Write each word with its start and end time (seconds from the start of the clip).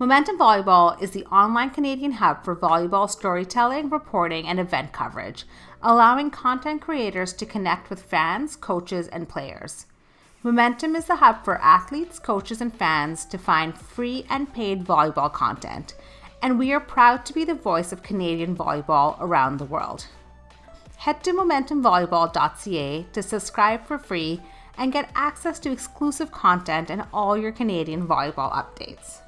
Momentum 0.00 0.38
Volleyball 0.38 0.98
is 1.02 1.10
the 1.10 1.26
online 1.26 1.68
Canadian 1.68 2.12
hub 2.12 2.42
for 2.42 2.56
volleyball 2.56 3.10
storytelling, 3.10 3.90
reporting, 3.90 4.48
and 4.48 4.58
event 4.58 4.94
coverage, 4.94 5.44
allowing 5.82 6.30
content 6.30 6.80
creators 6.80 7.34
to 7.34 7.44
connect 7.44 7.90
with 7.90 8.00
fans, 8.00 8.56
coaches, 8.56 9.08
and 9.08 9.28
players. 9.28 9.84
Momentum 10.42 10.96
is 10.96 11.04
the 11.04 11.16
hub 11.16 11.44
for 11.44 11.60
athletes, 11.60 12.18
coaches, 12.18 12.62
and 12.62 12.74
fans 12.74 13.26
to 13.26 13.36
find 13.36 13.76
free 13.76 14.24
and 14.30 14.50
paid 14.54 14.86
volleyball 14.86 15.30
content, 15.30 15.94
and 16.40 16.58
we 16.58 16.72
are 16.72 16.80
proud 16.80 17.26
to 17.26 17.34
be 17.34 17.44
the 17.44 17.54
voice 17.54 17.92
of 17.92 18.02
Canadian 18.02 18.56
volleyball 18.56 19.18
around 19.20 19.58
the 19.58 19.66
world. 19.66 20.06
Head 20.96 21.22
to 21.24 21.34
momentumvolleyball.ca 21.34 23.06
to 23.12 23.22
subscribe 23.22 23.84
for 23.84 23.98
free 23.98 24.40
and 24.78 24.94
get 24.94 25.10
access 25.14 25.58
to 25.58 25.70
exclusive 25.70 26.32
content 26.32 26.88
and 26.90 27.04
all 27.12 27.36
your 27.36 27.52
Canadian 27.52 28.08
volleyball 28.08 28.50
updates. 28.50 29.20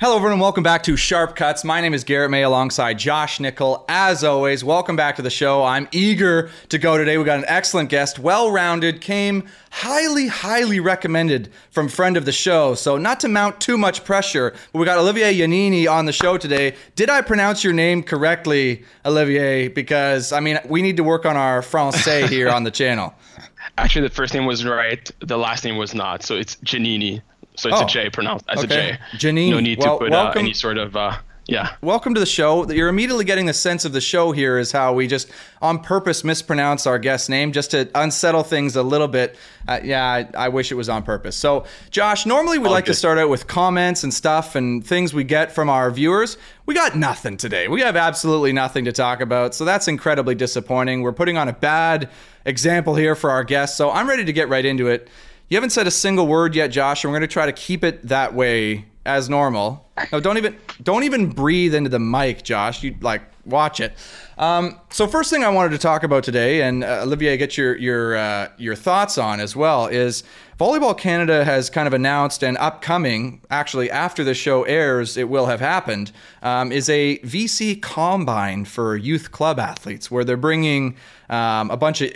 Hello, 0.00 0.16
everyone, 0.16 0.32
and 0.32 0.40
welcome 0.40 0.62
back 0.62 0.82
to 0.84 0.96
Sharp 0.96 1.36
Cuts. 1.36 1.62
My 1.62 1.82
name 1.82 1.92
is 1.92 2.04
Garrett 2.04 2.30
May 2.30 2.42
alongside 2.42 2.98
Josh 2.98 3.38
Nickel. 3.38 3.84
As 3.86 4.24
always, 4.24 4.64
welcome 4.64 4.96
back 4.96 5.16
to 5.16 5.22
the 5.22 5.28
show. 5.28 5.62
I'm 5.62 5.88
eager 5.92 6.48
to 6.70 6.78
go 6.78 6.96
today. 6.96 7.18
We 7.18 7.24
got 7.24 7.36
an 7.36 7.44
excellent 7.46 7.90
guest, 7.90 8.18
well 8.18 8.50
rounded, 8.50 9.02
came 9.02 9.46
highly, 9.70 10.26
highly 10.26 10.80
recommended 10.80 11.52
from 11.70 11.90
friend 11.90 12.16
of 12.16 12.24
the 12.24 12.32
show. 12.32 12.74
So, 12.74 12.96
not 12.96 13.20
to 13.20 13.28
mount 13.28 13.60
too 13.60 13.76
much 13.76 14.02
pressure, 14.02 14.54
but 14.72 14.78
we 14.78 14.86
got 14.86 14.96
Olivier 14.96 15.34
Iannini 15.34 15.86
on 15.86 16.06
the 16.06 16.12
show 16.12 16.38
today. 16.38 16.76
Did 16.96 17.10
I 17.10 17.20
pronounce 17.20 17.62
your 17.62 17.74
name 17.74 18.02
correctly, 18.02 18.86
Olivier? 19.04 19.68
Because, 19.68 20.32
I 20.32 20.40
mean, 20.40 20.60
we 20.66 20.80
need 20.80 20.96
to 20.96 21.04
work 21.04 21.26
on 21.26 21.36
our 21.36 21.60
Francais 21.60 22.26
here 22.26 22.48
on 22.48 22.64
the 22.64 22.70
channel. 22.70 23.12
Actually, 23.76 24.08
the 24.08 24.14
first 24.14 24.32
name 24.32 24.46
was 24.46 24.64
right, 24.64 25.10
the 25.18 25.36
last 25.36 25.62
name 25.62 25.76
was 25.76 25.94
not. 25.94 26.22
So, 26.22 26.36
it's 26.36 26.56
Giannini. 26.56 27.20
So 27.56 27.68
it's 27.68 27.80
oh, 27.80 27.84
a 27.84 27.88
J 27.88 28.10
pronounced 28.10 28.44
as 28.48 28.64
okay. 28.64 28.98
a 29.12 29.16
J. 29.16 29.32
Janine. 29.32 29.50
No 29.50 29.60
need 29.60 29.78
well, 29.78 29.98
to 29.98 30.04
put 30.04 30.12
uh, 30.12 30.32
any 30.36 30.54
sort 30.54 30.78
of 30.78 30.96
uh, 30.96 31.18
yeah. 31.50 31.74
Welcome 31.82 32.14
to 32.14 32.20
the 32.20 32.26
show. 32.26 32.70
You're 32.70 32.88
immediately 32.88 33.24
getting 33.24 33.46
the 33.46 33.52
sense 33.52 33.84
of 33.84 33.92
the 33.92 34.00
show 34.00 34.30
here 34.30 34.56
is 34.56 34.70
how 34.70 34.94
we 34.94 35.08
just 35.08 35.28
on 35.60 35.80
purpose 35.80 36.22
mispronounce 36.22 36.86
our 36.86 36.96
guest 36.96 37.28
name 37.28 37.50
just 37.50 37.72
to 37.72 37.90
unsettle 37.96 38.44
things 38.44 38.76
a 38.76 38.84
little 38.84 39.08
bit. 39.08 39.36
Uh, 39.66 39.80
yeah, 39.82 40.06
I, 40.06 40.28
I, 40.36 40.48
wish 40.48 40.70
it 40.70 40.76
was 40.76 40.88
on 40.88 41.02
purpose. 41.02 41.34
So, 41.34 41.64
Josh, 41.90 42.24
normally 42.24 42.58
we 42.58 42.68
like 42.68 42.84
good. 42.84 42.92
to 42.92 42.98
start 42.98 43.18
out 43.18 43.30
with 43.30 43.48
comments 43.48 44.04
and 44.04 44.14
stuff 44.14 44.54
and 44.54 44.86
things 44.86 45.12
we 45.12 45.24
get 45.24 45.50
from 45.50 45.68
our 45.68 45.90
viewers. 45.90 46.36
We 46.66 46.74
got 46.74 46.94
nothing 46.94 47.36
today. 47.36 47.66
We 47.66 47.80
have 47.80 47.96
absolutely 47.96 48.52
nothing 48.52 48.84
to 48.84 48.92
talk 48.92 49.20
about. 49.20 49.52
So 49.52 49.64
that's 49.64 49.88
incredibly 49.88 50.36
disappointing. 50.36 51.02
We're 51.02 51.12
putting 51.12 51.36
on 51.36 51.48
a 51.48 51.52
bad 51.52 52.10
example 52.44 52.94
here 52.94 53.16
for 53.16 53.28
our 53.30 53.42
guests. 53.42 53.76
So 53.76 53.90
I'm 53.90 54.08
ready 54.08 54.24
to 54.24 54.32
get 54.32 54.48
right 54.48 54.64
into 54.64 54.86
it. 54.86 55.08
You 55.50 55.56
haven't 55.56 55.70
said 55.70 55.88
a 55.88 55.90
single 55.90 56.28
word 56.28 56.54
yet, 56.54 56.68
Josh, 56.68 57.02
and 57.02 57.12
we're 57.12 57.18
going 57.18 57.28
to 57.28 57.32
try 57.32 57.44
to 57.44 57.52
keep 57.52 57.82
it 57.82 58.06
that 58.06 58.34
way 58.34 58.84
as 59.04 59.28
normal. 59.28 59.84
No, 60.12 60.20
don't 60.20 60.36
even 60.36 60.56
don't 60.80 61.02
even 61.02 61.28
breathe 61.28 61.74
into 61.74 61.90
the 61.90 61.98
mic, 61.98 62.44
Josh. 62.44 62.84
You 62.84 62.94
like 63.00 63.22
watch 63.44 63.80
it. 63.80 63.92
Um, 64.38 64.78
so 64.90 65.08
first 65.08 65.28
thing 65.28 65.42
I 65.42 65.48
wanted 65.48 65.70
to 65.70 65.78
talk 65.78 66.04
about 66.04 66.22
today, 66.22 66.62
and 66.62 66.84
uh, 66.84 67.00
Olivier, 67.02 67.36
get 67.36 67.58
your 67.58 67.76
your 67.76 68.16
uh, 68.16 68.48
your 68.58 68.76
thoughts 68.76 69.18
on 69.18 69.40
as 69.40 69.56
well, 69.56 69.88
is 69.88 70.22
Volleyball 70.60 70.94
Canada 70.94 71.42
has 71.42 71.70
kind 71.70 71.86
of 71.86 71.94
announced 71.94 72.44
and 72.44 72.58
upcoming, 72.58 73.40
actually 73.48 73.90
after 73.90 74.22
the 74.22 74.34
show 74.34 74.62
airs, 74.64 75.16
it 75.16 75.26
will 75.26 75.46
have 75.46 75.58
happened, 75.58 76.12
um, 76.42 76.70
is 76.70 76.86
a 76.90 77.16
VC 77.20 77.80
combine 77.80 78.66
for 78.66 78.94
youth 78.94 79.32
club 79.32 79.58
athletes, 79.58 80.10
where 80.10 80.22
they're 80.22 80.36
bringing 80.36 80.96
um, 81.30 81.70
a 81.70 81.78
bunch 81.78 82.02
of 82.02 82.12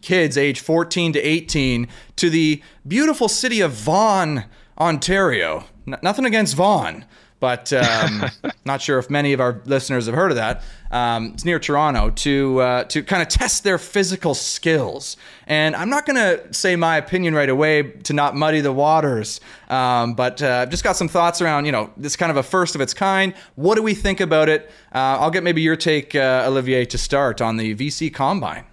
kids 0.00 0.38
age 0.38 0.60
14 0.60 1.14
to 1.14 1.20
18 1.20 1.88
to 2.14 2.30
the 2.30 2.62
beautiful 2.86 3.26
city 3.26 3.60
of 3.60 3.72
Vaughan, 3.72 4.44
Ontario. 4.78 5.64
N- 5.84 5.98
nothing 6.00 6.24
against 6.24 6.54
Vaughan, 6.54 7.04
but 7.40 7.72
um, 7.72 8.24
not 8.64 8.82
sure 8.82 8.98
if 8.98 9.10
many 9.10 9.32
of 9.32 9.40
our 9.40 9.60
listeners 9.64 10.06
have 10.06 10.14
heard 10.14 10.30
of 10.30 10.36
that. 10.36 10.62
Um, 10.90 11.32
it's 11.34 11.44
near 11.44 11.58
Toronto 11.58 12.10
to 12.10 12.60
uh, 12.60 12.84
to 12.84 13.02
kind 13.02 13.22
of 13.22 13.28
test 13.28 13.64
their 13.64 13.78
physical 13.78 14.34
skills. 14.34 15.16
And 15.46 15.76
I'm 15.76 15.90
not 15.90 16.06
going 16.06 16.16
to 16.16 16.52
say 16.52 16.76
my 16.76 16.96
opinion 16.96 17.34
right 17.34 17.48
away 17.48 17.82
to 17.82 18.12
not 18.12 18.34
muddy 18.34 18.60
the 18.60 18.72
waters, 18.72 19.40
um, 19.68 20.14
but 20.14 20.42
uh, 20.42 20.60
I've 20.62 20.70
just 20.70 20.84
got 20.84 20.96
some 20.96 21.08
thoughts 21.08 21.42
around 21.42 21.66
you 21.66 21.72
know 21.72 21.90
this 21.96 22.16
kind 22.16 22.30
of 22.30 22.36
a 22.36 22.42
first 22.42 22.74
of 22.74 22.80
its 22.80 22.94
kind. 22.94 23.34
What 23.56 23.74
do 23.74 23.82
we 23.82 23.94
think 23.94 24.20
about 24.20 24.48
it? 24.48 24.70
Uh, 24.94 25.18
I'll 25.20 25.30
get 25.30 25.42
maybe 25.42 25.60
your 25.60 25.76
take, 25.76 26.14
uh, 26.14 26.44
Olivier, 26.46 26.84
to 26.86 26.98
start 26.98 27.40
on 27.40 27.56
the 27.56 27.74
VC 27.74 28.12
Combine. 28.12 28.64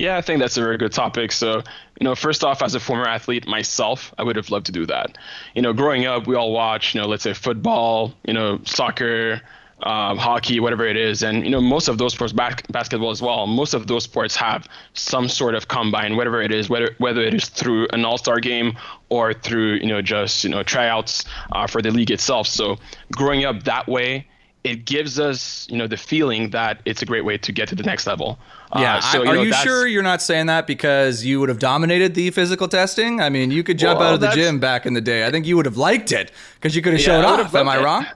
Yeah, 0.00 0.16
I 0.16 0.22
think 0.22 0.40
that's 0.40 0.56
a 0.56 0.62
very 0.62 0.78
good 0.78 0.92
topic. 0.92 1.30
So, 1.30 1.56
you 2.00 2.04
know, 2.04 2.14
first 2.14 2.42
off, 2.42 2.62
as 2.62 2.74
a 2.74 2.80
former 2.80 3.06
athlete 3.06 3.46
myself, 3.46 4.14
I 4.16 4.22
would 4.22 4.34
have 4.36 4.48
loved 4.48 4.64
to 4.66 4.72
do 4.72 4.86
that. 4.86 5.18
You 5.54 5.60
know, 5.60 5.74
growing 5.74 6.06
up, 6.06 6.26
we 6.26 6.34
all 6.36 6.52
watch, 6.52 6.94
you 6.94 7.02
know, 7.02 7.06
let's 7.06 7.22
say 7.22 7.34
football, 7.34 8.14
you 8.24 8.32
know, 8.32 8.60
soccer, 8.64 9.42
um, 9.82 10.16
hockey, 10.16 10.58
whatever 10.58 10.86
it 10.86 10.96
is, 10.96 11.22
and 11.22 11.44
you 11.44 11.50
know, 11.50 11.60
most 11.60 11.88
of 11.88 11.98
those 11.98 12.14
sports, 12.14 12.32
basketball 12.32 13.10
as 13.10 13.20
well. 13.20 13.46
Most 13.46 13.74
of 13.74 13.88
those 13.88 14.04
sports 14.04 14.34
have 14.36 14.66
some 14.94 15.28
sort 15.28 15.54
of 15.54 15.68
combine, 15.68 16.16
whatever 16.16 16.40
it 16.40 16.50
is, 16.50 16.70
whether 16.70 16.94
whether 16.96 17.20
it 17.20 17.34
is 17.34 17.50
through 17.50 17.86
an 17.92 18.02
all-star 18.06 18.40
game 18.40 18.78
or 19.10 19.34
through 19.34 19.74
you 19.74 19.86
know 19.86 20.00
just 20.00 20.44
you 20.44 20.50
know 20.50 20.62
tryouts 20.62 21.26
uh, 21.52 21.66
for 21.66 21.82
the 21.82 21.90
league 21.90 22.10
itself. 22.10 22.46
So, 22.46 22.78
growing 23.12 23.44
up 23.44 23.64
that 23.64 23.86
way 23.86 24.26
it 24.62 24.84
gives 24.84 25.18
us, 25.18 25.66
you 25.70 25.76
know, 25.76 25.86
the 25.86 25.96
feeling 25.96 26.50
that 26.50 26.80
it's 26.84 27.00
a 27.00 27.06
great 27.06 27.24
way 27.24 27.38
to 27.38 27.52
get 27.52 27.68
to 27.68 27.74
the 27.74 27.82
next 27.82 28.06
level. 28.06 28.38
Yeah. 28.76 28.96
Uh, 28.96 29.00
so, 29.00 29.18
I, 29.18 29.20
are 29.20 29.24
you, 29.24 29.34
know, 29.34 29.42
you 29.42 29.52
sure 29.54 29.86
you're 29.86 30.02
not 30.02 30.20
saying 30.20 30.46
that 30.46 30.66
because 30.66 31.24
you 31.24 31.40
would 31.40 31.48
have 31.48 31.58
dominated 31.58 32.14
the 32.14 32.30
physical 32.30 32.68
testing? 32.68 33.20
I 33.20 33.30
mean, 33.30 33.50
you 33.50 33.62
could 33.62 33.78
jump 33.78 34.00
well, 34.00 34.08
out 34.08 34.14
of 34.14 34.20
the 34.20 34.30
gym 34.30 34.60
back 34.60 34.84
in 34.84 34.94
the 34.94 35.00
day. 35.00 35.26
I 35.26 35.30
think 35.30 35.46
you 35.46 35.56
would 35.56 35.66
have 35.66 35.78
liked 35.78 36.12
it 36.12 36.30
because 36.54 36.76
you 36.76 36.82
could 36.82 36.92
have 36.92 37.00
yeah, 37.00 37.22
showed 37.22 37.24
off. 37.24 37.54
Am 37.54 37.68
I 37.68 37.82
wrong? 37.82 38.06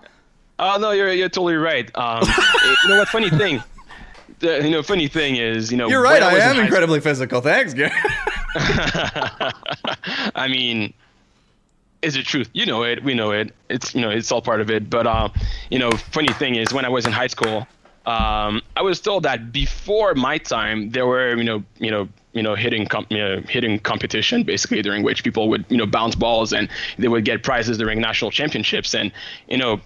Oh 0.59 0.77
no, 0.79 0.93
you're 0.93 1.13
you're 1.13 1.29
totally 1.29 1.57
right. 1.57 1.91
Um, 1.97 2.23
you 2.83 2.89
know 2.89 2.99
what? 2.99 3.09
Funny 3.09 3.31
thing. 3.31 3.63
The, 4.41 4.63
you 4.63 4.71
know, 4.71 4.83
funny 4.83 5.09
thing 5.09 5.37
is, 5.37 5.71
you 5.71 5.77
know, 5.77 5.89
you're 5.89 6.03
right. 6.03 6.23
I, 6.23 6.37
I 6.37 6.39
am 6.41 6.59
incredibly 6.59 7.01
school, 7.01 7.11
physical. 7.11 7.41
Thanks, 7.41 7.73
Gary. 7.75 7.91
I 8.57 10.49
mean, 10.49 10.93
is 12.05 12.15
the 12.15 12.23
truth. 12.23 12.51
You 12.53 12.67
know 12.67 12.83
it. 12.85 13.03
We 13.03 13.15
know 13.15 13.31
it. 13.33 13.55
It's 13.69 13.95
you 13.95 14.01
know 14.01 14.11
it's 14.11 14.31
all 14.31 14.43
part 14.43 14.61
of 14.61 14.71
it. 14.71 14.91
But 14.91 15.07
um, 15.07 15.33
you 15.71 15.79
know, 15.79 15.97
funny 15.97 16.33
thing 16.33 16.55
is 16.57 16.73
when 16.73 16.85
I 16.85 16.89
was 16.89 17.07
in 17.07 17.13
high 17.13 17.27
school, 17.27 17.67
um, 18.07 18.63
I 18.77 18.83
was 18.83 19.01
told 19.01 19.23
that 19.23 19.53
before 19.53 20.15
my 20.15 20.39
time 20.39 20.91
there 20.91 21.07
were 21.07 21.37
you 21.37 21.45
know 21.45 21.65
you 21.79 21.91
know 21.91 22.09
you 22.33 22.43
know 22.43 22.55
hitting 22.55 22.87
com- 22.87 23.07
you 23.11 23.19
know, 23.19 23.41
hitting 23.49 23.79
competition 23.79 24.43
basically 24.43 24.83
during 24.83 25.03
which 25.03 25.25
people 25.25 25.49
would 25.49 25.65
you 25.69 25.77
know 25.77 25.87
bounce 25.87 26.15
balls 26.15 26.53
and 26.53 26.69
they 26.99 27.09
would 27.09 27.25
get 27.25 27.43
prizes 27.43 27.79
during 27.79 28.01
national 28.01 28.31
championships 28.31 28.95
and 28.95 29.13
you 29.49 29.57
know 29.57 29.81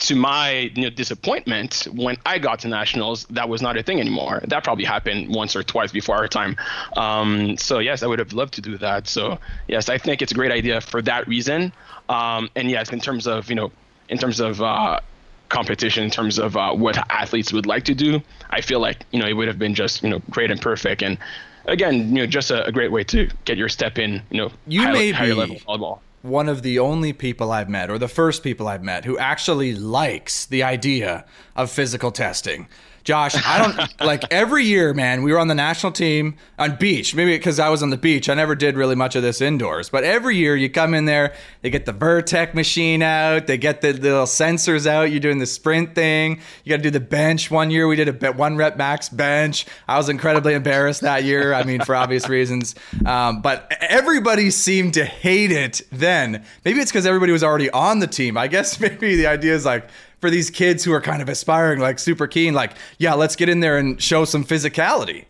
to 0.00 0.14
my 0.14 0.70
you 0.74 0.82
know, 0.82 0.90
disappointment, 0.90 1.86
when 1.92 2.16
I 2.24 2.38
got 2.38 2.60
to 2.60 2.68
nationals, 2.68 3.26
that 3.30 3.48
was 3.48 3.62
not 3.62 3.76
a 3.76 3.82
thing 3.82 4.00
anymore. 4.00 4.42
That 4.46 4.64
probably 4.64 4.84
happened 4.84 5.34
once 5.34 5.54
or 5.54 5.62
twice 5.62 5.92
before 5.92 6.16
our 6.16 6.28
time. 6.28 6.56
Um, 6.96 7.56
so 7.56 7.78
yes, 7.78 8.02
I 8.02 8.06
would 8.06 8.18
have 8.18 8.32
loved 8.32 8.54
to 8.54 8.60
do 8.60 8.78
that. 8.78 9.06
So 9.06 9.38
yes, 9.68 9.88
I 9.88 9.98
think 9.98 10.22
it's 10.22 10.32
a 10.32 10.34
great 10.34 10.52
idea 10.52 10.80
for 10.80 11.02
that 11.02 11.28
reason. 11.28 11.72
Um, 12.08 12.50
and 12.56 12.70
yes, 12.70 12.92
in 12.92 13.00
terms 13.00 13.26
of 13.26 13.48
you 13.50 13.54
know, 13.54 13.70
in 14.08 14.18
terms 14.18 14.40
of 14.40 14.60
uh, 14.62 15.00
competition, 15.48 16.04
in 16.04 16.10
terms 16.10 16.38
of 16.38 16.56
uh, 16.56 16.72
what 16.72 16.96
athletes 17.10 17.52
would 17.52 17.66
like 17.66 17.84
to 17.84 17.94
do, 17.94 18.22
I 18.48 18.62
feel 18.62 18.80
like 18.80 19.04
you 19.12 19.20
know 19.20 19.26
it 19.26 19.34
would 19.34 19.48
have 19.48 19.58
been 19.58 19.74
just 19.74 20.02
you 20.02 20.08
know 20.08 20.20
great 20.30 20.50
and 20.50 20.60
perfect. 20.60 21.02
And 21.02 21.18
again, 21.66 22.08
you 22.16 22.22
know, 22.22 22.26
just 22.26 22.50
a, 22.50 22.64
a 22.64 22.72
great 22.72 22.90
way 22.90 23.04
to 23.04 23.28
get 23.44 23.58
your 23.58 23.68
step 23.68 23.98
in. 23.98 24.22
You 24.30 24.38
know, 24.38 24.52
you 24.66 24.82
high, 24.82 24.92
may 24.92 25.10
higher 25.10 25.28
be, 25.28 25.34
level 25.34 25.56
volleyball 25.56 26.00
one 26.22 26.48
of 26.48 26.62
the 26.62 26.78
only 26.78 27.12
people 27.12 27.50
I've 27.50 27.68
met, 27.68 27.90
or 27.90 27.98
the 27.98 28.08
first 28.08 28.42
people 28.42 28.68
I've 28.68 28.82
met, 28.82 29.04
who 29.04 29.18
actually 29.18 29.74
likes 29.74 30.46
the 30.46 30.62
idea 30.62 31.24
of 31.56 31.70
physical 31.70 32.12
testing. 32.12 32.68
Josh, 33.04 33.34
I 33.46 33.58
don't 33.62 34.00
like 34.00 34.24
every 34.30 34.64
year, 34.64 34.92
man. 34.94 35.22
We 35.22 35.32
were 35.32 35.38
on 35.38 35.48
the 35.48 35.54
national 35.54 35.92
team 35.92 36.36
on 36.58 36.76
beach. 36.76 37.14
Maybe 37.14 37.36
because 37.36 37.58
I 37.58 37.68
was 37.68 37.82
on 37.82 37.90
the 37.90 37.96
beach, 37.96 38.28
I 38.28 38.34
never 38.34 38.54
did 38.54 38.76
really 38.76 38.94
much 38.94 39.16
of 39.16 39.22
this 39.22 39.40
indoors. 39.40 39.90
But 39.90 40.04
every 40.04 40.36
year, 40.36 40.56
you 40.56 40.68
come 40.68 40.94
in 40.94 41.04
there, 41.04 41.34
they 41.62 41.70
get 41.70 41.86
the 41.86 41.94
Vertec 41.94 42.54
machine 42.54 43.02
out, 43.02 43.46
they 43.46 43.58
get 43.58 43.80
the 43.80 43.92
little 43.92 44.24
sensors 44.24 44.86
out. 44.86 45.10
You're 45.10 45.20
doing 45.20 45.38
the 45.38 45.46
sprint 45.46 45.94
thing. 45.94 46.40
You 46.64 46.70
got 46.70 46.76
to 46.76 46.82
do 46.82 46.90
the 46.90 47.00
bench. 47.00 47.50
One 47.50 47.70
year, 47.70 47.86
we 47.86 47.96
did 47.96 48.22
a 48.22 48.32
one 48.32 48.56
rep 48.56 48.76
max 48.76 49.08
bench. 49.08 49.66
I 49.88 49.96
was 49.96 50.08
incredibly 50.08 50.54
embarrassed 50.54 51.00
that 51.02 51.24
year. 51.24 51.54
I 51.54 51.64
mean, 51.64 51.80
for 51.80 51.94
obvious 51.94 52.28
reasons. 52.28 52.74
Um, 53.06 53.42
but 53.42 53.72
everybody 53.80 54.50
seemed 54.50 54.94
to 54.94 55.04
hate 55.04 55.52
it 55.52 55.82
then. 55.90 56.44
Maybe 56.64 56.80
it's 56.80 56.90
because 56.90 57.06
everybody 57.06 57.32
was 57.32 57.44
already 57.44 57.70
on 57.70 57.98
the 57.98 58.06
team. 58.06 58.36
I 58.36 58.48
guess 58.48 58.78
maybe 58.80 59.16
the 59.16 59.26
idea 59.26 59.54
is 59.54 59.64
like 59.64 59.88
for 60.20 60.30
these 60.30 60.50
kids 60.50 60.84
who 60.84 60.92
are 60.92 61.00
kind 61.00 61.22
of 61.22 61.28
aspiring, 61.28 61.80
like 61.80 61.98
super 61.98 62.26
keen, 62.26 62.54
like, 62.54 62.72
yeah, 62.98 63.14
let's 63.14 63.36
get 63.36 63.48
in 63.48 63.60
there 63.60 63.78
and 63.78 64.00
show 64.00 64.24
some 64.24 64.44
physicality. 64.44 65.24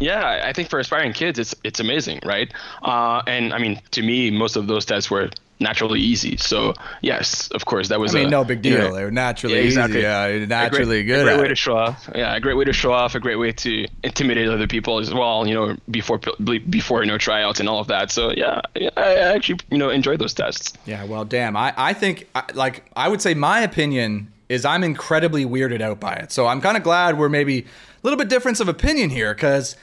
Yeah, 0.00 0.42
I 0.44 0.52
think 0.52 0.68
for 0.68 0.80
aspiring 0.80 1.12
kids, 1.12 1.38
it's 1.38 1.54
it's 1.62 1.78
amazing, 1.78 2.20
right? 2.24 2.52
Uh, 2.82 3.22
and 3.26 3.52
I 3.52 3.58
mean, 3.58 3.80
to 3.92 4.02
me, 4.02 4.30
most 4.30 4.56
of 4.56 4.66
those 4.66 4.84
tests 4.84 5.10
were 5.10 5.30
naturally 5.62 6.00
easy. 6.00 6.36
So 6.36 6.74
yes, 7.00 7.48
of 7.52 7.64
course, 7.64 7.88
that 7.88 8.00
was. 8.00 8.14
I 8.14 8.18
mean, 8.18 8.28
a, 8.28 8.30
no 8.30 8.44
big 8.44 8.64
you 8.64 8.76
deal. 8.76 8.88
know, 8.90 8.94
They 8.94 9.04
were 9.04 9.10
naturally 9.10 9.56
yeah, 9.56 9.64
exactly. 9.64 9.98
easy. 9.98 10.06
Yeah, 10.06 10.44
naturally 10.46 11.00
a 11.00 11.04
great, 11.04 11.06
good. 11.06 11.20
A 11.20 11.24
great 11.24 11.34
at 11.34 11.40
way 11.40 11.46
it. 11.46 11.48
to 11.48 11.54
show 11.54 11.76
off. 11.76 12.10
Yeah, 12.14 12.34
a 12.34 12.40
great 12.40 12.56
way 12.56 12.64
to 12.64 12.72
show 12.72 12.92
off. 12.92 13.14
A 13.14 13.20
great 13.20 13.36
way 13.36 13.52
to 13.52 13.86
intimidate 14.02 14.48
other 14.48 14.66
people 14.66 14.98
as 14.98 15.12
well. 15.14 15.46
You 15.46 15.54
know, 15.54 15.76
before 15.90 16.18
before 16.18 17.02
you 17.02 17.08
know 17.08 17.18
tryouts 17.18 17.60
and 17.60 17.68
all 17.68 17.78
of 17.80 17.88
that. 17.88 18.10
So 18.10 18.32
yeah, 18.32 18.60
I 18.96 19.14
actually 19.14 19.60
you 19.70 19.78
know 19.78 19.90
enjoyed 19.90 20.18
those 20.18 20.34
tests. 20.34 20.72
Yeah, 20.84 21.04
well, 21.04 21.24
damn. 21.24 21.56
I, 21.56 21.72
I 21.76 21.92
think, 21.92 22.28
like, 22.54 22.84
I 22.96 23.08
would 23.08 23.22
say 23.22 23.34
my 23.34 23.60
opinion 23.60 24.32
is 24.48 24.64
I'm 24.64 24.84
incredibly 24.84 25.46
weirded 25.46 25.80
out 25.80 26.00
by 26.00 26.14
it. 26.14 26.32
So 26.32 26.46
I'm 26.46 26.60
kind 26.60 26.76
of 26.76 26.82
glad 26.82 27.16
we're 27.18 27.28
maybe 27.28 27.60
a 27.60 27.64
little 28.02 28.18
bit 28.18 28.28
difference 28.28 28.60
of 28.60 28.68
opinion 28.68 29.10
here 29.10 29.32
because 29.34 29.76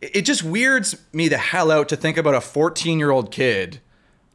it 0.00 0.16
it 0.16 0.22
just 0.22 0.42
weirds 0.42 0.96
me 1.12 1.28
the 1.28 1.38
hell 1.38 1.70
out 1.70 1.88
to 1.88 1.96
think 1.96 2.16
about 2.16 2.34
a 2.34 2.40
14 2.40 2.98
year 2.98 3.10
old 3.10 3.30
kid. 3.30 3.80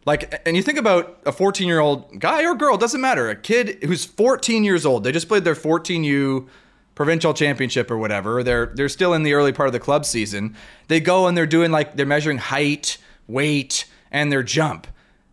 Like, 0.09 0.41
and 0.47 0.57
you 0.57 0.63
think 0.63 0.79
about 0.79 1.19
a 1.27 1.31
14 1.31 1.67
year 1.67 1.79
old 1.79 2.19
guy 2.19 2.44
or 2.44 2.56
girl, 2.56 2.77
doesn't 2.77 3.00
matter. 3.00 3.29
A 3.29 3.35
kid 3.35 3.83
who's 3.83 4.06
14 4.06 4.63
years 4.63 4.83
old, 4.83 5.03
they 5.03 5.11
just 5.11 5.27
played 5.27 5.44
their 5.44 5.53
14U 5.53 6.47
provincial 6.95 7.31
championship 7.31 7.91
or 7.91 7.97
whatever. 8.00 8.41
They're 8.41 8.71
they're 8.73 8.89
still 8.89 9.13
in 9.13 9.21
the 9.21 9.35
early 9.35 9.53
part 9.53 9.67
of 9.67 9.73
the 9.73 9.79
club 9.79 10.06
season. 10.06 10.56
They 10.88 11.00
go 11.00 11.27
and 11.27 11.38
they're 11.38 11.45
doing 11.45 11.69
like 11.69 11.95
they're 11.95 12.07
measuring 12.07 12.39
height, 12.39 12.97
weight, 13.27 13.85
and 14.09 14.31
their 14.31 14.41
jump. 14.41 14.88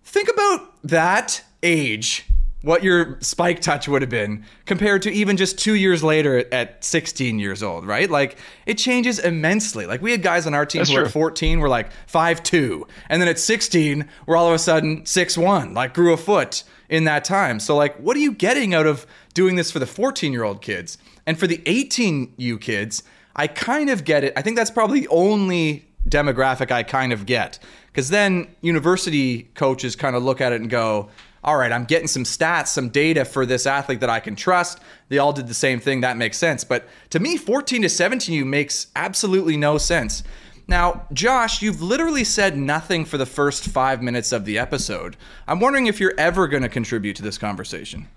Think 0.05 0.29
about 0.29 0.75
that 0.83 1.43
age, 1.63 2.27
what 2.63 2.83
your 2.83 3.19
spike 3.21 3.61
touch 3.61 3.87
would 3.87 4.03
have 4.03 4.11
been 4.11 4.45
compared 4.65 5.03
to 5.03 5.11
even 5.11 5.37
just 5.37 5.59
two 5.59 5.75
years 5.75 6.03
later 6.03 6.39
at, 6.39 6.53
at 6.53 6.85
16 6.85 7.39
years 7.39 7.63
old, 7.63 7.87
right? 7.87 8.11
Like 8.11 8.39
it 8.65 8.79
changes 8.79 9.19
immensely. 9.19 9.87
Like 9.87 10.03
we 10.03 10.11
had 10.11 10.23
guys 10.23 10.47
on 10.47 10.55
our 10.55 10.67
team 10.67 10.81
That's 10.81 10.91
who 10.91 10.97
were 10.97 11.03
true. 11.03 11.09
at 11.09 11.13
14 11.13 11.61
were 11.61 11.69
like 11.69 11.91
5'2, 12.11 12.89
and 13.09 13.21
then 13.21 13.29
at 13.29 13.39
16 13.39 14.09
we're 14.27 14.37
all 14.37 14.49
of 14.49 14.55
a 14.55 14.59
sudden 14.59 15.03
6'1, 15.03 15.75
like 15.75 15.95
grew 15.95 16.13
a 16.13 16.17
foot 16.17 16.65
in 16.89 17.05
that 17.05 17.25
time. 17.25 17.61
So 17.61 17.77
like 17.77 17.97
what 17.99 18.17
are 18.17 18.21
you 18.21 18.33
getting 18.33 18.75
out 18.75 18.87
of 18.87 19.07
doing 19.35 19.57
this 19.57 19.71
for 19.71 19.79
the 19.79 19.87
14 19.87 20.33
year 20.33 20.45
old 20.45 20.63
kids? 20.63 20.99
And 21.27 21.39
for 21.39 21.47
the 21.47 21.59
18U 21.59 22.61
kids, 22.61 23.03
I 23.35 23.49
kind 23.49 23.91
of 23.91 24.05
get 24.05 24.25
it. 24.25 24.33
I 24.37 24.43
think 24.43 24.57
that's 24.57 24.71
probably 24.71 25.01
the 25.01 25.09
only 25.09 25.87
demographic 26.09 26.71
I 26.71 26.83
kind 26.83 27.13
of 27.13 27.27
get. 27.27 27.59
Because 27.89 28.11
then 28.11 28.49
university 28.61 29.45
coaches 29.55 29.97
kind 29.97 30.15
of 30.17 30.23
look 30.23 30.41
at 30.41 30.53
it 30.53 30.61
and 30.61 30.71
go, 30.71 31.11
all 31.47 31.57
right, 31.57 31.71
I'm 31.73 31.85
getting 31.85 32.09
some 32.09 32.25
stats, 32.25 32.67
some 32.69 32.89
data 32.89 33.25
for 33.25 33.47
this 33.47 33.67
athlete 33.67 34.01
that 34.01 34.11
I 34.11 34.21
can 34.21 34.35
trust. 34.37 34.81
They 35.09 35.19
all 35.19 35.33
did 35.33 35.47
the 35.47 35.55
same 35.55 35.79
thing. 35.81 36.01
That 36.03 36.17
makes 36.17 36.37
sense. 36.37 36.65
But 36.65 36.89
to 37.11 37.21
me, 37.21 37.37
14 37.37 37.83
to 37.83 37.89
17U 37.89 38.45
makes 38.45 38.89
absolutely 38.97 39.57
no 39.57 39.79
sense. 39.79 40.25
Now, 40.69 41.07
Josh, 41.13 41.63
you've 41.63 41.81
literally 41.81 42.25
said 42.25 42.57
nothing 42.59 43.05
for 43.05 43.17
the 43.19 43.27
first 43.27 43.67
five 43.69 44.03
minutes 44.03 44.33
of 44.33 44.45
the 44.45 44.59
episode. 44.59 45.17
I'm 45.47 45.61
wondering 45.61 45.87
if 45.87 46.01
you're 46.01 46.15
ever 46.19 46.49
going 46.49 46.65
to 46.65 46.69
contribute 46.69 47.15
to 47.17 47.23
this 47.23 47.39
conversation. 47.39 48.09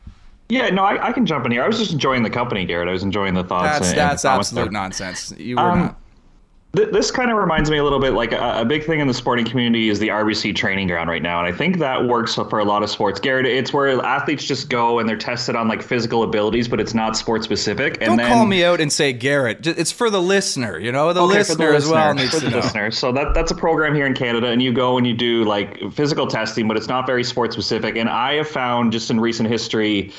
Yeah, 0.49 0.69
no, 0.71 0.83
I, 0.83 1.09
I 1.09 1.11
can 1.11 1.27
jump 1.27 1.45
in 1.45 1.51
here. 1.51 1.63
I 1.63 1.67
was 1.67 1.77
just 1.77 1.91
enjoying 1.93 2.23
the 2.23 2.29
company, 2.31 2.65
Garrett. 2.65 2.89
I 2.89 2.91
was 2.91 3.03
enjoying 3.03 3.35
the 3.35 3.43
thoughts. 3.43 3.65
That's 3.65 3.89
and- 3.91 3.99
and 3.99 4.09
that's 4.09 4.23
comments 4.23 4.47
absolute 4.49 4.63
there. 4.63 4.71
nonsense. 4.71 5.31
You 5.37 5.57
were 5.57 5.61
Um, 5.61 5.79
not. 5.79 5.99
Th- 6.75 6.89
This 6.91 7.09
kind 7.09 7.31
of 7.31 7.37
reminds 7.37 7.71
me 7.71 7.77
a 7.79 7.83
little 7.83 7.99
bit 7.99 8.13
like 8.13 8.31
a, 8.31 8.61
a 8.61 8.65
big 8.65 8.85
thing 8.85 8.99
in 8.99 9.07
the 9.07 9.13
sporting 9.13 9.43
community 9.43 9.89
is 9.89 9.97
the 9.97 10.09
RBC 10.09 10.55
training 10.55 10.87
ground 10.87 11.09
right 11.09 11.21
now, 11.21 11.43
and 11.43 11.51
I 11.51 11.57
think 11.57 11.79
that 11.79 12.05
works 12.07 12.35
for 12.35 12.59
a 12.59 12.63
lot 12.63 12.83
of 12.83 12.91
sports. 12.91 13.19
Garrett, 13.19 13.47
it's 13.47 13.73
where 13.73 13.99
athletes 14.05 14.43
just 14.45 14.69
go 14.69 14.99
and 14.99 15.09
they're 15.09 15.17
tested 15.17 15.55
on 15.55 15.67
like 15.67 15.81
physical 15.81 16.21
abilities, 16.21 16.67
but 16.67 16.79
it's 16.79 16.93
not 16.93 17.17
sport 17.17 17.43
specific. 17.43 17.95
And 18.01 18.09
Don't 18.09 18.17
then, 18.17 18.27
call 18.31 18.45
me 18.45 18.63
out 18.63 18.79
and 18.79 18.93
say 18.93 19.13
Garrett. 19.13 19.65
It's 19.65 19.91
for 19.91 20.11
the 20.11 20.21
listener, 20.21 20.77
you 20.77 20.91
know. 20.91 21.11
The 21.11 21.23
Okay, 21.23 21.31
for 21.33 21.37
listener 21.39 21.71
the 21.71 21.75
as 21.77 21.87
well 21.87 22.13
listener, 22.13 22.21
needs 22.21 22.33
for 22.35 22.39
to 22.41 22.45
the 22.45 22.51
know. 22.51 22.57
listener. 22.57 22.91
So 22.91 23.11
that 23.13 23.33
that's 23.33 23.49
a 23.51 23.55
program 23.55 23.95
here 23.95 24.05
in 24.05 24.13
Canada, 24.13 24.47
and 24.47 24.61
you 24.61 24.71
go 24.71 24.97
and 24.99 25.07
you 25.07 25.15
do 25.15 25.45
like 25.45 25.79
physical 25.93 26.27
testing, 26.27 26.67
but 26.67 26.77
it's 26.77 26.87
not 26.87 27.07
very 27.07 27.23
sport 27.23 27.51
specific. 27.51 27.95
And 27.97 28.07
I 28.07 28.35
have 28.35 28.47
found 28.47 28.91
just 28.91 29.09
in 29.09 29.19
recent 29.19 29.49
history. 29.49 30.13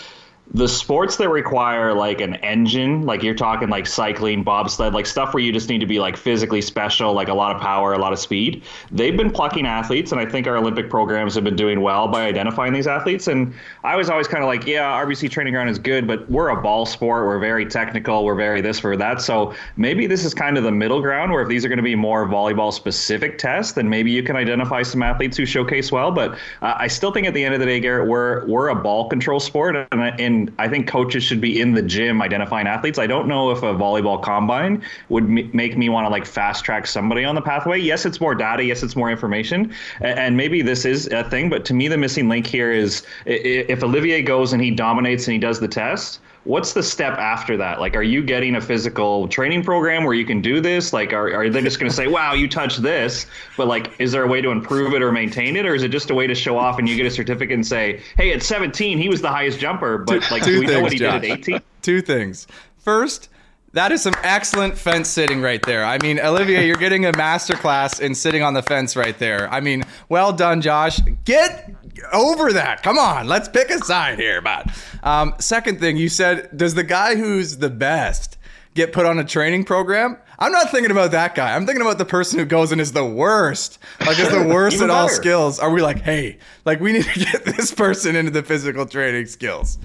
The 0.53 0.67
sports 0.67 1.17
that 1.19 1.29
require 1.29 1.95
like 1.95 2.21
an 2.21 2.35
engine, 2.37 3.03
like 3.03 3.23
you're 3.23 3.37
talking 3.37 3.69
like 3.69 3.87
cycling, 3.87 4.43
bobsled, 4.43 4.95
like 4.95 5.07
stuff 5.07 5.33
where 5.33 5.43
you 5.43 5.53
just 5.53 5.69
need 5.69 5.79
to 5.79 5.87
be 5.87 6.01
like 6.01 6.17
physically 6.17 6.61
special, 6.61 7.13
like 7.13 7.29
a 7.29 7.35
lot 7.35 7.55
of 7.55 7.63
power, 7.63 7.93
a 7.93 7.99
lot 7.99 8.13
of 8.13 8.19
speed. 8.19 8.65
They've 8.91 9.17
been 9.17 9.31
plucking 9.31 9.65
athletes, 9.65 10.11
and 10.11 10.21
I 10.21 10.27
think 10.27 10.49
our 10.49 10.57
Olympic 10.57 10.91
programs 10.91 11.37
have 11.37 11.45
been 11.45 11.55
doing 11.55 11.83
well 11.83 12.09
by 12.09 12.23
identifying 12.25 12.73
these 12.73 12.89
athletes. 12.89 13.29
And 13.29 13.55
I 13.85 13.95
was 13.95 14.11
always 14.11 14.27
kind 14.27 14.43
of 14.43 14.49
like, 14.49 14.67
yeah, 14.67 14.91
RBC 15.05 15.31
training 15.31 15.53
ground 15.53 15.71
is 15.71 15.79
good, 15.79 16.09
but 16.09 16.29
we're 16.29 16.49
a 16.49 16.61
ball 16.61 16.85
sport. 16.85 17.27
We're 17.27 17.39
very 17.39 17.65
technical. 17.65 18.25
We're 18.25 18.35
very 18.35 18.61
this, 18.61 18.83
we're 18.83 18.97
that. 18.97 19.21
So 19.21 19.55
maybe 19.77 20.09
this 20.09 20.25
is 20.25 20.35
kind 20.35 20.59
of 20.59 20.65
the 20.65 20.73
middle 20.73 21.01
ground 21.01 21.31
where 21.31 21.43
if 21.43 21.49
these 21.49 21.65
are 21.65 21.69
going 21.69 21.77
to 21.77 21.83
be 21.85 21.95
more 21.95 22.27
volleyball 22.27 22.73
specific 22.73 23.39
tests, 23.39 23.75
then 23.75 23.89
maybe 23.89 24.11
you 24.11 24.25
can 24.25 24.35
identify 24.35 24.83
some 24.83 25.01
athletes 25.03 25.37
who 25.37 25.47
showcase 25.47 25.93
well. 25.93 26.11
But 26.11 26.33
uh, 26.61 26.75
I 26.77 26.89
still 26.89 27.13
think 27.13 27.29
at 27.29 27.35
the 27.35 27.45
end 27.45 27.55
of 27.55 27.61
the 27.61 27.67
day, 27.67 27.79
Garrett, 27.79 28.09
we're 28.09 28.45
we're 28.47 28.69
a 28.71 28.75
ball 28.75 29.09
control 29.09 29.39
sport, 29.39 29.77
and, 29.93 30.03
I- 30.03 30.17
I 30.59 30.69
think 30.69 30.87
coaches 30.87 31.23
should 31.23 31.41
be 31.41 31.61
in 31.61 31.73
the 31.73 31.83
gym 31.83 32.23
identifying 32.23 32.67
athletes. 32.67 32.99
I 32.99 33.07
don't 33.07 33.27
know 33.27 33.51
if 33.51 33.59
a 33.63 33.75
volleyball 33.75 34.23
combine 34.23 34.83
would 35.09 35.25
m- 35.25 35.51
make 35.53 35.77
me 35.77 35.89
want 35.89 36.07
to 36.07 36.11
like 36.11 36.25
fast 36.27 36.65
track 36.65 36.87
somebody 36.87 37.25
on 37.25 37.35
the 37.35 37.43
pathway. 37.43 37.79
Yes, 37.79 38.07
it's 38.07 38.21
more 38.21 38.35
data. 38.35 38.63
Yes, 38.65 38.83
it's 38.83 38.97
more 38.97 39.11
information, 39.11 39.75
and 40.01 40.37
maybe 40.37 40.63
this 40.63 40.85
is 40.85 41.07
a 41.09 41.25
thing. 41.25 41.51
But 41.51 41.65
to 41.67 41.75
me, 41.75 41.89
the 41.89 41.99
missing 41.99 42.29
link 42.29 42.47
here 42.47 42.71
is 42.71 43.03
if 43.27 43.83
Olivier 43.83 44.23
goes 44.23 44.53
and 44.53 44.63
he 44.63 44.71
dominates 44.71 45.27
and 45.27 45.33
he 45.33 45.39
does 45.39 45.61
the 45.61 45.69
test. 45.69 46.21
What's 46.45 46.73
the 46.73 46.83
step 46.83 47.19
after 47.19 47.59
that? 47.59 47.81
Like, 47.81 47.97
are 47.97 48.03
you 48.03 48.23
getting 48.23 48.57
a 48.57 48.61
physical 48.61 49.29
training 49.29 49.63
program 49.63 50.05
where 50.05 50.15
you 50.15 50.25
can 50.25 50.41
do 50.41 50.61
this? 50.61 50.93
Like, 50.93 51.13
are, 51.13 51.35
are 51.35 51.51
they 51.51 51.61
just 51.61 51.79
going 51.79 51.91
to 51.91 51.95
say, 51.95 52.07
wow, 52.07 52.33
you 52.33 52.49
touched 52.49 52.81
this? 52.81 53.27
But, 53.59 53.69
like, 53.69 53.93
is 54.01 54.13
there 54.13 54.23
a 54.23 54.27
way 54.27 54.41
to 54.41 54.51
improve 54.51 54.95
it 54.95 55.03
or 55.03 55.13
maintain 55.13 55.55
it? 55.57 55.67
Or 55.67 55.75
is 55.75 55.83
it 55.83 55.89
just 55.89 56.09
a 56.09 56.15
way 56.15 56.27
to 56.27 56.35
show 56.35 56.57
off 56.57 56.79
and 56.79 56.89
you 56.89 56.97
get 56.97 57.05
a 57.05 57.11
certificate 57.11 57.55
and 57.55 57.67
say, 57.67 58.01
hey, 58.17 58.33
at 58.33 58.43
17, 58.43 58.97
he 58.97 59.09
was 59.11 59.21
the 59.21 59.29
highest 59.29 59.59
jumper, 59.59 59.99
but, 59.99 60.31
like, 60.31 60.43
do 60.43 60.61
we 60.61 60.67
know 60.67 60.81
what 60.81 60.93
he 60.93 60.99
did 60.99 61.09
at 61.09 61.25
18? 61.25 61.61
Two 61.83 62.01
things. 62.01 62.47
First, 62.79 63.29
that 63.73 63.93
is 63.93 64.03
some 64.03 64.15
excellent 64.23 64.77
fence 64.77 65.09
sitting 65.09 65.41
right 65.41 65.63
there. 65.63 65.85
I 65.85 65.99
mean, 66.03 66.19
Olivia, 66.19 66.63
you're 66.63 66.77
getting 66.77 67.07
a 67.07 67.17
master 67.17 67.55
class 67.55 68.01
in 68.01 68.15
sitting 68.15 68.43
on 68.43 68.55
the 68.55 68.63
fence 68.63 68.97
right 68.97 69.17
there. 69.19 69.49
I 69.53 69.61
mean, 69.61 69.85
well 70.09 70.33
done, 70.33 70.61
Josh. 70.61 70.99
Get 71.25 71.73
over 72.13 72.53
that. 72.53 72.83
Come 72.83 72.99
on, 72.99 73.27
let's 73.29 73.49
pick 73.49 73.71
a 73.71 73.79
side 73.79 74.19
here, 74.19 74.41
bud. 74.41 74.73
Um, 75.03 75.35
second 75.39 75.79
thing, 75.81 75.97
you 75.97 76.09
said, 76.09 76.57
does 76.57 76.75
the 76.75 76.83
guy 76.85 77.15
who's 77.15 77.59
the 77.59 77.71
best 77.71 78.39
get 78.75 78.93
put 78.93 79.07
on 79.07 79.19
a 79.19 79.25
training 79.25 79.65
program? 79.65 80.17
I'm 80.39 80.53
not 80.53 80.71
thinking 80.71 80.91
about 80.91 81.11
that 81.11 81.35
guy. 81.35 81.55
I'm 81.55 81.67
thinking 81.67 81.83
about 81.83 81.99
the 81.99 82.07
person 82.07 82.39
who 82.39 82.47
goes 82.47 82.73
and 82.73 82.81
is 82.81 82.93
the 82.93 83.05
worst. 83.05 83.79
Like 84.01 84.19
is 84.19 84.31
the 84.31 84.43
worst 84.53 84.77
at 84.77 84.85
Even 84.85 84.91
all 84.91 85.09
skills. 85.09 85.59
Are 85.59 85.71
we 85.71 85.83
like, 85.83 86.01
hey, 86.01 86.39
like 86.65 86.81
we 86.81 86.93
need 86.93 87.05
to 87.05 87.21
get 87.21 87.45
this 87.45 87.73
person 87.73 88.17
into 88.17 88.31
the 88.31 88.43
physical 88.43 88.87
training 88.87 89.27
skills? 89.27 89.79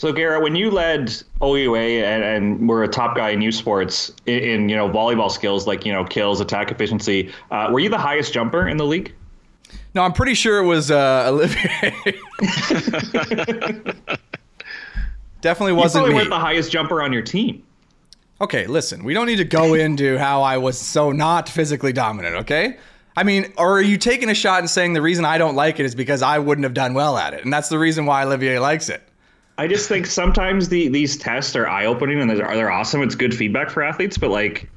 So 0.00 0.14
Garrett, 0.14 0.42
when 0.42 0.56
you 0.56 0.70
led 0.70 1.12
OUA 1.42 1.76
and, 1.76 2.24
and 2.24 2.66
were 2.66 2.82
a 2.82 2.88
top 2.88 3.14
guy 3.14 3.28
in 3.28 3.42
U 3.42 3.52
Sports 3.52 4.10
in, 4.24 4.38
in 4.38 4.68
you 4.70 4.74
know 4.74 4.88
volleyball 4.88 5.30
skills 5.30 5.66
like 5.66 5.84
you 5.84 5.92
know 5.92 6.06
kills, 6.06 6.40
attack 6.40 6.70
efficiency, 6.70 7.30
uh, 7.50 7.68
were 7.70 7.80
you 7.80 7.90
the 7.90 7.98
highest 7.98 8.32
jumper 8.32 8.66
in 8.66 8.78
the 8.78 8.86
league? 8.86 9.14
No, 9.92 10.00
I'm 10.00 10.14
pretty 10.14 10.32
sure 10.32 10.58
it 10.58 10.64
was 10.64 10.90
uh, 10.90 11.24
Olivier. 11.28 11.92
Definitely 15.42 15.74
wasn't 15.74 16.06
probably 16.06 16.24
me. 16.24 16.30
the 16.30 16.38
highest 16.38 16.72
jumper 16.72 17.02
on 17.02 17.12
your 17.12 17.20
team. 17.20 17.62
Okay, 18.40 18.66
listen, 18.66 19.04
we 19.04 19.12
don't 19.12 19.26
need 19.26 19.36
to 19.36 19.44
go 19.44 19.74
into 19.84 20.16
how 20.16 20.40
I 20.40 20.56
was 20.56 20.78
so 20.78 21.12
not 21.12 21.46
physically 21.46 21.92
dominant, 21.92 22.36
okay? 22.36 22.78
I 23.18 23.22
mean, 23.22 23.52
or 23.58 23.76
are 23.76 23.82
you 23.82 23.98
taking 23.98 24.30
a 24.30 24.34
shot 24.34 24.60
and 24.60 24.70
saying 24.70 24.94
the 24.94 25.02
reason 25.02 25.26
I 25.26 25.36
don't 25.36 25.56
like 25.56 25.78
it 25.78 25.84
is 25.84 25.94
because 25.94 26.22
I 26.22 26.38
wouldn't 26.38 26.64
have 26.64 26.72
done 26.72 26.94
well 26.94 27.18
at 27.18 27.34
it? 27.34 27.44
And 27.44 27.52
that's 27.52 27.68
the 27.68 27.78
reason 27.78 28.06
why 28.06 28.24
Olivier 28.24 28.60
likes 28.60 28.88
it. 28.88 29.02
I 29.60 29.66
just 29.66 29.88
think 29.88 30.06
sometimes 30.06 30.68
the 30.70 30.88
these 30.88 31.16
tests 31.18 31.54
are 31.54 31.68
eye 31.68 31.84
opening 31.84 32.18
and 32.20 32.30
they're, 32.30 32.38
they're 32.38 32.70
awesome. 32.70 33.02
It's 33.02 33.14
good 33.14 33.34
feedback 33.36 33.68
for 33.70 33.82
athletes, 33.82 34.16
but 34.16 34.30
like, 34.30 34.70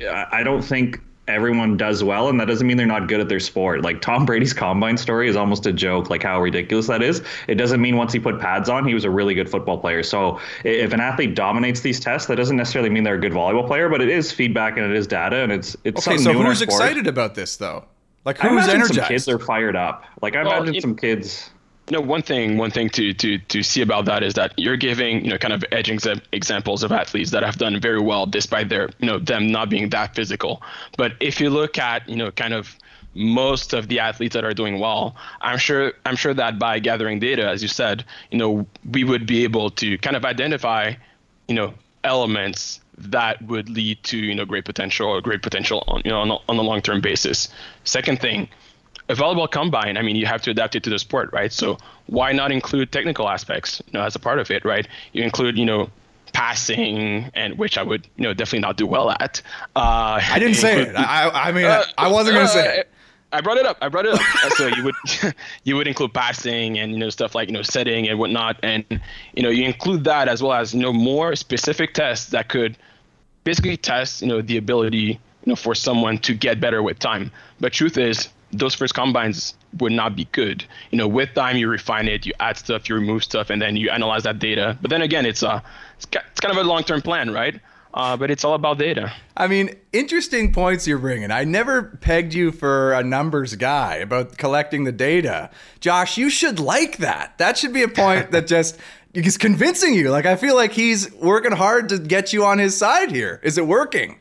I 0.00 0.26
I 0.32 0.42
don't 0.42 0.62
think 0.62 0.98
everyone 1.28 1.76
does 1.76 2.02
well, 2.04 2.28
and 2.28 2.38
that 2.40 2.46
doesn't 2.46 2.66
mean 2.66 2.76
they're 2.76 2.86
not 2.86 3.06
good 3.08 3.20
at 3.20 3.28
their 3.28 3.40
sport. 3.40 3.82
Like 3.82 4.00
Tom 4.00 4.24
Brady's 4.26 4.52
combine 4.52 4.96
story 4.96 5.28
is 5.28 5.36
almost 5.36 5.66
a 5.66 5.72
joke, 5.72 6.08
like 6.10 6.22
how 6.22 6.40
ridiculous 6.40 6.86
that 6.86 7.02
is. 7.02 7.22
It 7.48 7.54
doesn't 7.56 7.80
mean 7.82 7.96
once 7.96 8.12
he 8.14 8.18
put 8.18 8.40
pads 8.40 8.68
on, 8.68 8.86
he 8.88 8.94
was 8.94 9.04
a 9.04 9.10
really 9.10 9.34
good 9.34 9.48
football 9.50 9.78
player. 9.78 10.02
So 10.02 10.38
if 10.64 10.92
an 10.94 11.00
athlete 11.00 11.34
dominates 11.34 11.80
these 11.80 12.00
tests, 12.00 12.26
that 12.28 12.36
doesn't 12.36 12.56
necessarily 12.56 12.90
mean 12.90 13.04
they're 13.04 13.14
a 13.14 13.20
good 13.20 13.32
volleyball 13.32 13.66
player, 13.66 13.88
but 13.90 14.00
it 14.00 14.08
is 14.08 14.32
feedback 14.32 14.76
and 14.78 14.84
it 14.90 14.96
is 14.96 15.06
data, 15.06 15.36
and 15.36 15.52
it's 15.52 15.76
it's 15.84 15.98
Okay, 16.06 16.16
something 16.16 16.24
so 16.24 16.32
new 16.32 16.40
in 16.40 16.46
our 16.46 16.52
who's 16.52 16.60
sport. 16.60 16.80
excited 16.82 17.06
about 17.06 17.34
this 17.34 17.56
though? 17.58 17.84
Like 18.24 18.42
I 18.42 18.48
who's 18.48 18.64
imagine 18.64 18.74
energized? 18.80 18.94
some 19.00 19.08
kids 19.08 19.28
are 19.28 19.38
fired 19.38 19.76
up. 19.76 20.04
Like 20.22 20.34
I 20.36 20.44
Well, 20.44 20.56
imagine 20.62 20.74
it- 20.76 20.80
some 20.82 20.96
kids. 20.96 21.50
Know, 21.90 22.00
one 22.00 22.22
thing, 22.22 22.56
one 22.56 22.70
thing 22.70 22.88
to 22.90 23.12
to 23.12 23.38
to 23.38 23.62
see 23.62 23.82
about 23.82 24.06
that 24.06 24.22
is 24.22 24.34
that 24.34 24.54
you're 24.56 24.78
giving, 24.78 25.22
you 25.22 25.30
know, 25.30 25.36
kind 25.36 25.52
of 25.52 25.60
exa- 25.70 26.22
examples 26.32 26.82
of 26.82 26.92
athletes 26.92 27.30
that 27.32 27.42
have 27.42 27.58
done 27.58 27.78
very 27.78 28.00
well 28.00 28.24
despite 28.24 28.70
their, 28.70 28.88
you 29.00 29.06
know, 29.06 29.18
them 29.18 29.52
not 29.52 29.68
being 29.68 29.90
that 29.90 30.14
physical. 30.14 30.62
But 30.96 31.12
if 31.20 31.40
you 31.40 31.50
look 31.50 31.76
at, 31.76 32.08
you 32.08 32.16
know, 32.16 32.30
kind 32.30 32.54
of 32.54 32.74
most 33.14 33.74
of 33.74 33.88
the 33.88 34.00
athletes 34.00 34.32
that 34.32 34.44
are 34.44 34.54
doing 34.54 34.80
well, 34.80 35.14
I'm 35.42 35.58
sure 35.58 35.92
I'm 36.06 36.16
sure 36.16 36.32
that 36.32 36.58
by 36.58 36.78
gathering 36.78 37.20
data, 37.20 37.46
as 37.46 37.60
you 37.60 37.68
said, 37.68 38.04
you 38.30 38.38
know, 38.38 38.66
we 38.90 39.04
would 39.04 39.26
be 39.26 39.44
able 39.44 39.68
to 39.72 39.98
kind 39.98 40.16
of 40.16 40.24
identify, 40.24 40.94
you 41.48 41.54
know, 41.54 41.74
elements 42.02 42.80
that 42.96 43.42
would 43.42 43.68
lead 43.68 44.02
to, 44.04 44.16
you 44.16 44.34
know, 44.34 44.46
great 44.46 44.64
potential 44.64 45.08
or 45.08 45.20
great 45.20 45.42
potential 45.42 45.84
on, 45.86 46.00
you 46.04 46.10
know, 46.10 46.20
on 46.20 46.30
a, 46.30 46.36
on 46.48 46.56
a 46.56 46.62
long-term 46.62 47.00
basis. 47.00 47.48
Second 47.84 48.20
thing, 48.20 48.48
a 49.08 49.14
volleyball 49.14 49.50
combine, 49.50 49.96
I 49.96 50.02
mean, 50.02 50.16
you 50.16 50.26
have 50.26 50.42
to 50.42 50.50
adapt 50.50 50.74
it 50.74 50.82
to 50.84 50.90
the 50.90 50.98
sport, 50.98 51.30
right? 51.32 51.52
So 51.52 51.78
why 52.06 52.32
not 52.32 52.50
include 52.50 52.90
technical 52.92 53.28
aspects, 53.28 53.82
you 53.86 53.98
know, 53.98 54.04
as 54.04 54.14
a 54.14 54.18
part 54.18 54.38
of 54.38 54.50
it, 54.50 54.64
right? 54.64 54.86
You 55.12 55.22
include, 55.22 55.58
you 55.58 55.64
know, 55.64 55.90
passing, 56.32 57.30
and 57.34 57.58
which 57.58 57.78
I 57.78 57.82
would, 57.82 58.06
you 58.16 58.24
know, 58.24 58.34
definitely 58.34 58.60
not 58.60 58.76
do 58.76 58.86
well 58.86 59.10
at. 59.10 59.40
Uh, 59.76 60.20
I 60.22 60.38
didn't 60.38 60.56
say 60.56 60.82
it. 60.82 60.96
I, 60.96 61.30
I 61.30 61.52
mean, 61.52 61.64
uh, 61.64 61.84
I 61.96 62.08
wasn't 62.08 62.34
gonna 62.34 62.46
uh, 62.46 62.48
say 62.48 62.78
it. 62.80 62.90
I 63.32 63.40
brought 63.40 63.56
it 63.56 63.66
up. 63.66 63.78
I 63.80 63.88
brought 63.88 64.06
it 64.06 64.14
up. 64.14 64.20
so 64.52 64.68
you 64.68 64.84
would 64.84 64.94
you 65.64 65.76
would 65.76 65.88
include 65.88 66.14
passing 66.14 66.78
and 66.78 66.92
you 66.92 66.98
know 66.98 67.10
stuff 67.10 67.34
like 67.34 67.48
you 67.48 67.54
know 67.54 67.62
setting 67.62 68.08
and 68.08 68.18
whatnot, 68.18 68.58
and 68.62 68.84
you 69.34 69.42
know 69.42 69.48
you 69.48 69.64
include 69.64 70.04
that 70.04 70.28
as 70.28 70.42
well 70.42 70.52
as 70.52 70.72
you 70.72 70.80
know 70.80 70.92
more 70.92 71.34
specific 71.34 71.94
tests 71.94 72.30
that 72.30 72.48
could 72.48 72.76
basically 73.42 73.76
test 73.76 74.22
you 74.22 74.28
know 74.28 74.40
the 74.40 74.56
ability 74.56 74.98
you 74.98 75.18
know 75.46 75.56
for 75.56 75.74
someone 75.74 76.18
to 76.18 76.34
get 76.34 76.60
better 76.60 76.82
with 76.82 76.98
time. 76.98 77.30
But 77.60 77.72
truth 77.72 77.98
is, 77.98 78.28
those 78.58 78.74
first 78.74 78.94
combines 78.94 79.54
would 79.78 79.92
not 79.92 80.16
be 80.16 80.26
good. 80.32 80.64
You 80.90 80.98
know, 80.98 81.08
with 81.08 81.34
time 81.34 81.56
you 81.56 81.68
refine 81.68 82.08
it, 82.08 82.26
you 82.26 82.32
add 82.40 82.56
stuff, 82.56 82.88
you 82.88 82.94
remove 82.94 83.24
stuff, 83.24 83.50
and 83.50 83.60
then 83.60 83.76
you 83.76 83.90
analyze 83.90 84.22
that 84.22 84.38
data. 84.38 84.78
But 84.80 84.90
then 84.90 85.02
again, 85.02 85.26
it's 85.26 85.42
a 85.42 85.62
it's, 85.96 86.06
it's 86.12 86.40
kind 86.40 86.56
of 86.56 86.64
a 86.64 86.68
long 86.68 86.84
term 86.84 87.02
plan, 87.02 87.32
right? 87.32 87.60
Uh, 87.94 88.16
but 88.16 88.28
it's 88.28 88.44
all 88.44 88.54
about 88.54 88.76
data. 88.76 89.12
I 89.36 89.46
mean, 89.46 89.70
interesting 89.92 90.52
points 90.52 90.84
you're 90.84 90.98
bringing. 90.98 91.30
I 91.30 91.44
never 91.44 91.96
pegged 92.00 92.34
you 92.34 92.50
for 92.50 92.92
a 92.92 93.04
numbers 93.04 93.54
guy 93.54 93.96
about 93.96 94.36
collecting 94.36 94.82
the 94.82 94.90
data. 94.90 95.50
Josh, 95.78 96.18
you 96.18 96.28
should 96.28 96.58
like 96.58 96.96
that. 96.96 97.38
That 97.38 97.56
should 97.56 97.72
be 97.72 97.84
a 97.84 97.88
point 97.88 98.32
that 98.32 98.48
just 98.48 98.78
is 99.12 99.38
convincing 99.38 99.94
you. 99.94 100.10
Like, 100.10 100.26
I 100.26 100.34
feel 100.34 100.56
like 100.56 100.72
he's 100.72 101.12
working 101.14 101.52
hard 101.52 101.88
to 101.90 102.00
get 102.00 102.32
you 102.32 102.44
on 102.44 102.58
his 102.58 102.76
side 102.76 103.12
here. 103.12 103.38
Is 103.44 103.58
it 103.58 103.66
working? 103.68 104.18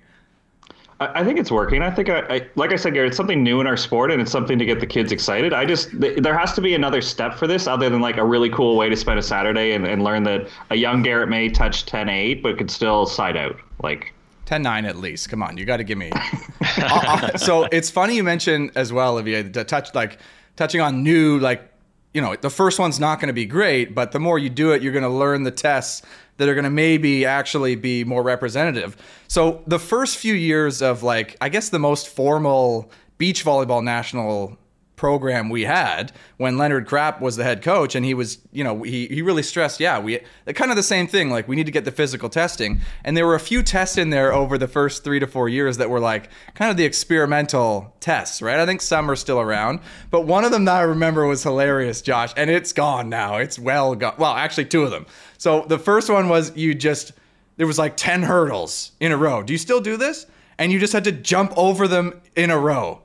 I 0.99 1.23
think 1.23 1.39
it's 1.39 1.51
working. 1.51 1.81
I 1.81 1.91
think, 1.91 2.09
I, 2.09 2.19
I, 2.29 2.47
like 2.55 2.71
I 2.71 2.75
said, 2.75 2.93
Gary, 2.93 3.07
it's 3.07 3.17
something 3.17 3.43
new 3.43 3.59
in 3.59 3.67
our 3.67 3.77
sport, 3.77 4.11
and 4.11 4.21
it's 4.21 4.31
something 4.31 4.59
to 4.59 4.65
get 4.65 4.79
the 4.79 4.85
kids 4.85 5.11
excited. 5.11 5.53
I 5.53 5.65
just 5.65 5.89
th- 5.99 6.19
there 6.19 6.37
has 6.37 6.53
to 6.53 6.61
be 6.61 6.75
another 6.75 7.01
step 7.01 7.35
for 7.35 7.47
this, 7.47 7.67
other 7.67 7.89
than 7.89 7.99
like 8.01 8.17
a 8.17 8.25
really 8.25 8.49
cool 8.49 8.77
way 8.77 8.89
to 8.89 8.95
spend 8.95 9.19
a 9.19 9.23
Saturday 9.23 9.73
and, 9.73 9.85
and 9.85 10.03
learn 10.03 10.23
that 10.23 10.47
a 10.69 10.75
young 10.75 11.01
Garrett 11.01 11.29
may 11.29 11.49
touch 11.49 11.85
10-8, 11.85 12.41
but 12.41 12.57
could 12.57 12.71
still 12.71 13.05
side 13.05 13.35
out. 13.35 13.57
Like 13.81 14.13
10-9 14.45 14.87
at 14.87 14.97
least. 14.97 15.29
Come 15.29 15.41
on, 15.41 15.57
you 15.57 15.65
got 15.65 15.77
to 15.77 15.83
give 15.83 15.97
me. 15.97 16.11
uh, 16.77 16.81
uh, 16.81 17.37
so 17.37 17.63
it's 17.71 17.89
funny 17.89 18.15
you 18.15 18.23
mentioned 18.23 18.71
as 18.75 18.93
well, 18.93 19.13
Olivia, 19.13 19.43
to 19.43 19.63
touch 19.63 19.93
like 19.95 20.19
touching 20.55 20.81
on 20.81 21.03
new 21.03 21.39
like 21.39 21.72
you 22.13 22.21
know 22.21 22.35
the 22.35 22.49
first 22.49 22.79
one's 22.79 22.99
not 22.99 23.19
going 23.19 23.27
to 23.27 23.33
be 23.33 23.45
great, 23.45 23.95
but 23.95 24.11
the 24.11 24.19
more 24.19 24.37
you 24.37 24.49
do 24.49 24.71
it, 24.71 24.81
you're 24.81 24.93
going 24.93 25.03
to 25.03 25.09
learn 25.09 25.43
the 25.43 25.51
tests 25.51 26.01
that 26.37 26.49
are 26.49 26.55
going 26.55 26.63
to 26.63 26.69
maybe 26.69 27.25
actually 27.25 27.75
be 27.75 28.03
more 28.03 28.23
representative. 28.23 28.97
So 29.27 29.63
the 29.67 29.79
first 29.79 30.17
few 30.17 30.33
years 30.33 30.81
of 30.81 31.03
like 31.03 31.37
I 31.41 31.49
guess 31.49 31.69
the 31.69 31.79
most 31.79 32.07
formal 32.09 32.91
beach 33.17 33.45
volleyball 33.45 33.83
national 33.83 34.57
program 35.03 35.49
we 35.49 35.63
had 35.63 36.13
when 36.37 36.57
Leonard 36.57 36.87
Krapp 36.87 37.19
was 37.19 37.35
the 37.35 37.43
head 37.43 37.61
coach 37.61 37.93
and 37.93 38.05
he 38.05 38.13
was, 38.13 38.37
you 38.53 38.63
know, 38.63 38.83
he, 38.83 39.05
he 39.07 39.21
really 39.21 39.43
stressed, 39.43 39.81
yeah, 39.81 39.99
we 39.99 40.21
kind 40.55 40.71
of 40.71 40.77
the 40.77 40.81
same 40.81 41.07
thing. 41.07 41.29
Like 41.29 41.45
we 41.45 41.57
need 41.57 41.65
to 41.65 41.73
get 41.73 41.83
the 41.83 41.91
physical 41.91 42.29
testing. 42.29 42.79
And 43.03 43.17
there 43.17 43.27
were 43.27 43.35
a 43.35 43.39
few 43.41 43.63
tests 43.63 43.97
in 43.97 44.11
there 44.11 44.31
over 44.31 44.57
the 44.57 44.69
first 44.69 45.03
three 45.03 45.19
to 45.19 45.27
four 45.27 45.49
years 45.49 45.75
that 45.75 45.89
were 45.89 45.99
like 45.99 46.29
kind 46.53 46.71
of 46.71 46.77
the 46.77 46.85
experimental 46.85 47.93
tests, 47.99 48.41
right? 48.41 48.57
I 48.61 48.65
think 48.65 48.79
some 48.79 49.11
are 49.11 49.17
still 49.17 49.41
around, 49.41 49.81
but 50.09 50.21
one 50.21 50.45
of 50.45 50.51
them 50.51 50.63
that 50.63 50.77
I 50.77 50.83
remember 50.83 51.27
was 51.27 51.43
hilarious, 51.43 52.01
Josh, 52.01 52.31
and 52.37 52.49
it's 52.49 52.71
gone 52.71 53.09
now. 53.09 53.35
It's 53.35 53.59
well 53.59 53.95
gone. 53.95 54.15
Well, 54.17 54.31
actually 54.31 54.67
two 54.67 54.83
of 54.83 54.91
them. 54.91 55.05
So 55.37 55.65
the 55.67 55.79
first 55.79 56.09
one 56.09 56.29
was 56.29 56.55
you 56.55 56.73
just, 56.73 57.11
there 57.57 57.67
was 57.67 57.77
like 57.77 57.97
10 57.97 58.23
hurdles 58.23 58.93
in 59.01 59.11
a 59.11 59.17
row. 59.17 59.43
Do 59.43 59.51
you 59.51 59.59
still 59.59 59.81
do 59.81 59.97
this? 59.97 60.27
And 60.57 60.71
you 60.71 60.79
just 60.79 60.93
had 60.93 61.03
to 61.03 61.11
jump 61.11 61.51
over 61.57 61.89
them 61.89 62.21
in 62.37 62.51
a 62.51 62.57
row 62.57 63.02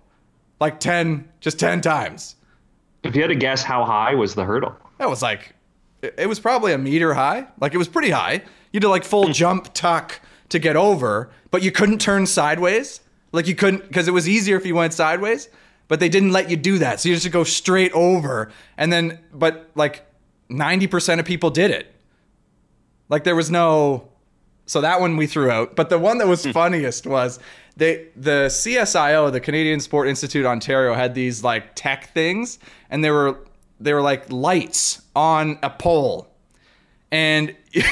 like 0.60 0.80
10, 0.80 1.28
just 1.40 1.58
10 1.58 1.80
times. 1.80 2.36
If 3.04 3.14
you 3.14 3.22
had 3.22 3.28
to 3.28 3.36
guess 3.36 3.62
how 3.62 3.84
high 3.84 4.14
was 4.14 4.34
the 4.34 4.44
hurdle? 4.44 4.74
That 4.98 5.08
was 5.08 5.22
like, 5.22 5.54
it 6.02 6.28
was 6.28 6.40
probably 6.40 6.72
a 6.72 6.78
meter 6.78 7.14
high. 7.14 7.46
Like 7.60 7.74
it 7.74 7.78
was 7.78 7.88
pretty 7.88 8.10
high. 8.10 8.42
You 8.72 8.80
did 8.80 8.88
like 8.88 9.04
full 9.04 9.26
hmm. 9.26 9.32
jump 9.32 9.72
tuck 9.74 10.20
to 10.48 10.58
get 10.58 10.76
over, 10.76 11.30
but 11.50 11.62
you 11.62 11.72
couldn't 11.72 12.00
turn 12.00 12.26
sideways. 12.26 13.00
Like 13.32 13.46
you 13.46 13.54
couldn't, 13.54 13.86
because 13.86 14.08
it 14.08 14.12
was 14.12 14.28
easier 14.28 14.56
if 14.56 14.66
you 14.66 14.74
went 14.74 14.94
sideways, 14.94 15.48
but 15.86 16.00
they 16.00 16.08
didn't 16.08 16.32
let 16.32 16.50
you 16.50 16.56
do 16.56 16.78
that. 16.78 17.00
So 17.00 17.08
you 17.08 17.14
just 17.14 17.30
go 17.30 17.44
straight 17.44 17.92
over. 17.92 18.50
And 18.76 18.92
then, 18.92 19.18
but 19.32 19.70
like 19.74 20.06
90% 20.50 21.20
of 21.20 21.26
people 21.26 21.50
did 21.50 21.70
it. 21.70 21.94
Like 23.08 23.24
there 23.24 23.36
was 23.36 23.50
no, 23.50 24.08
so 24.66 24.80
that 24.80 25.00
one 25.00 25.16
we 25.16 25.26
threw 25.26 25.50
out. 25.50 25.76
But 25.76 25.88
the 25.88 25.98
one 25.98 26.18
that 26.18 26.26
was 26.26 26.44
hmm. 26.44 26.52
funniest 26.52 27.06
was 27.06 27.38
they 27.78 28.08
the 28.16 28.46
CSIO, 28.48 29.30
the 29.32 29.40
Canadian 29.40 29.80
Sport 29.80 30.08
Institute 30.08 30.44
Ontario, 30.44 30.94
had 30.94 31.14
these 31.14 31.42
like 31.44 31.74
tech 31.74 32.12
things, 32.12 32.58
and 32.90 33.02
they 33.02 33.10
were 33.10 33.38
they 33.80 33.94
were 33.94 34.02
like 34.02 34.30
lights 34.30 35.02
on 35.14 35.58
a 35.62 35.70
pole, 35.70 36.28
and 37.12 37.54
you, 37.72 37.84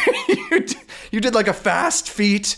you 1.13 1.21
did 1.21 1.35
like 1.35 1.49
a 1.49 1.55
fast 1.55 2.11
feet 2.11 2.57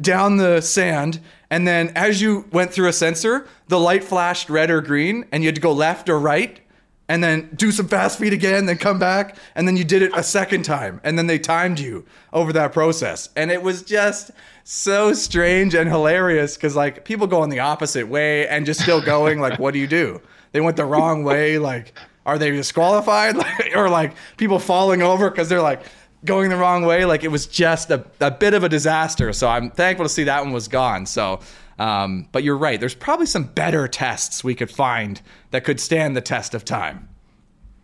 down 0.00 0.36
the 0.36 0.60
sand, 0.60 1.20
and 1.50 1.66
then 1.66 1.90
as 1.96 2.22
you 2.22 2.46
went 2.52 2.72
through 2.72 2.88
a 2.88 2.92
sensor, 2.92 3.48
the 3.66 3.80
light 3.80 4.04
flashed 4.04 4.48
red 4.48 4.70
or 4.70 4.80
green, 4.80 5.26
and 5.32 5.42
you 5.42 5.48
had 5.48 5.56
to 5.56 5.60
go 5.60 5.72
left 5.72 6.08
or 6.08 6.18
right 6.20 6.60
and 7.08 7.24
then 7.24 7.48
do 7.54 7.72
some 7.72 7.88
fast 7.88 8.18
feet 8.18 8.32
again, 8.32 8.66
then 8.66 8.76
come 8.76 8.98
back, 8.98 9.36
and 9.54 9.66
then 9.66 9.76
you 9.76 9.84
did 9.84 10.02
it 10.02 10.12
a 10.14 10.22
second 10.22 10.64
time, 10.64 11.00
and 11.02 11.18
then 11.18 11.26
they 11.26 11.38
timed 11.38 11.80
you 11.80 12.04
over 12.32 12.52
that 12.52 12.72
process. 12.72 13.30
And 13.34 13.50
it 13.50 13.62
was 13.62 13.82
just 13.82 14.30
so 14.64 15.14
strange 15.14 15.74
and 15.74 15.88
hilarious 15.88 16.56
because 16.56 16.76
like 16.76 17.04
people 17.04 17.26
go 17.26 17.42
in 17.42 17.50
the 17.50 17.60
opposite 17.60 18.06
way 18.08 18.46
and 18.46 18.66
just 18.66 18.80
still 18.80 19.00
going, 19.00 19.40
like, 19.40 19.58
what 19.58 19.72
do 19.72 19.80
you 19.80 19.86
do? 19.86 20.20
They 20.52 20.60
went 20.60 20.76
the 20.76 20.84
wrong 20.84 21.24
way, 21.24 21.58
like, 21.58 21.94
are 22.26 22.38
they 22.38 22.50
disqualified? 22.50 23.36
or 23.74 23.88
like 23.88 24.14
people 24.36 24.58
falling 24.58 25.00
over 25.02 25.30
because 25.30 25.48
they're 25.48 25.62
like 25.62 25.82
going 26.24 26.50
the 26.50 26.56
wrong 26.56 26.84
way. 26.84 27.06
Like 27.06 27.24
it 27.24 27.28
was 27.28 27.46
just 27.46 27.90
a, 27.90 28.04
a 28.20 28.30
bit 28.30 28.52
of 28.52 28.64
a 28.64 28.68
disaster. 28.68 29.32
So 29.32 29.48
I'm 29.48 29.70
thankful 29.70 30.04
to 30.04 30.10
see 30.10 30.24
that 30.24 30.42
one 30.42 30.52
was 30.52 30.68
gone. 30.68 31.06
So 31.06 31.40
um, 31.78 32.28
but 32.32 32.42
you're 32.42 32.56
right. 32.56 32.78
There's 32.80 32.94
probably 32.94 33.26
some 33.26 33.44
better 33.44 33.86
tests 33.88 34.42
we 34.42 34.54
could 34.54 34.70
find 34.70 35.20
that 35.50 35.64
could 35.64 35.80
stand 35.80 36.16
the 36.16 36.20
test 36.20 36.54
of 36.54 36.64
time. 36.64 37.08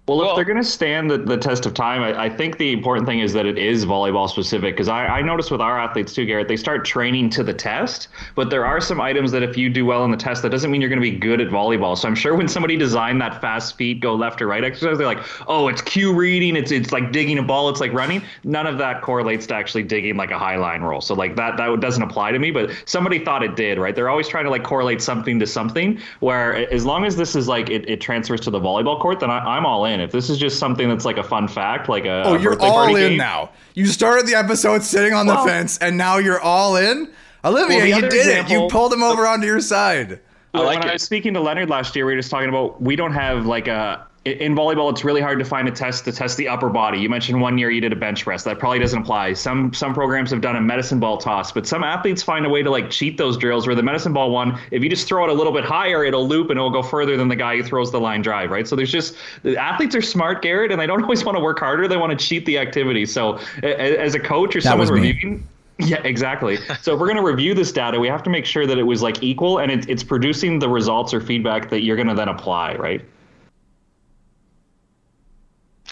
Well, 0.06 0.28
if 0.28 0.36
they're 0.36 0.44
going 0.44 0.58
to 0.58 0.64
stand 0.64 1.10
the, 1.10 1.16
the 1.16 1.38
test 1.38 1.64
of 1.64 1.72
time, 1.72 2.02
I, 2.02 2.24
I, 2.24 2.28
think 2.28 2.58
the 2.58 2.74
important 2.74 3.06
thing 3.06 3.20
is 3.20 3.32
that 3.32 3.46
it 3.46 3.56
is 3.56 3.86
volleyball 3.86 4.28
specific. 4.28 4.74
Because 4.74 4.86
I, 4.86 5.06
I 5.06 5.22
noticed 5.22 5.50
with 5.50 5.62
our 5.62 5.80
athletes 5.80 6.12
too, 6.12 6.26
Garrett, 6.26 6.46
they 6.46 6.58
start 6.58 6.84
training 6.84 7.30
to 7.30 7.42
the 7.42 7.54
test, 7.54 8.08
but 8.34 8.50
there 8.50 8.66
are 8.66 8.82
some 8.82 9.00
items 9.00 9.32
that 9.32 9.42
if 9.42 9.56
you 9.56 9.70
do 9.70 9.86
well 9.86 10.04
in 10.04 10.10
the 10.10 10.18
test, 10.18 10.42
that 10.42 10.50
doesn't 10.50 10.70
mean 10.70 10.82
you're 10.82 10.90
going 10.90 11.00
to 11.00 11.10
be 11.10 11.16
good 11.16 11.40
at 11.40 11.48
volleyball. 11.48 11.96
So 11.96 12.06
I'm 12.06 12.14
sure 12.14 12.34
when 12.34 12.48
somebody 12.48 12.76
designed 12.76 13.18
that 13.22 13.40
fast 13.40 13.78
feet, 13.78 14.00
go 14.00 14.14
left 14.14 14.42
or 14.42 14.46
right 14.46 14.62
exercise, 14.62 14.98
they're 14.98 15.06
like, 15.06 15.24
oh, 15.48 15.68
it's 15.68 15.80
cue 15.80 16.12
reading, 16.12 16.54
it's 16.54 16.70
it's 16.70 16.92
like 16.92 17.10
digging 17.10 17.38
a 17.38 17.42
ball, 17.42 17.70
it's 17.70 17.80
like 17.80 17.94
running. 17.94 18.22
None 18.44 18.66
of 18.66 18.76
that 18.76 19.00
correlates 19.00 19.46
to 19.46 19.54
actually 19.54 19.84
digging 19.84 20.18
like 20.18 20.30
a 20.30 20.38
high 20.38 20.56
line 20.56 20.82
roll. 20.82 21.00
So 21.00 21.14
like 21.14 21.34
that 21.36 21.56
that 21.56 21.80
doesn't 21.80 22.02
apply 22.02 22.32
to 22.32 22.38
me, 22.38 22.50
but 22.50 22.70
somebody 22.84 23.24
thought 23.24 23.42
it 23.42 23.56
did, 23.56 23.78
right? 23.78 23.96
They're 23.96 24.10
always 24.10 24.28
trying 24.28 24.44
to 24.44 24.50
like 24.50 24.64
correlate 24.64 25.00
something 25.00 25.40
to 25.40 25.46
something. 25.46 25.98
Where 26.20 26.70
as 26.70 26.84
long 26.84 27.06
as 27.06 27.16
this 27.16 27.34
is 27.34 27.48
like 27.48 27.70
it, 27.70 27.88
it 27.88 28.02
transfers 28.02 28.42
to 28.42 28.50
the 28.50 28.60
volleyball 28.60 29.00
court, 29.00 29.20
then 29.20 29.30
I, 29.30 29.38
I'm 29.38 29.64
all 29.64 29.86
in. 29.86 29.93
If 30.00 30.12
this 30.12 30.30
is 30.30 30.38
just 30.38 30.58
something 30.58 30.88
that's 30.88 31.04
like 31.04 31.16
a 31.16 31.22
fun 31.22 31.48
fact, 31.48 31.88
like 31.88 32.04
a 32.04 32.22
oh, 32.24 32.34
a 32.34 32.40
you're 32.40 32.60
all 32.60 32.94
in 32.94 33.10
game. 33.10 33.16
now. 33.18 33.50
You 33.74 33.86
started 33.86 34.26
the 34.26 34.34
episode 34.34 34.82
sitting 34.82 35.12
on 35.12 35.26
well, 35.26 35.44
the 35.44 35.50
fence, 35.50 35.78
and 35.78 35.96
now 35.96 36.18
you're 36.18 36.40
all 36.40 36.76
in. 36.76 37.10
Olivia, 37.44 37.78
well, 37.78 37.86
you 37.86 38.00
did 38.00 38.14
example, 38.14 38.54
it. 38.54 38.62
You 38.62 38.68
pulled 38.68 38.92
him 38.92 39.02
over 39.02 39.26
onto 39.26 39.46
your 39.46 39.60
side. 39.60 40.20
I 40.54 40.60
like 40.60 40.78
when 40.78 40.88
it. 40.88 40.90
I 40.90 40.94
was 40.94 41.02
speaking 41.02 41.34
to 41.34 41.40
Leonard 41.40 41.68
last 41.68 41.94
year, 41.96 42.06
we 42.06 42.12
were 42.12 42.18
just 42.18 42.30
talking 42.30 42.48
about 42.48 42.80
we 42.80 42.96
don't 42.96 43.12
have 43.12 43.46
like 43.46 43.68
a 43.68 44.06
in 44.24 44.54
volleyball, 44.54 44.90
it's 44.90 45.04
really 45.04 45.20
hard 45.20 45.38
to 45.38 45.44
find 45.44 45.68
a 45.68 45.70
test 45.70 46.06
to 46.06 46.12
test 46.12 46.38
the 46.38 46.48
upper 46.48 46.70
body. 46.70 46.98
You 46.98 47.10
mentioned 47.10 47.42
one 47.42 47.58
year 47.58 47.70
you 47.70 47.80
did 47.80 47.92
a 47.92 47.96
bench 47.96 48.24
press. 48.24 48.42
That 48.44 48.58
probably 48.58 48.78
doesn't 48.78 49.02
apply. 49.02 49.34
Some 49.34 49.74
some 49.74 49.92
programs 49.92 50.30
have 50.30 50.40
done 50.40 50.56
a 50.56 50.62
medicine 50.62 50.98
ball 50.98 51.18
toss, 51.18 51.52
but 51.52 51.66
some 51.66 51.84
athletes 51.84 52.22
find 52.22 52.46
a 52.46 52.48
way 52.48 52.62
to 52.62 52.70
like 52.70 52.88
cheat 52.88 53.18
those 53.18 53.36
drills. 53.36 53.66
Where 53.66 53.76
the 53.76 53.82
medicine 53.82 54.14
ball 54.14 54.30
one, 54.30 54.58
if 54.70 54.82
you 54.82 54.88
just 54.88 55.06
throw 55.06 55.24
it 55.24 55.30
a 55.30 55.34
little 55.34 55.52
bit 55.52 55.64
higher, 55.64 56.04
it'll 56.04 56.26
loop 56.26 56.48
and 56.48 56.58
it'll 56.58 56.70
go 56.70 56.82
further 56.82 57.18
than 57.18 57.28
the 57.28 57.36
guy 57.36 57.56
who 57.56 57.62
throws 57.62 57.92
the 57.92 58.00
line 58.00 58.22
drive, 58.22 58.50
right? 58.50 58.66
So 58.66 58.76
there's 58.76 58.92
just 58.92 59.14
the 59.42 59.58
athletes 59.58 59.94
are 59.94 60.02
smart, 60.02 60.40
Garrett, 60.40 60.72
and 60.72 60.80
they 60.80 60.86
don't 60.86 61.02
always 61.04 61.22
want 61.22 61.36
to 61.36 61.42
work 61.42 61.58
harder. 61.58 61.86
They 61.86 61.98
want 61.98 62.18
to 62.18 62.26
cheat 62.26 62.46
the 62.46 62.58
activity. 62.58 63.04
So 63.04 63.38
as 63.62 64.14
a 64.14 64.20
coach 64.20 64.56
or 64.56 64.62
that 64.62 64.70
someone 64.70 64.88
reviewing. 64.88 65.46
Yeah, 65.78 66.00
exactly. 66.04 66.56
so 66.80 66.94
if 66.94 67.00
we're 67.00 67.08
going 67.08 67.16
to 67.16 67.22
review 67.22 67.52
this 67.52 67.72
data, 67.72 68.00
we 68.00 68.08
have 68.08 68.22
to 68.22 68.30
make 68.30 68.46
sure 68.46 68.66
that 68.66 68.78
it 68.78 68.84
was 68.84 69.02
like 69.02 69.22
equal 69.22 69.58
and 69.58 69.70
it, 69.70 69.88
it's 69.88 70.04
producing 70.04 70.60
the 70.60 70.68
results 70.68 71.12
or 71.12 71.20
feedback 71.20 71.68
that 71.70 71.82
you're 71.82 71.96
going 71.96 72.08
to 72.08 72.14
then 72.14 72.28
apply, 72.28 72.76
right? 72.76 73.04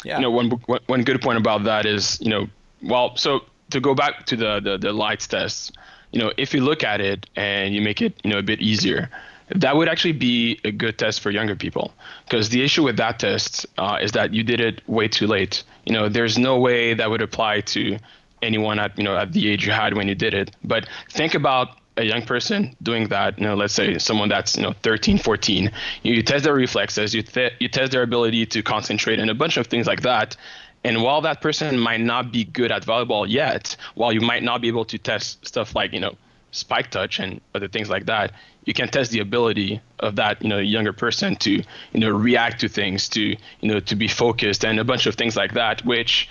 Yeah. 0.04 0.16
You 0.16 0.22
know, 0.22 0.30
one 0.30 0.50
one 0.86 1.02
good 1.04 1.20
point 1.20 1.38
about 1.38 1.64
that 1.64 1.86
is, 1.86 2.20
you 2.20 2.30
know, 2.30 2.48
well, 2.82 3.16
so 3.16 3.40
to 3.70 3.80
go 3.80 3.94
back 3.94 4.26
to 4.26 4.36
the 4.36 4.60
the, 4.60 4.78
the 4.78 4.92
lights 4.92 5.26
test, 5.26 5.76
you 6.12 6.18
know, 6.18 6.32
if 6.36 6.52
you 6.54 6.60
look 6.60 6.82
at 6.84 7.00
it 7.00 7.26
and 7.36 7.74
you 7.74 7.80
make 7.80 8.02
it, 8.02 8.14
you 8.24 8.30
know, 8.30 8.38
a 8.38 8.42
bit 8.42 8.60
easier, 8.60 9.10
that 9.54 9.76
would 9.76 9.88
actually 9.88 10.12
be 10.12 10.60
a 10.64 10.70
good 10.70 10.98
test 10.98 11.20
for 11.20 11.30
younger 11.30 11.54
people 11.54 11.92
because 12.24 12.48
the 12.48 12.62
issue 12.62 12.82
with 12.82 12.96
that 12.96 13.18
test 13.18 13.66
uh, 13.78 13.98
is 14.00 14.12
that 14.12 14.32
you 14.32 14.42
did 14.42 14.60
it 14.60 14.86
way 14.88 15.08
too 15.08 15.26
late. 15.26 15.62
You 15.84 15.92
know, 15.92 16.08
there's 16.08 16.38
no 16.38 16.58
way 16.58 16.94
that 16.94 17.10
would 17.10 17.22
apply 17.22 17.60
to 17.60 17.98
anyone 18.42 18.78
at 18.78 18.96
you 18.98 19.04
know 19.04 19.16
at 19.16 19.32
the 19.32 19.48
age 19.50 19.64
you 19.66 19.72
had 19.72 19.94
when 19.94 20.08
you 20.08 20.14
did 20.14 20.34
it. 20.34 20.50
But 20.64 20.88
think 21.10 21.34
about 21.34 21.76
a 21.96 22.04
young 22.04 22.22
person 22.22 22.74
doing 22.82 23.08
that, 23.08 23.38
you 23.38 23.44
know, 23.44 23.54
let's 23.54 23.74
say 23.74 23.98
someone 23.98 24.28
that's, 24.28 24.56
you 24.56 24.62
know, 24.62 24.72
13, 24.82 25.18
14, 25.18 25.70
you 26.02 26.22
test 26.22 26.44
their 26.44 26.54
reflexes, 26.54 27.14
you, 27.14 27.22
th- 27.22 27.52
you 27.58 27.68
test 27.68 27.92
their 27.92 28.02
ability 28.02 28.46
to 28.46 28.62
concentrate 28.62 29.18
and 29.18 29.30
a 29.30 29.34
bunch 29.34 29.56
of 29.56 29.66
things 29.66 29.86
like 29.86 30.02
that. 30.02 30.36
And 30.84 31.02
while 31.02 31.20
that 31.20 31.40
person 31.40 31.78
might 31.78 32.00
not 32.00 32.32
be 32.32 32.44
good 32.44 32.72
at 32.72 32.84
volleyball 32.84 33.26
yet, 33.28 33.76
while 33.94 34.12
you 34.12 34.20
might 34.20 34.42
not 34.42 34.60
be 34.60 34.68
able 34.68 34.84
to 34.86 34.98
test 34.98 35.46
stuff 35.46 35.74
like, 35.74 35.92
you 35.92 36.00
know, 36.00 36.16
spike 36.50 36.90
touch 36.90 37.18
and 37.18 37.40
other 37.54 37.68
things 37.68 37.88
like 37.88 38.06
that, 38.06 38.32
you 38.64 38.74
can 38.74 38.88
test 38.88 39.10
the 39.10 39.20
ability 39.20 39.80
of 39.98 40.16
that, 40.16 40.42
you 40.42 40.48
know, 40.48 40.58
younger 40.58 40.92
person 40.92 41.36
to, 41.36 41.50
you 41.50 42.00
know, 42.00 42.10
react 42.10 42.60
to 42.60 42.68
things, 42.68 43.08
to, 43.10 43.20
you 43.22 43.68
know, 43.68 43.80
to 43.80 43.96
be 43.96 44.08
focused 44.08 44.64
and 44.64 44.78
a 44.78 44.84
bunch 44.84 45.06
of 45.06 45.14
things 45.14 45.36
like 45.36 45.54
that, 45.54 45.84
which 45.84 46.28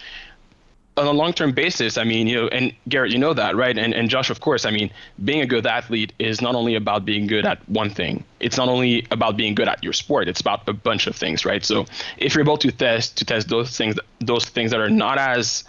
on 0.98 1.08
a 1.08 1.12
long-term 1.12 1.54
basis, 1.54 1.98
I 1.98 2.04
mean, 2.04 2.28
you 2.28 2.42
know, 2.42 2.48
and 2.50 2.74
Garrett, 2.90 3.12
you 3.12 3.18
know 3.18 3.34
that, 3.34 3.56
right? 3.56 3.78
And 3.78 3.94
and 3.94 4.10
Josh, 4.10 4.30
of 4.30 4.42
course, 4.42 4.66
I 4.66 4.72
mean, 4.72 4.92
being 5.24 5.42
a 5.42 5.46
good 5.46 5.66
athlete 5.66 6.12
is 6.20 6.42
not 6.42 6.54
only 6.54 6.76
about 6.76 7.06
being 7.06 7.28
good 7.28 7.46
at 7.46 7.68
one 7.70 7.90
thing. 7.90 8.24
It's 8.40 8.58
not 8.58 8.68
only 8.68 9.08
about 9.10 9.38
being 9.38 9.56
good 9.56 9.70
at 9.70 9.84
your 9.84 9.94
sport. 9.94 10.28
It's 10.28 10.42
about 10.42 10.68
a 10.68 10.74
bunch 10.74 11.08
of 11.08 11.16
things, 11.16 11.46
right? 11.46 11.64
So 11.64 11.86
if 12.18 12.36
you're 12.36 12.44
able 12.44 12.58
to 12.58 12.72
test 12.72 13.18
to 13.18 13.26
test 13.26 13.48
those 13.48 13.76
things, 13.76 13.96
those 14.20 14.46
things 14.46 14.72
that 14.72 14.80
are 14.82 14.90
not 14.90 15.18
as 15.18 15.64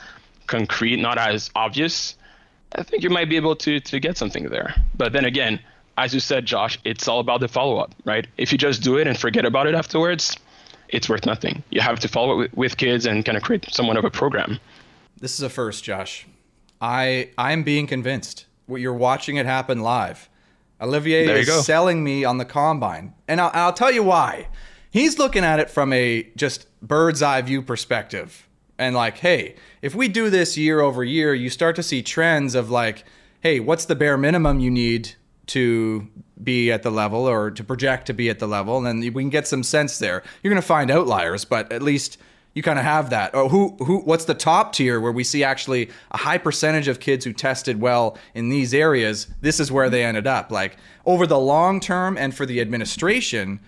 concrete, 0.48 0.96
not 0.96 1.18
as 1.18 1.50
obvious, 1.54 2.16
I 2.74 2.82
think 2.82 3.04
you 3.04 3.10
might 3.10 3.28
be 3.28 3.36
able 3.36 3.54
to 3.56 3.78
to 3.80 4.00
get 4.00 4.18
something 4.18 4.48
there. 4.48 4.74
But 4.96 5.12
then 5.12 5.24
again, 5.24 5.60
as 5.96 6.12
you 6.14 6.20
said, 6.20 6.46
Josh, 6.46 6.78
it's 6.84 7.06
all 7.06 7.20
about 7.20 7.40
the 7.40 7.48
follow-up, 7.48 7.94
right? 8.04 8.26
If 8.38 8.50
you 8.50 8.58
just 8.58 8.82
do 8.82 8.96
it 8.96 9.06
and 9.06 9.16
forget 9.16 9.44
about 9.44 9.66
it 9.66 9.74
afterwards, 9.74 10.36
it's 10.88 11.08
worth 11.08 11.26
nothing. 11.26 11.62
You 11.70 11.80
have 11.80 12.00
to 12.00 12.08
follow 12.08 12.32
it 12.32 12.36
with, 12.36 12.54
with 12.54 12.76
kids 12.76 13.06
and 13.06 13.24
kind 13.24 13.36
of 13.36 13.44
create 13.44 13.66
somewhat 13.72 13.96
of 13.96 14.04
a 14.04 14.10
program. 14.10 14.58
This 15.22 15.34
is 15.34 15.42
a 15.42 15.48
first, 15.48 15.84
Josh. 15.84 16.26
I 16.80 17.30
I'm 17.38 17.62
being 17.62 17.86
convinced. 17.86 18.46
You're 18.68 18.92
watching 18.92 19.36
it 19.36 19.46
happen 19.46 19.80
live. 19.80 20.28
Olivier 20.80 21.28
is 21.38 21.46
go. 21.46 21.60
selling 21.60 22.02
me 22.02 22.24
on 22.24 22.38
the 22.38 22.44
combine, 22.44 23.14
and 23.28 23.40
I'll, 23.40 23.52
I'll 23.54 23.72
tell 23.72 23.92
you 23.92 24.02
why. 24.02 24.48
He's 24.90 25.20
looking 25.20 25.44
at 25.44 25.60
it 25.60 25.70
from 25.70 25.92
a 25.92 26.28
just 26.34 26.66
bird's 26.82 27.22
eye 27.22 27.40
view 27.40 27.62
perspective, 27.62 28.48
and 28.80 28.96
like, 28.96 29.18
hey, 29.18 29.54
if 29.80 29.94
we 29.94 30.08
do 30.08 30.28
this 30.28 30.58
year 30.58 30.80
over 30.80 31.04
year, 31.04 31.32
you 31.32 31.50
start 31.50 31.76
to 31.76 31.84
see 31.84 32.02
trends 32.02 32.56
of 32.56 32.68
like, 32.68 33.04
hey, 33.42 33.60
what's 33.60 33.84
the 33.84 33.94
bare 33.94 34.18
minimum 34.18 34.58
you 34.58 34.72
need 34.72 35.14
to 35.46 36.08
be 36.42 36.72
at 36.72 36.82
the 36.82 36.90
level 36.90 37.28
or 37.28 37.52
to 37.52 37.62
project 37.62 38.06
to 38.06 38.12
be 38.12 38.28
at 38.28 38.40
the 38.40 38.48
level, 38.48 38.78
and 38.78 38.86
then 38.86 39.14
we 39.14 39.22
can 39.22 39.30
get 39.30 39.46
some 39.46 39.62
sense 39.62 40.00
there. 40.00 40.24
You're 40.42 40.50
going 40.50 40.60
to 40.60 40.66
find 40.66 40.90
outliers, 40.90 41.44
but 41.44 41.70
at 41.70 41.80
least 41.80 42.18
you 42.54 42.62
kind 42.62 42.78
of 42.78 42.84
have 42.84 43.10
that. 43.10 43.30
Oh, 43.34 43.48
who 43.48 43.76
who 43.78 44.00
what's 44.00 44.26
the 44.26 44.34
top 44.34 44.72
tier 44.72 45.00
where 45.00 45.12
we 45.12 45.24
see 45.24 45.42
actually 45.42 45.90
a 46.10 46.18
high 46.18 46.38
percentage 46.38 46.88
of 46.88 47.00
kids 47.00 47.24
who 47.24 47.32
tested 47.32 47.80
well 47.80 48.18
in 48.34 48.48
these 48.48 48.74
areas, 48.74 49.28
this 49.40 49.58
is 49.58 49.72
where 49.72 49.88
they 49.88 50.04
ended 50.04 50.26
up. 50.26 50.50
Like 50.50 50.76
over 51.06 51.26
the 51.26 51.38
long 51.38 51.80
term 51.80 52.18
and 52.18 52.34
for 52.34 52.44
the 52.44 52.60
administration, 52.60 53.60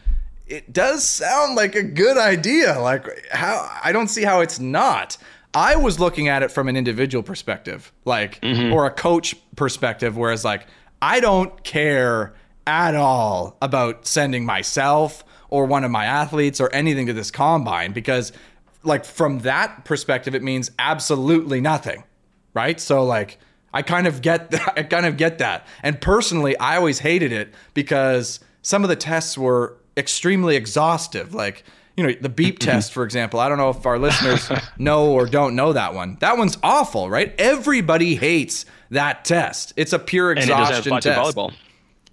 it 0.46 0.72
does 0.72 1.04
sound 1.04 1.54
like 1.56 1.74
a 1.74 1.82
good 1.82 2.18
idea. 2.18 2.78
Like 2.78 3.28
how 3.30 3.70
I 3.82 3.92
don't 3.92 4.08
see 4.08 4.22
how 4.22 4.40
it's 4.40 4.60
not. 4.60 5.16
I 5.54 5.76
was 5.76 6.00
looking 6.00 6.28
at 6.28 6.42
it 6.42 6.50
from 6.50 6.68
an 6.68 6.76
individual 6.76 7.22
perspective, 7.22 7.92
like 8.04 8.40
mm-hmm. 8.40 8.72
or 8.72 8.86
a 8.86 8.90
coach 8.90 9.34
perspective 9.56 10.16
whereas 10.16 10.44
like 10.44 10.66
I 11.00 11.20
don't 11.20 11.62
care 11.64 12.34
at 12.66 12.94
all 12.94 13.56
about 13.62 14.06
sending 14.06 14.44
myself 14.44 15.24
or 15.50 15.66
one 15.66 15.84
of 15.84 15.90
my 15.90 16.06
athletes 16.06 16.60
or 16.60 16.72
anything 16.72 17.06
to 17.06 17.12
this 17.12 17.30
combine 17.30 17.92
because 17.92 18.32
like 18.84 19.04
from 19.04 19.40
that 19.40 19.84
perspective 19.84 20.34
it 20.34 20.42
means 20.42 20.70
absolutely 20.78 21.60
nothing 21.60 22.04
right 22.52 22.80
so 22.80 23.04
like 23.04 23.38
i 23.72 23.82
kind 23.82 24.06
of 24.06 24.22
get 24.22 24.50
that 24.50 24.72
i 24.76 24.82
kind 24.82 25.06
of 25.06 25.16
get 25.16 25.38
that 25.38 25.66
and 25.82 26.00
personally 26.00 26.56
i 26.58 26.76
always 26.76 26.98
hated 26.98 27.32
it 27.32 27.52
because 27.74 28.40
some 28.62 28.82
of 28.82 28.88
the 28.88 28.96
tests 28.96 29.36
were 29.36 29.76
extremely 29.96 30.56
exhaustive 30.56 31.34
like 31.34 31.64
you 31.96 32.04
know 32.04 32.12
the 32.20 32.28
beep 32.28 32.58
mm-hmm. 32.58 32.70
test 32.70 32.92
for 32.92 33.04
example 33.04 33.38
i 33.38 33.48
don't 33.48 33.58
know 33.58 33.70
if 33.70 33.86
our 33.86 33.98
listeners 33.98 34.50
know 34.78 35.12
or 35.12 35.26
don't 35.26 35.54
know 35.54 35.72
that 35.72 35.94
one 35.94 36.16
that 36.20 36.36
one's 36.36 36.58
awful 36.62 37.08
right 37.08 37.34
everybody 37.38 38.16
hates 38.16 38.66
that 38.90 39.24
test 39.24 39.72
it's 39.76 39.92
a 39.92 39.98
pure 39.98 40.32
exhaustion 40.32 40.52
And 40.52 40.60
it 40.60 40.68
doesn't 40.68 40.92
exhaustion 40.92 41.12
apply 41.14 41.24
test 41.24 41.36
volleyball. 41.36 41.54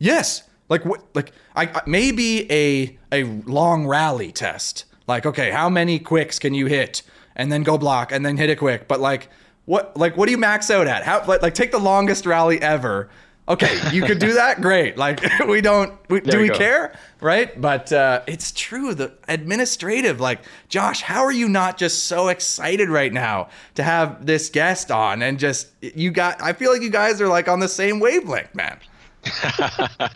Yes. 0.01 0.43
Like 0.67 0.83
what? 0.83 1.03
Like 1.13 1.31
I 1.55 1.65
I- 1.65 1.81
maybe 1.85 2.51
a 2.51 2.97
a 3.11 3.23
long 3.23 3.85
rally 3.87 4.31
test. 4.31 4.85
Like 5.07 5.25
okay, 5.25 5.51
how 5.51 5.69
many 5.69 5.99
quicks 5.99 6.39
can 6.39 6.53
you 6.53 6.67
hit, 6.67 7.01
and 7.35 7.51
then 7.51 7.63
go 7.63 7.77
block, 7.77 8.11
and 8.11 8.25
then 8.25 8.37
hit 8.37 8.49
a 8.49 8.55
quick. 8.55 8.87
But 8.87 8.99
like 8.99 9.29
what? 9.65 9.95
Like 9.97 10.17
what 10.17 10.25
do 10.25 10.31
you 10.31 10.37
max 10.37 10.69
out 10.69 10.87
at? 10.87 11.03
How 11.03 11.25
like, 11.25 11.41
like 11.41 11.53
take 11.53 11.71
the 11.71 11.79
longest 11.79 12.25
rally 12.25 12.61
ever. 12.61 13.09
Okay, 13.49 13.79
you 13.91 14.03
could 14.03 14.19
do 14.19 14.33
that. 14.33 14.61
Great. 14.61 14.97
Like 14.97 15.21
we 15.47 15.61
don't. 15.61 15.93
We, 16.09 16.21
do 16.21 16.39
we 16.39 16.47
go. 16.47 16.57
care? 16.57 16.93
Right. 17.19 17.59
But 17.59 17.91
uh, 17.91 18.21
it's 18.27 18.51
true. 18.51 18.93
The 18.93 19.13
administrative. 19.27 20.19
Like 20.19 20.39
Josh, 20.69 21.01
how 21.01 21.23
are 21.23 21.31
you 21.31 21.49
not 21.49 21.77
just 21.77 22.05
so 22.05 22.29
excited 22.29 22.87
right 22.87 23.11
now 23.11 23.49
to 23.75 23.83
have 23.83 24.25
this 24.25 24.49
guest 24.49 24.91
on 24.91 25.21
and 25.21 25.39
just 25.39 25.67
you 25.81 26.11
got? 26.11 26.41
I 26.41 26.53
feel 26.53 26.71
like 26.71 26.81
you 26.81 26.89
guys 26.89 27.19
are 27.19 27.27
like 27.27 27.47
on 27.47 27.59
the 27.59 27.67
same 27.67 27.99
wavelength, 27.99 28.53
man. 28.55 28.79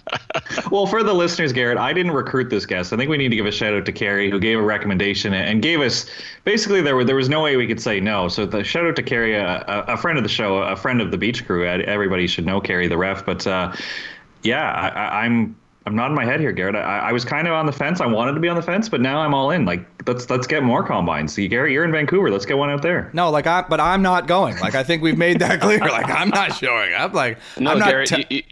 Well, 0.72 0.88
for 0.88 1.04
the 1.04 1.14
listeners, 1.14 1.54
Garrett, 1.54 1.78
I 1.78 1.94
didn't 1.94 2.12
recruit 2.12 2.50
this 2.50 2.66
guest. 2.66 2.92
I 2.92 2.98
think 2.98 3.10
we 3.10 3.18
need 3.18 3.30
to 3.30 3.36
give 3.36 3.46
a 3.46 3.52
shout 3.52 3.74
out 3.74 3.86
to 3.86 3.92
Carrie, 3.92 4.30
who 4.30 4.40
gave 4.40 4.58
a 4.60 4.62
recommendation 4.62 5.34
and 5.34 5.62
gave 5.62 5.80
us 5.80 6.06
basically 6.44 6.82
there 6.82 6.96
were 6.96 7.04
there 7.04 7.16
was 7.16 7.30
no 7.30 7.42
way 7.42 7.56
we 7.56 7.68
could 7.68 7.82
say 7.82 8.00
no. 8.00 8.28
So 8.28 8.46
the 8.46 8.64
shout 8.64 8.86
out 8.86 8.96
to 8.96 9.04
Carrie, 9.04 9.36
a, 9.36 9.64
a, 9.68 9.94
a 9.94 9.98
friend 9.98 10.18
of 10.18 10.24
the 10.24 10.30
show, 10.30 10.58
a 10.58 10.76
friend 10.76 11.02
of 11.02 11.12
the 11.12 11.18
beach 11.18 11.46
crew. 11.46 11.66
Everybody 11.66 12.28
should 12.28 12.46
know 12.46 12.60
Carrie, 12.60 12.88
the 12.88 12.98
ref. 12.98 13.26
But 13.26 13.46
uh, 13.46 13.76
yeah, 14.44 14.72
I, 14.72 14.88
I, 14.90 15.26
I'm 15.26 15.56
I'm 15.86 15.96
nodding 15.96 16.16
my 16.16 16.26
head 16.26 16.40
here, 16.40 16.52
Garrett. 16.52 16.76
I, 16.76 17.00
I 17.00 17.12
was 17.12 17.24
kind 17.24 17.48
of 17.48 17.54
on 17.54 17.68
the 17.68 17.72
fence. 17.72 18.02
I 18.02 18.08
wanted 18.08 18.34
to 18.34 18.40
be 18.40 18.48
on 18.48 18.56
the 18.56 18.64
fence, 18.64 18.90
but 18.90 19.02
now 19.02 19.20
I'm 19.20 19.34
all 19.34 19.52
in. 19.52 19.66
Like 19.66 19.86
let's 20.08 20.30
let's 20.30 20.48
get 20.48 20.64
more 20.64 20.84
combines. 20.84 21.34
See, 21.34 21.48
Garrett, 21.48 21.72
you're 21.72 21.86
in 21.86 21.92
Vancouver. 21.92 22.32
Let's 22.32 22.46
get 22.46 22.58
one 22.58 22.70
out 22.70 22.82
there. 22.82 23.12
No, 23.14 23.30
like 23.30 23.46
I, 23.46 23.62
but 23.62 23.80
I'm 23.80 24.02
not 24.02 24.28
going. 24.28 24.58
Like 24.60 24.74
I 24.76 24.84
think 24.84 25.04
we've 25.04 25.18
made 25.18 25.40
that 25.40 25.62
clear. 25.62 25.80
Like 25.80 26.10
I'm 26.10 26.30
not 26.30 26.56
showing 26.56 26.94
up. 26.94 27.14
Like 27.14 27.38
No, 27.60 27.72
I'm 27.72 27.80
not. 27.80 27.90
Garrett, 27.90 28.10
te- 28.10 28.26
you, 28.30 28.38
you, 28.38 28.44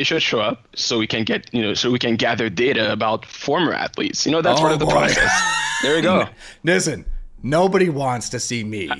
you 0.00 0.04
should 0.04 0.22
show 0.22 0.40
up 0.40 0.66
so 0.74 0.98
we 0.98 1.06
can 1.06 1.22
get 1.24 1.48
you 1.52 1.60
know 1.62 1.74
so 1.74 1.90
we 1.90 1.98
can 1.98 2.16
gather 2.16 2.48
data 2.50 2.90
about 2.90 3.24
former 3.26 3.72
athletes. 3.72 4.24
You 4.26 4.32
know 4.32 4.40
that's 4.42 4.58
oh, 4.58 4.62
part 4.62 4.72
Oh, 4.72 4.74
of 4.74 4.80
the 4.80 4.86
boy. 4.86 4.92
process. 4.92 5.30
There 5.82 5.96
you 5.96 6.02
go. 6.02 6.28
Listen, 6.62 7.06
nobody 7.42 7.88
wants 7.88 8.28
to 8.30 8.38
see 8.40 8.64
me 8.64 8.90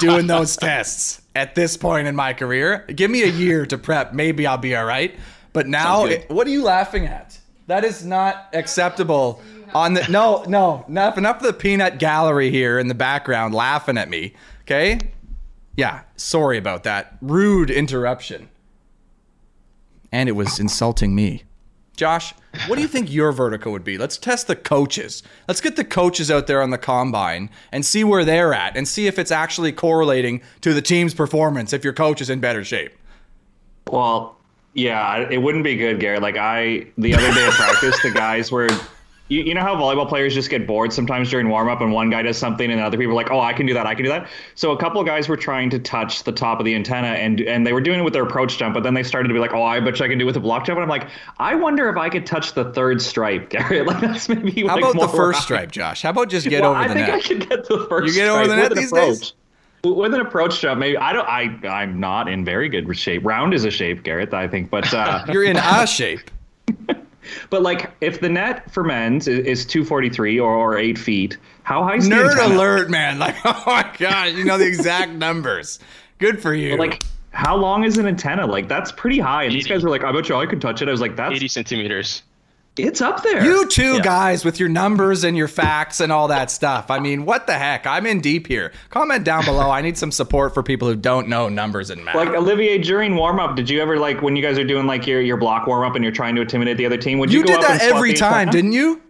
doing 0.00 0.26
those 0.26 0.54
tests 0.68 1.22
at 1.34 1.54
this 1.54 1.78
point 1.78 2.08
in 2.08 2.14
my 2.14 2.34
career. 2.34 2.84
Give 2.94 3.10
me 3.10 3.22
a 3.22 3.26
year 3.26 3.64
to 3.64 3.78
prep. 3.78 4.12
Maybe 4.12 4.46
I'll 4.46 4.58
be 4.58 4.76
all 4.76 4.84
right. 4.84 5.14
But 5.54 5.66
now, 5.66 6.04
it- 6.04 6.28
what 6.28 6.46
are 6.46 6.50
you 6.50 6.62
laughing 6.62 7.06
at? 7.06 7.38
That 7.68 7.84
is 7.84 8.04
not 8.04 8.48
acceptable. 8.52 9.40
On 9.72 9.94
the 9.94 10.06
no, 10.10 10.44
no, 10.46 10.84
enough, 10.88 11.16
enough 11.16 11.36
of 11.38 11.42
the 11.44 11.52
peanut 11.54 11.98
gallery 11.98 12.50
here 12.50 12.78
in 12.78 12.88
the 12.88 12.94
background 12.94 13.54
laughing 13.54 13.96
at 13.96 14.10
me. 14.10 14.34
Okay, 14.64 14.98
yeah, 15.76 16.02
sorry 16.16 16.58
about 16.58 16.82
that. 16.84 17.16
Rude 17.22 17.70
interruption. 17.70 18.49
And 20.12 20.28
it 20.28 20.32
was 20.32 20.58
insulting 20.58 21.14
me. 21.14 21.44
Josh, 21.96 22.32
what 22.66 22.76
do 22.76 22.82
you 22.82 22.88
think 22.88 23.12
your 23.12 23.30
vertical 23.30 23.72
would 23.72 23.84
be? 23.84 23.98
Let's 23.98 24.16
test 24.16 24.46
the 24.46 24.56
coaches. 24.56 25.22
Let's 25.46 25.60
get 25.60 25.76
the 25.76 25.84
coaches 25.84 26.30
out 26.30 26.46
there 26.46 26.62
on 26.62 26.70
the 26.70 26.78
combine 26.78 27.50
and 27.72 27.84
see 27.84 28.04
where 28.04 28.24
they're 28.24 28.54
at 28.54 28.76
and 28.76 28.88
see 28.88 29.06
if 29.06 29.18
it's 29.18 29.30
actually 29.30 29.72
correlating 29.72 30.40
to 30.62 30.72
the 30.72 30.80
team's 30.80 31.12
performance 31.12 31.72
if 31.72 31.84
your 31.84 31.92
coach 31.92 32.20
is 32.22 32.30
in 32.30 32.40
better 32.40 32.64
shape. 32.64 32.92
Well, 33.90 34.36
yeah, 34.72 35.28
it 35.30 35.38
wouldn't 35.38 35.64
be 35.64 35.76
good, 35.76 36.00
Garrett. 36.00 36.22
Like 36.22 36.36
I, 36.36 36.86
the 36.96 37.14
other 37.14 37.34
day 37.34 37.46
of 37.46 37.52
practice, 37.54 38.00
the 38.02 38.12
guys 38.12 38.50
were, 38.50 38.68
you, 39.30 39.44
you 39.44 39.54
know 39.54 39.60
how 39.62 39.76
volleyball 39.76 40.08
players 40.08 40.34
just 40.34 40.50
get 40.50 40.66
bored 40.66 40.92
sometimes 40.92 41.30
during 41.30 41.48
warm 41.48 41.68
up, 41.68 41.80
and 41.80 41.92
one 41.92 42.10
guy 42.10 42.20
does 42.20 42.36
something, 42.36 42.70
and 42.70 42.80
other 42.80 42.98
people 42.98 43.12
are 43.12 43.14
like, 43.14 43.30
oh, 43.30 43.40
I 43.40 43.52
can 43.52 43.64
do 43.64 43.72
that, 43.72 43.86
I 43.86 43.94
can 43.94 44.04
do 44.04 44.10
that. 44.10 44.28
So 44.56 44.72
a 44.72 44.76
couple 44.76 45.00
of 45.00 45.06
guys 45.06 45.28
were 45.28 45.36
trying 45.36 45.70
to 45.70 45.78
touch 45.78 46.24
the 46.24 46.32
top 46.32 46.58
of 46.58 46.66
the 46.66 46.74
antenna, 46.74 47.08
and 47.08 47.40
and 47.40 47.64
they 47.64 47.72
were 47.72 47.80
doing 47.80 48.00
it 48.00 48.02
with 48.02 48.12
their 48.12 48.24
approach 48.24 48.58
jump, 48.58 48.74
but 48.74 48.82
then 48.82 48.92
they 48.92 49.04
started 49.04 49.28
to 49.28 49.34
be 49.34 49.40
like, 49.40 49.54
oh, 49.54 49.62
I 49.62 49.78
bet 49.78 50.00
you 50.00 50.04
I 50.04 50.08
can 50.08 50.18
do 50.18 50.24
it 50.24 50.26
with 50.26 50.36
a 50.36 50.40
block 50.40 50.66
jump, 50.66 50.78
and 50.78 50.82
I'm 50.82 50.88
like, 50.88 51.08
I 51.38 51.54
wonder 51.54 51.88
if 51.88 51.96
I 51.96 52.08
could 52.10 52.26
touch 52.26 52.54
the 52.54 52.72
third 52.72 53.00
stripe, 53.00 53.48
Garrett. 53.50 53.86
Like 53.86 54.00
that's 54.00 54.28
maybe 54.28 54.66
How 54.66 54.74
like 54.74 54.94
about 54.94 55.00
the 55.00 55.16
first 55.16 55.42
stripe, 55.42 55.70
Josh? 55.70 56.02
How 56.02 56.10
about 56.10 56.28
just 56.28 56.48
get 56.48 56.62
well, 56.62 56.72
over 56.72 56.80
I 56.80 56.88
the 56.88 56.94
think 56.94 57.06
net? 57.06 57.16
I 57.16 57.20
could 57.22 57.48
get 57.48 57.68
the 57.68 57.86
first. 57.88 58.08
You 58.08 58.20
get 58.20 58.28
over 58.28 58.48
the 58.48 58.56
net 58.56 58.70
with 58.70 58.78
an 58.78 58.84
days? 58.84 58.92
approach. 58.92 59.34
With 59.82 60.12
an 60.12 60.20
approach 60.20 60.60
jump, 60.60 60.80
maybe 60.80 60.98
I 60.98 61.12
don't. 61.12 61.26
I 61.26 61.68
I'm 61.68 62.00
not 62.00 62.28
in 62.28 62.44
very 62.44 62.68
good 62.68 62.94
shape. 62.98 63.24
Round 63.24 63.54
is 63.54 63.64
a 63.64 63.70
shape, 63.70 64.02
Garrett. 64.02 64.34
I 64.34 64.48
think, 64.48 64.70
but 64.70 64.92
uh, 64.92 65.24
You're 65.32 65.44
in 65.44 65.56
a 65.56 65.86
shape. 65.86 66.30
But 67.50 67.62
like 67.62 67.90
if 68.00 68.20
the 68.20 68.28
net 68.28 68.70
for 68.72 68.84
men's 68.84 69.28
is, 69.28 69.46
is 69.46 69.66
243 69.66 70.38
or, 70.40 70.54
or 70.54 70.78
eight 70.78 70.98
feet, 70.98 71.36
how 71.62 71.84
high 71.84 71.96
is 71.96 72.08
the 72.08 72.14
Nerd 72.14 72.30
antenna? 72.32 72.54
alert, 72.54 72.90
man. 72.90 73.18
Like, 73.18 73.36
oh 73.44 73.62
my 73.66 73.90
God, 73.98 74.32
you 74.32 74.44
know 74.44 74.58
the 74.58 74.66
exact 74.66 75.12
numbers. 75.12 75.78
Good 76.18 76.40
for 76.40 76.54
you. 76.54 76.76
Like 76.76 77.02
how 77.32 77.56
long 77.56 77.84
is 77.84 77.98
an 77.98 78.06
antenna? 78.06 78.46
Like 78.46 78.68
that's 78.68 78.92
pretty 78.92 79.18
high. 79.18 79.44
And 79.44 79.54
these 79.54 79.66
guys 79.66 79.82
were 79.82 79.90
like, 79.90 80.04
I 80.04 80.12
bet 80.12 80.28
you 80.28 80.36
I 80.36 80.46
could 80.46 80.60
touch 80.60 80.82
it. 80.82 80.88
I 80.88 80.90
was 80.90 81.00
like, 81.00 81.16
that's 81.16 81.34
80 81.34 81.48
centimeters. 81.48 82.22
It's 82.76 83.00
up 83.02 83.22
there. 83.22 83.44
You 83.44 83.66
two 83.66 83.96
Yeah. 83.96 84.00
guys 84.00 84.44
with 84.44 84.58
your 84.60 84.68
numbers 84.68 85.24
and 85.24 85.36
your 85.36 85.48
facts 85.48 86.00
and 86.00 86.10
all 86.10 86.28
that 86.28 86.50
stuff. 86.50 86.90
I 86.90 86.98
mean, 86.98 87.24
what 87.26 87.46
the 87.46 87.54
heck? 87.54 87.86
I'm 87.86 88.06
in 88.06 88.20
deep 88.20 88.46
here. 88.46 88.72
Comment 88.88 89.22
down 89.24 89.44
below. 89.44 89.70
I 89.70 89.82
need 89.82 89.98
some 89.98 90.10
support 90.12 90.54
for 90.54 90.62
people 90.62 90.88
who 90.88 90.94
don't 90.96 91.28
know 91.28 91.48
numbers 91.48 91.90
and 91.90 92.04
math. 92.04 92.14
like 92.14 92.28
Olivier 92.28 92.78
during 92.78 93.16
warm 93.16 93.38
up, 93.38 93.56
did 93.56 93.68
you 93.68 93.82
ever 93.82 93.98
like 93.98 94.22
when 94.22 94.34
you 94.36 94.42
guys 94.42 94.58
are 94.58 94.64
doing 94.64 94.86
like 94.86 95.06
your, 95.06 95.20
your 95.20 95.36
block 95.36 95.66
warm 95.66 95.84
up 95.86 95.94
and 95.94 96.04
you're 96.04 96.12
trying 96.12 96.34
to 96.36 96.42
intimidate 96.42 96.78
the 96.78 96.86
other 96.86 96.96
team? 96.96 97.18
Would 97.18 97.32
you, 97.32 97.40
you 97.40 97.44
go 97.46 97.56
did 97.56 97.64
up 97.64 97.68
that 97.68 97.80
swat 97.82 97.96
every 97.96 98.14
time, 98.14 98.48
didn't 98.50 98.72
you? 98.72 99.02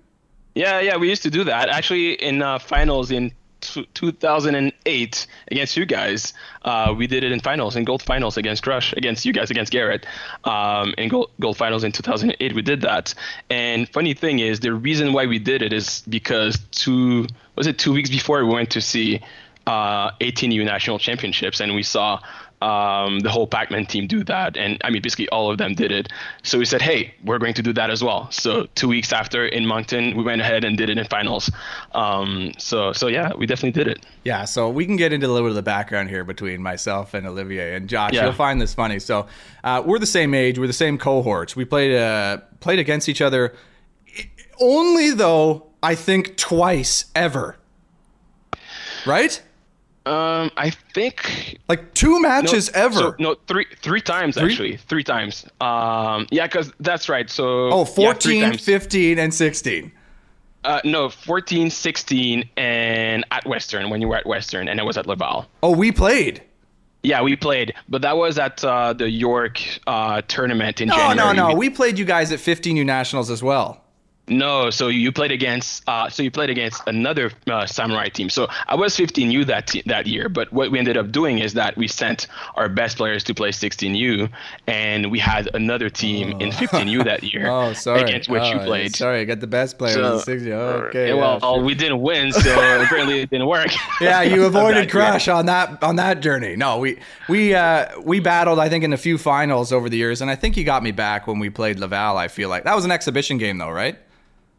Yeah, 0.55 0.81
yeah, 0.81 0.97
we 0.97 1.09
used 1.09 1.23
to 1.23 1.31
do 1.31 1.45
that. 1.45 1.69
Actually, 1.69 2.15
in 2.15 2.43
uh, 2.43 2.59
finals 2.59 3.13
in 3.13 3.33
t- 3.61 3.89
2008 3.95 5.27
against 5.51 5.77
you 5.77 5.87
guys, 5.87 6.33
uh, 6.63 6.95
we 6.97 7.07
did 7.07 7.25
it 7.25 7.33
in 7.33 7.41
finals, 7.41 7.77
in 7.77 7.85
gold 7.85 8.03
finals 8.03 8.37
against 8.37 8.63
Crush, 8.63 8.93
against 8.95 9.25
you 9.25 9.33
guys, 9.33 9.51
against 9.51 9.73
Garrett. 9.73 10.07
Um, 10.45 10.95
in 10.99 11.09
gold, 11.09 11.31
gold 11.41 11.57
finals 11.57 11.85
in 11.85 11.93
2008, 11.93 12.55
we 12.55 12.63
did 12.63 12.83
that. 12.83 13.15
And 13.49 13.89
funny 13.89 14.15
thing 14.15 14.39
is, 14.39 14.61
the 14.61 14.73
reason 14.73 15.13
why 15.13 15.27
we 15.27 15.39
did 15.39 15.63
it 15.63 15.73
is 15.73 16.03
because 16.09 16.59
two 16.71 17.27
was 17.57 17.67
it 17.67 17.79
two 17.79 17.93
weeks 17.93 18.11
before 18.11 18.45
we 18.45 18.53
went 18.53 18.71
to 18.71 18.81
see 18.81 19.21
uh, 19.67 20.11
18U 20.21 20.65
national 20.65 20.99
championships, 20.99 21.61
and 21.61 21.75
we 21.75 21.83
saw 21.83 22.21
um, 22.61 23.21
the 23.21 23.31
whole 23.31 23.47
Pakmen 23.47 23.89
team 23.89 24.07
do 24.07 24.23
that, 24.25 24.57
and 24.57 24.79
I 24.85 24.91
mean 24.91 25.03
basically 25.03 25.29
all 25.31 25.51
of 25.51 25.59
them 25.59 25.75
did 25.75 25.93
it. 25.93 26.09
So 26.43 26.59
we 26.59 26.65
said, 26.65 26.83
hey, 26.83 27.15
we're 27.25 27.39
going 27.39 27.55
to 27.55 27.63
do 27.63 27.73
that 27.73 27.91
as 27.91 28.05
well. 28.05 28.31
So 28.31 28.67
two 28.75 28.89
weeks 28.89 29.13
after 29.13 29.47
in 29.47 29.67
Moncton, 29.67 30.17
we 30.17 30.23
went 30.23 30.41
ahead 30.41 30.65
and 30.65 30.77
did 30.77 30.91
it 30.91 30.99
in 30.99 31.05
finals. 31.07 31.51
Um, 31.93 32.53
so 32.59 32.93
so 32.93 33.09
yeah, 33.09 33.33
we 33.37 33.47
definitely 33.47 33.83
did 33.83 33.89
it. 33.89 34.05
Yeah, 34.25 34.45
so 34.45 34.69
we 34.69 34.85
can 34.87 34.97
get 34.97 35.13
into 35.13 35.27
a 35.27 35.29
little 35.29 35.47
bit 35.47 35.51
of 35.51 35.57
the 35.57 35.63
background 35.63 36.11
here 36.11 36.25
between 36.25 36.63
myself 36.63 37.15
and 37.15 37.27
Olivier 37.27 37.75
and 37.75 37.89
Josh. 37.89 38.13
Yeah. 38.13 38.25
You'll 38.25 38.33
find 38.33 38.61
this 38.61 38.75
funny. 38.75 38.99
So 38.99 39.27
uh, 39.65 39.83
we're 39.85 39.99
the 39.99 40.07
same 40.07 40.35
age, 40.35 40.59
we're 40.59 40.67
the 40.67 40.73
same 40.73 40.99
cohorts. 40.99 41.57
We 41.57 41.65
played 41.65 41.97
uh, 41.97 42.39
played 42.61 42.79
against 42.79 43.09
each 43.09 43.23
other 43.23 43.55
only 44.61 45.11
though 45.11 45.67
I 45.83 45.95
think 45.95 46.37
twice 46.37 47.07
ever. 47.15 47.57
Right? 49.07 49.43
Um, 50.07 50.51
I 50.57 50.71
think 50.95 51.59
Like 51.69 51.93
two 51.95 52.13
no, 52.13 52.21
matches 52.21 52.71
ever. 52.71 52.95
so- 52.95 53.15
no, 53.19 53.37
three 53.47 53.67
three 53.83 54.01
times 54.01 54.39
actually, 54.39 54.77
three 54.77 55.05
times. 55.05 55.45
Um, 55.61 56.27
yeah, 56.31 56.47
because 56.47 56.73
that's 56.81 57.09
right. 57.09 57.29
So 57.29 57.71
oh, 57.71 57.85
14, 57.85 58.43
times. 58.43 58.65
15 58.65 59.19
and 59.19 59.33
16. 59.33 59.93
Uh, 60.65 60.81
no, 60.85 61.09
14, 61.09 61.71
16, 61.71 62.49
and 62.59 63.25
at 63.31 63.47
Western 63.47 63.89
when 63.91 64.01
you 64.03 64.09
were 64.09 64.17
at 64.17 64.27
Western, 64.27 64.69
and 64.69 64.79
it 64.81 64.85
was 64.85 64.99
at 64.99 65.07
Laval. 65.07 65.47
Oh, 65.63 65.71
we 65.75 65.91
played. 65.93 66.43
Yeah, 67.03 67.23
we 67.23 67.35
played, 67.35 67.73
but 67.89 68.03
that 68.03 68.17
was 68.19 68.39
at 68.39 68.63
uh, 68.63 68.93
the 68.93 69.09
York 69.09 69.59
uh, 69.87 70.21
tournament 70.29 70.83
in 70.83 70.89
No, 70.89 70.97
January. 70.97 71.35
no, 71.37 71.49
no. 71.49 71.55
We- 71.55 71.69
We 71.69 71.71
played 71.71 71.99
you 71.99 72.05
guys 72.05 72.31
at 72.31 72.41
15U 72.41 72.85
Nationals 72.85 73.31
as 73.31 73.43
well. 73.43 73.80
No, 74.31 74.71
so 74.71 74.89
you 74.89 75.11
played 75.11 75.33
against 75.33 75.83
uh, 75.89 76.09
so 76.09 76.23
you 76.23 76.31
played 76.31 76.51
against 76.51 76.81
another 76.87 77.33
uh, 77.51 77.67
samurai 77.67 78.09
team. 78.09 78.31
So 78.31 78.47
I 78.69 78.77
was 78.77 78.97
15U 78.97 79.45
that 79.47 79.67
te- 79.67 79.83
that 79.87 80.07
year, 80.07 80.29
but 80.29 80.53
what 80.53 80.71
we 80.71 80.79
ended 80.79 80.97
up 80.97 81.11
doing 81.11 81.41
is 81.41 81.55
that 81.55 81.77
we 81.77 81.89
sent 81.89 82.29
our 82.55 82.69
best 82.69 82.97
players 82.97 83.25
to 83.25 83.35
play 83.35 83.51
16U, 83.51 84.31
and 84.69 85.11
we 85.11 85.19
had 85.19 85.53
another 85.55 85.91
team 85.91 86.41
in 86.41 86.51
15U 86.53 87.05
that 87.05 87.23
year 87.35 87.49
Oh, 87.51 87.73
sorry. 87.73 88.03
against 88.03 88.29
which 88.29 88.45
you 88.45 88.61
Oh, 88.61 88.65
played. 88.65 88.95
Sorry, 88.95 89.21
I 89.21 89.25
got 89.25 89.41
the 89.41 89.47
best 89.49 89.79
player 89.79 89.95
So- 89.95 90.05
in 90.05 90.11
the 90.19 90.23
60. 90.23 90.53
Okay. 90.53 91.09
Yeah, 91.09 91.15
yeah, 91.15 91.21
well, 91.21 91.41
sure. 91.41 91.61
we 91.65 91.75
didn't 91.75 92.01
win, 92.01 92.33
so 92.33 92.39
apparently 92.85 93.23
it 93.23 93.31
didn't 93.31 93.49
work. 93.49 93.69
yeah, 94.01 94.23
you 94.23 94.41
That 94.43 94.47
avoided 94.47 94.77
year. 94.85 94.87
crush 94.91 95.27
on 95.27 95.47
that 95.47 95.83
on 95.83 95.97
that 95.97 96.21
journey. 96.21 96.55
No, 96.55 96.79
we 96.79 96.99
we 97.29 97.55
uh, 97.55 97.87
we 98.01 98.21
battled 98.21 98.61
I 98.61 98.69
think 98.69 98.85
in 98.85 98.93
a 98.93 98.97
few 98.97 99.19
finals 99.19 99.73
over 99.73 99.89
the 99.89 99.97
years, 99.97 100.21
and 100.23 100.31
I 100.31 100.37
think 100.37 100.57
you 100.57 100.63
got 100.63 100.85
me 100.85 100.93
back 100.93 101.27
when 101.27 101.41
we 101.41 101.51
played 101.51 101.81
Laval. 101.81 102.17
I 102.17 102.29
feel 102.29 102.49
like 102.49 102.63
that 102.65 102.77
was 102.77 102.85
an 102.85 102.93
exhibition 102.93 103.37
game 103.39 103.59
though, 103.59 103.71
right? 103.71 103.99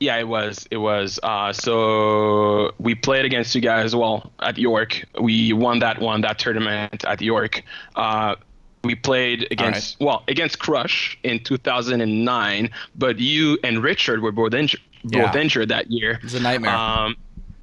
Yeah, 0.01 0.17
it 0.17 0.27
was. 0.27 0.67
It 0.71 0.77
was. 0.77 1.19
Uh, 1.21 1.53
so 1.53 2.73
we 2.79 2.95
played 2.95 3.23
against 3.23 3.53
you 3.53 3.61
guys 3.61 3.85
as 3.85 3.95
well 3.95 4.31
at 4.39 4.57
York. 4.57 5.05
We 5.19 5.53
won 5.53 5.77
that 5.79 6.01
one, 6.01 6.21
that 6.21 6.39
tournament 6.39 7.05
at 7.05 7.21
York. 7.21 7.61
Uh, 7.95 8.35
we 8.83 8.95
played 8.95 9.47
against 9.51 9.99
well 9.99 10.23
against 10.27 10.57
Crush 10.57 11.19
in 11.21 11.43
2009, 11.43 12.69
but 12.95 13.19
you 13.19 13.59
and 13.63 13.83
Richard 13.83 14.23
were 14.23 14.31
both 14.31 14.55
injured, 14.55 14.81
both 15.03 15.35
injured 15.35 15.69
that 15.69 15.91
year. 15.91 16.13
It 16.13 16.23
was 16.23 16.33
a 16.33 16.39
nightmare. 16.39 16.73
Um, 16.73 17.15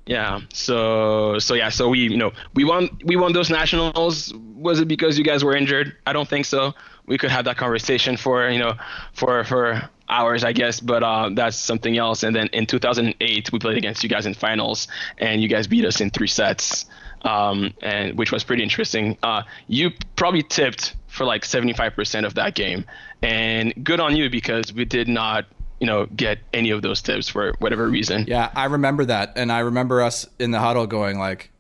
yeah. 0.07 0.41
So 0.53 1.41
so 1.41 1.55
yeah. 1.55 1.71
So 1.71 1.89
we 1.89 1.99
you 1.99 2.17
know 2.17 2.33
we 2.55 2.63
won 2.65 2.89
we 3.05 3.17
won 3.17 3.33
those 3.33 3.51
nationals. 3.51 4.33
Was 4.55 4.79
it 4.79 4.87
because 4.87 5.19
you 5.19 5.25
guys 5.25 5.43
were 5.43 5.57
injured? 5.57 5.97
I 6.07 6.13
don't 6.13 6.29
think 6.29 6.47
so. 6.47 6.73
We 7.09 7.19
could 7.19 7.31
have 7.31 7.47
that 7.47 7.57
conversation 7.57 8.17
for 8.17 8.49
you 8.49 8.59
know 8.59 8.75
for 9.15 9.45
for 9.45 9.89
hours, 10.09 10.45
I 10.45 10.53
guess. 10.53 10.81
But 10.81 11.03
uh, 11.03 11.31
that's 11.35 11.57
something 11.57 11.97
else. 11.97 12.23
And 12.23 12.35
then 12.35 12.49
in 12.49 12.67
2008, 12.67 13.53
we 13.53 13.59
played 13.59 13.77
against 13.77 14.03
you 14.03 14.09
guys 14.09 14.27
in 14.27 14.35
finals, 14.35 14.89
and 15.19 15.43
you 15.43 15.49
guys 15.49 15.67
beat 15.67 15.85
us 15.85 16.01
in 16.01 16.11
three 16.11 16.29
sets. 16.29 16.87
Um, 17.23 17.75
and 17.83 18.17
which 18.17 18.31
was 18.31 18.45
pretty 18.45 18.63
interesting. 18.63 19.19
Uh, 19.25 19.43
you 19.67 19.91
probably 20.15 20.45
tipped 20.45 20.95
for 21.09 21.25
like 21.25 21.43
75% 21.43 22.25
of 22.25 22.35
that 22.35 22.55
game, 22.55 22.85
and 23.23 23.75
good 23.83 23.99
on 23.99 24.15
you 24.15 24.31
because 24.31 24.73
we 24.73 24.85
did 24.85 25.09
not, 25.09 25.45
you 25.81 25.89
know, 25.89 26.07
get 26.07 26.39
any 26.53 26.71
of 26.71 26.81
those 26.83 27.03
tips 27.03 27.29
for 27.29 27.55
whatever 27.59 27.89
reason. 27.89 28.25
Yeah, 28.29 28.53
I 28.55 28.67
remember 28.67 29.05
that, 29.07 29.33
and 29.35 29.51
I 29.51 29.61
remember 29.61 30.01
us 30.01 30.29
in 30.39 30.53
the 30.53 30.61
huddle 30.61 30.87
going 30.87 31.19
like, 31.19 31.51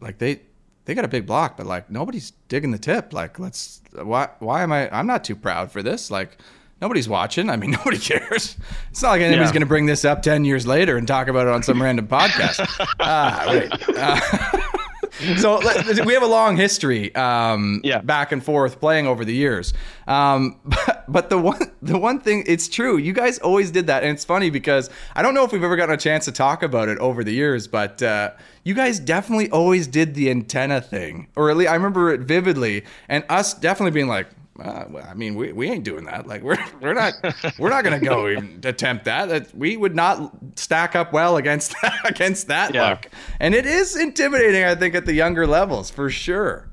like 0.00 0.18
they 0.18 0.42
they 0.84 0.94
got 0.94 1.04
a 1.04 1.08
big 1.08 1.26
block, 1.26 1.56
but 1.56 1.66
like 1.66 1.90
nobody's 1.90 2.32
digging 2.48 2.70
the 2.70 2.78
tip. 2.78 3.12
Like, 3.12 3.38
let's 3.38 3.80
why 3.94 4.28
why 4.38 4.62
am 4.62 4.72
I? 4.72 4.88
I'm 4.96 5.06
not 5.06 5.24
too 5.24 5.36
proud 5.36 5.70
for 5.72 5.82
this. 5.82 6.10
Like. 6.10 6.38
Nobody's 6.80 7.08
watching. 7.08 7.48
I 7.48 7.54
mean, 7.54 7.70
nobody 7.78 7.96
cares. 7.96 8.56
It's 8.90 9.02
not 9.04 9.10
like 9.10 9.20
anybody's 9.20 9.50
Yeah. 9.50 9.52
going 9.52 9.60
to 9.60 9.66
bring 9.66 9.86
this 9.86 10.04
up 10.04 10.20
10 10.20 10.44
years 10.44 10.66
later 10.66 10.96
and 10.96 11.06
talk 11.06 11.28
about 11.28 11.46
it 11.46 11.52
on 11.52 11.62
some 11.62 11.80
random 11.80 12.08
podcast. 12.08 12.58
ah, 12.98 13.44
wait. 13.46 13.70
Uh, 13.96 14.20
so 15.38 15.60
we 16.04 16.14
have 16.14 16.22
a 16.22 16.26
long 16.26 16.56
history 16.56 17.14
um, 17.14 17.80
Yeah. 17.84 18.00
back 18.00 18.32
and 18.32 18.42
forth 18.44 18.80
playing 18.80 19.06
over 19.06 19.24
the 19.24 19.34
years. 19.34 19.72
Um, 20.06 20.58
but, 20.64 21.04
but 21.12 21.30
the 21.30 21.38
one 21.38 21.70
the 21.80 21.98
one 21.98 22.20
thing 22.20 22.44
it's 22.46 22.68
true, 22.68 22.96
you 22.96 23.12
guys 23.12 23.38
always 23.38 23.70
did 23.70 23.86
that, 23.86 24.02
and 24.02 24.12
it's 24.12 24.24
funny 24.24 24.50
because 24.50 24.90
I 25.14 25.22
don't 25.22 25.34
know 25.34 25.44
if 25.44 25.52
we've 25.52 25.62
ever 25.64 25.76
gotten 25.76 25.94
a 25.94 25.98
chance 25.98 26.24
to 26.26 26.32
talk 26.32 26.62
about 26.62 26.88
it 26.88 26.98
over 26.98 27.22
the 27.24 27.32
years, 27.32 27.66
but 27.68 28.02
uh, 28.02 28.30
you 28.64 28.74
guys 28.74 28.98
definitely 28.98 29.50
always 29.50 29.86
did 29.86 30.14
the 30.14 30.30
antenna 30.30 30.80
thing, 30.80 31.28
or 31.36 31.50
at 31.50 31.56
least 31.56 31.70
I 31.70 31.74
remember 31.74 32.12
it 32.12 32.20
vividly, 32.22 32.84
and 33.08 33.24
us 33.28 33.54
definitely 33.54 33.92
being 33.92 34.08
like. 34.08 34.26
Uh, 34.62 34.84
well, 34.90 35.06
I 35.10 35.14
mean, 35.14 35.34
we, 35.34 35.52
we 35.52 35.68
ain't 35.68 35.82
doing 35.84 36.04
that. 36.04 36.26
Like 36.26 36.42
we're 36.42 36.56
we're 36.80 36.94
not 36.94 37.14
we're 37.58 37.68
not 37.70 37.82
gonna 37.84 37.98
go 37.98 38.28
even 38.28 38.60
attempt 38.64 39.04
that. 39.06 39.28
that. 39.28 39.54
We 39.56 39.76
would 39.76 39.94
not 39.96 40.32
stack 40.56 40.94
up 40.94 41.12
well 41.12 41.36
against 41.36 41.74
that, 41.82 42.00
against 42.08 42.46
that 42.48 42.72
Yeah. 42.74 42.90
look. 42.90 43.08
And 43.40 43.54
it 43.54 43.66
is 43.66 43.96
intimidating, 43.96 44.64
I 44.64 44.74
think, 44.76 44.94
at 44.94 45.04
the 45.06 45.14
younger 45.14 45.46
levels 45.46 45.90
for 45.90 46.08
sure. 46.10 46.68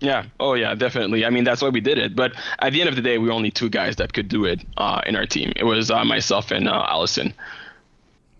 Yeah. 0.00 0.24
Oh, 0.38 0.54
yeah, 0.54 0.74
definitely. 0.74 1.26
I 1.26 1.30
mean, 1.30 1.44
that's 1.44 1.60
why 1.60 1.68
we 1.68 1.80
did 1.80 1.98
it. 1.98 2.16
But 2.16 2.32
at 2.60 2.72
the 2.72 2.80
end 2.80 2.88
of 2.88 2.96
the 2.96 3.02
day, 3.02 3.18
we 3.18 3.26
were 3.26 3.34
only 3.34 3.50
two 3.50 3.68
guys 3.68 3.96
that 3.96 4.12
could 4.14 4.28
do 4.28 4.46
it 4.46 4.60
uh, 4.78 5.02
in 5.06 5.14
our 5.14 5.26
team. 5.26 5.52
It 5.56 5.64
was 5.64 5.90
uh, 5.90 6.04
myself 6.06 6.50
and 6.50 6.68
uh, 6.68 6.86
Allison. 6.88 7.34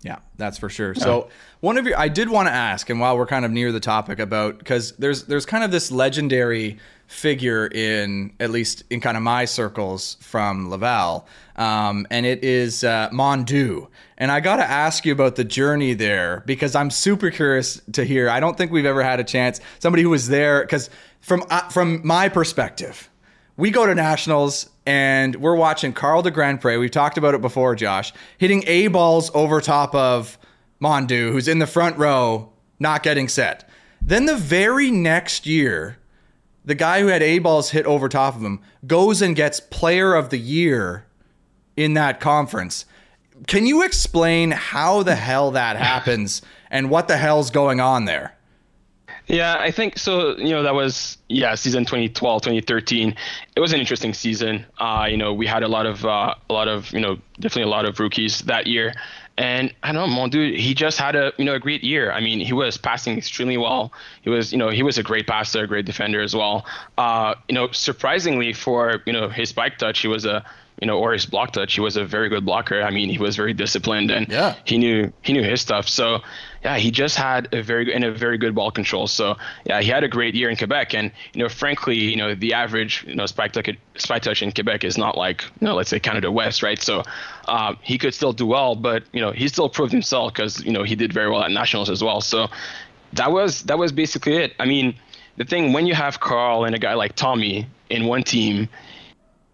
Yeah, 0.01 0.17
that's 0.37 0.57
for 0.57 0.69
sure. 0.69 0.95
So 0.95 1.29
one 1.59 1.77
of 1.77 1.85
your, 1.85 1.95
I 1.99 2.07
did 2.07 2.29
want 2.29 2.47
to 2.47 2.51
ask, 2.51 2.89
and 2.89 2.99
while 2.99 3.15
we're 3.15 3.27
kind 3.27 3.45
of 3.45 3.51
near 3.51 3.71
the 3.71 3.79
topic 3.79 4.17
about, 4.17 4.57
because 4.57 4.93
there's 4.93 5.25
there's 5.25 5.45
kind 5.45 5.63
of 5.63 5.69
this 5.69 5.91
legendary 5.91 6.79
figure 7.11 7.67
in 7.67 8.33
at 8.39 8.49
least 8.49 8.83
in 8.89 9.01
kind 9.01 9.17
of 9.17 9.23
my 9.23 9.43
circles 9.45 10.17
from 10.21 10.69
Laval, 10.69 11.27
um, 11.57 12.07
and 12.09 12.25
it 12.25 12.43
is 12.43 12.83
uh, 12.83 13.09
Mondu. 13.11 13.87
And 14.17 14.31
I 14.31 14.39
got 14.39 14.57
to 14.57 14.63
ask 14.63 15.05
you 15.05 15.11
about 15.11 15.35
the 15.35 15.43
journey 15.43 15.93
there 15.93 16.43
because 16.45 16.73
I'm 16.73 16.89
super 16.89 17.29
curious 17.29 17.81
to 17.93 18.05
hear. 18.05 18.29
I 18.29 18.39
don't 18.39 18.57
think 18.57 18.71
we've 18.71 18.85
ever 18.85 19.03
had 19.03 19.19
a 19.19 19.23
chance 19.23 19.59
somebody 19.79 20.03
who 20.03 20.09
was 20.09 20.29
there 20.29 20.61
because 20.61 20.89
from 21.19 21.43
uh, 21.49 21.67
from 21.69 22.05
my 22.05 22.29
perspective, 22.29 23.09
we 23.57 23.71
go 23.71 23.85
to 23.85 23.93
nationals 23.93 24.69
and 24.85 25.35
we're 25.35 25.55
watching 25.55 25.93
Karl 25.93 26.21
de 26.21 26.31
Grand. 26.31 26.63
We've 26.63 26.89
talked 26.89 27.17
about 27.17 27.35
it 27.35 27.41
before, 27.41 27.75
Josh, 27.75 28.13
hitting 28.37 28.63
A 28.67 28.87
balls 28.87 29.29
over 29.33 29.59
top 29.59 29.93
of 29.93 30.37
Mondu, 30.81 31.31
who's 31.31 31.47
in 31.47 31.59
the 31.59 31.67
front 31.67 31.97
row, 31.97 32.51
not 32.79 33.03
getting 33.03 33.27
set. 33.27 33.69
Then 34.01 34.25
the 34.25 34.35
very 34.35 34.89
next 34.89 35.45
year, 35.45 35.97
the 36.63 36.75
guy 36.75 37.01
who 37.01 37.07
had 37.07 37.23
A 37.23 37.39
balls 37.39 37.71
hit 37.71 37.85
over 37.85 38.07
top 38.07 38.35
of 38.35 38.43
him 38.43 38.59
goes 38.85 39.21
and 39.21 39.35
gets 39.35 39.59
player 39.59 40.13
of 40.13 40.29
the 40.29 40.37
year 40.37 41.05
in 41.75 41.93
that 41.93 42.19
conference. 42.19 42.85
Can 43.47 43.65
you 43.65 43.83
explain 43.83 44.51
how 44.51 45.03
the 45.03 45.15
hell 45.15 45.51
that 45.51 45.75
happens 45.75 46.41
and 46.69 46.89
what 46.89 47.07
the 47.07 47.17
hell's 47.17 47.49
going 47.49 47.79
on 47.79 48.05
there? 48.05 48.35
Yeah, 49.27 49.55
I 49.59 49.71
think 49.71 49.97
so. 49.97 50.35
You 50.37 50.49
know, 50.49 50.63
that 50.63 50.73
was 50.73 51.17
yeah, 51.29 51.55
season 51.55 51.85
2012, 51.85 52.41
2013. 52.41 53.15
It 53.55 53.59
was 53.59 53.71
an 53.71 53.79
interesting 53.79 54.13
season. 54.13 54.65
Uh, 54.77 55.07
you 55.09 55.15
know, 55.15 55.33
we 55.33 55.47
had 55.47 55.63
a 55.63 55.67
lot 55.67 55.85
of 55.85 56.05
uh, 56.05 56.35
a 56.49 56.53
lot 56.53 56.67
of 56.67 56.91
you 56.91 56.99
know 56.99 57.17
definitely 57.39 57.63
a 57.63 57.73
lot 57.73 57.85
of 57.85 57.99
rookies 57.99 58.41
that 58.41 58.67
year, 58.67 58.93
and 59.41 59.73
I 59.81 59.91
don't 59.91 60.07
know, 60.07 60.15
Mondu, 60.15 60.55
he 60.55 60.75
just 60.75 60.99
had 60.99 61.15
a 61.15 61.33
you 61.39 61.43
know 61.43 61.55
a 61.55 61.59
great 61.59 61.83
year. 61.83 62.11
I 62.11 62.19
mean, 62.21 62.39
he 62.39 62.53
was 62.53 62.77
passing 62.77 63.17
extremely 63.17 63.57
well. 63.57 63.91
He 64.21 64.29
was 64.29 64.51
you 64.51 64.57
know 64.59 64.69
he 64.69 64.83
was 64.83 64.99
a 64.99 65.03
great 65.03 65.25
passer, 65.25 65.63
a 65.63 65.67
great 65.67 65.85
defender 65.85 66.21
as 66.21 66.35
well. 66.35 66.63
Uh, 66.99 67.33
you 67.49 67.55
know, 67.55 67.71
surprisingly 67.71 68.53
for 68.53 69.01
you 69.07 69.13
know 69.13 69.29
his 69.29 69.49
spike 69.49 69.79
touch, 69.79 69.99
he 69.99 70.07
was 70.07 70.25
a 70.25 70.45
you 70.81 70.87
know, 70.87 70.97
or 70.97 71.13
his 71.13 71.25
block 71.27 71.51
touch. 71.53 71.75
He 71.75 71.79
was 71.81 71.95
a 71.95 72.03
very 72.03 72.27
good 72.27 72.43
blocker. 72.43 72.81
I 72.81 72.89
mean, 72.89 73.07
he 73.09 73.19
was 73.19 73.35
very 73.35 73.53
disciplined 73.53 74.09
and 74.11 74.27
Yeah. 74.27 74.55
he 74.65 74.77
knew 74.79 75.13
he 75.21 75.31
knew 75.31 75.43
his 75.43 75.61
stuff. 75.61 75.87
So 75.87 76.19
yeah, 76.63 76.77
he 76.77 76.89
just 76.91 77.15
had 77.17 77.47
a 77.53 77.61
very 77.61 77.85
good 77.85 77.93
and 77.93 78.03
a 78.03 78.11
very 78.11 78.37
good 78.39 78.53
ball 78.55 78.71
control. 78.71 79.05
So 79.07 79.37
yeah, 79.63 79.79
he 79.81 79.89
had 79.89 80.03
a 80.03 80.07
great 80.07 80.33
year 80.35 80.49
in 80.49 80.57
Quebec. 80.57 80.93
And 80.95 81.11
you 81.33 81.43
know, 81.43 81.49
frankly, 81.49 81.97
you 81.97 82.15
know, 82.17 82.33
the 82.35 82.53
average 82.55 83.05
you 83.07 83.15
know 83.15 83.27
spike 83.27 83.51
touch 83.53 83.69
spike 83.95 84.23
touch 84.23 84.41
in 84.41 84.51
Quebec 84.51 84.83
is 84.83 84.97
not 84.97 85.15
like 85.17 85.43
you 85.61 85.67
know, 85.67 85.75
let's 85.75 85.89
say 85.91 85.99
Canada 85.99 86.31
West, 86.31 86.63
right? 86.63 86.81
So 86.81 87.03
uh, 87.47 87.75
he 87.81 87.97
could 87.99 88.13
still 88.15 88.33
do 88.33 88.47
well, 88.47 88.75
but 88.75 89.03
you 89.13 89.21
know, 89.21 89.31
he 89.31 89.47
still 89.47 89.69
proved 89.69 89.91
himself 89.91 90.33
because 90.33 90.63
you 90.65 90.71
know 90.71 90.83
he 90.83 90.95
did 90.95 91.13
very 91.13 91.29
well 91.29 91.43
at 91.43 91.51
nationals 91.51 91.89
as 91.91 92.03
well. 92.03 92.21
So 92.21 92.47
that 93.13 93.31
was 93.31 93.61
that 93.63 93.77
was 93.77 93.91
basically 93.91 94.37
it. 94.37 94.53
I 94.59 94.65
mean, 94.65 94.95
the 95.37 95.45
thing 95.45 95.73
when 95.73 95.85
you 95.85 95.93
have 95.93 96.19
Karl 96.19 96.65
and 96.65 96.73
a 96.75 96.79
guy 96.79 96.95
like 96.95 97.15
Tommy 97.15 97.67
in 97.89 98.05
one 98.05 98.23
team, 98.23 98.67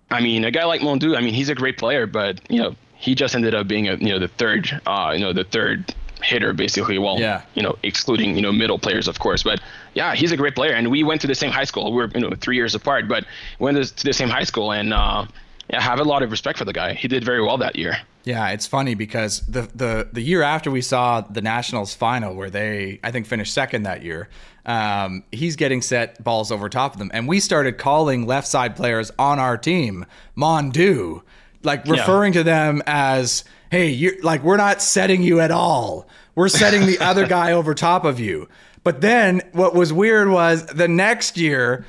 I 0.09 0.21
mean, 0.21 0.43
a 0.45 0.51
guy 0.51 0.63
like 0.65 0.81
Mondu, 0.81 1.17
I 1.17 1.21
mean, 1.21 1.33
he's 1.33 1.49
a 1.49 1.55
great 1.55 1.77
player, 1.77 2.07
but 2.07 2.39
you 2.49 2.61
know, 2.61 2.75
he 2.95 3.13
just 3.15 3.35
ended 3.35 3.53
up 3.53 3.67
being 3.67 3.87
a 3.87 3.95
you 3.95 4.09
know 4.09 4.19
the 4.19 4.27
third, 4.29 4.81
uh, 4.85 5.11
you 5.13 5.19
know, 5.19 5.33
the 5.33 5.43
third 5.43 5.93
hitter 6.23 6.51
basically. 6.53 6.97
Well, 6.97 7.19
Yeah. 7.19 7.41
you 7.53 7.61
know, 7.61 7.77
excluding 7.83 8.35
you 8.35 8.41
know 8.41 8.51
middle 8.51 8.79
players, 8.79 9.07
of 9.07 9.19
course, 9.19 9.43
but 9.43 9.59
yeah, 9.93 10.15
he's 10.15 10.31
a 10.31 10.37
great 10.37 10.55
player, 10.55 10.73
and 10.73 10.89
we 10.89 11.03
went 11.03 11.21
to 11.21 11.27
the 11.27 11.35
same 11.35 11.51
high 11.51 11.65
school. 11.65 11.91
We're 11.93 12.09
you 12.15 12.21
know 12.21 12.31
three 12.39 12.55
years 12.55 12.73
apart, 12.73 13.07
but 13.07 13.25
went 13.59 13.77
to 13.85 14.03
the 14.05 14.13
same 14.13 14.29
high 14.29 14.43
school, 14.45 14.71
and 14.71 14.93
uh, 14.93 15.25
yeah, 15.69 15.79
I 15.79 15.81
have 15.81 15.99
a 15.99 16.03
lot 16.03 16.23
of 16.23 16.31
respect 16.31 16.57
for 16.57 16.65
the 16.65 16.73
guy. 16.73 16.93
He 16.93 17.07
did 17.07 17.23
very 17.23 17.41
well 17.43 17.57
that 17.57 17.75
year. 17.75 17.97
Yeah, 18.23 18.49
it's 18.49 18.65
funny 18.67 18.95
because 18.95 19.41
the 19.41 19.69
the 19.75 20.09
the 20.11 20.21
year 20.21 20.41
after 20.41 20.71
we 20.71 20.81
saw 20.81 21.21
the 21.21 21.41
Nationals 21.41 21.93
final, 21.93 22.33
where 22.33 22.49
they 22.49 22.99
I 23.03 23.11
think 23.11 23.25
finished 23.27 23.53
second 23.53 23.83
that 23.83 24.03
year, 24.03 24.27
um, 24.67 25.23
he's 25.31 25.55
getting 25.55 25.81
set 25.81 26.23
balls 26.23 26.51
over 26.51 26.69
top 26.69 26.93
of 26.93 26.99
them, 26.99 27.09
and 27.13 27.27
we 27.27 27.39
started 27.39 27.77
calling 27.77 28.27
left 28.27 28.47
side 28.47 28.75
players 28.75 29.11
on 29.17 29.39
our 29.39 29.57
team 29.57 30.05
Mondu, 30.37 31.23
like 31.63 31.85
referring 31.87 32.33
to 32.33 32.43
them 32.43 32.83
as, 32.85 33.45
"Hey, 33.71 33.89
you're 33.89 34.21
like 34.21 34.43
we're 34.43 34.57
not 34.57 34.81
setting 34.81 35.23
you 35.23 35.39
at 35.39 35.51
all. 35.51 36.07
We're 36.35 36.49
setting 36.49 36.85
the 36.85 36.99
other 37.01 37.25
guy 37.25 37.53
over 37.53 37.73
top 37.73 38.03
of 38.03 38.19
you." 38.19 38.49
But 38.83 39.01
then 39.01 39.41
what 39.53 39.73
was 39.73 39.91
weird 39.91 40.29
was 40.29 40.65
the 40.65 40.87
next 40.87 41.37
year 41.37 41.85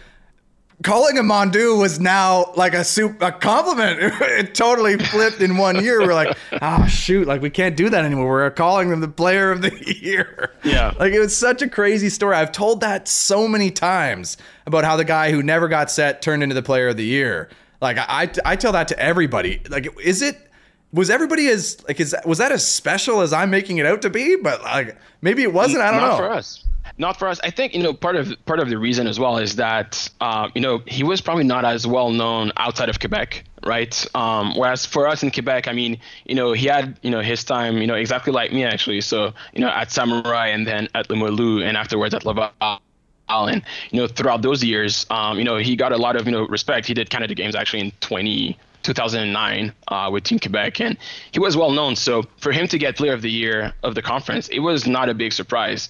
calling 0.83 1.17
him 1.17 1.27
Mondu 1.27 1.79
was 1.79 1.99
now 1.99 2.53
like 2.57 2.75
a 2.75 2.85
soup 2.85 3.21
a 3.23 3.33
compliment. 3.33 3.99
it 4.03 4.55
totally 4.55 4.99
flipped 4.99 5.41
in 5.41 5.57
one 5.57 5.83
year. 5.83 6.01
We're 6.01 6.15
like, 6.15 6.37
oh 6.63 6.87
shoot, 6.89 7.27
like 7.27 7.43
we 7.43 7.51
can't 7.51 7.77
do 7.77 7.89
that 7.91 8.05
anymore. 8.05 8.29
We're 8.29 8.51
calling 8.51 8.91
him 8.91 9.01
the 9.01 9.09
player 9.09 9.51
of 9.51 9.63
the 9.63 9.97
year. 10.01 10.53
Yeah. 10.65 10.93
Like 10.99 11.13
it 11.13 11.21
was 11.21 11.37
such 11.37 11.63
a 11.63 11.69
crazy 11.69 12.09
story. 12.09 12.37
I've 12.37 12.53
told 12.53 12.81
that 12.81 13.09
so 13.09 13.49
many 13.49 13.71
times 13.71 14.37
about 14.67 14.85
how 14.85 14.97
the 14.97 15.05
guy 15.05 15.31
who 15.31 15.43
never 15.43 15.69
got 15.69 15.91
set 15.91 16.23
turned 16.23 16.43
into 16.43 16.55
the 16.55 16.63
player 16.63 16.89
of 16.89 16.97
the 16.97 17.05
year. 17.05 17.49
Like 17.81 17.99
I 17.99 18.31
I 18.45 18.57
tell 18.57 18.73
that 18.73 18.89
to 18.89 18.99
everybody. 18.99 19.61
Like 19.69 19.89
is 20.03 20.23
it 20.23 20.37
was 20.93 21.11
everybody 21.11 21.49
as 21.49 21.85
like 21.87 22.01
is 22.01 22.15
was 22.25 22.39
that 22.39 22.53
as 22.53 22.67
special 22.67 23.21
as 23.21 23.33
I'm 23.33 23.51
making 23.51 23.79
it 23.79 23.87
out 23.87 24.03
to 24.03 24.11
be? 24.11 24.37
But 24.37 24.63
like 24.63 24.97
maybe 25.23 25.43
it 25.43 25.53
wasn't. 25.53 25.83
I 25.83 25.91
don't 25.91 26.01
not 26.01 26.11
know. 26.13 26.17
for 26.17 26.31
us 26.31 26.65
not 26.99 27.19
for 27.19 27.29
us 27.29 27.41
i 27.43 27.51
think 27.51 27.75
you 27.75 27.83
know 27.83 27.93
part 27.93 28.17
of 28.17 28.33
part 28.45 28.61
of 28.61 28.69
the 28.69 28.79
reason 28.79 29.07
as 29.07 29.19
well 29.19 29.39
is 29.39 29.57
that 29.57 30.11
uh, 30.21 30.49
you 30.55 30.61
know 30.61 30.83
he 30.87 31.03
was 31.03 31.21
probably 31.21 31.45
not 31.45 31.65
as 31.65 31.87
well 31.87 32.11
known 32.11 32.53
outside 32.57 32.89
of 32.89 33.01
quebec 33.01 33.45
right 33.65 34.07
um, 34.15 34.55
whereas 34.57 34.85
for 34.85 35.09
us 35.09 35.23
in 35.23 35.31
quebec 35.31 35.69
i 35.69 35.73
mean 35.73 35.99
you 36.25 36.35
know 36.35 36.53
he 36.53 36.67
had 36.67 36.99
you 37.03 37.11
know 37.11 37.21
his 37.21 37.45
time 37.45 37.79
you 37.79 37.87
know 37.87 37.95
exactly 37.95 38.33
like 38.33 38.53
me 38.53 38.65
actually 38.65 39.01
so 39.01 39.33
you 39.53 39.61
know 39.61 39.69
at 39.69 39.91
samurai 39.91 40.49
and 40.49 40.67
then 40.67 40.89
at 40.95 41.09
Limoilou 41.09 41.65
and 41.65 41.77
afterwards 41.77 42.15
at 42.15 42.25
laval 42.25 42.51
and 43.29 43.63
you 43.91 44.01
know 44.01 44.07
throughout 44.07 44.43
those 44.43 44.63
years 44.65 45.07
um, 45.11 45.39
you 45.39 45.45
know 45.45 45.57
he 45.57 45.77
got 45.77 45.93
a 45.93 45.97
lot 45.97 46.17
of 46.17 46.27
you 46.27 46.33
know 46.33 46.47
respect 46.47 46.87
he 46.87 46.95
did 46.95 47.11
canada 47.11 47.35
games 47.35 47.55
actually 47.55 47.81
in 47.81 47.93
20 48.01 48.59
2009 48.83 49.73
uh, 49.89 50.09
with 50.11 50.25
Team 50.25 50.39
Quebec, 50.39 50.81
and 50.81 50.97
he 51.33 51.39
was 51.39 51.57
well 51.57 51.73
known. 51.73 51.97
So 51.97 52.23
for 52.39 52.53
him 52.53 52.67
to 52.69 52.79
get 52.79 52.97
Player 52.97 53.13
of 53.13 53.23
the 53.23 53.31
Year 53.31 53.73
of 53.83 53.95
the 53.95 54.03
conference, 54.03 54.49
it 54.49 54.61
was 54.61 54.87
not 54.87 55.09
a 55.09 55.15
big 55.15 55.33
surprise. 55.33 55.89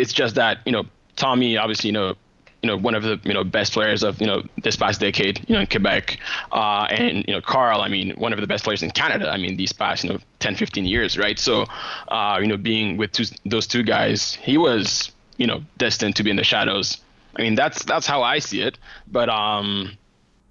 It's 0.00 0.12
just 0.12 0.34
that 0.36 0.58
you 0.64 0.72
know 0.72 0.84
Tommy, 1.16 1.56
obviously, 1.56 1.88
you 1.88 1.92
know, 1.92 2.14
you 2.62 2.66
know 2.66 2.76
one 2.76 2.94
of 2.94 3.02
the 3.02 3.20
you 3.24 3.32
know 3.32 3.44
best 3.44 3.72
players 3.72 4.02
of 4.02 4.20
you 4.20 4.26
know 4.26 4.42
this 4.62 4.76
past 4.76 5.00
decade, 5.00 5.44
you 5.48 5.54
know 5.54 5.60
in 5.60 5.66
Quebec, 5.66 6.18
uh, 6.52 6.86
and 6.90 7.24
you 7.26 7.34
know 7.34 7.40
Carl, 7.40 7.80
I 7.80 7.88
mean 7.88 8.10
one 8.16 8.32
of 8.32 8.40
the 8.40 8.46
best 8.46 8.64
players 8.64 8.82
in 8.82 8.90
Canada. 8.90 9.30
I 9.30 9.36
mean 9.36 9.56
these 9.56 9.72
past 9.72 10.04
you 10.04 10.10
know 10.10 10.18
10, 10.40 10.56
15 10.56 10.84
years, 10.84 11.18
right? 11.18 11.38
So 11.38 11.66
uh, 12.08 12.38
you 12.40 12.48
know 12.48 12.56
being 12.56 12.96
with 12.96 13.12
two, 13.12 13.24
those 13.46 13.66
two 13.66 13.82
guys, 13.82 14.34
he 14.34 14.58
was 14.58 15.10
you 15.36 15.46
know 15.46 15.62
destined 15.78 16.16
to 16.16 16.22
be 16.22 16.30
in 16.30 16.36
the 16.36 16.44
shadows. 16.44 16.98
I 17.36 17.42
mean 17.42 17.54
that's 17.54 17.84
that's 17.84 18.06
how 18.06 18.22
I 18.22 18.38
see 18.38 18.60
it. 18.62 18.78
But 19.10 19.28
um, 19.28 19.96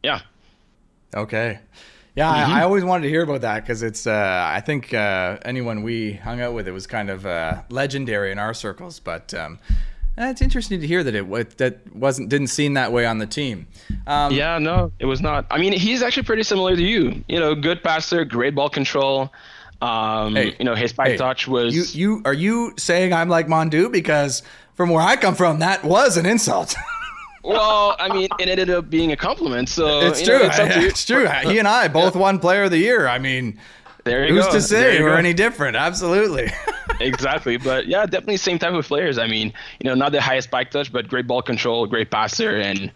yeah. 0.04 0.22
Okay. 1.16 1.60
Yeah, 2.15 2.30
I, 2.30 2.60
I 2.60 2.63
always 2.63 2.84
wanted 2.84 3.04
to 3.04 3.10
hear 3.10 3.24
about 3.24 3.41
that 3.41 3.62
because 3.62 3.84
it's. 3.84 4.08
Uh, 4.08 4.50
I 4.54 4.62
think 4.62 4.93
uh, 4.93 5.38
anyone 5.45 5.84
we 5.84 6.13
hung 6.13 6.41
out 6.41 6.54
with, 6.54 6.67
it 6.67 6.72
was 6.72 6.88
kind 6.88 7.10
of 7.10 7.26
uh, 7.26 7.62
legendary 7.69 8.32
in 8.32 8.39
our 8.39 8.54
circles. 8.54 9.00
But 9.00 9.34
um, 9.34 9.60
it's 10.17 10.41
interesting 10.41 10.82
to 10.82 10.88
hear 10.88 11.04
that 11.04 11.15
it 11.15 11.58
that 11.58 11.95
wasn't 11.95 12.30
didn't 12.30 12.48
seem 12.48 12.74
that 12.74 12.91
way 12.91 13.06
on 13.06 13.19
the 13.19 13.28
team. 13.28 13.67
Um, 14.08 14.34
Yeah, 14.34 14.58
no, 14.58 14.91
it 15.00 15.06
was 15.06 15.22
not. 15.22 15.45
I 15.50 15.60
mean, 15.60 15.74
he's 15.74 16.02
actually 16.02 16.24
pretty 16.24 16.43
similar 16.43 16.76
to 16.76 16.84
you. 16.84 17.24
You 17.28 17.39
know, 17.39 17.56
good 17.56 17.84
passer, 17.84 18.26
great 18.26 18.56
ball 18.56 18.69
control. 18.69 19.32
Um, 19.82 20.36
Hey, 20.36 20.56
you 20.60 20.65
know, 20.65 20.76
his 20.76 20.89
spike 20.91 21.12
hey, 21.12 21.17
touch 21.17 21.48
was. 21.48 21.74
You 21.74 22.17
you 22.17 22.22
are 22.26 22.34
you 22.34 22.74
saying 22.78 23.13
I'm 23.13 23.30
like 23.30 23.48
Mondu 23.48 23.91
because 23.91 24.43
from 24.74 24.89
where 24.89 25.02
I 25.02 25.15
come 25.15 25.36
from, 25.36 25.60
that 25.60 25.84
was 25.84 26.17
an 26.17 26.26
insult. 26.26 26.76
well, 27.50 27.96
I 28.00 28.14
mean, 28.14 28.28
it 28.40 28.48
ended 28.48 28.70
up 28.70 28.90
being 28.90 29.12
a 29.12 29.18
compliment. 29.18 29.70
So 29.70 30.02
it's 30.02 30.22
true. 30.22 30.40
Know, 30.40 30.46
it's, 30.46 30.58
it's 30.60 31.06
true. 31.06 31.28
He 31.28 31.60
and 31.60 31.68
I 31.68 31.88
both 31.88 32.16
won 32.16 32.40
Player 32.40 32.64
of 32.64 32.72
the 32.72 32.78
Year. 32.78 33.08
I 33.08 33.20
mean, 33.20 33.60
There 34.04 34.26
you 34.28 34.34
who's 34.36 34.46
go. 34.46 34.54
to 34.54 34.62
say 34.62 35.02
we're 35.02 35.12
go. 35.12 35.16
any 35.18 35.34
different? 35.34 35.76
Absolutely. 35.76 36.52
exactly. 37.00 37.58
But 37.58 37.88
yeah, 37.88 38.06
definitely 38.06 38.38
same 38.38 38.60
type 38.60 38.74
of 38.74 38.86
players. 38.86 39.18
I 39.18 39.28
mean, 39.28 39.54
you 39.80 39.90
know, 39.90 39.96
not 39.96 40.12
the 40.12 40.22
highest 40.22 40.50
spike 40.50 40.72
touch, 40.72 40.92
but 40.92 41.08
great 41.08 41.28
ball 41.28 41.42
control, 41.42 41.86
great 41.88 42.12
passer, 42.12 42.56
and 42.56 42.92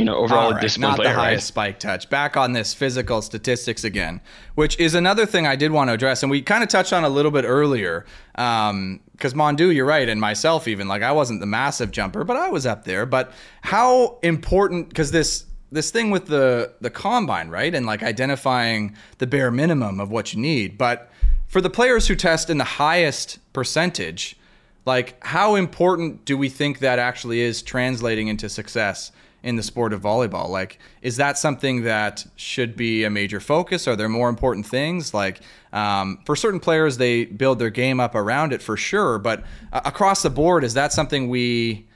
you 0.00 0.04
know, 0.04 0.16
overall 0.16 0.52
right, 0.52 0.60
disciplined 0.60 0.90
not 0.90 0.96
player. 0.96 1.10
the 1.10 1.16
right? 1.16 1.24
highest 1.24 1.46
spike 1.46 1.78
touch. 1.78 2.10
Back 2.10 2.36
on 2.36 2.52
this 2.52 2.74
physical 2.74 3.22
statistics 3.22 3.84
again, 3.84 4.20
which 4.54 4.78
is 4.80 4.94
another 4.94 5.26
thing 5.26 5.46
I 5.46 5.56
did 5.56 5.70
want 5.70 5.88
to 5.88 5.94
address, 5.94 6.22
and 6.22 6.30
we 6.30 6.42
kind 6.42 6.62
of 6.62 6.68
touched 6.68 6.92
on 6.92 7.04
a 7.04 7.08
little 7.08 7.30
bit 7.30 7.44
earlier. 7.44 8.04
Um, 8.34 9.00
because 9.12 9.34
Mondu, 9.34 9.74
you're 9.74 9.84
right, 9.86 10.08
and 10.08 10.18
myself 10.18 10.66
even 10.66 10.88
like 10.88 11.02
I 11.02 11.12
wasn't 11.12 11.40
the 11.40 11.46
massive 11.46 11.90
jumper, 11.90 12.24
but 12.24 12.36
I 12.38 12.48
was 12.48 12.64
up 12.64 12.84
there. 12.84 13.04
But 13.04 13.32
how 13.60 14.18
important? 14.22 14.88
Because 14.88 15.10
this 15.10 15.44
this 15.70 15.90
thing 15.90 16.10
with 16.10 16.26
the 16.26 16.72
the 16.80 16.90
combine, 16.90 17.50
right, 17.50 17.74
and 17.74 17.84
like 17.84 18.02
identifying 18.02 18.96
the 19.18 19.26
bare 19.26 19.50
minimum 19.50 20.00
of 20.00 20.10
what 20.10 20.32
you 20.32 20.40
need, 20.40 20.78
but 20.78 21.10
for 21.46 21.60
the 21.60 21.68
players 21.68 22.06
who 22.06 22.14
test 22.14 22.48
in 22.48 22.58
the 22.58 22.64
highest 22.64 23.38
percentage, 23.52 24.38
like 24.86 25.22
how 25.24 25.56
important 25.56 26.24
do 26.24 26.38
we 26.38 26.48
think 26.48 26.78
that 26.78 26.98
actually 26.98 27.40
is 27.40 27.60
translating 27.60 28.28
into 28.28 28.48
success 28.48 29.12
in 29.42 29.56
the 29.56 29.62
sport 29.62 29.92
of 29.92 30.02
volleyball 30.02 30.48
like 30.48 30.78
is 31.02 31.16
that 31.16 31.38
something 31.38 31.84
that 31.84 32.24
should 32.36 32.76
be 32.76 33.04
a 33.04 33.10
major 33.10 33.40
focus 33.40 33.88
are 33.88 33.96
there 33.96 34.08
more 34.08 34.28
important 34.28 34.66
things 34.66 35.14
like 35.14 35.40
um, 35.72 36.18
for 36.24 36.34
certain 36.36 36.60
players 36.60 36.96
they 36.96 37.24
build 37.24 37.58
their 37.58 37.70
game 37.70 38.00
up 38.00 38.14
around 38.14 38.52
it 38.52 38.62
for 38.62 38.76
sure 38.76 39.18
but 39.18 39.44
uh, 39.72 39.80
across 39.84 40.22
the 40.22 40.30
board 40.30 40.64
is 40.64 40.74
that 40.74 40.92
something 40.92 41.28
we 41.28 41.86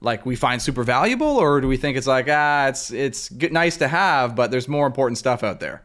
like 0.00 0.24
we 0.26 0.36
find 0.36 0.60
super 0.60 0.84
valuable 0.84 1.26
or 1.26 1.60
do 1.60 1.68
we 1.68 1.76
think 1.76 1.96
it's 1.96 2.06
like 2.06 2.26
ah 2.28 2.68
it's 2.68 2.90
it's 2.90 3.28
good, 3.30 3.52
nice 3.52 3.76
to 3.76 3.88
have 3.88 4.36
but 4.36 4.50
there's 4.50 4.68
more 4.68 4.86
important 4.86 5.18
stuff 5.18 5.42
out 5.42 5.60
there 5.60 5.82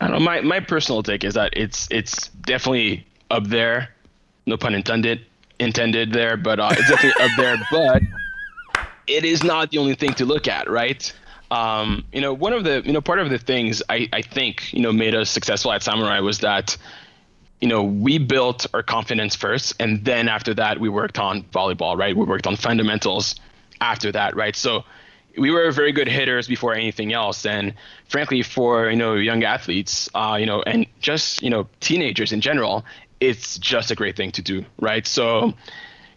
I 0.00 0.08
don't 0.08 0.18
know. 0.18 0.24
My 0.24 0.40
my 0.42 0.60
personal 0.60 1.02
take 1.02 1.24
is 1.24 1.34
that 1.34 1.52
it's 1.56 1.88
it's 1.90 2.28
definitely 2.28 3.06
up 3.30 3.44
there. 3.46 3.88
No 4.46 4.56
pun 4.56 4.74
intended. 4.74 5.24
Intended 5.60 6.12
there, 6.12 6.36
but 6.36 6.58
uh, 6.60 6.70
it's 6.72 6.88
definitely 6.90 7.24
up 7.24 7.30
there. 7.36 7.56
But 7.70 8.02
it 9.06 9.24
is 9.24 9.42
not 9.42 9.70
the 9.70 9.78
only 9.78 9.94
thing 9.94 10.14
to 10.14 10.24
look 10.24 10.48
at, 10.48 10.70
right? 10.70 11.12
Um, 11.50 12.04
you 12.12 12.20
know, 12.20 12.32
one 12.32 12.52
of 12.52 12.64
the 12.64 12.82
you 12.84 12.92
know 12.92 13.00
part 13.00 13.18
of 13.18 13.30
the 13.30 13.38
things 13.38 13.82
I 13.88 14.08
I 14.12 14.22
think 14.22 14.72
you 14.72 14.80
know 14.80 14.92
made 14.92 15.14
us 15.14 15.30
successful 15.30 15.72
at 15.72 15.82
Samurai 15.82 16.20
was 16.20 16.40
that 16.40 16.76
you 17.60 17.68
know 17.68 17.82
we 17.82 18.18
built 18.18 18.66
our 18.74 18.82
confidence 18.82 19.36
first, 19.36 19.74
and 19.78 20.04
then 20.04 20.28
after 20.28 20.54
that 20.54 20.80
we 20.80 20.88
worked 20.88 21.18
on 21.18 21.42
volleyball, 21.44 21.96
right? 21.96 22.16
We 22.16 22.24
worked 22.24 22.46
on 22.46 22.56
fundamentals 22.56 23.36
after 23.80 24.10
that, 24.12 24.34
right? 24.34 24.56
So 24.56 24.84
we 25.36 25.50
were 25.50 25.70
very 25.72 25.92
good 25.92 26.08
hitters 26.08 26.46
before 26.46 26.74
anything 26.74 27.12
else 27.12 27.44
and 27.44 27.74
frankly 28.08 28.42
for 28.42 28.88
you 28.90 28.96
know 28.96 29.14
young 29.14 29.42
athletes 29.42 30.08
uh, 30.14 30.36
you 30.38 30.46
know 30.46 30.62
and 30.62 30.86
just 31.00 31.42
you 31.42 31.50
know 31.50 31.66
teenagers 31.80 32.32
in 32.32 32.40
general 32.40 32.84
it's 33.20 33.58
just 33.58 33.90
a 33.90 33.94
great 33.94 34.16
thing 34.16 34.30
to 34.30 34.42
do 34.42 34.64
right 34.80 35.06
so 35.06 35.52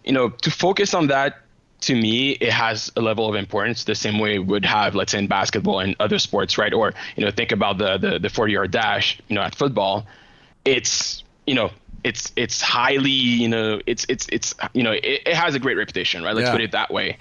you 0.04 0.12
know 0.12 0.30
to 0.30 0.52
focus 0.52 0.94
on 0.94 1.08
that 1.08 1.42
to 1.82 1.96
me 1.96 2.32
it 2.32 2.52
has 2.52 2.92
a 2.96 3.02
level 3.02 3.30
of 3.30 3.36
importance 3.36 3.84
the 3.84 3.94
same 3.96 4.18
way 4.20 4.36
it 4.36 4.46
would 4.46 4.66
have 4.66 4.96
let's 4.96 5.12
say 5.12 5.20
in 5.20 5.28
basketball 5.28 5.80
and 5.80 5.96
other 6.00 6.18
sports 6.20 6.58
right 6.58 6.74
or 6.74 6.94
you 7.16 7.24
know 7.24 7.32
think 7.32 7.52
about 7.52 7.78
the 7.78 7.98
the, 7.98 8.20
the 8.20 8.30
40 8.30 8.54
yard 8.54 8.72
dash 8.72 9.20
you 9.28 9.36
know 9.36 9.42
at 9.42 9.54
football 9.54 10.06
it's 10.66 11.24
you 11.46 11.54
know 11.54 11.70
it's 12.04 12.32
it's 12.36 12.62
highly 12.62 13.12
you 13.12 13.48
know 13.48 13.80
it's 13.86 14.06
it's 14.10 14.28
it's 14.32 14.54
you 14.74 14.84
know 14.84 14.92
it, 14.92 15.04
it 15.26 15.34
has 15.36 15.56
a 15.56 15.60
great 15.60 15.78
reputation 15.78 16.24
right 16.24 16.36
let's 16.36 16.46
Yeah. 16.48 16.52
put 16.52 16.62
it 16.62 16.72
that 16.72 16.92
way 16.92 17.18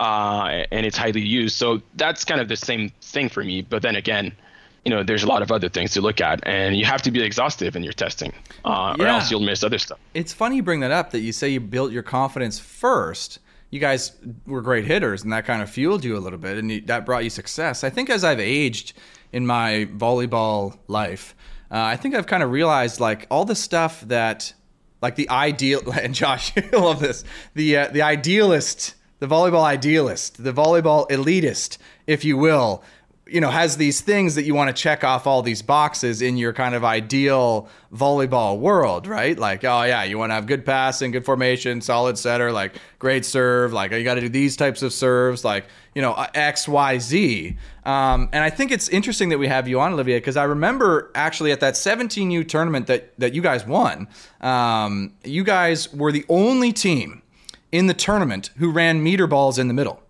uh, 0.00 0.64
and 0.72 0.86
it's 0.86 0.96
highly 0.96 1.20
used 1.20 1.56
so 1.56 1.80
that's 1.96 2.24
kind 2.24 2.40
of 2.40 2.48
the 2.48 2.56
same 2.56 2.90
thing 3.02 3.28
for 3.28 3.44
me 3.44 3.62
but 3.62 3.82
then 3.82 3.96
again 3.96 4.32
you 4.82 4.90
know, 4.90 5.02
there's 5.02 5.22
a 5.22 5.26
lot 5.26 5.42
of 5.42 5.52
other 5.52 5.68
things 5.68 5.92
to 5.92 6.00
look 6.00 6.22
at, 6.22 6.40
and 6.46 6.74
you 6.74 6.86
have 6.86 7.02
to 7.02 7.10
be 7.10 7.22
exhaustive 7.22 7.76
in 7.76 7.82
your 7.82 7.92
testing, 7.92 8.32
uh, 8.64 8.96
or 8.98 9.06
else 9.06 9.30
you'll 9.30 9.40
miss 9.40 9.62
other 9.62 9.76
stuff. 9.76 9.98
It's 10.14 10.32
funny 10.32 10.56
you 10.56 10.62
bring 10.62 10.80
that 10.80 10.90
up 10.90 11.10
that 11.10 11.20
you 11.20 11.32
say 11.32 11.50
you 11.50 11.60
built 11.60 11.92
your 11.92 12.02
confidence 12.02 12.58
first. 12.58 13.40
You 13.70 13.78
guys 13.78 14.12
were 14.46 14.62
great 14.62 14.84
hitters, 14.84 15.22
and 15.22 15.32
that 15.32 15.44
kind 15.44 15.62
of 15.62 15.70
fueled 15.70 16.04
you 16.04 16.16
a 16.16 16.18
little 16.18 16.38
bit, 16.38 16.58
and 16.58 16.86
that 16.88 17.06
brought 17.06 17.24
you 17.24 17.30
success. 17.30 17.84
I 17.84 17.90
think 17.90 18.10
as 18.10 18.24
I've 18.24 18.40
aged 18.40 18.94
in 19.32 19.46
my 19.46 19.88
volleyball 19.96 20.78
life, 20.88 21.36
uh, 21.70 21.78
I 21.78 21.96
think 21.96 22.14
I've 22.14 22.26
kind 22.26 22.42
of 22.42 22.50
realized 22.50 22.98
like 22.98 23.26
all 23.30 23.44
the 23.44 23.54
stuff 23.54 24.00
that, 24.02 24.52
like 25.00 25.14
the 25.14 25.30
ideal, 25.30 25.82
and 26.02 26.14
Josh, 26.14 26.52
you 26.56 26.62
love 26.72 27.00
this, 27.00 27.24
the 27.54 27.76
uh, 27.76 27.88
the 27.88 28.02
idealist, 28.02 28.94
the 29.20 29.28
volleyball 29.28 29.62
idealist, 29.62 30.42
the 30.42 30.52
volleyball 30.52 31.08
elitist, 31.08 31.78
if 32.06 32.24
you 32.24 32.36
will, 32.36 32.82
you 33.30 33.40
know, 33.40 33.50
has 33.50 33.76
these 33.76 34.00
things 34.00 34.34
that 34.34 34.42
you 34.42 34.54
want 34.54 34.74
to 34.74 34.82
check 34.82 35.04
off 35.04 35.26
all 35.26 35.40
these 35.40 35.62
boxes 35.62 36.20
in 36.20 36.36
your 36.36 36.52
kind 36.52 36.74
of 36.74 36.84
ideal 36.84 37.68
volleyball 37.94 38.58
world, 38.58 39.06
right? 39.06 39.38
Like, 39.38 39.64
oh 39.64 39.82
yeah, 39.84 40.02
you 40.02 40.18
want 40.18 40.30
to 40.30 40.34
have 40.34 40.46
good 40.46 40.66
passing, 40.66 41.12
good 41.12 41.24
formation, 41.24 41.80
solid 41.80 42.18
setter, 42.18 42.50
like 42.50 42.74
great 42.98 43.24
serve, 43.24 43.72
like 43.72 43.92
you 43.92 44.02
got 44.02 44.14
to 44.14 44.20
do 44.20 44.28
these 44.28 44.56
types 44.56 44.82
of 44.82 44.92
serves, 44.92 45.44
like 45.44 45.66
you 45.94 46.02
know 46.02 46.14
X, 46.34 46.66
Y, 46.66 46.98
Z. 46.98 47.56
Um, 47.84 48.28
and 48.32 48.42
I 48.42 48.50
think 48.50 48.72
it's 48.72 48.88
interesting 48.88 49.28
that 49.28 49.38
we 49.38 49.46
have 49.46 49.68
you 49.68 49.80
on, 49.80 49.92
Olivia, 49.92 50.16
because 50.16 50.36
I 50.36 50.44
remember 50.44 51.12
actually 51.14 51.52
at 51.52 51.60
that 51.60 51.74
17U 51.74 52.48
tournament 52.48 52.88
that 52.88 53.16
that 53.18 53.32
you 53.32 53.42
guys 53.42 53.64
won, 53.64 54.08
um, 54.40 55.14
you 55.22 55.44
guys 55.44 55.92
were 55.94 56.10
the 56.10 56.24
only 56.28 56.72
team 56.72 57.22
in 57.70 57.86
the 57.86 57.94
tournament 57.94 58.50
who 58.56 58.72
ran 58.72 59.02
meter 59.02 59.28
balls 59.28 59.56
in 59.56 59.68
the 59.68 59.74
middle, 59.74 60.02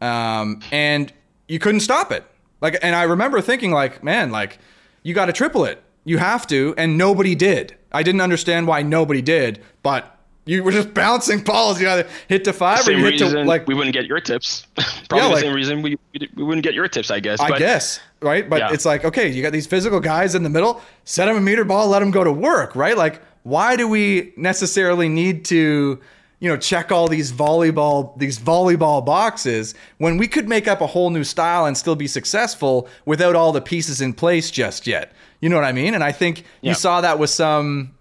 um, 0.00 0.60
and 0.72 1.12
you 1.46 1.60
couldn't 1.60 1.80
stop 1.80 2.10
it. 2.10 2.24
Like, 2.60 2.78
and 2.82 2.94
I 2.94 3.02
remember 3.04 3.40
thinking, 3.40 3.70
like, 3.70 4.02
man, 4.02 4.30
like, 4.30 4.58
you 5.02 5.14
got 5.14 5.26
to 5.26 5.32
triple 5.32 5.64
it. 5.64 5.82
You 6.04 6.18
have 6.18 6.46
to, 6.48 6.74
and 6.78 6.96
nobody 6.96 7.34
did. 7.34 7.76
I 7.92 8.02
didn't 8.02 8.20
understand 8.20 8.66
why 8.66 8.82
nobody 8.82 9.20
did, 9.22 9.60
but 9.82 10.12
you 10.44 10.62
were 10.62 10.70
just 10.70 10.94
bouncing 10.94 11.40
balls. 11.42 11.80
You 11.80 11.88
either 11.88 12.08
hit 12.28 12.44
to 12.44 12.52
five 12.52 12.80
or 12.80 12.82
Same 12.84 12.98
you 12.98 13.04
hit 13.04 13.10
reason 13.20 13.32
to 13.32 13.44
like. 13.44 13.66
we 13.66 13.74
wouldn't 13.74 13.92
get 13.94 14.06
your 14.06 14.20
tips. 14.20 14.66
Probably 15.08 15.26
like- 15.28 15.34
the 15.36 15.40
same 15.42 15.54
reason 15.54 15.82
we, 15.82 15.96
we 16.14 16.28
we 16.36 16.44
wouldn't 16.44 16.62
get 16.64 16.74
your 16.74 16.86
tips, 16.88 17.10
I 17.10 17.18
guess. 17.20 17.40
I 17.40 17.48
but 17.50 17.58
guess, 17.58 17.98
right? 18.22 18.48
But 18.48 18.60
Yeah. 18.60 18.72
it's 18.72 18.84
like, 18.84 19.04
okay, 19.04 19.28
you 19.28 19.42
got 19.42 19.52
these 19.52 19.66
physical 19.66 19.98
guys 20.00 20.34
in 20.36 20.42
the 20.44 20.48
middle, 20.50 20.80
set 21.04 21.26
them 21.26 21.36
a 21.36 21.40
meter 21.40 21.64
ball, 21.64 21.88
let 21.88 21.98
them 22.00 22.10
go 22.12 22.22
to 22.22 22.32
work, 22.32 22.76
right? 22.76 22.96
Like, 22.96 23.20
why 23.42 23.74
do 23.76 23.88
we 23.88 24.32
necessarily 24.36 25.08
need 25.08 25.44
to, 25.46 26.00
you 26.38 26.48
know, 26.50 26.56
check 26.56 26.92
all 26.92 27.08
these 27.08 27.32
volleyball 27.32 28.16
these 28.18 28.38
volleyball 28.38 29.04
boxes 29.04 29.74
when 29.98 30.18
we 30.18 30.28
could 30.28 30.48
make 30.48 30.68
up 30.68 30.80
a 30.80 30.86
whole 30.86 31.10
new 31.10 31.24
style 31.24 31.64
and 31.66 31.76
still 31.76 31.96
be 31.96 32.06
successful 32.06 32.88
without 33.06 33.34
all 33.34 33.52
the 33.52 33.60
pieces 33.62 34.00
in 34.00 34.12
place 34.12 34.50
just 34.50 34.86
yet? 34.86 35.12
You 35.40 35.48
know 35.48 35.56
what 35.56 35.64
I 35.64 35.72
mean? 35.72 35.94
And 35.94 36.04
I 36.04 36.12
think 36.12 36.44
Yeah. 36.60 36.70
you 36.70 36.74
saw 36.74 37.00
that 37.00 37.18
with 37.18 37.30
some 37.30 37.92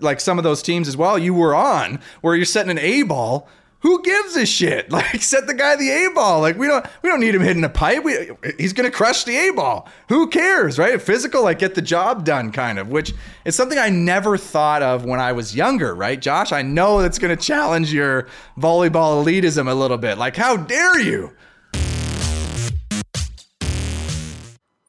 like 0.00 0.20
some 0.20 0.38
of 0.38 0.44
those 0.44 0.62
teams 0.62 0.86
as 0.86 0.96
well 0.96 1.18
you 1.18 1.34
were 1.34 1.52
on 1.54 1.98
where 2.20 2.36
you're 2.36 2.44
setting 2.44 2.70
an 2.70 2.78
A 2.78 3.02
ball. 3.02 3.48
Who 3.80 4.02
gives 4.02 4.36
a 4.36 4.44
shit? 4.44 4.90
Like 4.98 5.22
set 5.22 5.46
the 5.46 5.54
guy 5.54 5.76
the 5.76 5.90
A 5.90 6.10
ball. 6.12 6.40
Like 6.40 6.58
we 6.58 6.66
don't 6.66 6.84
we 7.02 7.08
don't 7.08 7.20
need 7.20 7.34
him 7.34 7.42
hitting 7.42 7.62
a 7.62 7.68
pipe. 7.68 8.02
We, 8.02 8.30
he's 8.58 8.72
gonna 8.72 8.90
crush 8.90 9.22
the 9.24 9.36
A 9.36 9.52
ball. 9.52 9.88
Who 10.08 10.26
cares, 10.28 10.78
right? 10.78 11.00
Physical, 11.00 11.44
like 11.44 11.60
get 11.60 11.76
the 11.76 11.82
job 11.82 12.24
done, 12.24 12.50
kind 12.50 12.78
of. 12.78 12.88
Which 12.88 13.14
is 13.44 13.54
something 13.54 13.78
I 13.78 13.88
never 13.90 14.36
thought 14.36 14.82
of 14.82 15.04
when 15.04 15.20
I 15.20 15.32
was 15.32 15.54
younger, 15.54 15.94
right, 15.94 16.20
Josh? 16.20 16.50
I 16.50 16.62
know 16.62 17.00
that's 17.00 17.18
gonna 17.20 17.36
challenge 17.36 17.92
your 17.92 18.26
volleyball 18.58 19.22
elitism 19.24 19.70
a 19.70 19.74
little 19.74 19.98
bit. 19.98 20.18
Like 20.18 20.36
how 20.36 20.56
dare 20.56 20.98
you? 20.98 21.32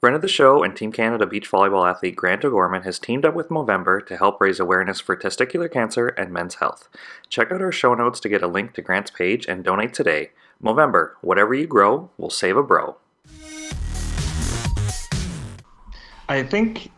Friend 0.01 0.15
of 0.15 0.21
the 0.21 0.29
show 0.29 0.63
and 0.63 0.73
Team 0.77 0.93
Canada 0.93 1.25
beach 1.25 1.51
volleyball 1.51 1.85
athlete 1.85 2.15
Grant 2.15 2.45
O'Gorman 2.45 2.83
has 2.83 2.99
teamed 2.99 3.25
up 3.25 3.33
with 3.33 3.49
Movember 3.49 4.05
to 4.07 4.15
help 4.15 4.39
raise 4.39 4.57
awareness 4.57 5.01
for 5.01 5.13
testicular 5.13 5.69
cancer 5.69 6.07
and 6.07 6.31
men's 6.31 6.55
health. 6.55 6.87
Check 7.27 7.51
out 7.51 7.61
our 7.61 7.73
show 7.73 7.93
notes 7.93 8.21
to 8.21 8.29
get 8.29 8.41
a 8.41 8.47
link 8.47 8.71
to 8.75 8.81
Grant's 8.81 9.11
page 9.11 9.45
and 9.45 9.61
donate 9.61 9.93
today. 9.93 10.31
Movember, 10.63 11.15
whatever 11.19 11.53
you 11.53 11.67
grow, 11.67 12.09
will 12.17 12.29
save 12.29 12.55
a 12.55 12.63
bro. 12.63 12.95
I 16.29 16.43
think 16.43 16.91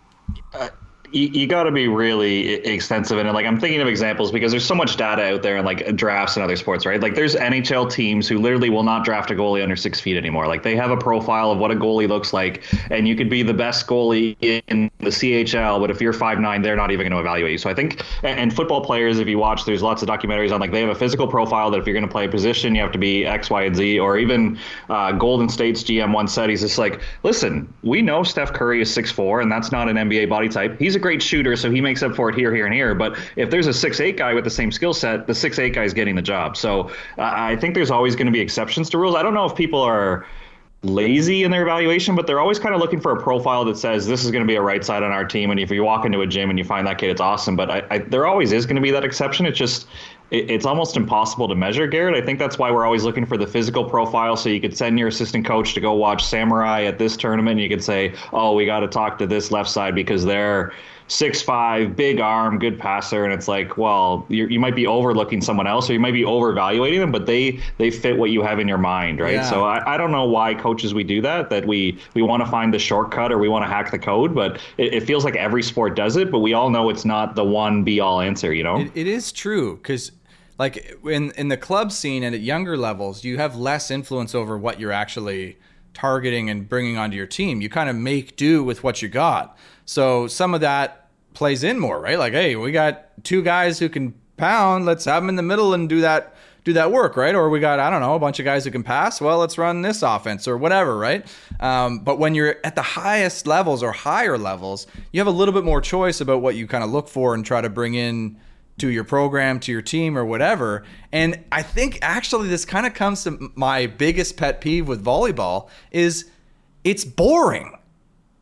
you, 1.12 1.28
you 1.28 1.48
got 1.48 1.64
to 1.64 1.72
be 1.72 1.88
really 1.88 2.54
extensive 2.66 3.18
in 3.18 3.28
it. 3.28 3.34
Like 3.34 3.46
I'm 3.46 3.60
thinking 3.60 3.82
of 3.82 3.88
examples 3.88 4.32
because 4.32 4.52
there's 4.52 4.66
so 4.66 4.76
much 4.76 4.98
data 4.98 5.24
out 5.24 5.44
there 5.44 5.58
in 5.58 5.66
like 5.66 5.96
drafts 5.96 6.36
and 6.36 6.44
other 6.44 6.56
sports, 6.56 6.86
right? 6.86 7.02
Like 7.02 7.16
there's 7.16 7.36
NHL 7.36 7.92
teams 7.92 8.28
who 8.28 8.40
literally 8.40 8.70
will 8.70 8.84
not 8.84 9.04
draft 9.04 9.32
a 9.32 9.36
goalie 9.36 9.62
under 9.62 9.76
six 9.76 10.00
feet 10.00 10.18
anymore. 10.18 10.48
Like 10.48 10.64
they 10.64 10.76
have 10.76 10.92
a 10.92 10.98
profile 10.98 11.52
of 11.52 11.60
what 11.60 11.72
a 11.72 11.76
goalie 11.76 12.08
looks 12.08 12.34
like, 12.34 12.64
and 12.90 13.08
you 13.08 13.16
could 13.16 13.30
be 13.30 13.44
the 13.44 13.54
best 13.54 13.88
goalie 13.88 14.36
in 14.42 14.90
the 15.00 15.10
CHL, 15.10 15.80
but 15.80 15.92
if 15.92 16.00
you're 16.00 16.14
five 16.14 16.40
nine, 16.40 16.62
they're 16.62 16.76
not 16.76 16.92
even 16.92 17.04
going 17.04 17.12
to 17.12 17.20
evaluate 17.20 17.52
you. 17.52 17.58
So 17.58 17.70
I 17.70 17.74
think, 17.74 18.04
and, 18.24 18.40
and 18.40 18.56
football 18.56 18.84
players, 18.84 19.20
if 19.20 19.28
you 19.28 19.38
watch, 19.38 19.66
there's 19.66 19.82
lots 19.82 20.02
of 20.02 20.08
documentaries 20.08 20.52
on 20.54 20.60
like 20.60 20.72
they 20.72 20.82
have 20.82 20.90
a 20.90 20.96
physical 20.96 21.28
profile 21.28 21.72
that 21.72 21.80
if 21.80 21.86
you're 21.86 21.94
going 21.94 22.08
to 22.08 22.12
play 22.12 22.26
a 22.26 22.30
position, 22.30 22.76
you 22.76 22.82
have 22.82 22.92
to 22.92 22.98
be 23.00 23.26
X, 23.26 23.50
Y, 23.50 23.64
and 23.64 23.76
Z. 23.76 24.00
Or 24.00 24.18
even 24.18 24.58
uh, 24.90 25.12
Golden 25.14 25.50
State's 25.50 25.84
GM 25.84 26.14
once 26.14 26.34
said 26.34 26.50
he's 26.50 26.62
just 26.62 26.78
like, 26.78 27.02
listen, 27.24 27.72
we 27.84 28.02
know 28.02 28.24
Steph 28.24 28.54
Curry 28.54 28.82
is 28.82 28.94
six 28.94 29.12
four, 29.12 29.42
and 29.42 29.52
that's 29.52 29.72
not 29.72 29.90
an 29.90 29.98
NBA 29.98 30.30
body 30.30 30.48
type. 30.48 30.80
He's 30.80 30.96
a 30.96 31.01
great 31.02 31.22
shooter, 31.22 31.56
so 31.56 31.70
he 31.70 31.82
makes 31.82 32.02
up 32.04 32.16
for 32.16 32.30
it 32.30 32.36
here, 32.36 32.54
here, 32.56 32.66
and 32.66 32.74
here. 32.74 32.96
But 32.96 33.18
if 33.36 33.50
there's 33.50 33.68
a 33.68 33.74
six 33.74 34.00
eight 34.00 34.18
guy 34.18 34.34
with 34.34 34.44
the 34.44 34.50
same 34.50 34.72
skill 34.72 34.94
set, 34.94 35.28
the 35.28 35.36
six 35.36 35.60
eight 35.60 35.74
guy 35.74 35.84
is 35.84 35.94
getting 35.94 36.16
the 36.16 36.22
job. 36.22 36.56
So 36.56 36.90
uh, 37.18 37.32
I 37.34 37.56
think 37.58 37.76
there's 37.76 37.92
always 37.92 38.16
going 38.16 38.28
to 38.28 38.32
be 38.32 38.40
exceptions 38.40 38.90
to 38.92 38.98
rules. 38.98 39.16
I 39.16 39.24
don't 39.24 39.34
know 39.34 39.46
if 39.46 39.56
people 39.56 39.82
are 39.82 40.26
lazy 40.84 41.44
in 41.44 41.52
their 41.52 41.62
evaluation, 41.62 42.16
but 42.16 42.26
they're 42.26 42.40
always 42.40 42.58
kind 42.58 42.74
of 42.74 42.82
looking 42.82 43.00
for 43.00 43.12
a 43.12 43.22
profile 43.22 43.64
that 43.66 43.78
says 43.78 44.08
this 44.08 44.24
is 44.26 44.32
going 44.32 44.44
to 44.44 44.48
be 44.48 44.56
a 44.56 44.62
right 44.62 44.84
side 44.84 45.04
on 45.04 45.12
our 45.12 45.26
team. 45.26 45.52
And 45.52 45.60
if 45.60 45.70
you 45.70 45.84
walk 45.84 46.06
into 46.06 46.22
a 46.22 46.28
gym 46.28 46.50
and 46.50 46.58
you 46.58 46.66
find 46.66 46.88
that 46.88 46.98
kid, 46.98 47.12
it's 47.12 47.22
awesome. 47.22 47.56
But 47.56 47.70
I, 47.70 47.84
I, 47.92 47.98
there 48.00 48.26
always 48.26 48.52
is 48.52 48.66
going 48.66 48.78
to 48.78 48.82
be 48.82 48.92
that 48.92 49.04
exception. 49.04 49.46
It's 49.46 49.60
just 49.60 49.88
it's 50.32 50.66
almost 50.66 50.96
impossible 50.96 51.48
to 51.50 51.56
measure, 51.56 51.86
Garrett. 51.88 52.16
I 52.16 52.26
think 52.26 52.40
that's 52.40 52.58
why 52.58 52.72
we're 52.72 52.86
always 52.86 53.04
looking 53.04 53.26
for 53.26 53.38
the 53.38 53.48
physical 53.48 53.84
profile. 53.84 54.38
So 54.38 54.48
you 54.50 54.62
could 54.62 54.76
send 54.76 54.98
your 54.98 55.10
assistant 55.10 55.46
coach 55.46 55.74
to 55.74 55.82
go 55.82 55.94
watch 55.94 56.26
Samurai 56.26 56.84
at 56.84 56.98
this 56.98 57.18
tournament. 57.18 57.60
And 57.60 57.62
you 57.62 57.70
could 57.70 57.84
say, 57.84 58.16
oh, 58.32 58.54
we 58.54 58.66
got 58.66 58.80
to 58.80 58.88
talk 58.88 59.18
to 59.20 59.28
this 59.28 59.52
left 59.52 59.70
side 59.70 59.94
because 59.94 60.24
they're 60.24 60.72
six 61.12 61.42
five, 61.42 61.98
big 61.98 62.22
arm, 62.22 62.58
good 62.58 62.80
passer, 62.80 63.26
and 63.26 63.34
it's 63.34 63.50
like, 63.50 63.78
well, 63.78 64.26
you 64.30 64.48
you 64.48 64.60
might 64.60 64.76
be 64.76 64.88
overlooking 64.88 65.42
someone 65.42 65.68
else, 65.68 65.90
or 65.90 65.94
you 65.94 66.00
might 66.00 66.14
be 66.14 66.24
overvaluating 66.24 67.00
them, 67.00 67.12
but 67.12 67.26
they 67.26 67.60
they 67.78 67.92
fit 67.92 68.18
what 68.18 68.30
you 68.30 68.42
have 68.42 68.60
in 68.60 68.68
your 68.68 68.78
mind, 68.78 69.20
right? 69.20 69.34
Yeah. 69.34 69.50
So 69.50 69.66
I, 69.66 69.96
I 69.96 69.98
don't 69.98 70.12
know 70.12 70.26
why 70.26 70.54
coaches 70.54 70.94
we 70.94 71.04
do 71.04 71.22
that. 71.22 71.50
That 71.50 71.68
we 71.68 72.00
we 72.14 72.22
want 72.22 72.44
to 72.46 72.50
find 72.50 72.74
the 72.74 72.80
shortcut 72.80 73.32
or 73.32 73.38
we 73.38 73.50
want 73.50 73.64
to 73.64 73.68
hack 73.68 73.92
the 73.92 74.00
code, 74.00 74.34
but 74.34 74.62
it, 74.78 74.94
it 74.94 75.04
feels 75.04 75.26
like 75.26 75.36
every 75.36 75.64
sport 75.64 75.98
does 75.98 76.16
it. 76.16 76.32
But 76.32 76.40
we 76.40 76.54
all 76.54 76.70
know 76.70 76.90
it's 76.90 77.04
not 77.04 77.36
the 77.36 77.44
one 77.44 77.84
be 77.84 78.00
all 78.00 78.22
answer, 78.22 78.54
you 78.54 78.64
know. 78.64 78.80
It, 78.80 78.92
it 78.96 79.08
is 79.08 79.34
true 79.34 79.76
because, 79.76 80.14
like 80.62 80.96
in 81.04 81.32
in 81.32 81.48
the 81.48 81.58
club 81.58 81.92
scene 81.92 82.22
and 82.22 82.36
at 82.36 82.42
younger 82.42 82.78
levels, 82.78 83.24
you 83.24 83.40
have 83.40 83.56
less 83.56 83.90
influence 83.90 84.36
over 84.36 84.56
what 84.56 84.80
you're 84.80 84.92
actually 84.92 85.58
targeting 85.96 86.52
and 86.52 86.70
bringing 86.70 87.00
onto 87.00 87.18
your 87.18 87.26
team. 87.26 87.62
You 87.62 87.68
kind 87.68 87.90
of 87.90 87.96
make 87.96 88.36
do 88.36 88.64
with 88.64 88.84
what 88.84 89.02
you 89.02 89.10
got. 89.10 89.58
So 89.86 90.28
some 90.28 90.54
of 90.54 90.62
that 90.62 91.10
plays 91.34 91.64
in 91.64 91.80
more, 91.80 92.00
right? 92.00 92.20
Like, 92.20 92.34
hey, 92.34 92.56
we 92.56 92.72
got 92.72 93.24
two 93.24 93.42
guys 93.42 93.80
who 93.80 93.90
can 93.90 94.14
pound. 94.38 94.86
Let's 94.86 95.06
have 95.06 95.24
them 95.24 95.30
in 95.30 95.36
the 95.36 95.42
middle 95.42 95.74
and 95.74 95.90
do 95.90 96.02
that 96.02 96.36
do 96.64 96.74
that 96.74 96.92
work, 96.92 97.18
right? 97.18 97.34
Or 97.34 97.50
we 97.50 97.60
got 97.60 97.80
I 97.80 97.90
don't 97.90 98.02
know 98.02 98.14
a 98.14 98.20
bunch 98.20 98.38
of 98.38 98.46
guys 98.46 98.64
who 98.64 98.70
can 98.70 98.84
pass. 98.84 99.20
Well, 99.20 99.40
let's 99.40 99.58
run 99.58 99.82
this 99.82 100.04
offense 100.04 100.48
or 100.48 100.58
whatever, 100.58 100.96
right? 100.96 101.26
Um, 101.60 102.02
but 102.02 102.20
when 102.20 102.36
you're 102.36 102.58
at 102.64 102.76
the 102.76 102.84
highest 102.84 103.48
levels 103.48 103.82
or 103.82 103.94
higher 103.94 104.38
levels, 104.38 104.86
you 105.12 105.20
have 105.20 105.26
a 105.26 105.32
little 105.32 105.56
bit 105.56 105.64
more 105.64 105.82
choice 105.82 106.22
about 106.22 106.44
what 106.44 106.54
you 106.54 106.68
kind 106.68 106.84
of 106.84 106.92
look 106.92 107.08
for 107.08 107.34
and 107.34 107.44
try 107.44 107.62
to 107.62 107.70
bring 107.70 107.96
in 107.96 108.38
to 108.78 108.90
your 108.90 109.04
program, 109.04 109.60
to 109.62 109.72
your 109.72 109.82
team, 109.82 110.18
or 110.18 110.26
whatever. 110.26 110.84
And 111.12 111.44
I 111.52 111.62
think 111.62 112.00
actually 112.02 112.48
this 112.48 112.66
kind 112.66 112.86
of 112.86 112.94
comes 112.94 113.24
to 113.24 113.52
my 113.56 113.88
biggest 113.88 114.38
pet 114.38 114.62
peeve 114.62 114.88
with 114.88 115.04
volleyball 115.04 115.70
is 115.92 116.30
it's 116.84 117.06
boring, 117.06 117.78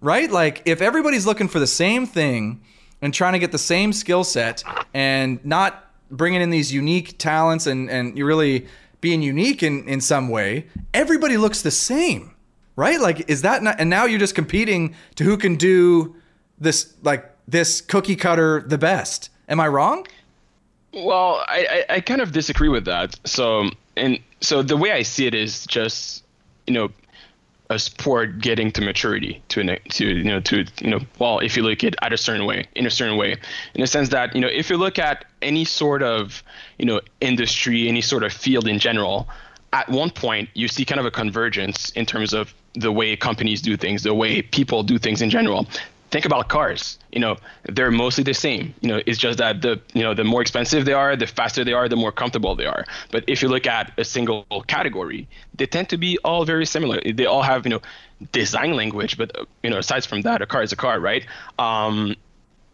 right? 0.02 0.32
Like 0.32 0.62
if 0.66 0.82
everybody's 0.82 1.26
looking 1.26 1.48
for 1.48 1.60
the 1.60 1.68
same 1.68 2.06
thing 2.06 2.62
and 3.02 3.14
trying 3.14 3.34
to 3.34 3.40
get 3.40 3.52
the 3.52 3.58
same 3.58 3.94
skill 3.94 4.24
set 4.24 4.64
and 4.94 5.44
not 5.46 5.92
bringing 6.12 6.42
in 6.42 6.50
these 6.50 6.74
unique 6.74 7.18
talents 7.18 7.68
and 7.68 7.90
and 7.90 8.18
you 8.18 8.26
really 8.26 8.68
being 9.02 9.22
unique 9.22 9.64
in 9.64 9.88
in 9.88 10.02
some 10.02 10.30
way, 10.30 10.68
everybody 10.94 11.38
looks 11.38 11.62
the 11.62 11.72
same, 11.72 12.36
right? 12.76 13.00
Like 13.00 13.30
is 13.30 13.42
that 13.42 13.64
not? 13.64 13.80
And 13.80 13.90
now 13.90 14.06
you're 14.06 14.20
just 14.20 14.36
competing 14.36 14.96
to 15.16 15.24
who 15.24 15.38
can 15.38 15.56
do 15.56 16.16
this 16.60 16.94
like 17.04 17.30
this 17.48 17.82
cookie 17.82 18.16
cutter 18.16 18.62
the 18.62 18.78
best. 18.78 19.30
Am 19.48 19.60
I 19.60 19.68
wrong? 19.68 20.06
Well, 20.94 21.44
I, 21.48 21.86
I, 21.90 21.96
I 21.96 22.00
kind 22.02 22.22
of 22.22 22.32
disagree 22.32 22.70
with 22.70 22.86
that. 22.86 23.20
So 23.26 23.70
and 23.96 24.20
so 24.42 24.64
the 24.64 24.78
way 24.78 24.92
I 24.92 25.04
see 25.04 25.28
it 25.28 25.36
is 25.36 25.66
just 25.68 26.24
you 26.68 26.74
know 26.74 26.90
a 27.72 27.78
sport 27.78 28.40
getting 28.40 28.72
to 28.72 28.82
maturity 28.82 29.44
to 29.50 29.62
an 29.62 29.78
to 29.90 30.08
you 30.08 30.24
know 30.24 30.40
to 30.40 30.66
you 30.82 30.90
know 30.90 31.00
well 31.20 31.40
if 31.40 31.56
you 31.56 31.62
look 31.62 31.84
at 31.84 31.96
at 32.02 32.12
a 32.12 32.18
certain 32.18 32.46
way 32.46 32.66
in 32.76 32.88
a 32.88 32.90
certain 32.90 33.16
way 33.16 33.34
in 33.76 33.82
the 33.82 33.86
sense 33.86 34.10
that 34.10 34.34
you 34.34 34.42
know 34.42 34.48
if 34.48 34.72
you 34.72 34.78
look 34.78 34.98
at 34.98 35.26
any 35.44 35.64
sort 35.64 36.02
of 36.02 36.42
you 36.80 36.86
know 36.86 37.00
industry 37.22 37.88
any 37.88 38.02
sort 38.02 38.24
of 38.24 38.34
field 38.34 38.68
in 38.68 38.80
general 38.80 39.28
at 39.74 39.88
one 39.90 40.10
point 40.10 40.50
you 40.56 40.68
see 40.68 40.84
kind 40.84 41.00
of 41.00 41.06
a 41.06 41.12
convergence 41.12 41.92
in 41.92 42.08
terms 42.08 42.34
of 42.34 42.54
the 42.74 42.92
way 42.92 43.16
companies 43.16 43.62
do 43.62 43.78
things, 43.78 44.04
the 44.04 44.14
way 44.14 44.42
people 44.42 44.84
do 44.84 44.98
things 44.98 45.22
in 45.22 45.30
general. 45.30 45.68
Think 46.12 46.26
about 46.26 46.50
cars. 46.50 46.98
You 47.12 47.20
know, 47.20 47.38
they're 47.64 47.92
mostly 47.92 48.24
the 48.24 48.34
same. 48.34 48.74
You 48.82 48.90
know, 48.90 49.02
it's 49.06 49.20
just 49.20 49.38
that 49.38 49.62
the 49.62 49.80
you 49.94 50.02
know 50.02 50.14
the 50.14 50.24
more 50.24 50.42
expensive 50.42 50.86
they 50.86 50.94
are, 50.94 51.16
the 51.16 51.28
faster 51.28 51.64
they 51.64 51.74
are, 51.74 51.88
the 51.88 51.96
more 51.96 52.12
comfortable 52.12 52.56
they 52.56 52.66
are. 52.66 52.86
But 53.12 53.24
if 53.28 53.42
you 53.42 53.48
look 53.48 53.68
at 53.68 53.92
a 53.98 54.04
single 54.04 54.46
category, 54.68 55.28
they 55.54 55.68
tend 55.68 55.90
to 55.90 55.98
be 55.98 56.18
all 56.24 56.46
very 56.46 56.66
similar. 56.66 57.00
They 57.02 57.26
all 57.26 57.44
have 57.44 57.66
you 57.66 57.72
know 57.72 57.82
design 58.32 58.76
language, 58.76 59.18
but 59.18 59.36
you 59.64 59.70
know 59.70 59.78
aside 59.78 60.06
from 60.06 60.22
that, 60.22 60.42
a 60.42 60.48
car 60.48 60.64
is 60.64 60.72
a 60.72 60.76
car, 60.76 61.00
right? 61.00 61.26
Um, 61.60 62.16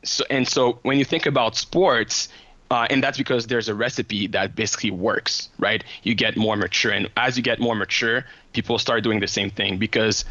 so 0.03 0.23
and 0.29 0.47
so 0.47 0.79
when 0.83 0.97
you 0.97 1.05
think 1.05 1.25
about 1.25 1.57
sports, 1.57 2.29
uh, 2.71 2.87
and 2.89 3.03
that's 3.03 3.17
because 3.17 3.47
there's 3.47 3.67
a 3.67 3.75
recipe 3.75 4.27
that 4.27 4.55
basically 4.55 4.91
works, 4.91 5.49
right? 5.59 5.83
You 6.03 6.15
get 6.15 6.37
more 6.37 6.55
mature, 6.55 6.91
and 6.91 7.09
as 7.17 7.35
you 7.37 7.43
get 7.43 7.59
more 7.59 7.75
mature, 7.75 8.25
people 8.53 8.79
start 8.79 9.03
doing 9.03 9.19
the 9.19 9.27
same 9.27 9.49
thing 9.49 9.77
because 9.77 10.25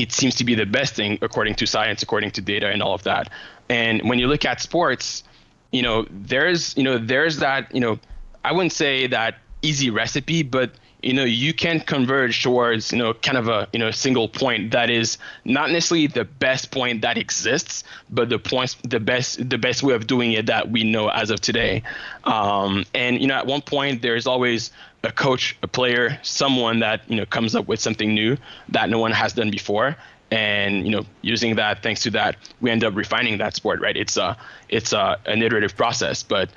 it 0.00 0.12
seems 0.12 0.34
to 0.36 0.44
be 0.44 0.54
the 0.54 0.66
best 0.66 0.94
thing 0.94 1.18
according 1.20 1.54
to 1.56 1.66
science, 1.66 2.02
according 2.02 2.30
to 2.32 2.40
data, 2.40 2.68
and 2.68 2.82
all 2.82 2.94
of 2.94 3.02
that. 3.04 3.30
And 3.68 4.02
when 4.08 4.18
you 4.18 4.26
look 4.26 4.44
at 4.44 4.60
sports, 4.60 5.22
you 5.70 5.82
know, 5.82 6.06
there's, 6.10 6.76
you 6.76 6.82
know, 6.82 6.98
there's 6.98 7.38
that, 7.38 7.72
you 7.74 7.80
know, 7.80 7.98
I 8.44 8.52
wouldn't 8.52 8.72
say 8.72 9.06
that 9.08 9.36
easy 9.62 9.90
recipe, 9.90 10.42
but 10.42 10.72
you 11.02 11.12
know 11.12 11.24
you 11.24 11.54
can 11.54 11.80
converge 11.80 12.42
towards 12.42 12.92
you 12.92 12.98
know 12.98 13.14
kind 13.14 13.38
of 13.38 13.48
a 13.48 13.68
you 13.72 13.78
know 13.78 13.90
single 13.90 14.28
point 14.28 14.72
that 14.72 14.90
is 14.90 15.18
not 15.44 15.70
necessarily 15.70 16.06
the 16.06 16.24
best 16.24 16.70
point 16.70 17.02
that 17.02 17.16
exists 17.16 17.84
but 18.10 18.28
the 18.28 18.38
points 18.38 18.76
the 18.82 19.00
best 19.00 19.48
the 19.48 19.58
best 19.58 19.82
way 19.82 19.94
of 19.94 20.06
doing 20.06 20.32
it 20.32 20.46
that 20.46 20.70
we 20.70 20.84
know 20.84 21.08
as 21.08 21.30
of 21.30 21.40
today. 21.40 21.82
Um, 22.24 22.84
and 22.94 23.20
you 23.20 23.26
know 23.26 23.34
at 23.34 23.46
one 23.46 23.62
point 23.62 24.02
there's 24.02 24.26
always 24.26 24.70
a 25.02 25.12
coach 25.12 25.56
a 25.62 25.68
player 25.68 26.18
someone 26.22 26.80
that 26.80 27.08
you 27.08 27.16
know 27.16 27.26
comes 27.26 27.54
up 27.54 27.66
with 27.66 27.80
something 27.80 28.14
new 28.14 28.36
that 28.68 28.90
no 28.90 28.98
one 28.98 29.12
has 29.12 29.32
done 29.32 29.50
before. 29.50 29.96
And 30.30 30.84
you 30.84 30.92
know 30.92 31.06
using 31.22 31.56
that 31.56 31.82
thanks 31.82 32.02
to 32.02 32.10
that 32.12 32.36
we 32.60 32.70
end 32.70 32.84
up 32.84 32.94
refining 32.94 33.38
that 33.38 33.54
sport 33.54 33.80
right? 33.80 33.96
It's 33.96 34.16
a 34.16 34.36
it's 34.68 34.92
a, 34.92 35.18
an 35.26 35.42
iterative 35.42 35.76
process 35.76 36.22
but 36.22 36.50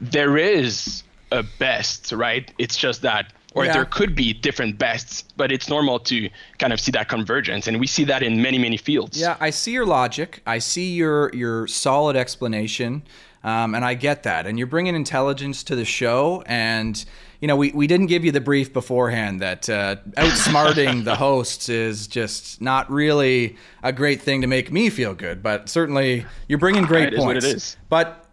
there 0.00 0.38
is 0.38 1.02
a 1.30 1.42
best 1.42 2.12
right? 2.12 2.50
It's 2.58 2.76
just 2.76 3.02
that 3.02 3.32
or 3.54 3.64
yeah. 3.64 3.72
there 3.72 3.84
could 3.84 4.14
be 4.14 4.32
different 4.32 4.78
bests, 4.78 5.24
but 5.36 5.50
it's 5.50 5.68
normal 5.68 5.98
to 5.98 6.30
kind 6.58 6.72
of 6.72 6.80
see 6.80 6.92
that 6.92 7.08
convergence, 7.08 7.66
and 7.66 7.80
we 7.80 7.86
see 7.86 8.04
that 8.04 8.22
in 8.22 8.40
many 8.40 8.58
many 8.58 8.76
fields. 8.76 9.20
Yeah, 9.20 9.36
I 9.40 9.50
see 9.50 9.72
your 9.72 9.86
logic. 9.86 10.42
I 10.46 10.58
see 10.58 10.94
your 10.94 11.34
your 11.34 11.66
solid 11.66 12.16
explanation, 12.16 13.02
um, 13.42 13.74
and 13.74 13.84
I 13.84 13.94
get 13.94 14.22
that. 14.22 14.46
And 14.46 14.58
you're 14.58 14.66
bringing 14.66 14.94
intelligence 14.94 15.64
to 15.64 15.76
the 15.76 15.84
show, 15.84 16.42
and 16.46 17.04
you 17.40 17.48
know 17.48 17.56
we, 17.56 17.72
we 17.72 17.86
didn't 17.86 18.06
give 18.06 18.24
you 18.24 18.32
the 18.32 18.40
brief 18.40 18.72
beforehand 18.72 19.40
that 19.40 19.68
uh, 19.68 19.96
outsmarting 20.16 21.04
the 21.04 21.16
hosts 21.16 21.68
is 21.68 22.06
just 22.06 22.60
not 22.60 22.90
really 22.90 23.56
a 23.82 23.92
great 23.92 24.20
thing 24.22 24.42
to 24.42 24.46
make 24.46 24.70
me 24.70 24.90
feel 24.90 25.14
good. 25.14 25.42
But 25.42 25.68
certainly 25.68 26.24
you're 26.48 26.58
bringing 26.58 26.84
great 26.84 27.14
points. 27.16 27.76
But 27.88 28.29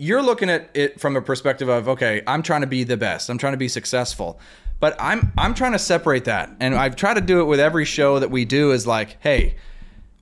you're 0.00 0.22
looking 0.22 0.48
at 0.48 0.70
it 0.72 0.98
from 0.98 1.14
a 1.14 1.20
perspective 1.20 1.68
of 1.68 1.86
okay, 1.86 2.22
I'm 2.26 2.42
trying 2.42 2.62
to 2.62 2.66
be 2.66 2.84
the 2.84 2.96
best. 2.96 3.28
I'm 3.28 3.36
trying 3.36 3.52
to 3.52 3.58
be 3.58 3.68
successful. 3.68 4.40
But 4.80 4.96
I'm 4.98 5.30
I'm 5.36 5.52
trying 5.52 5.72
to 5.72 5.78
separate 5.78 6.24
that. 6.24 6.50
And 6.58 6.74
I've 6.74 6.96
tried 6.96 7.14
to 7.14 7.20
do 7.20 7.40
it 7.40 7.44
with 7.44 7.60
every 7.60 7.84
show 7.84 8.18
that 8.18 8.30
we 8.30 8.46
do 8.46 8.72
is 8.72 8.86
like, 8.86 9.18
hey, 9.20 9.56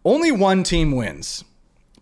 only 0.05 0.33
one 0.33 0.65
team 0.65 0.91
wins. 0.91 1.45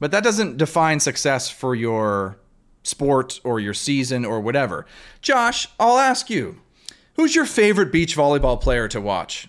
But 0.00 0.10
that 0.10 0.24
doesn't 0.24 0.56
define 0.56 1.00
success 1.00 1.50
for 1.50 1.74
your 1.74 2.38
sport 2.82 3.40
or 3.44 3.60
your 3.60 3.74
season 3.74 4.24
or 4.24 4.40
whatever. 4.40 4.86
Josh, 5.20 5.68
I'll 5.78 5.98
ask 5.98 6.30
you. 6.30 6.60
Who's 7.16 7.34
your 7.34 7.46
favorite 7.46 7.92
beach 7.92 8.16
volleyball 8.16 8.58
player 8.58 8.88
to 8.88 9.00
watch? 9.02 9.48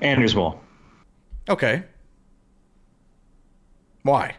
Anders 0.00 0.36
Mol. 0.36 0.60
Okay. 1.48 1.84
Why? 4.02 4.36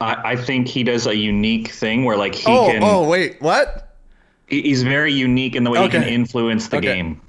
I, 0.00 0.32
I 0.32 0.36
think 0.36 0.68
he 0.68 0.82
does 0.82 1.06
a 1.06 1.16
unique 1.16 1.70
thing 1.70 2.04
where 2.04 2.16
like 2.16 2.34
he 2.34 2.50
oh, 2.50 2.70
can. 2.70 2.82
Oh 2.82 3.08
wait, 3.08 3.40
what? 3.40 3.94
He's 4.48 4.82
very 4.82 5.12
unique 5.12 5.56
in 5.56 5.64
the 5.64 5.70
way 5.70 5.80
okay. 5.80 5.98
he 5.98 6.04
can 6.04 6.12
influence 6.12 6.68
the 6.68 6.76
okay. 6.76 6.94
game. 6.94 7.20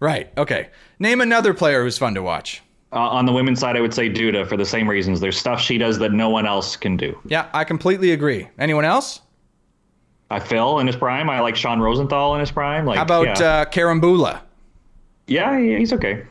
Right. 0.00 0.30
Okay. 0.36 0.68
Name 0.98 1.20
another 1.20 1.54
player 1.54 1.82
who's 1.82 1.96
fun 1.96 2.14
to 2.14 2.22
watch. 2.22 2.62
Uh, 2.92 2.98
on 2.98 3.26
the 3.26 3.32
women's 3.32 3.60
side, 3.60 3.76
I 3.76 3.80
would 3.80 3.94
say 3.94 4.08
Duda 4.08 4.48
for 4.48 4.56
the 4.56 4.64
same 4.64 4.88
reasons. 4.88 5.20
There's 5.20 5.38
stuff 5.38 5.60
she 5.60 5.78
does 5.78 5.98
that 5.98 6.12
no 6.12 6.28
one 6.28 6.46
else 6.46 6.76
can 6.76 6.96
do. 6.96 7.18
Yeah, 7.26 7.48
I 7.52 7.64
completely 7.64 8.12
agree. 8.12 8.48
Anyone 8.58 8.84
else? 8.84 9.20
I 10.30 10.40
Phil 10.40 10.80
in 10.80 10.86
his 10.86 10.96
prime. 10.96 11.30
I 11.30 11.40
like 11.40 11.56
Sean 11.56 11.80
Rosenthal 11.80 12.34
in 12.34 12.40
his 12.40 12.50
prime. 12.50 12.84
Like, 12.84 12.96
how 12.96 13.02
about 13.02 13.38
yeah. 13.38 13.46
uh, 13.46 13.64
Carambula? 13.66 14.40
Yeah, 15.26 15.58
he's 15.58 15.92
okay. 15.92 16.24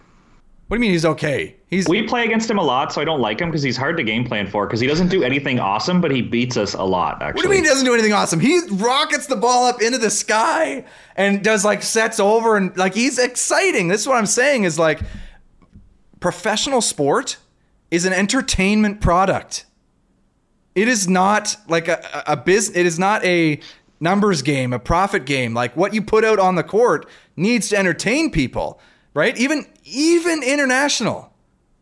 What 0.67 0.77
do 0.77 0.79
you 0.79 0.79
mean 0.79 0.91
he's 0.91 1.05
okay? 1.05 1.54
He's 1.67 1.87
we 1.87 2.03
play 2.03 2.23
against 2.25 2.49
him 2.49 2.59
a 2.59 2.63
lot, 2.63 2.93
so 2.93 3.01
I 3.01 3.05
don't 3.05 3.21
like 3.21 3.41
him 3.41 3.49
because 3.49 3.63
he's 3.63 3.75
hard 3.75 3.97
to 3.97 4.03
game 4.03 4.23
plan 4.23 4.45
for 4.47 4.67
because 4.67 4.79
he 4.79 4.85
doesn't 4.85 5.07
do 5.07 5.23
anything 5.23 5.59
awesome, 5.59 5.99
but 5.99 6.11
he 6.11 6.21
beats 6.21 6.57
us 6.57 6.75
a 6.75 6.83
lot. 6.83 7.21
Actually, 7.21 7.33
what 7.33 7.41
do 7.41 7.47
you 7.47 7.55
mean 7.55 7.63
he 7.63 7.69
doesn't 7.69 7.85
do 7.85 7.93
anything 7.93 8.13
awesome? 8.13 8.39
He 8.39 8.61
rockets 8.69 9.25
the 9.25 9.35
ball 9.35 9.65
up 9.65 9.81
into 9.81 9.97
the 9.97 10.11
sky 10.11 10.85
and 11.15 11.43
does 11.43 11.65
like 11.65 11.81
sets 11.81 12.19
over 12.19 12.55
and 12.55 12.75
like 12.77 12.93
he's 12.93 13.17
exciting. 13.17 13.87
This 13.87 14.01
is 14.01 14.07
what 14.07 14.17
I'm 14.17 14.27
saying 14.27 14.63
is 14.63 14.77
like 14.77 15.01
professional 16.19 16.81
sport 16.81 17.37
is 17.89 18.05
an 18.05 18.13
entertainment 18.13 19.01
product. 19.01 19.65
It 20.75 20.87
is 20.87 21.07
not 21.07 21.55
like 21.67 21.87
a, 21.87 22.23
a 22.27 22.37
business. 22.37 22.77
It 22.77 22.85
is 22.85 22.99
not 22.99 23.25
a 23.25 23.59
numbers 23.99 24.43
game, 24.43 24.71
a 24.71 24.79
profit 24.79 25.25
game. 25.25 25.55
Like 25.55 25.75
what 25.75 25.95
you 25.95 26.03
put 26.03 26.23
out 26.23 26.37
on 26.37 26.55
the 26.55 26.63
court 26.63 27.09
needs 27.35 27.69
to 27.69 27.77
entertain 27.77 28.29
people 28.29 28.79
right? 29.15 29.35
Even 29.37 29.65
even 29.83 30.43
international. 30.43 31.33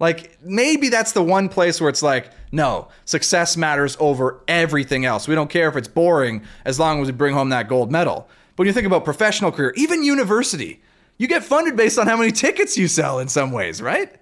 Like 0.04 0.38
maybe 0.43 0.89
that's 0.89 1.14
the 1.14 1.24
one 1.24 1.47
place 1.47 1.80
where 1.80 1.89
it's 1.89 2.04
like, 2.04 2.30
no, 2.51 2.89
success 3.06 3.56
matters 3.56 3.95
over 4.01 4.41
everything 4.49 5.06
else. 5.06 5.30
We 5.30 5.36
don't 5.36 5.49
care 5.49 5.70
if 5.70 5.78
it's 5.78 5.88
boring 5.88 6.43
as 6.66 6.78
long 6.78 7.01
as 7.01 7.08
we 7.08 7.14
bring 7.14 7.34
home 7.34 7.47
that 7.51 7.70
gold 7.70 7.89
medal. 7.89 8.28
But 8.28 8.64
when 8.64 8.68
you 8.68 8.74
think 8.74 8.86
about 8.86 9.06
professional 9.06 9.49
career, 9.49 9.72
even 9.78 10.04
university, 10.04 10.82
you 11.18 11.30
get 11.30 11.41
funded 11.41 11.78
based 11.78 11.97
on 11.97 12.06
how 12.06 12.18
many 12.18 12.32
tickets 12.43 12.78
you 12.78 12.89
sell 12.89 13.20
in 13.20 13.30
some 13.30 13.54
ways, 13.54 13.82
right? 13.82 14.14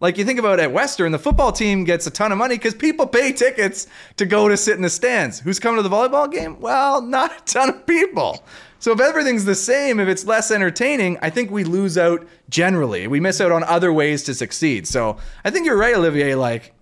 Like 0.00 0.18
you 0.18 0.24
think 0.24 0.40
about 0.40 0.58
at 0.58 0.72
Western, 0.72 1.12
the 1.12 1.20
football 1.20 1.52
team 1.52 1.84
gets 1.84 2.08
a 2.08 2.10
ton 2.10 2.32
of 2.32 2.38
money 2.38 2.56
because 2.56 2.74
people 2.74 3.06
pay 3.06 3.30
tickets 3.32 3.86
to 4.16 4.26
go 4.26 4.48
to 4.48 4.56
sit 4.56 4.74
in 4.74 4.82
the 4.82 4.90
stands. 4.90 5.38
Who's 5.38 5.60
coming 5.60 5.80
to 5.80 5.88
the 5.88 5.94
volleyball 5.94 6.32
game? 6.32 6.58
Well, 6.58 7.00
not 7.00 7.30
a 7.30 7.44
ton 7.44 7.68
of 7.68 7.86
people. 7.86 8.44
So 8.80 8.92
if 8.92 9.00
everything's 9.00 9.44
the 9.44 9.54
same, 9.54 9.98
if 9.98 10.08
it's 10.08 10.24
less 10.24 10.50
entertaining, 10.50 11.18
I 11.20 11.30
think 11.30 11.50
we 11.50 11.64
lose 11.64 11.98
out 11.98 12.26
generally. 12.48 13.06
We 13.08 13.18
miss 13.18 13.40
out 13.40 13.50
on 13.50 13.64
other 13.64 13.92
ways 13.92 14.22
to 14.24 14.34
succeed. 14.34 14.86
So 14.86 15.16
I 15.44 15.50
think 15.50 15.66
you're 15.66 15.76
right, 15.76 15.94
Olivier. 15.94 16.36
Like, 16.36 16.74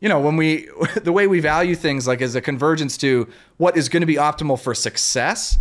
you 0.00 0.08
know, 0.08 0.18
when 0.18 0.36
we, 0.36 0.68
the 1.02 1.12
way 1.12 1.26
we 1.26 1.40
value 1.40 1.74
things, 1.74 2.06
like 2.06 2.20
is 2.22 2.34
a 2.34 2.40
convergence 2.40 2.96
to 2.98 3.28
what 3.58 3.76
is 3.76 3.88
going 3.88 4.00
to 4.00 4.06
be 4.06 4.14
optimal 4.16 4.58
for 4.58 4.74
success 4.74 5.58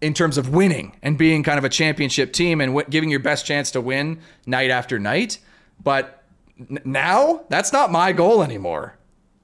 in 0.00 0.14
terms 0.14 0.38
of 0.38 0.48
winning 0.48 0.96
and 1.02 1.18
being 1.18 1.42
kind 1.42 1.58
of 1.58 1.64
a 1.64 1.68
championship 1.68 2.32
team 2.32 2.60
and 2.60 2.70
w- 2.70 2.86
giving 2.88 3.08
your 3.08 3.20
best 3.20 3.46
chance 3.46 3.70
to 3.72 3.80
win 3.80 4.20
night 4.46 4.70
after 4.70 4.98
night. 4.98 5.38
But 5.82 6.22
n- 6.58 6.78
now 6.84 7.44
that's 7.48 7.72
not 7.72 7.90
my 7.90 8.12
goal 8.12 8.42
anymore. 8.42 8.96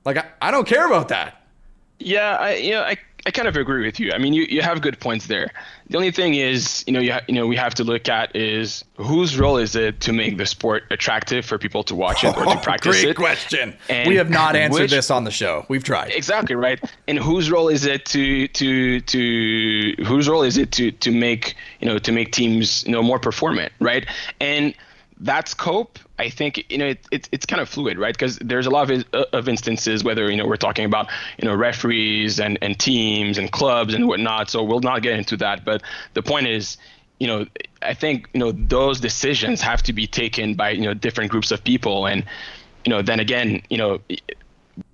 Like, 0.05 0.17
I, 0.17 0.27
I 0.41 0.51
don't 0.51 0.67
care 0.67 0.87
about 0.87 1.09
that. 1.09 1.47
Yeah, 1.99 2.37
I, 2.37 2.55
you 2.55 2.71
know, 2.73 2.83
I 2.83 2.97
I 3.29 3.31
kind 3.31 3.47
of 3.47 3.57
agree 3.57 3.85
with 3.85 4.01
you. 4.01 4.11
I 4.15 4.17
mean, 4.17 4.33
you, 4.33 4.45
you 4.45 4.63
have 4.63 4.81
good 4.81 4.99
points 5.01 5.27
there. 5.27 5.53
The 5.91 5.99
only 5.99 6.11
thing 6.11 6.33
is, 6.33 6.83
you 6.87 6.95
know, 6.95 7.01
you, 7.01 7.13
ha- 7.13 7.21
you 7.29 7.35
know, 7.35 7.47
we 7.47 7.57
have 7.57 7.75
to 7.75 7.85
look 7.85 8.09
at 8.09 8.35
is 8.35 8.85
whose 8.97 9.39
role 9.39 9.59
is 9.59 9.77
it 9.77 10.01
to 10.01 10.15
make 10.15 10.39
the 10.39 10.47
sport 10.47 10.85
attractive 10.91 11.45
for 11.45 11.59
people 11.59 11.85
to 11.85 11.95
watch 11.95 12.25
it 12.25 12.35
or 12.35 12.47
to 12.47 12.57
practice 12.63 12.93
Great 12.93 13.11
it? 13.11 13.17
Great 13.17 13.17
question. 13.17 13.77
And 13.91 14.09
we 14.09 14.17
have 14.17 14.31
not 14.31 14.57
answered 14.57 14.81
which, 14.85 14.93
this 14.93 15.11
on 15.11 15.25
the 15.25 15.31
show. 15.31 15.67
We've 15.69 15.85
tried. 15.85 16.13
Exactly 16.13 16.55
right. 16.55 16.83
And 17.07 17.19
whose 17.19 17.51
role 17.51 17.69
is 17.69 17.85
it 17.85 18.07
to 18.07 18.49
to 18.49 19.01
to 19.03 19.95
whose 20.07 20.27
role 20.27 20.43
is 20.43 20.57
it 20.57 20.73
to 20.73 20.91
to 20.91 21.11
make 21.11 21.55
you 21.81 21.87
know 21.87 21.99
to 21.99 22.11
make 22.11 22.33
teams 22.33 22.83
you 22.87 22.93
know 22.93 23.03
more 23.03 23.19
performant, 23.19 23.75
right? 23.79 24.07
And 24.41 24.75
that 25.21 25.49
scope, 25.49 25.99
I 26.19 26.31
think, 26.31 26.65
you 26.69 26.79
know, 26.79 26.87
it, 26.87 27.07
it 27.11 27.29
it's 27.31 27.47
kind 27.47 27.61
of 27.63 27.69
fluid, 27.69 27.99
right? 27.99 28.15
Because 28.15 28.39
there's 28.39 28.67
a 28.67 28.71
lot 28.71 28.91
of, 28.91 29.05
uh, 29.13 29.25
of 29.33 29.49
instances, 29.49 30.03
whether, 30.03 30.31
you 30.31 30.37
know, 30.37 30.47
we're 30.47 30.57
talking 30.57 30.85
about, 30.85 31.09
you 31.41 31.49
know, 31.49 31.55
referees 31.55 32.41
and, 32.41 32.59
and 32.61 32.79
teams 32.79 33.39
and 33.39 33.53
clubs 33.53 33.95
and 33.95 34.09
whatnot. 34.09 34.51
So 34.51 34.63
we'll 34.63 34.81
not 34.81 35.03
get 35.03 35.19
into 35.19 35.37
that. 35.39 35.65
But 35.65 35.83
the 36.15 36.23
point 36.23 36.47
is, 36.49 36.77
you 37.21 37.27
know, 37.27 37.47
I 37.83 37.95
think, 37.95 38.29
you 38.33 38.41
know, 38.41 38.53
those 38.53 39.01
decisions 39.01 39.61
have 39.61 39.83
to 39.85 39.93
be 39.93 40.07
taken 40.07 40.55
by, 40.55 40.71
you 40.71 40.83
know, 40.83 40.95
different 40.95 41.31
groups 41.31 41.51
of 41.51 41.63
people. 41.63 42.07
And, 42.07 42.25
you 42.85 42.91
know, 42.91 43.03
then 43.03 43.21
again, 43.21 43.63
you 43.71 43.79
know, 43.79 44.01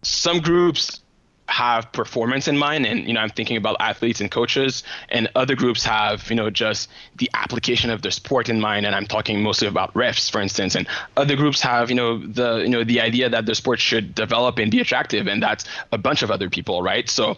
some 0.03 0.41
groups 0.41 1.01
have 1.47 1.93
performance 1.93 2.49
in 2.49 2.57
mind 2.57 2.87
and 2.87 3.07
you 3.07 3.13
know 3.13 3.21
i'm 3.21 3.29
thinking 3.29 3.57
about 3.57 3.77
athletes 3.79 4.21
and 4.21 4.31
coaches 4.31 4.83
and 5.11 5.29
other 5.35 5.55
groups 5.55 5.85
have 5.85 6.29
you 6.31 6.37
know 6.37 6.49
just 6.49 6.89
the 7.17 7.31
application 7.35 7.91
of 7.91 8.01
the 8.01 8.11
sport 8.11 8.49
in 8.49 8.61
mind 8.61 8.87
and 8.87 8.95
i'm 8.95 9.07
talking 9.07 9.43
mostly 9.43 9.69
about 9.69 9.93
refs 9.93 10.31
for 10.31 10.41
instance 10.41 10.75
and 10.75 10.89
other 11.17 11.37
groups 11.37 11.61
have 11.61 11.91
you 11.91 11.97
know 11.97 12.19
the 12.19 12.61
you 12.61 12.69
know 12.69 12.83
the 12.83 13.01
idea 13.01 13.29
that 13.29 13.45
the 13.45 13.55
sport 13.55 13.79
should 13.79 14.15
develop 14.15 14.59
and 14.59 14.71
be 14.71 14.81
attractive 14.81 15.27
and 15.27 15.43
that's 15.43 15.67
a 15.93 15.99
bunch 15.99 16.23
of 16.23 16.31
other 16.31 16.49
people 16.49 16.83
right 16.83 17.11
so 17.11 17.37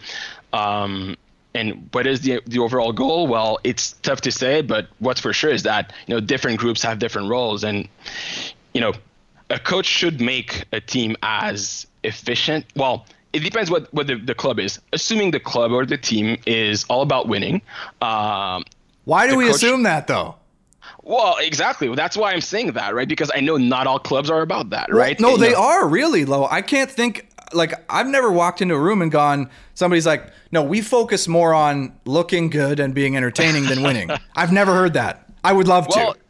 um 0.52 1.16
and 1.57 1.88
what 1.92 2.07
is 2.07 2.20
the 2.20 2.42
the 2.46 2.59
overall 2.59 2.92
goal? 2.92 3.26
Well, 3.26 3.59
it's 3.64 3.92
tough 4.02 4.20
to 4.22 4.30
say, 4.30 4.61
but 4.61 4.88
what's 4.98 5.20
for 5.20 5.32
sure 5.32 5.50
is 5.50 5.62
that 5.62 5.92
you 6.07 6.14
know 6.14 6.20
different 6.20 6.59
groups 6.59 6.82
have 6.82 6.98
different 6.98 7.30
roles, 7.30 7.64
and 7.64 7.88
you 8.74 8.80
know 8.82 8.92
a 9.48 9.59
coach 9.59 9.86
should 9.86 10.20
make 10.20 10.64
a 10.72 10.80
team 10.80 11.16
as 11.22 11.86
efficient. 12.04 12.66
Well, 12.76 13.07
it 13.37 13.43
depends 13.45 13.70
what 13.70 13.93
what 13.93 14.07
the, 14.07 14.16
the 14.16 14.34
club 14.34 14.59
is. 14.59 14.80
Assuming 14.93 15.30
the 15.30 15.41
club 15.41 15.72
or 15.72 15.84
the 15.87 15.99
team 15.99 16.37
is 16.47 16.84
all 16.89 17.03
about 17.03 17.28
winning. 17.28 17.62
Um, 18.03 18.64
Why 19.05 19.26
do 19.28 19.37
we 19.37 19.47
coach- 19.47 19.57
assume 19.57 19.82
that 19.84 20.07
though? 20.07 20.34
well, 21.03 21.37
exactly. 21.41 21.93
That's 21.95 22.16
why 22.16 22.32
I'm 22.32 22.41
saying 22.41 22.72
that, 22.72 22.95
right? 22.95 23.09
Because 23.09 23.30
I 23.34 23.41
know 23.41 23.57
not 23.57 23.87
all 23.87 23.99
clubs 24.01 24.28
are 24.30 24.43
about 24.43 24.70
that, 24.70 24.93
right? 24.93 25.18
No, 25.20 25.32
You 25.32 25.39
they 25.39 25.53
know, 25.53 25.62
are 25.62 25.89
really 25.89 26.24
low. 26.24 26.47
I 26.51 26.62
can't 26.62 26.91
think 26.91 27.28
like 27.53 27.72
I've 27.89 28.09
never 28.09 28.30
walked 28.32 28.61
into 28.61 28.74
a 28.74 28.80
room 28.80 29.03
and 29.03 29.11
gone. 29.12 29.49
Somebody's 29.74 30.07
like, 30.07 30.26
no, 30.51 30.62
we 30.64 30.80
focus 30.80 31.28
more 31.28 31.55
on 31.55 31.93
looking 32.07 32.51
good 32.51 32.80
and 32.80 32.93
being 32.95 33.16
entertaining 33.16 33.66
than 33.66 33.82
winning. 33.82 34.11
I've 34.37 34.53
never 34.53 34.74
heard 34.74 34.95
that. 34.95 35.28
I 35.45 35.53
would 35.53 35.68
love 35.68 35.87
Well, 35.95 36.14
to. 36.14 36.20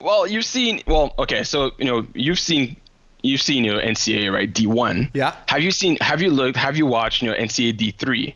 well, 0.00 0.26
you've 0.26 0.44
seen. 0.44 0.82
Well, 0.86 1.14
okay, 1.18 1.42
so 1.42 1.70
you 1.78 1.86
know 1.86 2.06
you've 2.14 2.38
seen. 2.38 2.76
You've 3.28 3.42
seen 3.42 3.64
you 3.64 3.72
know 3.72 3.80
NCAA 3.80 4.32
right 4.32 4.52
D 4.52 4.66
one. 4.66 5.10
Yeah. 5.14 5.34
Have 5.46 5.62
you 5.62 5.70
seen? 5.70 5.96
Have 6.00 6.22
you 6.22 6.30
looked? 6.30 6.56
Have 6.56 6.76
you 6.76 6.86
watched 6.86 7.22
you 7.22 7.30
know 7.30 7.36
NCAA 7.36 7.76
D 7.76 7.90
three? 7.92 8.34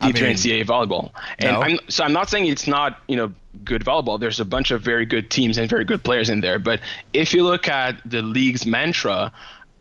D 0.00 0.12
three 0.12 0.34
NCAA 0.34 0.66
volleyball. 0.66 1.10
And 1.38 1.52
no. 1.52 1.62
I'm 1.62 1.78
so 1.88 2.04
I'm 2.04 2.12
not 2.12 2.28
saying 2.28 2.46
it's 2.46 2.66
not 2.66 3.00
you 3.08 3.16
know 3.16 3.32
good 3.64 3.84
volleyball. 3.84 4.20
There's 4.20 4.40
a 4.40 4.44
bunch 4.44 4.70
of 4.70 4.82
very 4.82 5.06
good 5.06 5.30
teams 5.30 5.58
and 5.58 5.68
very 5.68 5.84
good 5.84 6.04
players 6.04 6.28
in 6.28 6.40
there. 6.40 6.58
But 6.58 6.80
if 7.12 7.32
you 7.32 7.44
look 7.44 7.68
at 7.68 8.00
the 8.04 8.22
league's 8.22 8.66
mantra, 8.66 9.32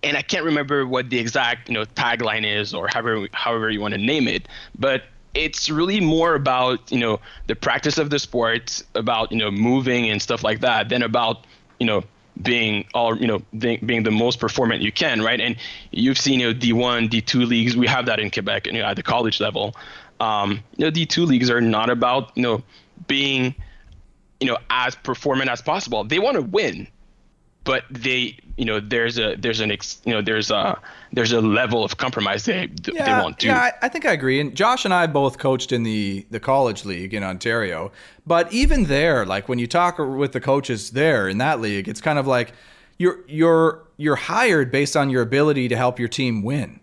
and 0.04 0.16
I 0.16 0.22
can't 0.22 0.46
remember 0.46 0.86
what 0.88 1.10
the 1.10 1.20
exact 1.20 1.68
you 1.68 1.74
know 1.74 1.86
tagline 1.86 2.46
is 2.46 2.74
or 2.74 2.88
however 2.88 3.28
however 3.34 3.70
you 3.70 3.82
want 3.82 3.94
to 3.94 4.00
name 4.00 4.28
it, 4.28 4.48
but 4.78 5.04
it's 5.34 5.70
really 5.70 6.00
more 6.00 6.34
about 6.36 6.92
you 6.92 7.00
know 7.00 7.20
the 7.48 7.56
practice 7.56 7.98
of 7.98 8.10
the 8.10 8.20
sport, 8.20 8.82
about 8.96 9.32
you 9.32 9.38
know 9.38 9.52
moving 9.52 10.10
and 10.10 10.22
stuff 10.22 10.44
like 10.44 10.62
that, 10.62 10.90
than 10.90 11.04
about 11.04 11.46
you 11.80 11.86
know 11.86 12.04
being 12.42 12.86
all 12.94 13.18
you 13.18 13.28
know 13.28 13.42
being, 13.58 13.80
being 13.86 14.04
the 14.04 14.12
most 14.12 14.40
performant 14.40 14.82
you 14.82 14.92
can, 14.92 15.22
right? 15.22 15.40
And 15.40 15.56
you've 15.92 16.18
seen 16.18 16.40
you 16.40 16.54
know 16.54 16.60
D1, 16.60 17.10
D2 17.10 17.48
leagues. 17.48 17.78
We 17.78 17.88
have 17.88 18.06
that 18.08 18.20
in 18.20 18.32
Quebec, 18.32 18.68
you 18.68 18.74
know, 18.74 18.84
at 18.84 18.96
the 18.96 19.04
college 19.04 19.40
level. 19.40 19.76
Um, 20.20 20.64
you 20.78 20.86
know, 20.86 20.92
D2 20.92 21.28
leagues 21.28 21.50
are 21.50 21.62
not 21.62 21.90
about 21.90 22.32
you 22.36 22.44
know 22.44 22.64
being 23.08 23.56
you 24.40 24.48
know 24.48 24.58
as 24.70 24.96
performant 24.96 25.50
as 25.50 25.62
possible. 25.62 26.04
They 26.04 26.20
want 26.20 26.36
to 26.36 26.42
win, 26.42 26.88
but 27.64 27.84
they 27.90 28.38
you 28.58 28.66
know 28.66 28.80
there's 28.80 29.18
a 29.18 29.36
there's 29.36 29.60
an 29.60 29.72
ex, 29.72 30.02
you 30.06 30.14
know 30.14 30.22
there's 30.22 30.50
a 30.50 30.80
there's 31.12 31.32
a 31.32 31.42
level 31.42 31.84
of 31.84 31.98
compromise 31.98 32.46
they 32.46 32.68
they 32.68 32.94
won't 32.94 33.38
do. 33.38 33.48
Yeah, 33.48 33.60
I, 33.60 33.72
I 33.84 33.90
think 33.90 34.06
I 34.06 34.14
agree. 34.14 34.40
And 34.40 34.56
Josh 34.56 34.86
and 34.86 34.94
I 34.94 35.08
both 35.08 35.38
coached 35.38 35.72
in 35.72 35.84
the 35.84 36.26
the 36.30 36.40
college 36.40 36.86
league 36.86 37.14
in 37.14 37.24
Ontario. 37.24 37.92
But 38.26 38.52
even 38.54 38.86
there, 38.86 39.26
like 39.26 39.50
when 39.50 39.60
you 39.60 39.68
talk 39.68 39.98
with 39.98 40.32
the 40.32 40.42
coaches 40.42 40.92
there 40.92 41.28
in 41.28 41.38
that 41.40 41.60
league, 41.60 41.88
it's 41.88 42.02
kind 42.02 42.18
of 42.18 42.28
like 42.28 42.54
you're 42.98 43.20
you're 43.28 43.84
you're 43.98 44.16
hired 44.16 44.72
based 44.72 44.96
on 44.96 45.10
your 45.10 45.22
ability 45.22 45.68
to 45.68 45.76
help 45.76 46.00
your 46.00 46.08
team 46.08 46.42
win, 46.42 46.80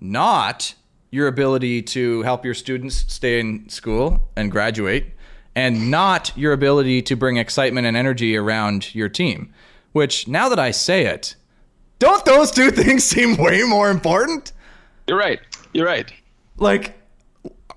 not 0.00 0.74
your 1.10 1.28
ability 1.28 1.82
to 1.82 2.22
help 2.22 2.44
your 2.44 2.54
students 2.54 3.04
stay 3.12 3.38
in 3.38 3.68
school 3.68 4.20
and 4.36 4.50
graduate, 4.50 5.06
and 5.54 5.90
not 5.90 6.32
your 6.36 6.52
ability 6.52 7.02
to 7.02 7.16
bring 7.16 7.36
excitement 7.36 7.86
and 7.86 7.96
energy 7.96 8.36
around 8.36 8.94
your 8.94 9.08
team. 9.08 9.52
Which 9.94 10.26
now 10.26 10.48
that 10.48 10.58
I 10.58 10.72
say 10.72 11.06
it, 11.06 11.36
don't 12.00 12.24
those 12.24 12.50
two 12.50 12.70
things 12.82 13.04
seem 13.04 13.36
way 13.36 13.62
more 13.62 13.90
important? 13.90 14.50
You're 15.06 15.16
right. 15.16 15.38
You're 15.72 15.86
right. 15.86 16.12
Like, 16.58 17.00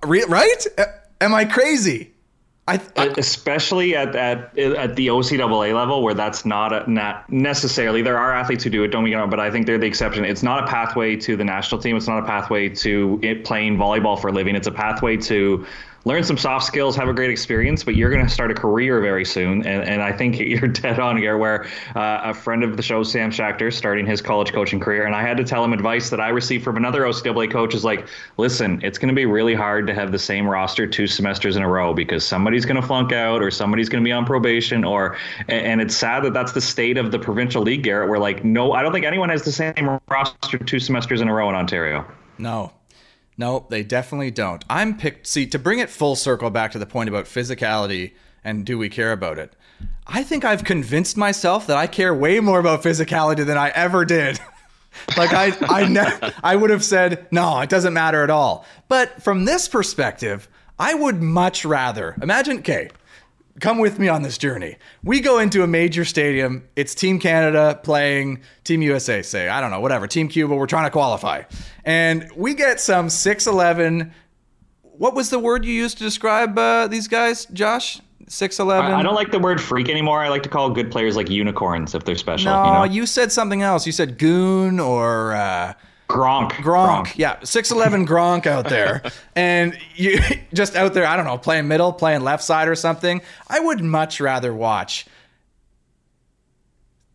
re- 0.03 0.25
right? 0.27 0.65
A- 0.79 1.23
Am 1.23 1.33
I 1.35 1.45
crazy? 1.45 2.11
I, 2.67 2.81
I 2.97 3.05
especially 3.17 3.95
at, 3.95 4.13
at 4.15 4.57
at 4.57 4.95
the 4.97 5.07
OCAA 5.07 5.73
level, 5.73 6.03
where 6.03 6.13
that's 6.15 6.43
not 6.43 6.73
a, 6.73 6.91
not 6.91 7.29
necessarily. 7.31 8.01
There 8.01 8.17
are 8.17 8.33
athletes 8.33 8.63
who 8.63 8.69
do 8.69 8.83
it. 8.83 8.89
Don't 8.89 9.03
get 9.05 9.11
me 9.11 9.15
wrong, 9.15 9.29
but 9.29 9.39
I 9.39 9.49
think 9.51 9.67
they're 9.67 9.77
the 9.77 9.85
exception. 9.87 10.25
It's 10.25 10.43
not 10.43 10.63
a 10.63 10.67
pathway 10.67 11.15
to 11.17 11.37
the 11.37 11.45
national 11.45 11.79
team. 11.81 11.95
It's 11.95 12.07
not 12.07 12.19
a 12.21 12.25
pathway 12.25 12.67
to 12.69 13.19
it 13.23 13.45
playing 13.45 13.77
volleyball 13.77 14.19
for 14.19 14.27
a 14.27 14.31
living. 14.33 14.55
It's 14.55 14.67
a 14.67 14.71
pathway 14.71 15.15
to 15.17 15.65
learn 16.05 16.23
some 16.23 16.37
soft 16.37 16.65
skills, 16.65 16.95
have 16.95 17.07
a 17.07 17.13
great 17.13 17.29
experience, 17.29 17.83
but 17.83 17.95
you're 17.95 18.09
going 18.09 18.25
to 18.25 18.31
start 18.31 18.51
a 18.51 18.53
career 18.53 19.01
very 19.01 19.25
soon. 19.25 19.65
And, 19.65 19.83
and 19.83 20.01
I 20.01 20.11
think 20.11 20.39
you're 20.39 20.67
dead 20.67 20.99
on 20.99 21.17
here. 21.17 21.37
Where 21.37 21.65
uh, 21.95 22.21
a 22.23 22.33
friend 22.33 22.63
of 22.63 22.77
the 22.77 22.83
show, 22.83 23.03
Sam 23.03 23.31
Schachter, 23.31 23.71
starting 23.71 24.05
his 24.05 24.21
college 24.21 24.53
coaching 24.53 24.79
career, 24.79 25.05
and 25.05 25.15
I 25.15 25.21
had 25.21 25.37
to 25.37 25.43
tell 25.43 25.63
him 25.63 25.73
advice 25.73 26.09
that 26.09 26.19
I 26.19 26.29
received 26.29 26.63
from 26.63 26.77
another 26.77 27.01
OCAA 27.01 27.51
coach 27.51 27.73
is 27.73 27.83
like, 27.83 28.07
listen, 28.37 28.79
it's 28.83 28.97
going 28.97 29.09
to 29.09 29.15
be 29.15 29.25
really 29.25 29.55
hard 29.55 29.87
to 29.87 29.93
have 29.93 30.11
the 30.11 30.19
same 30.19 30.47
roster 30.47 30.87
two 30.87 31.07
semesters 31.07 31.55
in 31.55 31.63
a 31.63 31.69
row 31.69 31.93
because 31.93 32.25
somebody's 32.25 32.65
going 32.65 32.79
to 32.79 32.85
flunk 32.85 33.11
out 33.11 33.41
or 33.41 33.51
somebody's 33.51 33.89
going 33.89 34.03
to 34.03 34.07
be 34.07 34.11
on 34.11 34.25
probation 34.25 34.83
or 34.83 35.17
and 35.47 35.81
it's 35.81 35.95
sad 35.95 36.23
that 36.23 36.33
that's 36.33 36.51
the 36.51 36.61
state 36.61 36.97
of 36.97 37.11
the 37.11 37.19
provincial 37.19 37.61
league 37.61 37.83
garrett 37.83 38.09
where 38.09 38.19
like 38.19 38.43
no 38.43 38.73
i 38.73 38.81
don't 38.81 38.91
think 38.91 39.05
anyone 39.05 39.29
has 39.29 39.43
the 39.43 39.51
same 39.51 39.99
roster 40.09 40.57
two 40.57 40.79
semesters 40.79 41.21
in 41.21 41.27
a 41.27 41.33
row 41.33 41.49
in 41.49 41.55
ontario 41.55 42.05
no, 42.37 42.71
no, 43.37 43.65
they 43.69 43.83
definitely 43.83 44.31
don't. 44.31 44.63
I'm 44.69 44.97
picked. 44.97 45.27
See, 45.27 45.45
to 45.47 45.59
bring 45.59 45.79
it 45.79 45.89
full 45.89 46.15
circle 46.15 46.49
back 46.49 46.71
to 46.71 46.79
the 46.79 46.85
point 46.85 47.09
about 47.09 47.25
physicality 47.25 48.13
and 48.43 48.65
do 48.65 48.77
we 48.77 48.89
care 48.89 49.11
about 49.11 49.37
it? 49.37 49.53
I 50.07 50.23
think 50.23 50.45
I've 50.45 50.63
convinced 50.63 51.17
myself 51.17 51.67
that 51.67 51.77
I 51.77 51.85
care 51.85 52.13
way 52.13 52.39
more 52.39 52.59
about 52.59 52.81
physicality 52.81 53.45
than 53.45 53.57
I 53.57 53.69
ever 53.69 54.05
did. 54.05 54.39
like 55.17 55.33
I, 55.33 55.53
I, 55.67 55.87
ne- 55.87 56.31
I 56.43 56.55
would 56.55 56.69
have 56.69 56.83
said 56.83 57.27
no, 57.31 57.59
it 57.59 57.69
doesn't 57.69 57.93
matter 57.93 58.23
at 58.23 58.29
all. 58.29 58.65
But 58.87 59.21
from 59.21 59.45
this 59.45 59.67
perspective, 59.67 60.47
I 60.79 60.93
would 60.93 61.21
much 61.21 61.65
rather 61.65 62.15
imagine. 62.21 62.59
Okay, 62.59 62.89
come 63.59 63.77
with 63.79 63.99
me 63.99 64.07
on 64.07 64.21
this 64.21 64.37
journey. 64.37 64.77
We 65.03 65.19
go 65.19 65.39
into 65.39 65.63
a 65.63 65.67
major 65.67 66.05
stadium. 66.05 66.67
It's 66.75 66.93
Team 66.93 67.19
Canada 67.19 67.79
playing 67.83 68.41
Team 68.63 68.81
USA, 68.81 69.21
say, 69.21 69.49
I 69.49 69.61
don't 69.61 69.71
know, 69.71 69.79
whatever, 69.79 70.07
Team 70.07 70.27
Cuba, 70.27 70.55
we're 70.55 70.67
trying 70.67 70.85
to 70.85 70.91
qualify. 70.91 71.43
And 71.85 72.29
we 72.35 72.53
get 72.53 72.79
some 72.79 73.07
6'11. 73.07 74.11
What 74.81 75.15
was 75.15 75.29
the 75.29 75.39
word 75.39 75.65
you 75.65 75.73
used 75.73 75.97
to 75.97 76.03
describe 76.03 76.57
uh, 76.57 76.87
these 76.87 77.07
guys, 77.07 77.45
Josh? 77.47 77.99
6'11. 78.25 78.81
I, 78.81 78.99
I 78.99 79.03
don't 79.03 79.15
like 79.15 79.31
the 79.31 79.39
word 79.39 79.61
freak 79.61 79.87
anymore 79.87 80.21
i 80.21 80.27
like 80.27 80.43
to 80.43 80.49
call 80.49 80.69
good 80.69 80.91
players 80.91 81.15
like 81.15 81.29
unicorns 81.29 81.95
if 81.95 82.03
they're 82.03 82.17
special 82.17 82.51
No, 82.51 82.65
you 82.65 82.71
know 82.73 82.83
you 82.83 83.05
said 83.05 83.31
something 83.31 83.61
else. 83.61 83.85
You 83.85 83.93
said 83.93 84.17
goon 84.17 84.79
or. 84.79 85.33
Uh, 85.33 85.73
gronk 86.07 86.51
Gronk. 86.51 87.17
Yeah, 87.17 87.37
6'11 87.37 88.07
Gronk 88.07 88.45
out 88.45 88.69
there. 88.69 89.03
and 89.35 89.77
you 89.95 90.19
just 90.53 90.75
out 90.75 90.93
there, 90.93 91.05
I 91.05 91.15
don't 91.15 91.25
know, 91.25 91.37
playing 91.37 91.67
middle, 91.67 91.91
playing 91.93 92.21
left 92.21 92.43
side 92.43 92.67
or 92.67 92.75
something. 92.75 93.21
I 93.49 93.59
would 93.59 93.83
much 93.83 94.19
rather 94.19 94.53
watch 94.53 95.05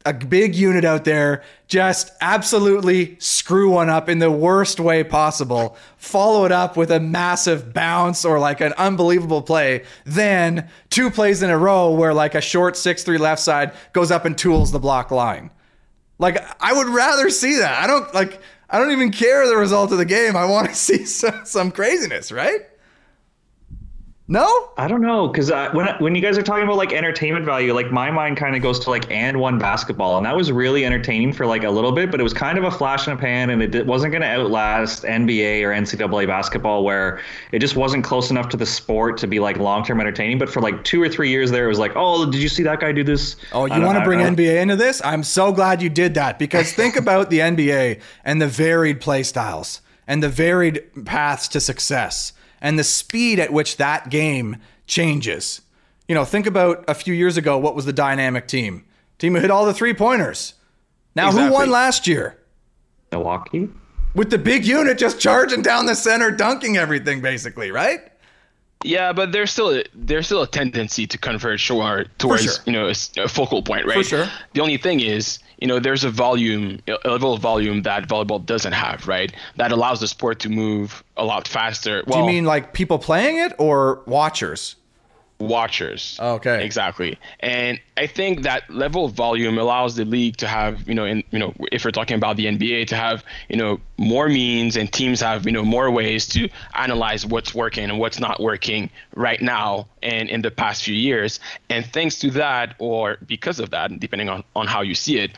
a 0.04 0.12
big 0.12 0.54
unit 0.54 0.84
out 0.84 1.04
there 1.04 1.42
just 1.68 2.10
absolutely 2.20 3.16
screw 3.18 3.70
one 3.70 3.88
up 3.88 4.08
in 4.08 4.18
the 4.18 4.30
worst 4.30 4.80
way 4.80 5.04
possible, 5.04 5.76
follow 5.96 6.44
it 6.44 6.52
up 6.52 6.76
with 6.76 6.90
a 6.90 7.00
massive 7.00 7.72
bounce 7.72 8.24
or 8.24 8.38
like 8.38 8.60
an 8.60 8.72
unbelievable 8.74 9.42
play, 9.42 9.84
then 10.04 10.68
two 10.90 11.10
plays 11.10 11.42
in 11.42 11.50
a 11.50 11.58
row 11.58 11.92
where 11.92 12.12
like 12.12 12.34
a 12.34 12.40
short 12.40 12.74
6-3 12.74 13.18
left 13.18 13.40
side 13.40 13.72
goes 13.92 14.10
up 14.10 14.24
and 14.24 14.36
tools 14.36 14.72
the 14.72 14.78
block 14.78 15.10
line. 15.10 15.50
Like 16.18 16.44
I 16.60 16.72
would 16.72 16.88
rather 16.88 17.30
see 17.30 17.58
that. 17.58 17.82
I 17.82 17.86
don't 17.86 18.12
like 18.14 18.40
I 18.72 18.78
don't 18.78 18.90
even 18.92 19.12
care 19.12 19.46
the 19.46 19.56
result 19.56 19.92
of 19.92 19.98
the 19.98 20.06
game. 20.06 20.34
I 20.34 20.46
want 20.46 20.68
to 20.70 20.74
see 20.88 21.04
some, 21.04 21.44
some 21.44 21.70
craziness, 21.70 22.32
right? 22.32 22.62
No? 24.32 24.70
I 24.78 24.88
don't 24.88 25.02
know 25.02 25.28
because 25.28 25.50
when 25.74 25.86
when 25.98 26.14
you 26.14 26.22
guys 26.22 26.38
are 26.38 26.42
talking 26.42 26.64
about 26.64 26.78
like 26.78 26.94
entertainment 26.94 27.44
value, 27.44 27.74
like 27.74 27.92
my 27.92 28.10
mind 28.10 28.38
kind 28.38 28.56
of 28.56 28.62
goes 28.62 28.80
to 28.80 28.88
like 28.88 29.06
AND1 29.10 29.58
basketball, 29.58 30.16
and 30.16 30.24
that 30.24 30.34
was 30.34 30.50
really 30.50 30.86
entertaining 30.86 31.34
for 31.34 31.44
like 31.44 31.64
a 31.64 31.70
little 31.70 31.92
bit, 31.92 32.10
but 32.10 32.18
it 32.18 32.22
was 32.22 32.32
kind 32.32 32.56
of 32.56 32.64
a 32.64 32.70
flash 32.70 33.06
in 33.06 33.12
a 33.12 33.16
pan, 33.18 33.50
and 33.50 33.62
it 33.62 33.86
wasn't 33.86 34.10
going 34.10 34.22
to 34.22 34.28
outlast 34.28 35.02
NBA 35.02 35.62
or 35.62 35.68
NCAA 35.68 36.26
basketball, 36.26 36.82
where 36.82 37.20
it 37.52 37.58
just 37.58 37.76
wasn't 37.76 38.04
close 38.04 38.30
enough 38.30 38.48
to 38.48 38.56
the 38.56 38.64
sport 38.64 39.18
to 39.18 39.26
be 39.26 39.38
like 39.38 39.58
long 39.58 39.84
term 39.84 40.00
entertaining. 40.00 40.38
But 40.38 40.48
for 40.48 40.62
like 40.62 40.82
two 40.82 41.02
or 41.02 41.10
three 41.10 41.28
years 41.28 41.50
there, 41.50 41.66
it 41.66 41.68
was 41.68 41.78
like, 41.78 41.92
oh, 41.94 42.24
did 42.24 42.40
you 42.40 42.48
see 42.48 42.62
that 42.62 42.80
guy 42.80 42.90
do 42.90 43.04
this? 43.04 43.36
Oh, 43.52 43.66
you 43.66 43.82
want 43.82 43.98
to 43.98 44.04
bring 44.04 44.20
NBA 44.20 44.62
into 44.62 44.76
this? 44.76 45.02
I'm 45.04 45.24
so 45.24 45.52
glad 45.52 45.82
you 45.82 45.90
did 45.90 46.14
that 46.14 46.38
because 46.38 46.72
think 46.72 46.96
about 47.04 47.28
the 47.28 47.40
NBA 47.40 48.00
and 48.24 48.40
the 48.40 48.48
varied 48.48 48.98
play 48.98 49.24
styles 49.24 49.82
and 50.06 50.22
the 50.22 50.30
varied 50.30 51.04
paths 51.04 51.48
to 51.48 51.60
success 51.60 52.32
and 52.62 52.78
the 52.78 52.84
speed 52.84 53.38
at 53.38 53.52
which 53.52 53.76
that 53.76 54.08
game 54.08 54.56
changes. 54.86 55.60
You 56.08 56.14
know, 56.14 56.24
think 56.24 56.46
about 56.46 56.84
a 56.88 56.94
few 56.94 57.12
years 57.12 57.36
ago 57.36 57.58
what 57.58 57.74
was 57.74 57.84
the 57.84 57.92
dynamic 57.92 58.46
team? 58.46 58.84
Team 59.18 59.34
who 59.34 59.40
hit 59.40 59.50
all 59.50 59.66
the 59.66 59.74
three 59.74 59.92
pointers. 59.92 60.54
Now, 61.14 61.30
who 61.30 61.52
won 61.52 61.68
last 61.68 62.06
year? 62.06 62.38
Milwaukee. 63.10 63.68
With 64.14 64.30
the 64.30 64.38
big 64.38 64.64
unit 64.64 64.96
just 64.98 65.20
charging 65.20 65.60
down 65.60 65.86
the 65.86 65.94
center, 65.94 66.30
dunking 66.30 66.78
everything, 66.78 67.20
basically, 67.20 67.70
right? 67.70 68.00
Yeah, 68.84 69.12
but 69.12 69.32
there's 69.32 69.50
still 69.52 69.70
a, 69.70 69.84
there's 69.94 70.26
still 70.26 70.42
a 70.42 70.46
tendency 70.46 71.06
to 71.06 71.18
converge 71.18 71.66
toward 71.66 72.10
towards 72.18 72.42
sure. 72.42 72.54
you 72.66 72.72
know 72.72 72.86
a, 72.86 72.90
s- 72.90 73.12
a 73.16 73.28
focal 73.28 73.62
point, 73.62 73.86
right? 73.86 73.98
For 73.98 74.04
sure. 74.04 74.28
The 74.54 74.60
only 74.60 74.76
thing 74.76 75.00
is, 75.00 75.38
you 75.62 75.68
know, 75.68 75.78
there's 75.78 76.02
a 76.02 76.10
volume, 76.10 76.80
a 76.88 77.08
level 77.08 77.34
of 77.34 77.40
volume 77.40 77.82
that 77.82 78.08
volleyball 78.08 78.44
doesn't 78.44 78.72
have, 78.72 79.06
right? 79.06 79.32
That 79.58 79.70
allows 79.70 80.00
the 80.00 80.08
sport 80.08 80.40
to 80.40 80.48
move 80.48 81.04
a 81.16 81.24
lot 81.24 81.46
faster. 81.46 82.02
Well, 82.04 82.18
Do 82.18 82.24
you 82.24 82.26
mean 82.26 82.44
like 82.44 82.72
people 82.72 82.98
playing 82.98 83.38
it 83.38 83.52
or 83.58 84.02
watchers? 84.06 84.74
Watchers. 85.48 86.18
Okay. 86.20 86.64
Exactly. 86.64 87.18
And 87.40 87.80
I 87.96 88.06
think 88.06 88.42
that 88.42 88.68
level 88.70 89.04
of 89.04 89.12
volume 89.12 89.58
allows 89.58 89.96
the 89.96 90.04
league 90.04 90.36
to 90.38 90.46
have, 90.46 90.88
you 90.88 90.94
know, 90.94 91.04
in 91.04 91.24
you 91.30 91.38
know, 91.38 91.54
if 91.72 91.84
we're 91.84 91.90
talking 91.90 92.16
about 92.16 92.36
the 92.36 92.46
NBA, 92.46 92.86
to 92.88 92.96
have, 92.96 93.24
you 93.48 93.56
know, 93.56 93.80
more 93.96 94.28
means 94.28 94.76
and 94.76 94.92
teams 94.92 95.20
have, 95.20 95.46
you 95.46 95.52
know, 95.52 95.64
more 95.64 95.90
ways 95.90 96.26
to 96.28 96.48
analyze 96.74 97.26
what's 97.26 97.54
working 97.54 97.84
and 97.84 97.98
what's 97.98 98.20
not 98.20 98.40
working 98.40 98.90
right 99.14 99.40
now 99.40 99.88
and 100.02 100.28
in 100.30 100.42
the 100.42 100.50
past 100.50 100.84
few 100.84 100.94
years. 100.94 101.40
And 101.68 101.84
thanks 101.84 102.18
to 102.20 102.30
that, 102.32 102.74
or 102.78 103.18
because 103.26 103.58
of 103.58 103.70
that, 103.70 103.98
depending 103.98 104.28
on, 104.28 104.44
on 104.54 104.66
how 104.66 104.82
you 104.82 104.94
see 104.94 105.18
it, 105.18 105.32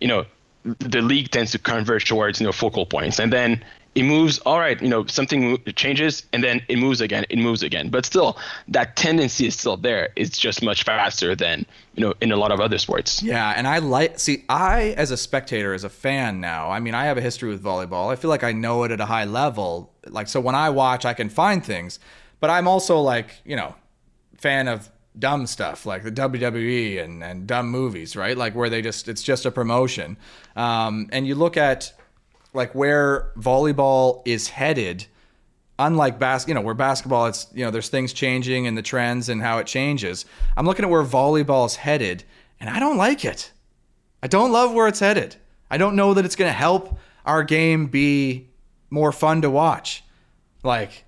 you 0.00 0.08
know, 0.08 0.24
the 0.64 1.00
league 1.00 1.30
tends 1.30 1.52
to 1.52 1.58
converge 1.58 2.06
towards, 2.06 2.40
you 2.40 2.46
know, 2.46 2.52
focal 2.52 2.84
points. 2.86 3.18
And 3.18 3.32
then 3.32 3.64
it 3.94 4.04
moves 4.04 4.38
all 4.40 4.58
right 4.58 4.80
you 4.80 4.88
know 4.88 5.04
something 5.06 5.58
changes 5.74 6.24
and 6.32 6.44
then 6.44 6.62
it 6.68 6.76
moves 6.76 7.00
again 7.00 7.24
it 7.28 7.38
moves 7.38 7.62
again 7.62 7.88
but 7.88 8.06
still 8.06 8.38
that 8.68 8.94
tendency 8.96 9.46
is 9.46 9.58
still 9.58 9.76
there 9.76 10.10
it's 10.16 10.38
just 10.38 10.62
much 10.62 10.84
faster 10.84 11.34
than 11.34 11.66
you 11.94 12.00
know 12.00 12.14
in 12.20 12.30
a 12.30 12.36
lot 12.36 12.52
of 12.52 12.60
other 12.60 12.78
sports 12.78 13.22
Yeah, 13.22 13.52
and 13.56 13.66
I 13.66 13.78
like 13.78 14.18
see 14.18 14.44
I 14.48 14.94
as 14.96 15.10
a 15.10 15.16
spectator, 15.16 15.74
as 15.74 15.84
a 15.84 15.88
fan 15.88 16.40
now. 16.40 16.70
I 16.70 16.80
mean, 16.80 16.94
I 16.94 17.04
have 17.04 17.18
a 17.18 17.20
history 17.20 17.50
with 17.50 17.62
volleyball. 17.62 18.10
I 18.12 18.16
feel 18.16 18.30
like 18.30 18.44
I 18.44 18.52
know 18.52 18.84
it 18.84 18.90
at 18.90 19.00
a 19.00 19.06
high 19.06 19.24
level. 19.24 19.92
Like 20.06 20.28
so 20.28 20.40
when 20.40 20.54
I 20.54 20.70
watch, 20.70 21.04
I 21.04 21.14
can 21.14 21.28
find 21.28 21.64
things. 21.64 21.98
But 22.38 22.50
I'm 22.50 22.66
also 22.66 23.00
like, 23.00 23.40
you 23.44 23.56
know, 23.56 23.74
fan 24.38 24.68
of 24.68 24.88
dumb 25.18 25.46
stuff 25.46 25.84
like 25.84 26.02
the 26.02 26.12
WWE 26.12 27.02
and, 27.02 27.22
and 27.22 27.46
dumb 27.46 27.68
movies, 27.68 28.16
right? 28.16 28.36
Like 28.36 28.54
where 28.54 28.70
they 28.70 28.82
just 28.82 29.08
it's 29.08 29.22
just 29.22 29.44
a 29.44 29.50
promotion. 29.50 30.16
Um, 30.56 31.08
and 31.12 31.26
you 31.26 31.34
look 31.34 31.56
at 31.56 31.92
like 32.52 32.74
where 32.74 33.32
volleyball 33.36 34.22
is 34.24 34.48
headed 34.48 35.06
unlike 35.78 36.18
bas- 36.18 36.46
you 36.46 36.54
know 36.54 36.60
where 36.60 36.74
basketball 36.74 37.26
it's 37.26 37.46
you 37.54 37.64
know 37.64 37.70
there's 37.70 37.88
things 37.88 38.12
changing 38.12 38.66
and 38.66 38.76
the 38.76 38.82
trends 38.82 39.28
and 39.28 39.42
how 39.42 39.58
it 39.58 39.66
changes. 39.66 40.26
I'm 40.56 40.66
looking 40.66 40.84
at 40.84 40.90
where 40.90 41.02
volleyball 41.02 41.66
is 41.66 41.76
headed 41.76 42.24
and 42.60 42.68
i 42.68 42.78
don't 42.78 42.98
like 42.98 43.24
it. 43.24 43.50
I 44.22 44.26
don't 44.26 44.52
love 44.52 44.74
where 44.74 44.86
it's 44.86 45.00
headed. 45.00 45.36
I 45.70 45.78
don't 45.78 45.96
know 45.96 46.12
that 46.14 46.26
it's 46.26 46.36
going 46.36 46.50
to 46.50 46.56
help 46.56 46.98
our 47.24 47.42
game 47.42 47.86
be 47.86 48.50
more 48.90 49.12
fun 49.12 49.40
to 49.42 49.50
watch. 49.50 50.04
Like 50.62 51.04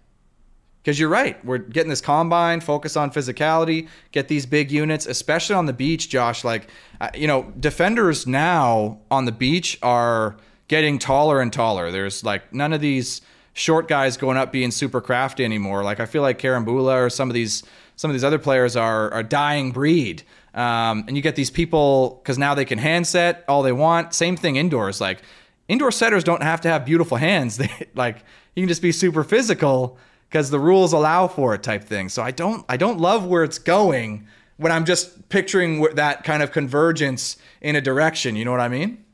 because 0.82 0.99
you're 0.99 1.09
right 1.09 1.45
we're 1.45 1.59
getting 1.59 1.90
this 1.90 2.01
combine 2.01 2.61
focus 2.61 2.97
on 2.97 3.11
physicality 3.11 3.88
get 4.11 4.28
these 4.28 4.47
big 4.47 4.70
units 4.72 5.07
especially 5.07 5.55
on 5.55 5.66
the 5.66 5.72
beach 5.72 6.09
josh 6.09 6.43
like 6.43 6.68
uh, 7.01 7.09
you 7.14 7.26
know 7.26 7.53
defenders 7.61 8.26
now 8.26 8.99
on 9.11 9.24
the 9.24 9.30
beach 9.30 9.78
are 9.82 10.36
getting 10.68 10.98
taller 10.98 11.40
and 11.40 11.52
taller 11.52 11.90
there's 11.90 12.24
like 12.24 12.52
none 12.52 12.72
of 12.72 12.80
these 12.80 13.20
short 13.52 13.88
guys 13.88 14.16
going 14.16 14.36
up 14.36 14.50
being 14.50 14.70
super 14.70 15.00
crafty 15.00 15.44
anymore 15.44 15.82
like 15.84 16.00
i 16.00 16.06
feel 16.06 16.22
like 16.22 16.38
carambula 16.38 16.96
or 16.96 17.10
some 17.10 17.28
of 17.28 17.34
these 17.34 17.62
some 17.96 18.10
of 18.10 18.14
these 18.14 18.24
other 18.24 18.38
players 18.38 18.76
are 18.76 19.14
a 19.16 19.22
dying 19.22 19.70
breed 19.70 20.22
um, 20.54 21.04
and 21.08 21.16
you 21.16 21.22
get 21.22 21.34
these 21.34 21.50
people 21.50 22.20
because 22.22 22.36
now 22.38 22.54
they 22.54 22.64
can 22.64 22.78
hand 22.78 23.06
set 23.06 23.44
all 23.48 23.62
they 23.62 23.72
want 23.72 24.14
same 24.14 24.36
thing 24.36 24.56
indoors 24.56 25.00
like 25.00 25.22
indoor 25.68 25.90
setters 25.90 26.24
don't 26.24 26.42
have 26.42 26.60
to 26.60 26.68
have 26.68 26.84
beautiful 26.84 27.16
hands 27.16 27.56
they 27.58 27.70
like 27.94 28.24
you 28.54 28.62
can 28.62 28.68
just 28.68 28.82
be 28.82 28.92
super 28.92 29.24
physical 29.24 29.98
because 30.32 30.48
the 30.48 30.58
rules 30.58 30.94
allow 30.94 31.28
for 31.28 31.54
it 31.54 31.62
type 31.62 31.84
thing. 31.84 32.08
So 32.08 32.22
I 32.22 32.30
don't 32.30 32.64
I 32.68 32.78
don't 32.78 32.98
love 32.98 33.26
where 33.26 33.44
it's 33.44 33.58
going 33.58 34.26
when 34.56 34.72
I'm 34.72 34.84
just 34.84 35.28
picturing 35.28 35.82
that 35.94 36.24
kind 36.24 36.42
of 36.42 36.52
convergence 36.52 37.36
in 37.60 37.76
a 37.76 37.80
direction. 37.80 38.34
You 38.34 38.46
know 38.46 38.50
what 38.50 38.60
I 38.60 38.68
mean? 38.68 39.04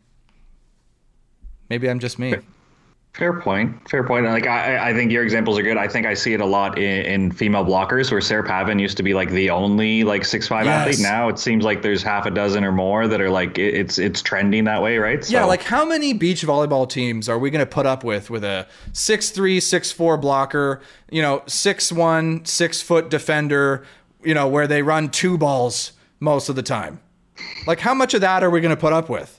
Maybe 1.71 1.89
I'm 1.89 1.99
just 1.99 2.19
me. 2.19 2.35
Fair 3.14 3.41
point. 3.41 3.89
Fair 3.91 4.05
point. 4.05 4.27
Like 4.27 4.47
I, 4.47 4.91
I 4.91 4.95
think 4.95 5.11
your 5.11 5.25
examples 5.25 5.59
are 5.59 5.62
good. 5.62 5.77
I 5.77 5.89
think 5.89 6.07
I 6.07 6.14
see 6.14 6.35
it 6.35 6.41
a 6.41 6.47
lot 6.47 6.79
in, 6.79 7.05
in 7.07 7.33
female 7.33 7.64
blockers, 7.64 8.12
where 8.12 8.21
Sarah 8.21 8.47
Pavan 8.47 8.81
used 8.81 8.97
to 8.99 9.03
be 9.03 9.12
like 9.12 9.31
the 9.31 9.51
only 9.51 10.05
like 10.05 10.25
six 10.25 10.47
five 10.47 10.66
Yes. 10.66 10.81
athlete. 10.89 11.01
Now 11.03 11.29
it 11.29 11.37
seems 11.39 11.64
like 11.64 11.83
there's 11.83 12.01
half 12.03 12.27
a 12.27 12.31
dozen 12.31 12.62
or 12.64 12.71
more 12.71 13.09
that 13.09 13.21
are 13.21 13.31
like 13.31 13.59
it, 13.59 13.75
it's 13.75 13.99
it's 13.99 14.23
trending 14.23 14.64
that 14.64 14.83
way, 14.83 14.99
right? 14.99 15.29
Yeah, 15.29 15.47
like 15.47 15.64
how 15.64 15.85
many 15.85 16.12
beach 16.12 16.43
volleyball 16.43 16.89
teams 16.89 17.29
are 17.29 17.39
we 17.41 17.51
going 17.51 17.64
to 17.64 17.66
put 17.71 17.87
up 17.87 18.05
with 18.05 18.31
with 18.31 18.45
a 18.45 18.69
six 18.93 19.31
three, 19.31 19.59
six 19.59 19.91
four 19.91 20.16
blocker, 20.16 20.81
you 21.11 21.21
know, 21.23 21.43
six 21.49 21.91
one, 21.91 22.45
six 22.45 22.81
foot 22.81 23.11
defender, 23.11 23.85
you 24.23 24.35
know, 24.35 24.47
where 24.47 24.69
they 24.69 24.83
run 24.83 25.09
two 25.11 25.37
balls 25.37 25.91
most 26.21 26.49
of 26.49 26.55
the 26.55 26.62
time? 26.62 27.01
Like 27.66 27.81
how 27.81 27.95
much 27.95 28.14
of 28.14 28.21
that 28.21 28.45
are 28.45 28.51
we 28.51 28.61
going 28.61 28.75
to 28.75 28.81
put 28.81 28.93
up 28.93 29.09
with? 29.09 29.38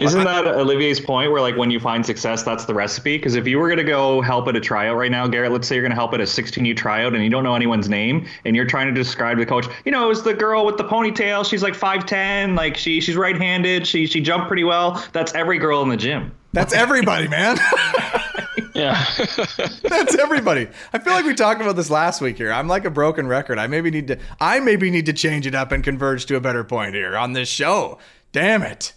Isn't 0.00 0.24
that 0.24 0.46
Olivier's 0.46 1.00
point 1.00 1.30
where 1.32 1.40
like 1.40 1.56
when 1.56 1.70
you 1.70 1.80
find 1.80 2.04
success, 2.04 2.42
that's 2.42 2.64
the 2.64 2.74
recipe? 2.74 3.16
Because 3.16 3.34
if 3.34 3.46
you 3.46 3.58
were 3.58 3.68
gonna 3.68 3.84
go 3.84 4.20
help 4.20 4.48
at 4.48 4.56
a 4.56 4.60
tryout 4.60 4.96
right 4.96 5.10
now, 5.10 5.26
Garrett, 5.26 5.52
let's 5.52 5.66
say 5.68 5.74
you're 5.74 5.82
gonna 5.82 5.94
help 5.94 6.14
at 6.14 6.20
a 6.20 6.24
16U 6.24 6.76
tryout 6.76 7.14
and 7.14 7.22
you 7.22 7.30
don't 7.30 7.44
know 7.44 7.54
anyone's 7.54 7.88
name 7.88 8.26
and 8.44 8.56
you're 8.56 8.66
trying 8.66 8.86
to 8.86 8.92
describe 8.92 9.38
the 9.38 9.46
coach, 9.46 9.66
you 9.84 9.92
know, 9.92 10.04
it 10.04 10.08
was 10.08 10.22
the 10.22 10.34
girl 10.34 10.64
with 10.64 10.76
the 10.76 10.84
ponytail. 10.84 11.48
She's 11.48 11.62
like 11.62 11.74
5'10, 11.74 12.56
like 12.56 12.76
she 12.76 13.00
she's 13.00 13.16
right-handed. 13.16 13.86
She 13.86 14.06
she 14.06 14.20
jumped 14.20 14.48
pretty 14.48 14.64
well. 14.64 15.04
That's 15.12 15.34
every 15.34 15.58
girl 15.58 15.82
in 15.82 15.88
the 15.88 15.96
gym. 15.96 16.32
That's 16.52 16.72
everybody, 16.72 17.28
man. 17.28 17.58
yeah 18.74 19.04
That's 19.82 20.14
everybody. 20.16 20.68
I 20.92 20.98
feel 20.98 21.12
like 21.12 21.24
we 21.24 21.34
talked 21.34 21.60
about 21.60 21.76
this 21.76 21.90
last 21.90 22.20
week 22.20 22.36
here. 22.36 22.52
I'm 22.52 22.68
like 22.68 22.84
a 22.84 22.90
broken 22.90 23.26
record. 23.26 23.58
I 23.58 23.66
maybe 23.66 23.90
need 23.90 24.08
to 24.08 24.18
I 24.40 24.60
maybe 24.60 24.90
need 24.90 25.06
to 25.06 25.12
change 25.12 25.46
it 25.46 25.54
up 25.54 25.72
and 25.72 25.82
converge 25.82 26.26
to 26.26 26.36
a 26.36 26.40
better 26.40 26.64
point 26.64 26.94
here 26.94 27.16
on 27.16 27.32
this 27.32 27.48
show. 27.48 27.98
Damn 28.32 28.62
it. 28.62 28.92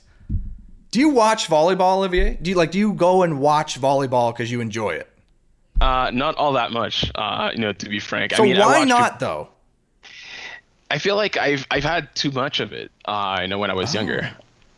Do 0.91 0.99
you 0.99 1.09
watch 1.09 1.47
volleyball, 1.47 1.97
Olivier? 1.97 2.37
Do 2.41 2.49
you 2.49 2.55
like 2.55 2.71
do 2.71 2.79
you 2.79 2.93
go 2.93 3.23
and 3.23 3.39
watch 3.39 3.79
volleyball 3.79 4.33
because 4.33 4.51
you 4.51 4.61
enjoy 4.61 4.91
it? 4.91 5.07
uh 5.79 6.11
not 6.13 6.35
all 6.35 6.53
that 6.53 6.71
much 6.71 7.11
uh 7.15 7.49
you 7.53 7.59
know 7.59 7.73
to 7.73 7.89
be 7.89 7.99
frank 7.99 8.35
So 8.35 8.43
i 8.43 8.45
mean 8.45 8.59
why 8.59 8.79
watched 8.79 8.89
not 8.89 9.19
though? 9.19 9.49
I 10.91 10.97
feel 10.97 11.15
like 11.15 11.37
I've 11.37 11.65
I've 11.71 11.85
had 11.85 12.13
too 12.15 12.31
much 12.31 12.59
of 12.59 12.73
it. 12.73 12.91
Uh, 13.05 13.39
you 13.41 13.47
know, 13.47 13.57
when 13.57 13.71
I 13.71 13.73
was 13.73 13.93
younger. 13.95 14.29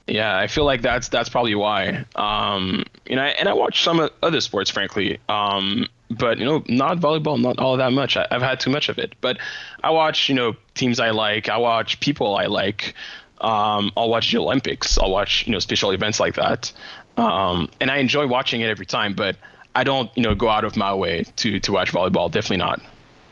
Yeah, 0.06 0.38
I 0.38 0.46
feel 0.46 0.64
like 0.64 0.84
that's 0.84 1.08
that's 1.08 1.28
probably 1.28 1.56
why. 1.56 2.06
Um, 2.16 2.84
you 3.08 3.16
know, 3.16 3.24
and 3.24 3.50
I 3.50 3.54
watch 3.54 3.84
some 3.84 4.10
other 4.22 4.40
sports, 4.40 4.70
frankly. 4.70 5.18
Um, 5.28 5.88
but 6.12 6.38
you 6.38 6.46
know, 6.46 6.64
not 6.68 7.00
volleyball, 7.00 7.42
not 7.42 7.58
all 7.58 7.78
that 7.78 7.94
much. 7.94 8.16
I, 8.16 8.28
I've 8.30 8.44
had 8.44 8.60
too 8.60 8.70
much 8.70 8.90
of 8.90 9.00
it. 9.00 9.16
But 9.22 9.40
I 9.84 9.90
watch, 9.90 10.30
you 10.30 10.36
know, 10.36 10.56
teams 10.76 11.00
I 11.00 11.10
like. 11.10 11.50
I 11.50 11.58
watch 11.58 12.00
people 12.00 12.36
I 12.36 12.46
like. 12.46 12.94
Um, 13.44 13.92
I'll 13.98 14.10
watch 14.10 14.32
the 14.32 14.38
Olympics. 14.40 14.98
I'll 14.98 15.12
watch, 15.12 15.46
you 15.46 15.52
know, 15.52 15.60
special 15.60 15.92
events 15.92 16.20
like 16.20 16.36
that. 16.36 16.72
Um, 17.18 17.70
and 17.82 17.92
I 17.92 17.98
enjoy 17.98 18.26
watching 18.28 18.62
it 18.62 18.68
every 18.70 18.86
time. 18.86 19.14
But 19.14 19.36
I 19.76 19.84
don't, 19.84 20.10
you 20.16 20.24
know, 20.24 20.34
go 20.36 20.50
out 20.50 20.64
of 20.64 20.76
my 20.76 20.94
way 20.94 21.24
to 21.38 21.60
to 21.60 21.72
watch 21.72 21.92
volleyball. 21.92 22.32
Definitely 22.32 22.58
not. 22.58 22.82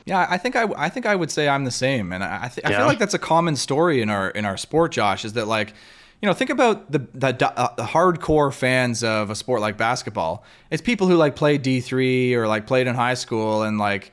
Yeah, 0.05 0.25
I 0.29 0.37
think 0.37 0.55
I, 0.55 0.63
I 0.77 0.89
think 0.89 1.05
I 1.05 1.15
would 1.15 1.29
say 1.31 1.47
I'm 1.47 1.63
the 1.63 1.71
same, 1.71 2.11
and 2.11 2.23
I, 2.23 2.45
I, 2.45 2.47
th- 2.47 2.65
I 2.65 2.71
Yeah. 2.71 2.77
feel 2.79 2.87
like 2.87 2.97
that's 2.99 3.13
a 3.13 3.19
common 3.19 3.55
story 3.55 4.01
in 4.01 4.09
our 4.09 4.29
in 4.31 4.45
our 4.45 4.57
sport. 4.57 4.91
Josh 4.91 5.23
is 5.23 5.33
that 5.33 5.47
like, 5.47 5.73
you 6.21 6.27
know, 6.27 6.33
think 6.33 6.49
about 6.49 6.91
the 6.91 6.99
the, 7.13 7.27
uh, 7.57 7.75
the 7.75 7.83
hardcore 7.83 8.51
fans 8.51 9.03
of 9.03 9.29
a 9.29 9.35
sport 9.35 9.61
like 9.61 9.77
basketball. 9.77 10.43
It's 10.71 10.81
people 10.81 11.07
who 11.07 11.15
like 11.15 11.35
played 11.35 11.61
D 11.61 11.81
three 11.81 12.33
or 12.33 12.47
like 12.47 12.65
played 12.67 12.87
in 12.87 12.95
high 12.95 13.13
school 13.13 13.61
and 13.61 13.77
like 13.77 14.11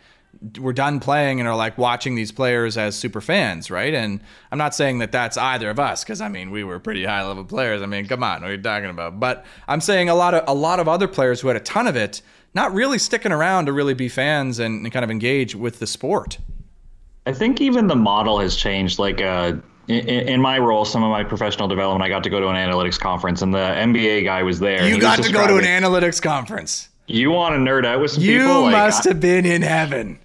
were 0.59 0.73
done 0.73 1.01
playing 1.01 1.41
and 1.41 1.49
are 1.49 1.57
like 1.57 1.77
watching 1.79 2.15
these 2.15 2.31
players 2.31 2.77
as 2.77 2.95
super 2.97 3.21
fans, 3.21 3.71
right? 3.71 3.93
And 3.93 4.21
I'm 4.53 4.59
not 4.59 4.75
saying 4.75 4.99
that 4.99 5.11
that's 5.11 5.37
either 5.37 5.71
of 5.71 5.79
us 5.81 6.05
because 6.05 6.21
I 6.21 6.29
mean 6.29 6.51
we 6.51 6.65
were 6.65 6.79
pretty 6.79 7.05
high 7.05 7.27
level 7.27 7.45
players. 7.45 7.83
I 7.83 7.87
mean, 7.87 8.07
come 8.07 8.23
on, 8.23 8.43
what 8.43 8.51
are 8.51 8.55
you 8.55 8.63
talking 8.63 8.91
about? 8.91 9.19
But 9.19 9.45
I'm 9.67 9.81
saying 9.81 10.09
a 10.09 10.15
lot 10.15 10.35
of 10.35 10.45
a 10.47 10.55
lot 10.55 10.81
of 10.81 10.89
other 10.89 11.09
players 11.09 11.41
who 11.41 11.49
had 11.49 11.57
a 11.57 11.61
ton 11.61 11.87
of 11.87 11.97
it, 11.97 12.23
not 12.55 12.73
really 12.73 12.99
sticking 12.99 13.33
around 13.33 13.67
to 13.67 13.73
really 13.73 13.95
be 13.95 14.09
fans 14.09 14.59
and, 14.59 14.85
and 14.85 14.93
kind 14.93 15.05
of 15.05 15.11
engage 15.11 15.55
with 15.55 15.81
the 15.81 15.87
sport. 15.87 16.39
I 17.27 17.33
think 17.33 17.61
even 17.61 17.89
the 17.89 17.97
model 17.97 18.39
has 18.39 18.57
changed. 18.57 18.99
Like 18.99 19.21
uh, 19.21 19.57
in, 19.89 20.09
in 20.09 20.41
my 20.41 20.59
role, 20.59 20.85
some 20.85 21.03
of 21.03 21.11
my 21.11 21.25
professional 21.25 21.69
development, 21.69 22.03
I 22.03 22.09
got 22.09 22.23
to 22.25 22.31
go 22.31 22.41
to 22.41 22.49
an 22.49 22.57
analytics 22.57 22.99
conference, 22.99 23.43
and 23.43 23.53
the 23.53 23.59
NBA 23.59 24.25
guy 24.25 24.43
was 24.43 24.61
there. 24.61 24.87
You 24.89 25.01
got 25.01 25.23
to 25.23 25.33
go 25.33 25.47
to 25.47 25.57
an 25.57 25.65
analytics 25.65 26.23
conference. 26.23 26.89
You 27.09 27.31
want 27.31 27.55
to 27.55 27.59
nerd 27.59 27.85
out 27.85 28.01
with 28.01 28.13
some 28.13 28.23
You 28.23 28.41
people? 28.41 28.63
Like, 28.63 28.73
must 28.73 29.07
I- 29.07 29.11
have 29.11 29.21
been 29.21 29.45
in 29.47 29.63
heaven. 29.63 30.19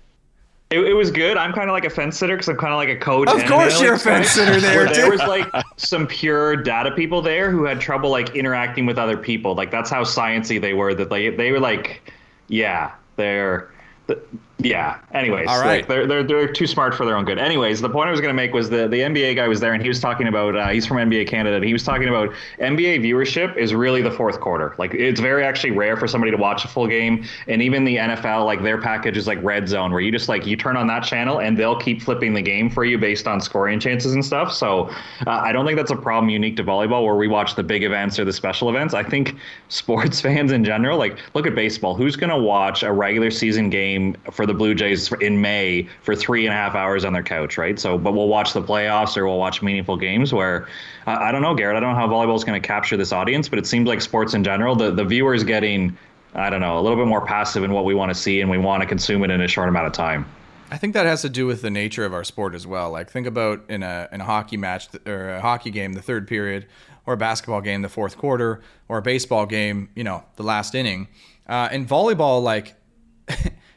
It, 0.69 0.79
it 0.79 0.93
was 0.93 1.11
good. 1.11 1.37
I'm 1.37 1.53
kind 1.53 1.69
of 1.69 1.73
like 1.73 1.85
a 1.85 1.89
fence 1.89 2.17
sitter 2.17 2.35
because 2.35 2.49
I'm 2.49 2.57
kind 2.57 2.73
of 2.73 2.77
like 2.77 2.89
a 2.89 2.95
coach. 2.95 3.29
Of 3.29 3.45
course 3.45 3.79
you're 3.79 3.93
a 3.93 3.99
fence 3.99 4.31
sitter 4.31 4.59
there, 4.59 4.91
there 4.91 5.09
was 5.09 5.19
like 5.19 5.47
some 5.77 6.07
pure 6.07 6.55
data 6.55 6.89
people 6.91 7.21
there 7.21 7.51
who 7.51 7.63
had 7.63 7.79
trouble 7.79 8.09
like 8.09 8.35
interacting 8.35 8.87
with 8.87 8.97
other 8.97 9.15
people. 9.15 9.53
Like 9.53 9.69
that's 9.69 9.89
how 9.91 10.03
sciency 10.03 10.59
they 10.59 10.73
were. 10.73 10.95
That 10.95 11.11
they 11.11 11.29
they 11.29 11.51
were 11.51 11.59
like, 11.59 12.11
yeah, 12.47 12.91
they're. 13.17 13.71
The, 14.07 14.19
Yeah. 14.63 14.99
Anyways, 15.11 15.47
All 15.49 15.59
right. 15.59 15.79
like, 15.81 15.87
they're, 15.87 16.07
they're 16.07 16.23
they're 16.23 16.51
too 16.51 16.65
smart 16.65 16.95
for 16.95 17.05
their 17.05 17.17
own 17.17 17.25
good. 17.25 17.37
Anyways, 17.37 17.81
the 17.81 17.89
point 17.89 18.07
I 18.07 18.11
was 18.11 18.21
going 18.21 18.29
to 18.29 18.35
make 18.35 18.53
was 18.53 18.69
the 18.69 18.87
the 18.87 18.99
NBA 18.99 19.35
guy 19.35 19.47
was 19.47 19.59
there 19.59 19.73
and 19.73 19.81
he 19.81 19.89
was 19.89 19.99
talking 19.99 20.27
about 20.27 20.55
uh, 20.55 20.69
he's 20.69 20.85
from 20.85 20.97
NBA 20.97 21.27
Canada 21.27 21.57
and 21.57 21.65
he 21.65 21.73
was 21.73 21.83
talking 21.83 22.07
about 22.07 22.29
NBA 22.59 23.01
viewership 23.01 23.57
is 23.57 23.73
really 23.73 24.01
the 24.01 24.11
fourth 24.11 24.39
quarter. 24.39 24.73
Like 24.77 24.93
it's 24.93 25.19
very 25.19 25.43
actually 25.43 25.71
rare 25.71 25.97
for 25.97 26.07
somebody 26.07 26.31
to 26.31 26.37
watch 26.37 26.63
a 26.63 26.69
full 26.69 26.87
game, 26.87 27.25
and 27.47 27.61
even 27.61 27.83
the 27.83 27.97
NFL 27.97 28.45
like 28.45 28.63
their 28.63 28.79
package 28.79 29.17
is 29.17 29.27
like 29.27 29.43
Red 29.43 29.67
Zone 29.67 29.91
where 29.91 30.01
you 30.01 30.11
just 30.11 30.29
like 30.29 30.45
you 30.45 30.55
turn 30.55 30.77
on 30.77 30.87
that 30.87 31.03
channel 31.03 31.39
and 31.41 31.57
they'll 31.57 31.79
keep 31.79 32.01
flipping 32.01 32.33
the 32.33 32.41
game 32.41 32.69
for 32.69 32.85
you 32.85 32.97
based 32.97 33.27
on 33.27 33.41
scoring 33.41 33.79
chances 33.79 34.13
and 34.13 34.23
stuff. 34.23 34.53
So 34.53 34.89
uh, 35.27 35.31
I 35.31 35.51
don't 35.51 35.65
think 35.65 35.77
that's 35.77 35.91
a 35.91 35.95
problem 35.97 36.29
unique 36.29 36.55
to 36.57 36.63
volleyball 36.63 37.03
where 37.03 37.15
we 37.15 37.27
watch 37.27 37.55
the 37.55 37.63
big 37.63 37.83
events 37.83 38.17
or 38.17 38.23
the 38.23 38.33
special 38.33 38.69
events. 38.69 38.93
I 38.93 39.03
think 39.03 39.35
sports 39.67 40.21
fans 40.21 40.53
in 40.53 40.63
general, 40.63 40.97
like 40.97 41.19
look 41.33 41.45
at 41.45 41.53
baseball, 41.53 41.95
who's 41.95 42.15
going 42.15 42.29
to 42.29 42.37
watch 42.37 42.81
a 42.83 42.91
regular 42.93 43.29
season 43.29 43.69
game 43.69 44.15
for 44.31 44.45
the 44.45 44.52
Blue 44.53 44.73
Jays 44.75 45.11
in 45.13 45.41
May 45.41 45.87
for 46.01 46.15
three 46.15 46.45
and 46.45 46.53
a 46.53 46.57
half 46.57 46.75
hours 46.75 47.05
on 47.05 47.13
their 47.13 47.23
couch, 47.23 47.57
right? 47.57 47.79
So, 47.79 47.97
but 47.97 48.13
we'll 48.13 48.27
watch 48.27 48.53
the 48.53 48.61
playoffs 48.61 49.17
or 49.17 49.25
we'll 49.25 49.37
watch 49.37 49.61
meaningful 49.61 49.97
games 49.97 50.33
where 50.33 50.67
uh, 51.07 51.17
I 51.19 51.31
don't 51.31 51.41
know, 51.41 51.55
Garrett. 51.55 51.77
I 51.77 51.79
don't 51.79 51.93
know 51.93 51.99
how 51.99 52.07
volleyball 52.07 52.35
is 52.35 52.43
going 52.43 52.61
to 52.61 52.65
capture 52.65 52.97
this 52.97 53.11
audience, 53.11 53.49
but 53.49 53.59
it 53.59 53.67
seems 53.67 53.87
like 53.87 54.01
sports 54.01 54.33
in 54.33 54.43
general, 54.43 54.75
the 54.75 54.91
the 54.91 55.05
viewer 55.05 55.33
is 55.33 55.43
getting, 55.43 55.97
I 56.33 56.49
don't 56.49 56.61
know, 56.61 56.79
a 56.79 56.81
little 56.81 56.97
bit 56.97 57.07
more 57.07 57.25
passive 57.25 57.63
in 57.63 57.71
what 57.71 57.85
we 57.85 57.93
want 57.93 58.09
to 58.09 58.15
see 58.15 58.41
and 58.41 58.49
we 58.49 58.57
want 58.57 58.81
to 58.81 58.87
consume 58.87 59.23
it 59.23 59.31
in 59.31 59.41
a 59.41 59.47
short 59.47 59.69
amount 59.69 59.87
of 59.87 59.93
time. 59.93 60.25
I 60.71 60.77
think 60.77 60.95
that 60.95 61.05
has 61.05 61.21
to 61.21 61.29
do 61.29 61.45
with 61.45 61.61
the 61.61 61.69
nature 61.69 62.03
of 62.03 62.13
our 62.13 62.23
sport 62.23 62.55
as 62.55 62.65
well. 62.65 62.89
Like 62.89 63.11
think 63.11 63.27
about 63.27 63.63
in 63.69 63.83
a 63.83 64.09
in 64.11 64.21
a 64.21 64.25
hockey 64.25 64.57
match 64.57 64.87
or 65.05 65.29
a 65.29 65.41
hockey 65.41 65.69
game, 65.69 65.93
the 65.93 66.01
third 66.01 66.27
period, 66.27 66.65
or 67.05 67.13
a 67.13 67.17
basketball 67.17 67.61
game, 67.61 67.81
the 67.81 67.89
fourth 67.89 68.17
quarter, 68.17 68.61
or 68.87 68.97
a 68.97 69.01
baseball 69.01 69.45
game, 69.45 69.89
you 69.95 70.03
know, 70.03 70.23
the 70.35 70.43
last 70.43 70.73
inning. 70.73 71.07
Uh, 71.47 71.69
in 71.71 71.85
volleyball, 71.85 72.41
like 72.41 72.75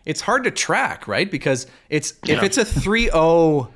it's 0.07 0.23
hard 0.23 0.45
to 0.45 0.51
track, 0.51 1.07
right? 1.07 1.31
Because 1.31 1.67
it's 1.91 2.15
if 2.27 2.43
it's 2.43 2.57
a 2.57 2.65
3-0 2.65 3.71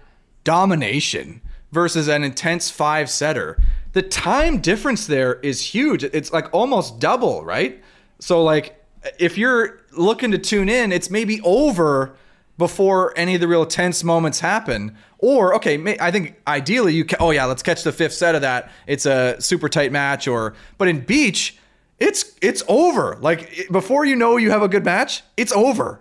domination 0.45 1.43
versus 1.72 2.09
an 2.09 2.24
intense 2.24 2.70
five 2.70 3.11
setter, 3.11 3.61
the 3.93 4.03
time 4.03 4.61
difference 4.61 5.07
there 5.07 5.35
is 5.41 5.61
huge. 5.61 6.05
It's 6.05 6.33
like 6.33 6.53
almost 6.55 7.01
double, 7.01 7.45
right? 7.45 7.83
So 8.20 8.43
like 8.43 8.83
if 9.18 9.37
you're 9.37 9.81
looking 9.97 10.31
to 10.31 10.39
tune 10.39 10.68
in, 10.68 10.93
it's 10.93 11.11
maybe 11.11 11.41
over 11.43 12.14
before 12.57 13.12
any 13.16 13.35
of 13.35 13.41
the 13.41 13.49
real 13.49 13.66
tense 13.66 14.05
moments 14.05 14.41
happen. 14.41 14.97
Or 15.18 15.55
okay, 15.57 15.76
may, 15.76 15.97
I 15.99 16.11
think 16.11 16.37
ideally 16.47 16.95
you 16.95 17.05
ca- 17.05 17.16
oh 17.18 17.31
yeah, 17.31 17.47
let's 17.47 17.62
catch 17.62 17.83
the 17.83 17.93
fifth 17.93 18.12
set 18.12 18.35
of 18.35 18.43
that. 18.43 18.70
It's 18.87 19.07
a 19.07 19.37
super 19.41 19.68
tight 19.68 19.91
match 19.91 20.28
or 20.28 20.55
but 20.78 20.87
in 20.87 21.01
beach, 21.01 21.59
it's 21.99 22.37
it's 22.41 22.62
over. 22.68 23.18
Like 23.20 23.68
before 23.72 24.05
you 24.05 24.14
know 24.14 24.37
you 24.37 24.51
have 24.51 24.62
a 24.62 24.68
good 24.68 24.85
match, 24.85 25.22
it's 25.37 25.53
over. 25.53 26.01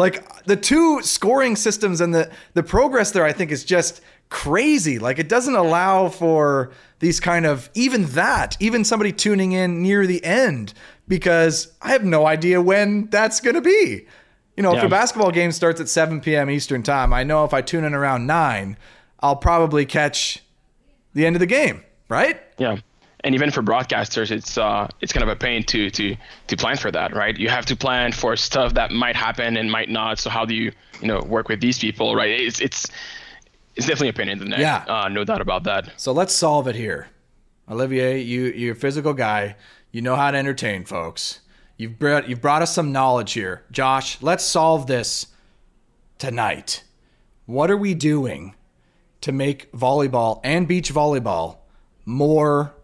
Like 0.00 0.44
the 0.44 0.56
two 0.56 1.02
scoring 1.02 1.56
systems 1.56 2.00
and 2.00 2.14
the 2.14 2.30
the 2.54 2.62
progress 2.62 3.10
there 3.10 3.24
I 3.24 3.32
think 3.32 3.50
is 3.50 3.64
just 3.64 4.00
crazy. 4.30 4.98
Like 4.98 5.18
it 5.18 5.28
doesn't 5.28 5.54
allow 5.54 6.08
for 6.08 6.72
these 7.00 7.20
kind 7.20 7.44
of 7.44 7.68
even 7.74 8.06
that, 8.06 8.56
even 8.60 8.84
somebody 8.84 9.12
tuning 9.12 9.52
in 9.52 9.82
near 9.82 10.06
the 10.06 10.24
end 10.24 10.72
because 11.06 11.72
I 11.82 11.90
have 11.90 12.04
no 12.04 12.26
idea 12.26 12.62
when 12.62 13.06
that's 13.10 13.40
going 13.40 13.56
to 13.56 13.60
be. 13.60 14.06
You 14.56 14.62
know, 14.62 14.74
if 14.76 14.82
a 14.82 14.88
basketball 14.88 15.30
game 15.30 15.52
starts 15.52 15.80
at 15.80 15.88
7 15.88 16.20
p.m. 16.20 16.50
Eastern 16.50 16.82
time, 16.82 17.12
I 17.12 17.24
know 17.24 17.44
if 17.44 17.54
I 17.54 17.62
tune 17.62 17.84
in 17.84 17.94
around 17.94 18.26
9, 18.26 18.76
I'll 19.20 19.36
probably 19.36 19.86
catch 19.86 20.42
the 21.14 21.24
end 21.24 21.36
of 21.36 21.40
the 21.40 21.46
game, 21.46 21.82
right? 22.08 22.40
Yeah. 22.58 22.78
And 23.22 23.34
even 23.34 23.50
for 23.50 23.62
broadcasters, 23.62 24.30
it's 24.30 24.56
uh, 24.56 24.88
it's 25.00 25.12
kind 25.12 25.22
of 25.22 25.28
a 25.28 25.36
pain 25.36 25.62
to 25.64 25.90
to 25.90 26.16
to 26.46 26.56
plan 26.56 26.76
for 26.76 26.90
that, 26.90 27.14
right? 27.14 27.36
You 27.38 27.48
have 27.48 27.66
to 27.66 27.76
plan 27.76 28.12
for 28.12 28.36
stuff 28.36 28.74
that 28.74 28.90
might 28.90 29.16
happen 29.16 29.56
and 29.56 29.70
might 29.70 29.90
not. 29.90 30.18
So 30.18 30.30
how 30.30 30.44
do 30.44 30.54
you 30.54 30.72
you 31.00 31.08
know 31.08 31.20
work 31.20 31.48
with 31.48 31.60
these 31.60 31.78
people, 31.78 32.14
right? 32.14 32.30
It's 32.30 32.60
it's 32.60 32.86
it's 33.76 33.86
definitely 33.86 34.08
a 34.08 34.12
pain 34.12 34.28
in 34.28 34.38
the 34.38 34.46
neck. 34.46 34.58
Yeah. 34.58 34.84
Uh, 34.88 35.08
no 35.08 35.24
doubt 35.24 35.40
about 35.40 35.64
that. 35.64 35.92
So 35.96 36.12
let's 36.12 36.34
solve 36.34 36.66
it 36.66 36.76
here. 36.76 37.08
Olivier, 37.70 38.20
you 38.20 38.44
you're 38.46 38.72
a 38.72 38.76
physical 38.76 39.12
guy. 39.12 39.56
You 39.92 40.02
know 40.02 40.16
how 40.16 40.30
to 40.30 40.38
entertain 40.38 40.84
folks. 40.84 41.40
You've 41.76 41.98
brought 41.98 42.28
you've 42.28 42.40
brought 42.40 42.62
us 42.62 42.74
some 42.74 42.92
knowledge 42.92 43.32
here. 43.32 43.64
Josh, 43.70 44.20
let's 44.22 44.44
solve 44.44 44.86
this 44.86 45.26
tonight. 46.18 46.84
What 47.46 47.70
are 47.70 47.76
we 47.76 47.94
doing 47.94 48.54
to 49.20 49.32
make 49.32 49.70
volleyball 49.72 50.40
and 50.44 50.66
beach 50.68 50.92
volleyball 50.92 51.58
more 52.04 52.74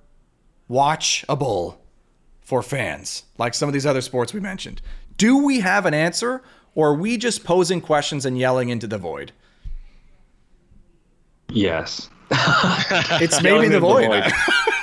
watchable 0.71 1.77
for 2.41 2.63
fans, 2.63 3.25
like 3.39 3.55
some 3.55 3.69
of 3.69 3.73
these 3.73 3.87
other 3.87 4.01
sports 4.01 4.33
we 4.33 4.41
mentioned? 4.41 4.81
Do 5.17 5.45
we 5.45 5.61
have 5.61 5.87
an 5.87 5.95
answer, 5.95 6.43
or 6.75 6.89
are 6.89 6.95
we 6.95 7.17
just 7.17 7.45
posing 7.45 7.81
questions 7.81 8.27
and 8.27 8.39
yelling 8.39 8.69
into 8.69 8.87
the 8.87 8.99
void? 8.99 9.33
Yes. 11.49 12.11
It's 12.31 13.43
maybe 13.43 13.69
the 13.69 13.77
into 13.77 13.77
the 13.77 13.81
void. 13.81 14.25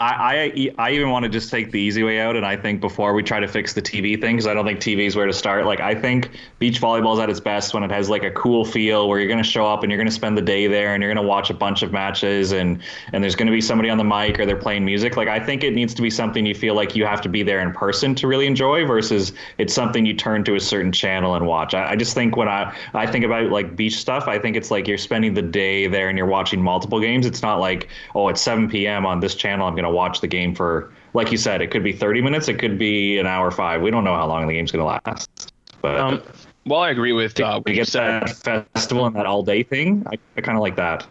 I, 0.00 0.52
I 0.58 0.70
I 0.78 0.90
even 0.92 1.10
want 1.10 1.24
to 1.24 1.28
just 1.28 1.50
take 1.50 1.70
the 1.70 1.80
easy 1.80 2.02
way 2.02 2.20
out, 2.20 2.36
and 2.36 2.44
I 2.44 2.56
think 2.56 2.80
before 2.80 3.14
we 3.14 3.22
try 3.22 3.40
to 3.40 3.48
fix 3.48 3.72
the 3.72 3.82
TV 3.82 4.20
thing, 4.20 4.36
because 4.36 4.46
I 4.46 4.54
don't 4.54 4.64
think 4.64 4.80
TV 4.80 5.06
is 5.06 5.16
where 5.16 5.26
to 5.26 5.32
start. 5.32 5.66
Like 5.66 5.80
I 5.80 5.94
think 5.94 6.30
beach 6.58 6.80
volleyball 6.80 7.14
is 7.14 7.20
at 7.20 7.30
its 7.30 7.40
best 7.40 7.74
when 7.74 7.82
it 7.82 7.90
has 7.90 8.08
like 8.08 8.22
a 8.22 8.30
cool 8.30 8.64
feel, 8.64 9.08
where 9.08 9.18
you're 9.18 9.28
going 9.28 9.42
to 9.42 9.48
show 9.48 9.66
up 9.66 9.82
and 9.82 9.90
you're 9.90 9.98
going 9.98 10.08
to 10.08 10.14
spend 10.14 10.36
the 10.36 10.42
day 10.42 10.66
there, 10.66 10.94
and 10.94 11.02
you're 11.02 11.12
going 11.12 11.22
to 11.22 11.28
watch 11.28 11.50
a 11.50 11.54
bunch 11.54 11.82
of 11.82 11.92
matches, 11.92 12.52
and 12.52 12.80
and 13.12 13.22
there's 13.22 13.36
going 13.36 13.46
to 13.46 13.52
be 13.52 13.60
somebody 13.60 13.90
on 13.90 13.98
the 13.98 14.04
mic 14.04 14.38
or 14.38 14.46
they're 14.46 14.56
playing 14.56 14.84
music. 14.84 15.16
Like 15.16 15.28
I 15.28 15.40
think 15.40 15.64
it 15.64 15.74
needs 15.74 15.94
to 15.94 16.02
be 16.02 16.10
something 16.10 16.44
you 16.44 16.54
feel 16.54 16.74
like 16.74 16.94
you 16.94 17.04
have 17.04 17.20
to 17.22 17.28
be 17.28 17.42
there 17.42 17.60
in 17.60 17.72
person 17.72 18.14
to 18.16 18.26
really 18.26 18.46
enjoy, 18.46 18.86
versus 18.86 19.32
it's 19.58 19.74
something 19.74 20.04
you 20.06 20.14
turn 20.14 20.44
to 20.44 20.54
a 20.54 20.60
certain 20.60 20.92
channel 20.92 21.34
and 21.34 21.46
watch. 21.46 21.74
I, 21.74 21.92
I 21.92 21.96
just 21.96 22.14
think 22.14 22.36
when 22.36 22.48
I 22.48 22.76
I 22.94 23.06
think 23.06 23.24
about 23.24 23.50
like 23.50 23.76
beach 23.76 23.96
stuff, 23.96 24.28
I 24.28 24.38
think 24.38 24.56
it's 24.56 24.70
like 24.70 24.86
you're 24.86 24.98
spending 24.98 25.34
the 25.34 25.42
day 25.42 25.86
there 25.86 26.08
and 26.08 26.18
you're 26.18 26.26
watching 26.26 26.60
multiple 26.60 27.00
games. 27.00 27.26
It's 27.26 27.42
not 27.42 27.60
like 27.60 27.88
oh 28.14 28.28
it's 28.28 28.40
7 28.40 28.68
p.m. 28.68 29.06
on 29.06 29.20
this 29.20 29.34
channel. 29.34 29.69
I'm 29.70 29.76
going 29.76 29.84
to 29.84 29.90
watch 29.90 30.20
the 30.20 30.26
game 30.26 30.54
for 30.54 30.92
like 31.14 31.30
you 31.32 31.38
said. 31.38 31.62
It 31.62 31.70
could 31.70 31.84
be 31.84 31.92
30 31.92 32.20
minutes. 32.22 32.48
It 32.48 32.58
could 32.58 32.78
be 32.78 33.18
an 33.18 33.26
hour 33.26 33.50
five. 33.50 33.80
We 33.82 33.90
don't 33.90 34.04
know 34.04 34.14
how 34.14 34.26
long 34.26 34.46
the 34.46 34.52
game's 34.52 34.72
going 34.72 34.82
to 34.82 35.10
last. 35.10 35.52
But 35.80 35.96
Um, 35.98 36.22
well, 36.66 36.80
I 36.80 36.90
agree 36.90 37.12
with 37.12 37.40
uh, 37.40 37.54
what 37.54 37.64
we 37.64 37.72
you 37.72 37.76
get 37.76 37.88
said. 37.88 38.22
that 38.22 38.64
festival 38.74 39.06
and 39.06 39.16
that 39.16 39.26
all 39.26 39.42
day 39.42 39.62
thing. 39.62 40.04
I, 40.06 40.18
I 40.36 40.40
kind 40.40 40.56
of 40.58 40.62
like 40.62 40.76
that. 40.76 41.06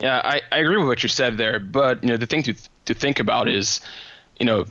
Yeah, 0.00 0.20
I, 0.24 0.42
I 0.52 0.58
agree 0.58 0.76
with 0.76 0.86
what 0.86 1.02
you 1.02 1.08
said 1.08 1.38
there, 1.38 1.58
but 1.60 2.02
you 2.02 2.10
know 2.10 2.16
the 2.16 2.26
thing 2.26 2.42
to 2.44 2.54
to 2.84 2.94
think 2.94 3.20
about 3.20 3.48
is, 3.48 3.80
you 4.38 4.46
know, 4.46 4.66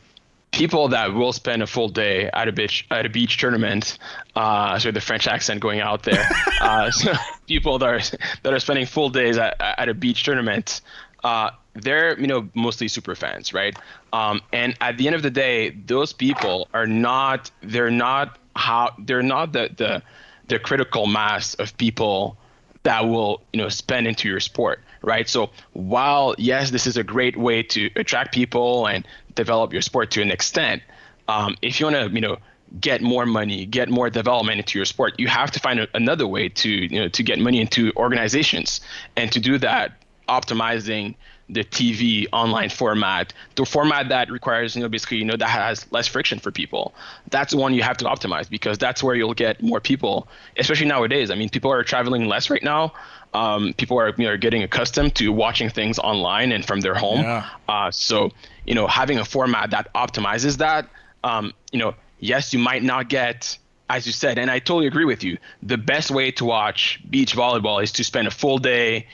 people 0.52 0.90
that 0.90 1.14
will 1.14 1.34
spend 1.34 1.64
a 1.64 1.68
full 1.68 1.90
day 1.90 2.30
at 2.34 2.48
a 2.48 2.52
beach 2.52 2.86
at 2.92 3.06
a 3.06 3.10
beach 3.10 3.38
tournament. 3.38 3.98
Uh, 4.36 4.78
sorry, 4.80 4.92
the 4.92 5.02
French 5.02 5.28
accent 5.28 5.60
going 5.60 5.80
out 5.80 6.04
there. 6.04 6.26
uh, 6.62 6.92
so 6.92 7.14
people 7.48 7.80
that 7.80 7.90
are 7.90 8.02
that 8.44 8.54
are 8.54 8.60
spending 8.60 8.86
full 8.86 9.10
days 9.10 9.38
at, 9.38 9.56
at 9.60 9.90
a 9.90 9.94
beach 9.94 10.24
tournament. 10.24 10.82
Uh, 11.24 11.52
they're 11.76 12.20
you 12.20 12.28
know 12.28 12.48
mostly 12.54 12.88
super 12.88 13.16
fans, 13.16 13.54
right? 13.54 13.78
Um, 14.12 14.42
and 14.52 14.76
at 14.82 14.98
the 14.98 15.08
end 15.08 15.16
of 15.16 15.24
the 15.24 15.32
day, 15.32 15.72
those 15.72 16.14
people 16.14 16.68
are 16.74 16.88
not. 16.88 17.52
They're 17.62 17.92
not 17.92 18.38
how. 18.56 18.94
They're 19.00 19.24
not 19.24 19.54
the 19.54 19.70
the 19.76 20.04
the 20.48 20.60
critical 20.60 21.08
mass 21.08 21.54
of 21.56 21.76
people 21.78 22.38
that 22.84 23.08
will 23.08 23.42
you 23.54 23.62
know 23.62 23.70
spend 23.70 24.08
into 24.08 24.28
your 24.28 24.40
sport 24.40 24.82
right 25.02 25.30
so 25.30 25.50
while 25.72 26.36
yes 26.38 26.72
this 26.72 26.86
is 26.86 26.98
a 26.98 27.04
great 27.04 27.38
way 27.38 27.64
to 27.64 27.90
attract 27.96 28.34
people 28.34 28.88
and 28.88 29.08
develop 29.36 29.72
your 29.72 29.82
sport 29.82 30.12
to 30.12 30.22
an 30.22 30.30
extent 30.32 30.82
um, 31.30 31.56
if 31.62 31.80
you 31.80 31.86
want 31.86 31.96
to 31.96 32.14
you 32.14 32.22
know 32.22 32.38
get 32.80 33.02
more 33.02 33.26
money 33.26 33.66
get 33.66 33.90
more 33.90 34.10
development 34.10 34.60
into 34.60 34.78
your 34.78 34.86
sport 34.86 35.14
you 35.18 35.28
have 35.28 35.50
to 35.50 35.60
find 35.60 35.80
a, 35.80 35.88
another 35.94 36.28
way 36.28 36.50
to 36.50 36.70
you 36.70 37.00
know 37.00 37.08
to 37.08 37.24
get 37.24 37.40
money 37.40 37.62
into 37.62 37.92
organizations 37.96 38.82
and 39.16 39.32
to 39.32 39.40
do 39.40 39.58
that 39.58 39.94
optimizing 40.28 41.16
the 41.54 41.64
TV 41.64 42.28
online 42.34 42.70
format, 42.70 43.34
the 43.56 43.66
format 43.66 44.10
that 44.10 44.32
requires, 44.32 44.76
you 44.76 44.82
know, 44.82 44.90
basically, 44.90 45.18
you 45.18 45.26
know, 45.26 45.38
that 45.38 45.50
has 45.50 45.90
less 45.92 46.08
friction 46.08 46.40
for 46.40 46.52
people. 46.52 46.94
That's 47.30 47.52
the 47.52 47.58
one 47.58 47.74
you 47.74 47.84
have 47.84 47.98
to 47.98 48.06
optimize 48.06 48.50
because 48.50 48.78
that's 48.78 49.04
where 49.04 49.16
you'll 49.16 49.34
get 49.34 49.62
more 49.62 49.80
people, 49.80 50.28
especially 50.58 50.88
nowadays. 50.88 51.32
I 51.32 51.36
mean, 51.36 51.50
people 51.50 51.72
are 51.72 51.84
traveling 51.84 52.28
less 52.28 52.50
right 52.50 52.64
now. 52.64 52.94
Um, 53.34 53.74
people 53.74 54.00
are, 54.00 54.14
you 54.18 54.26
know, 54.26 54.38
getting 54.38 54.64
accustomed 54.64 55.16
to 55.16 55.30
watching 55.32 55.70
things 55.70 55.98
online 55.98 56.52
and 56.52 56.66
from 56.66 56.82
their 56.82 56.94
home. 56.94 57.22
Yeah. 57.22 57.48
Uh, 57.68 57.92
so, 57.92 58.32
you 58.66 58.76
know, 58.76 58.88
having 58.88 59.18
a 59.18 59.26
format 59.26 59.72
that 59.72 59.92
optimizes 59.94 60.58
that, 60.58 60.88
um, 61.24 61.54
you 61.72 61.80
know, 61.80 61.96
yes, 62.20 62.54
you 62.54 62.60
might 62.60 62.84
not 62.84 63.10
get, 63.10 63.58
as 63.90 64.06
you 64.06 64.12
said, 64.12 64.38
and 64.38 64.52
I 64.52 64.60
totally 64.60 64.88
agree 64.88 65.06
with 65.06 65.24
you. 65.24 65.38
The 65.64 65.78
best 65.78 66.12
way 66.12 66.32
to 66.32 66.46
watch 66.46 67.00
beach 67.10 67.36
volleyball 67.36 67.82
is 67.82 67.92
to 67.94 68.04
spend 68.04 68.28
a 68.28 68.32
full 68.32 68.60
day 68.60 69.08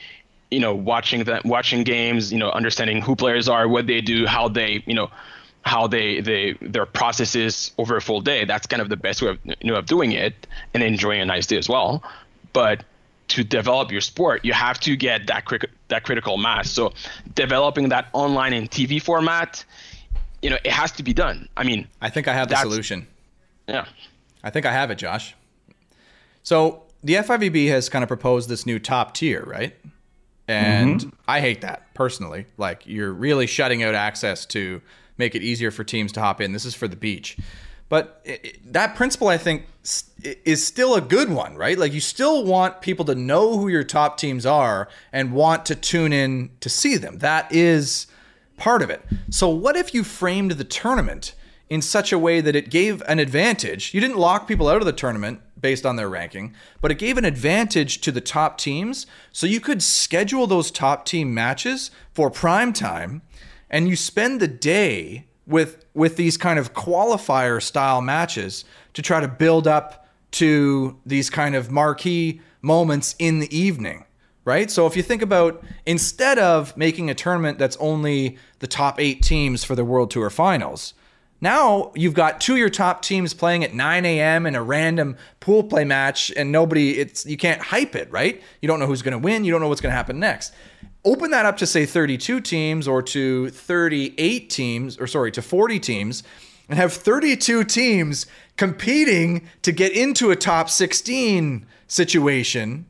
you 0.50 0.60
know 0.60 0.74
watching 0.74 1.24
that 1.24 1.44
watching 1.44 1.84
games 1.84 2.32
you 2.32 2.38
know 2.38 2.50
understanding 2.50 3.00
who 3.00 3.14
players 3.16 3.48
are 3.48 3.68
what 3.68 3.86
they 3.86 4.00
do 4.00 4.26
how 4.26 4.48
they 4.48 4.82
you 4.86 4.94
know 4.94 5.10
how 5.62 5.86
they 5.86 6.20
they 6.20 6.54
their 6.60 6.86
processes 6.86 7.72
over 7.78 7.96
a 7.96 8.00
full 8.00 8.20
day 8.20 8.44
that's 8.44 8.66
kind 8.66 8.82
of 8.82 8.88
the 8.88 8.96
best 8.96 9.22
way 9.22 9.28
of 9.28 9.38
you 9.44 9.54
know 9.62 9.76
of 9.76 9.86
doing 9.86 10.12
it 10.12 10.46
and 10.74 10.82
enjoying 10.82 11.20
a 11.20 11.24
nice 11.24 11.46
day 11.46 11.56
as 11.58 11.68
well 11.68 12.02
but 12.52 12.84
to 13.28 13.44
develop 13.44 13.92
your 13.92 14.00
sport 14.00 14.44
you 14.44 14.52
have 14.52 14.80
to 14.80 14.96
get 14.96 15.26
that 15.26 15.44
cri- 15.44 15.60
that 15.88 16.02
critical 16.02 16.36
mass 16.36 16.70
so 16.70 16.92
developing 17.34 17.88
that 17.90 18.08
online 18.12 18.52
and 18.52 18.70
tv 18.70 19.00
format 19.00 19.64
you 20.42 20.50
know 20.50 20.56
it 20.64 20.72
has 20.72 20.90
to 20.90 21.02
be 21.02 21.12
done 21.12 21.48
i 21.56 21.62
mean 21.62 21.86
I 22.00 22.10
think 22.10 22.26
I 22.26 22.32
have 22.34 22.48
the 22.48 22.56
solution. 22.56 23.06
yeah 23.68 23.84
I 24.42 24.50
think 24.50 24.66
I 24.66 24.72
have 24.72 24.90
it, 24.90 24.96
Josh. 24.96 25.34
So 26.42 26.84
the 27.02 27.14
FIVB 27.14 27.68
has 27.68 27.88
kind 27.88 28.02
of 28.02 28.08
proposed 28.08 28.48
this 28.48 28.66
new 28.66 28.78
top 28.78 29.14
tier, 29.14 29.44
right? 29.46 29.74
And 30.50 31.00
mm-hmm. 31.00 31.08
I 31.28 31.40
hate 31.40 31.60
that 31.60 31.94
personally. 31.94 32.46
Like 32.56 32.84
you're 32.84 33.12
really 33.12 33.46
shutting 33.46 33.84
out 33.84 33.94
access 33.94 34.44
to 34.46 34.82
make 35.16 35.36
it 35.36 35.42
easier 35.42 35.70
for 35.70 35.84
teams 35.84 36.10
to 36.12 36.20
hop 36.20 36.40
in. 36.40 36.52
This 36.52 36.64
is 36.64 36.74
for 36.74 36.88
the 36.88 36.96
beach. 36.96 37.36
But 37.88 38.20
it, 38.24 38.72
that 38.72 38.96
principle, 38.96 39.28
I 39.28 39.38
think, 39.38 39.66
is 40.22 40.66
still 40.66 40.96
a 40.96 41.00
good 41.00 41.30
one, 41.30 41.56
right? 41.56 41.78
Like 41.78 41.92
you 41.92 42.00
still 42.00 42.44
want 42.44 42.80
people 42.80 43.04
to 43.04 43.14
know 43.14 43.58
who 43.58 43.68
your 43.68 43.84
top 43.84 44.16
teams 44.16 44.44
are 44.44 44.88
and 45.12 45.32
want 45.32 45.66
to 45.66 45.76
tune 45.76 46.12
in 46.12 46.50
to 46.60 46.68
see 46.68 46.96
them. 46.96 47.18
That 47.18 47.52
is 47.52 48.08
part 48.56 48.82
of 48.82 48.90
it. 48.90 49.02
So, 49.30 49.48
what 49.48 49.76
if 49.76 49.94
you 49.94 50.02
framed 50.04 50.52
the 50.52 50.64
tournament 50.64 51.34
in 51.70 51.80
such 51.80 52.12
a 52.12 52.18
way 52.18 52.42
that 52.42 52.54
it 52.54 52.68
gave 52.68 53.02
an 53.08 53.18
advantage? 53.18 53.94
You 53.94 54.00
didn't 54.02 54.18
lock 54.18 54.46
people 54.46 54.68
out 54.68 54.82
of 54.82 54.86
the 54.86 54.92
tournament 54.92 55.40
based 55.58 55.86
on 55.86 55.96
their 55.96 56.08
ranking, 56.08 56.54
but 56.82 56.90
it 56.90 56.98
gave 56.98 57.16
an 57.16 57.24
advantage 57.24 58.02
to 58.02 58.12
the 58.12 58.20
top 58.20 58.58
teams. 58.58 59.06
So, 59.32 59.46
you 59.46 59.60
could 59.60 59.82
schedule 59.82 60.46
those 60.46 60.70
top 60.70 61.06
team 61.06 61.32
matches 61.32 61.90
for 62.12 62.30
prime 62.30 62.74
time 62.74 63.22
and 63.70 63.88
you 63.88 63.96
spend 63.96 64.40
the 64.40 64.48
day 64.48 65.24
with 65.46 65.84
with 65.94 66.16
these 66.16 66.36
kind 66.36 66.58
of 66.58 66.74
qualifier 66.74 67.62
style 67.62 68.02
matches 68.02 68.64
to 68.94 69.02
try 69.02 69.20
to 69.20 69.28
build 69.28 69.66
up 69.66 70.06
to 70.32 70.98
these 71.06 71.30
kind 71.30 71.54
of 71.54 71.70
marquee 71.70 72.40
moments 72.62 73.14
in 73.18 73.38
the 73.38 73.56
evening 73.56 74.04
right 74.44 74.70
so 74.70 74.86
if 74.86 74.96
you 74.96 75.02
think 75.02 75.22
about 75.22 75.62
instead 75.86 76.38
of 76.38 76.76
making 76.76 77.08
a 77.08 77.14
tournament 77.14 77.58
that's 77.58 77.76
only 77.78 78.36
the 78.58 78.66
top 78.66 79.00
8 79.00 79.22
teams 79.22 79.64
for 79.64 79.74
the 79.74 79.84
world 79.84 80.10
tour 80.10 80.30
finals 80.30 80.94
now 81.40 81.92
you've 81.94 82.14
got 82.14 82.40
two 82.40 82.52
of 82.52 82.58
your 82.58 82.70
top 82.70 83.02
teams 83.02 83.34
playing 83.34 83.64
at 83.64 83.74
9 83.74 84.04
a.m. 84.04 84.46
in 84.46 84.54
a 84.54 84.62
random 84.62 85.16
pool 85.40 85.62
play 85.62 85.84
match, 85.84 86.32
and 86.36 86.52
nobody, 86.52 86.98
it's 86.98 87.24
you 87.26 87.36
can't 87.36 87.60
hype 87.60 87.94
it, 87.94 88.10
right? 88.10 88.42
You 88.60 88.68
don't 88.68 88.80
know 88.80 88.86
who's 88.86 89.02
going 89.02 89.12
to 89.12 89.18
win. 89.18 89.44
You 89.44 89.52
don't 89.52 89.60
know 89.60 89.68
what's 89.68 89.80
going 89.80 89.92
to 89.92 89.96
happen 89.96 90.18
next 90.18 90.52
open 91.04 91.30
that 91.30 91.46
up 91.46 91.56
to 91.58 91.66
say 91.66 91.86
32 91.86 92.40
teams 92.40 92.86
or 92.86 93.02
to 93.02 93.48
38 93.50 94.50
teams 94.50 94.98
or 94.98 95.06
sorry 95.06 95.30
to 95.32 95.42
40 95.42 95.80
teams 95.80 96.22
and 96.68 96.78
have 96.78 96.92
32 96.92 97.64
teams 97.64 98.26
competing 98.56 99.48
to 99.62 99.72
get 99.72 99.92
into 99.92 100.30
a 100.30 100.36
top 100.36 100.68
16 100.68 101.66
situation 101.86 102.86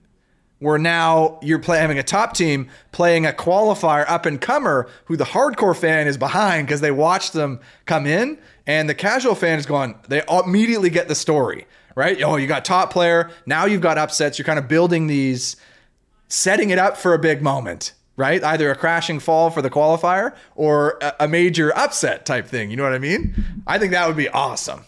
where 0.61 0.79
now 0.79 1.39
you're 1.43 1.59
play, 1.59 1.79
having 1.79 1.99
a 1.99 2.03
top 2.03 2.35
team 2.35 2.69
playing 2.93 3.27
a 3.27 3.33
qualifier 3.33 4.09
up 4.09 4.27
and 4.27 4.41
comer 4.41 4.89
who 5.07 5.17
the 5.17 5.25
hardcore 5.25 5.77
fan 5.77 6.07
is 6.07 6.17
behind 6.17 6.67
because 6.67 6.81
they 6.81 6.91
watched 6.91 7.33
them 7.33 7.61
come 7.87 8.07
in 8.07 8.39
and 8.67 8.89
the 8.89 8.95
casual 8.95 9.35
fan 9.35 9.59
is 9.59 9.67
going 9.67 9.95
they 10.09 10.23
immediately 10.31 10.91
get 10.91 11.09
the 11.09 11.15
story 11.15 11.67
right 11.97 12.23
oh 12.23 12.37
you 12.37 12.47
got 12.47 12.65
top 12.65 12.93
player 12.93 13.31
now 13.47 13.65
you've 13.65 13.81
got 13.81 13.99
upsets 13.99 14.39
you're 14.39 14.47
kind 14.47 14.59
of 14.59 14.69
building 14.69 15.07
these 15.09 15.57
setting 16.29 16.71
it 16.71 16.79
up 16.79 16.97
for 16.97 17.15
a 17.15 17.19
big 17.19 17.43
moment 17.43 17.93
right? 18.21 18.45
Either 18.45 18.71
a 18.71 18.77
crashing 18.77 19.19
fall 19.19 19.49
for 19.49 19.63
the 19.63 19.71
qualifier 19.71 20.35
or 20.55 20.99
a 21.19 21.27
major 21.27 21.75
upset 21.75 22.27
type 22.27 22.47
thing. 22.47 22.71
You 22.71 22.77
know 22.77 22.83
what 22.83 22.93
I 22.93 22.99
mean? 22.99 23.63
I 23.67 23.79
think 23.79 23.93
that 23.93 24.07
would 24.07 24.17
be 24.17 24.29
awesome. 24.29 24.85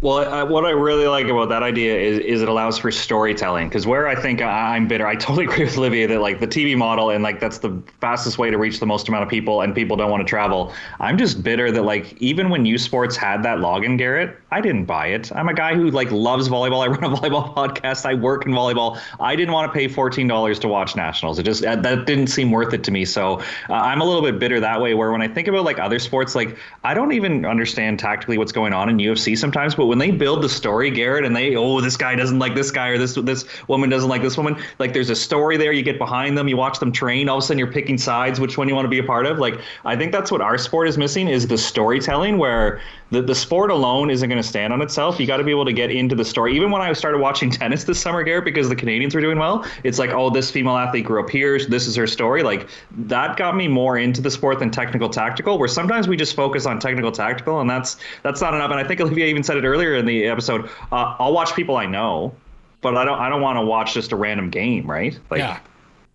Well, 0.00 0.18
uh, 0.18 0.46
what 0.46 0.64
I 0.64 0.70
really 0.70 1.08
like 1.08 1.26
about 1.26 1.48
that 1.48 1.64
idea 1.64 1.98
is, 1.98 2.20
is 2.20 2.40
it 2.40 2.48
allows 2.48 2.78
for 2.78 2.92
storytelling. 2.92 3.68
Because 3.68 3.84
where 3.84 4.06
I 4.06 4.14
think 4.14 4.40
I'm 4.40 4.86
bitter, 4.86 5.04
I 5.04 5.14
totally 5.16 5.46
agree 5.46 5.64
with 5.64 5.76
Olivier 5.76 6.06
that 6.06 6.20
like 6.20 6.38
the 6.38 6.46
TV 6.46 6.76
model 6.76 7.10
and 7.10 7.24
like 7.24 7.40
that's 7.40 7.58
the 7.58 7.82
fastest 8.00 8.38
way 8.38 8.48
to 8.48 8.58
reach 8.58 8.78
the 8.78 8.86
most 8.86 9.08
amount 9.08 9.24
of 9.24 9.28
people, 9.28 9.60
and 9.60 9.74
people 9.74 9.96
don't 9.96 10.08
want 10.08 10.24
to 10.24 10.30
travel. 10.30 10.72
I'm 11.00 11.18
just 11.18 11.42
bitter 11.42 11.72
that 11.72 11.82
like 11.82 12.16
even 12.22 12.48
when 12.48 12.64
U 12.64 12.78
Sports 12.78 13.16
had 13.16 13.42
that 13.42 13.58
login, 13.58 13.98
Garrett, 13.98 14.38
I 14.52 14.60
didn't 14.60 14.84
buy 14.84 15.08
it. 15.08 15.32
I'm 15.32 15.48
a 15.48 15.54
guy 15.54 15.74
who 15.74 15.90
like 15.90 16.12
loves 16.12 16.48
volleyball. 16.48 16.84
I 16.84 16.86
run 16.86 17.02
a 17.02 17.16
volleyball 17.16 17.52
podcast. 17.52 18.06
I 18.06 18.14
work 18.14 18.46
in 18.46 18.52
volleyball. 18.52 19.00
I 19.18 19.34
didn't 19.34 19.52
want 19.52 19.72
to 19.72 19.76
pay 19.76 19.88
fourteen 19.88 20.28
dollars 20.28 20.60
to 20.60 20.68
watch 20.68 20.94
nationals. 20.94 21.40
It 21.40 21.42
just 21.42 21.62
that 21.62 21.82
didn't 21.82 22.28
seem 22.28 22.52
worth 22.52 22.72
it 22.72 22.84
to 22.84 22.92
me. 22.92 23.04
So 23.04 23.40
uh, 23.68 23.72
I'm 23.72 24.00
a 24.00 24.04
little 24.04 24.22
bit 24.22 24.38
bitter 24.38 24.60
that 24.60 24.80
way. 24.80 24.94
Where 24.94 25.10
when 25.10 25.22
I 25.22 25.28
think 25.28 25.48
about 25.48 25.64
like 25.64 25.80
other 25.80 25.98
sports, 25.98 26.36
like 26.36 26.56
I 26.84 26.94
don't 26.94 27.10
even 27.10 27.44
understand 27.44 27.98
tactically 27.98 28.38
what's 28.38 28.52
going 28.52 28.72
on 28.72 28.88
in 28.88 28.98
UFC 28.98 29.36
sometimes, 29.36 29.74
but 29.74 29.87
when 29.88 29.98
they 29.98 30.10
build 30.10 30.42
the 30.42 30.48
story, 30.48 30.90
Garrett, 30.90 31.24
and 31.24 31.34
they 31.34 31.56
oh 31.56 31.80
this 31.80 31.96
guy 31.96 32.14
doesn't 32.14 32.38
like 32.38 32.54
this 32.54 32.70
guy 32.70 32.88
or 32.88 32.98
this 32.98 33.14
this 33.14 33.46
woman 33.66 33.88
doesn't 33.88 34.10
like 34.10 34.22
this 34.22 34.36
woman, 34.36 34.62
like 34.78 34.92
there's 34.92 35.10
a 35.10 35.16
story 35.16 35.56
there. 35.56 35.72
You 35.72 35.82
get 35.82 35.98
behind 35.98 36.36
them, 36.36 36.46
you 36.46 36.56
watch 36.56 36.78
them 36.78 36.92
train. 36.92 37.28
All 37.28 37.38
of 37.38 37.44
a 37.44 37.46
sudden, 37.46 37.58
you're 37.58 37.72
picking 37.72 37.96
sides, 37.96 38.38
which 38.38 38.58
one 38.58 38.68
you 38.68 38.74
want 38.74 38.84
to 38.84 38.90
be 38.90 38.98
a 38.98 39.04
part 39.04 39.24
of. 39.24 39.38
Like 39.38 39.58
I 39.86 39.96
think 39.96 40.12
that's 40.12 40.30
what 40.30 40.42
our 40.42 40.58
sport 40.58 40.88
is 40.88 40.98
missing 40.98 41.26
is 41.26 41.48
the 41.48 41.58
storytelling, 41.58 42.36
where 42.36 42.80
the, 43.10 43.22
the 43.22 43.34
sport 43.34 43.70
alone 43.70 44.10
isn't 44.10 44.28
going 44.28 44.40
to 44.40 44.46
stand 44.46 44.72
on 44.72 44.82
itself. 44.82 45.18
You 45.18 45.26
got 45.26 45.38
to 45.38 45.44
be 45.44 45.50
able 45.50 45.64
to 45.64 45.72
get 45.72 45.90
into 45.90 46.14
the 46.14 46.24
story. 46.24 46.54
Even 46.54 46.70
when 46.70 46.82
I 46.82 46.92
started 46.92 47.18
watching 47.18 47.50
tennis 47.50 47.84
this 47.84 48.00
summer, 48.00 48.22
Garrett, 48.22 48.44
because 48.44 48.68
the 48.68 48.76
Canadians 48.76 49.14
were 49.14 49.20
doing 49.20 49.38
well, 49.38 49.64
it's 49.82 49.98
like, 49.98 50.10
oh, 50.10 50.28
this 50.30 50.50
female 50.50 50.76
athlete 50.76 51.06
grew 51.06 51.22
up 51.22 51.30
here. 51.30 51.58
This 51.58 51.86
is 51.86 51.96
her 51.96 52.06
story. 52.06 52.42
Like 52.42 52.68
that 52.92 53.36
got 53.36 53.56
me 53.56 53.66
more 53.66 53.96
into 53.96 54.20
the 54.20 54.30
sport 54.30 54.58
than 54.58 54.70
technical 54.70 55.08
tactical. 55.08 55.58
Where 55.58 55.68
sometimes 55.68 56.06
we 56.06 56.16
just 56.16 56.36
focus 56.36 56.66
on 56.66 56.78
technical 56.78 57.10
tactical, 57.10 57.60
and 57.60 57.68
that's 57.68 57.96
that's 58.22 58.40
not 58.40 58.54
enough. 58.54 58.70
And 58.70 58.78
I 58.78 58.84
think 58.84 59.00
Olivier 59.00 59.28
even 59.30 59.42
said 59.42 59.56
it 59.56 59.64
earlier 59.64 59.94
in 59.94 60.04
the 60.04 60.26
episode. 60.26 60.68
Uh, 60.92 61.16
I'll 61.18 61.32
watch 61.32 61.54
people 61.54 61.76
I 61.76 61.86
know, 61.86 62.34
but 62.82 62.96
I 62.96 63.04
don't 63.04 63.18
I 63.18 63.28
don't 63.28 63.40
want 63.40 63.56
to 63.56 63.64
watch 63.64 63.94
just 63.94 64.12
a 64.12 64.16
random 64.16 64.50
game, 64.50 64.88
right? 64.88 65.18
Like, 65.30 65.38
yeah, 65.38 65.60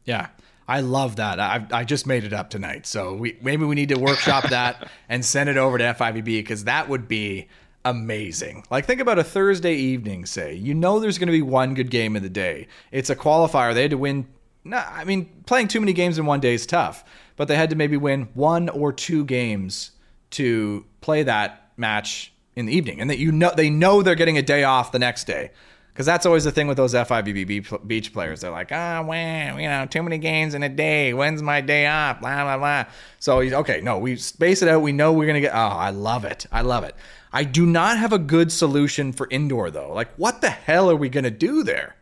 yeah. 0.06 0.28
I 0.68 0.82
love 0.82 1.18
that. 1.18 1.40
I, 1.40 1.66
I 1.72 1.84
just 1.84 2.08
made 2.08 2.24
it 2.24 2.34
up 2.34 2.50
tonight. 2.50 2.86
So 2.86 3.16
we 3.16 3.38
maybe 3.42 3.66
we 3.66 3.76
need 3.76 3.90
to 3.90 4.00
workshop 4.00 4.44
that 4.50 4.90
and 5.10 5.24
send 5.24 5.50
it 5.50 5.58
over 5.58 5.78
to 5.78 5.84
FIVB 5.84 6.26
because 6.26 6.64
that 6.66 6.90
would 6.90 7.08
be 7.08 7.48
amazing. 7.86 8.66
Like 8.72 8.86
think 8.86 9.02
about 9.02 9.20
a 9.20 9.24
Thursday 9.24 9.76
evening, 9.76 10.26
say. 10.26 10.54
You 10.54 10.74
know 10.74 11.00
there's 11.00 11.18
going 11.18 11.28
to 11.28 11.34
be 11.34 11.42
one 11.42 11.74
good 11.74 11.90
game 11.90 12.16
in 12.16 12.24
the 12.24 12.30
day. 12.30 12.68
It's 12.92 13.10
a 13.10 13.16
qualifier. 13.16 13.74
They 13.74 13.84
had 13.84 13.92
to 13.92 13.98
win 13.98 14.28
no, 14.64 14.78
I 14.78 15.04
mean 15.04 15.44
playing 15.46 15.68
too 15.68 15.80
many 15.80 15.94
games 15.94 16.18
in 16.18 16.26
one 16.26 16.40
day 16.40 16.54
is 16.54 16.66
tough, 16.66 17.04
but 17.36 17.48
they 17.48 17.56
had 17.56 17.70
to 17.72 17.76
maybe 17.76 17.98
win 17.98 18.30
one 18.34 18.70
or 18.70 18.94
two 18.94 19.26
games 19.26 19.92
to 20.32 20.86
play 21.02 21.24
that 21.24 21.72
match 21.76 22.32
in 22.56 22.68
the 22.68 22.74
evening 22.74 23.02
and 23.02 23.10
that 23.10 23.18
you 23.18 23.32
know 23.32 23.52
they 23.56 23.70
know 23.70 24.02
they're 24.02 24.16
getting 24.16 24.38
a 24.38 24.42
day 24.42 24.64
off 24.64 24.92
the 24.92 25.00
next 25.00 25.26
day. 25.26 25.52
Because 25.94 26.08
that's 26.08 26.26
always 26.26 26.44
the 26.44 26.52
thing 26.52 26.68
with 26.68 26.78
those 26.78 26.96
FIVB 26.96 27.86
beach 27.86 28.14
players. 28.14 28.42
They're 28.42 28.50
like, 28.50 28.70
ah, 28.72 28.98
oh, 28.98 29.04
wow, 29.04 29.58
you 29.58 29.70
know, 29.70 29.86
too 29.86 30.02
many 30.02 30.18
games 30.18 30.56
in 30.56 30.64
a 30.64 30.70
day. 30.70 31.14
When's 31.14 31.44
my 31.44 31.62
day 31.62 31.86
off? 31.86 32.20
Blah, 32.20 32.44
blah, 32.44 32.58
blah. 32.58 32.86
So, 33.20 33.42
okay, 33.42 33.80
no, 33.82 34.00
we 34.00 34.16
space 34.16 34.64
it 34.64 34.70
out. 34.70 34.82
We 34.82 34.92
know 34.92 35.14
we're 35.14 35.28
going 35.28 35.36
to 35.36 35.42
get, 35.42 35.54
oh, 35.54 35.60
I 35.60 35.92
love 35.92 36.26
it. 36.26 36.48
I 36.52 36.62
love 36.62 36.84
it. 36.84 36.96
I 37.32 37.44
do 37.44 37.68
not 37.68 38.00
have 38.00 38.12
a 38.12 38.18
good 38.18 38.52
solution 38.52 39.14
for 39.14 39.28
indoor, 39.30 39.70
though. 39.70 39.94
Like, 39.94 40.12
what 40.16 40.42
the 40.42 40.50
hell 40.50 40.90
are 40.90 40.96
we 40.96 41.10
going 41.10 41.26
to 41.26 41.32
do 41.32 41.62
there? 41.62 41.96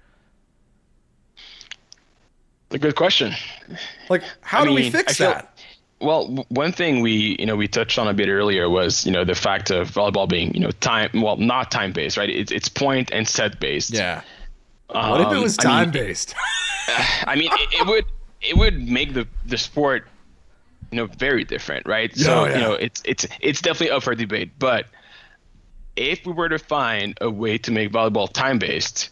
A 2.70 2.78
good 2.78 2.96
question. 2.96 3.34
Like, 4.10 4.24
how 4.40 4.62
I 4.62 4.64
do 4.64 4.70
mean, 4.70 4.76
we 4.76 4.90
fix 4.90 5.18
feel, 5.18 5.32
that? 5.32 5.51
Well, 6.02 6.46
one 6.50 6.72
thing 6.72 7.02
we 7.02 7.36
you 7.40 7.46
know 7.46 7.56
we 7.56 7.68
touched 7.68 8.00
on 8.00 8.08
a 8.08 8.14
bit 8.14 8.28
earlier 8.28 8.70
was 8.70 9.06
you 9.06 9.12
know 9.12 9.24
the 9.24 9.36
fact 9.36 9.70
of 9.70 9.92
volleyball 9.92 10.28
being 10.28 10.54
you 10.54 10.60
know 10.60 10.72
time 10.72 11.10
well 11.14 11.38
not 11.38 11.72
time 11.72 11.92
based 11.92 12.18
right 12.18 12.30
it's 12.30 12.52
it's 12.52 12.70
point 12.70 13.12
and 13.12 13.28
set 13.28 13.60
based. 13.60 13.92
Yeah. 13.92 14.22
Um, 14.90 15.12
what 15.12 15.22
if 15.22 15.32
it 15.32 15.42
was 15.42 15.56
time 15.58 15.92
based? 15.92 16.36
I 17.26 17.36
mean, 17.36 17.50
it, 17.54 17.82
it, 17.82 17.88
would 17.88 18.06
it 18.42 18.58
would 18.58 18.88
make 18.88 19.14
the 19.14 19.28
the 19.46 19.58
sport 19.58 20.08
you 20.92 20.98
know 20.98 21.06
very 21.06 21.44
different, 21.44 21.86
right? 21.86 22.12
Yeah, 22.16 22.26
so 22.26 22.46
yeah. 22.46 22.56
you 22.56 22.62
know 22.62 22.74
it's 22.74 23.02
it's 23.06 23.28
it's 23.40 23.62
definitely 23.62 23.92
up 23.92 24.04
for 24.04 24.16
debate, 24.16 24.52
but 24.60 24.88
if 25.96 26.26
we 26.26 26.34
were 26.34 26.50
to 26.50 26.60
find 26.60 27.18
a 27.22 27.30
way 27.30 27.58
to 27.60 27.72
make 27.72 27.92
volleyball 27.92 28.32
time 28.32 28.60
based, 28.60 29.10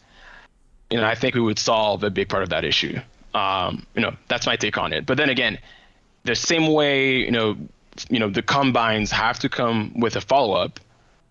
you 0.90 0.98
know, 0.98 1.06
I 1.06 1.16
think 1.16 1.36
we 1.36 1.42
would 1.42 1.60
solve 1.60 2.04
a 2.04 2.10
big 2.10 2.30
part 2.30 2.44
of 2.44 2.50
that 2.50 2.64
issue. 2.64 3.00
Um, 3.34 3.86
you 3.96 4.02
know, 4.02 4.16
that's 4.28 4.46
my 4.46 4.56
take 4.56 4.78
on 4.78 4.94
it. 4.94 5.06
But 5.06 5.18
then 5.18 5.30
again, 5.30 5.60
the 6.24 6.36
same 6.36 6.68
way 6.74 7.18
you 7.18 7.32
know 7.32 7.58
you 8.10 8.20
know 8.20 8.30
the 8.30 8.42
combines 8.42 9.12
have 9.12 9.40
to 9.40 9.50
come 9.50 9.94
with 10.00 10.16
a 10.16 10.22
follow 10.22 10.54
up 10.54 10.80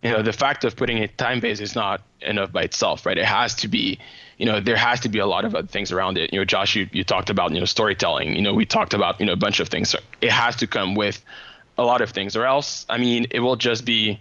you 0.02 0.10
know 0.10 0.22
the 0.22 0.32
fact 0.32 0.64
of 0.64 0.76
putting 0.76 0.98
it 0.98 1.16
time 1.18 1.40
based 1.40 1.60
is 1.60 1.74
not 1.74 2.02
enough 2.20 2.52
by 2.52 2.62
itself 2.62 3.06
right? 3.06 3.18
It 3.18 3.24
has 3.24 3.54
to 3.56 3.68
be 3.68 3.98
you 4.38 4.46
know 4.46 4.60
there 4.60 4.76
has 4.76 5.00
to 5.00 5.08
be 5.08 5.18
a 5.18 5.26
lot 5.26 5.44
of 5.44 5.54
other 5.54 5.66
things 5.66 5.92
around 5.92 6.18
it. 6.18 6.32
You 6.32 6.40
know 6.40 6.44
josh 6.44 6.76
you, 6.76 6.88
you 6.92 7.04
talked 7.04 7.30
about 7.30 7.52
you 7.52 7.60
know 7.60 7.66
storytelling. 7.66 8.36
You 8.36 8.42
know 8.42 8.54
we 8.54 8.66
talked 8.66 8.94
about 8.94 9.20
you 9.20 9.26
know 9.26 9.32
a 9.32 9.36
bunch 9.36 9.60
of 9.60 9.68
things. 9.68 9.90
So 9.90 9.98
it 10.20 10.30
has 10.30 10.56
to 10.56 10.66
come 10.66 10.94
with 10.94 11.22
a 11.76 11.84
lot 11.84 12.00
of 12.00 12.10
things 12.10 12.34
or 12.34 12.44
else 12.44 12.84
i 12.88 12.98
mean 12.98 13.28
it 13.30 13.38
will 13.38 13.54
just 13.54 13.84
be 13.84 14.20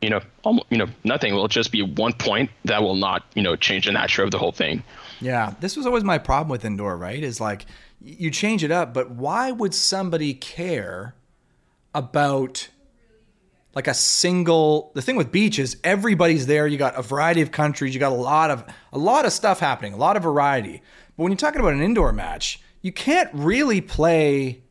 you 0.00 0.10
know 0.10 0.20
almost, 0.42 0.66
you 0.70 0.78
know 0.78 0.86
nothing. 1.04 1.32
It 1.32 1.36
will 1.36 1.48
just 1.48 1.72
be 1.72 1.82
one 1.82 2.12
point 2.12 2.50
that 2.64 2.82
will 2.82 2.94
not 2.94 3.24
you 3.34 3.42
know 3.42 3.56
change 3.56 3.86
the 3.86 3.92
nature 3.92 4.22
of 4.22 4.30
the 4.30 4.38
whole 4.38 4.52
thing. 4.52 4.82
Yeah. 5.20 5.54
This 5.60 5.76
was 5.76 5.86
always 5.86 6.04
my 6.04 6.18
problem 6.18 6.48
with 6.48 6.64
indoor 6.64 6.96
right? 6.96 7.22
Is 7.22 7.40
like 7.40 7.66
you 8.00 8.30
change 8.30 8.64
it 8.64 8.70
up, 8.70 8.94
but 8.94 9.10
why 9.10 9.50
would 9.50 9.74
somebody 9.74 10.34
care 10.34 11.14
about 11.94 12.68
like 13.74 13.86
a 13.86 13.94
single 13.94 14.90
the 14.94 15.02
thing 15.02 15.16
with 15.16 15.30
beach 15.30 15.58
is 15.58 15.76
everybody's 15.84 16.46
there. 16.46 16.66
You 16.66 16.78
got 16.78 16.96
a 16.96 17.02
variety 17.02 17.42
of 17.42 17.52
countries. 17.52 17.94
You 17.94 18.00
got 18.00 18.12
a 18.12 18.14
lot 18.14 18.50
of 18.50 18.64
a 18.92 18.98
lot 18.98 19.24
of 19.24 19.32
stuff 19.32 19.60
happening 19.60 19.92
a 19.92 19.96
lot 19.96 20.16
of 20.16 20.22
variety. 20.22 20.82
But 21.16 21.22
when 21.22 21.32
you're 21.32 21.36
talking 21.36 21.60
about 21.60 21.74
an 21.74 21.82
indoor 21.82 22.12
match 22.12 22.60
you 22.82 22.92
can't 22.92 23.30
really 23.32 23.80
play 23.80 24.62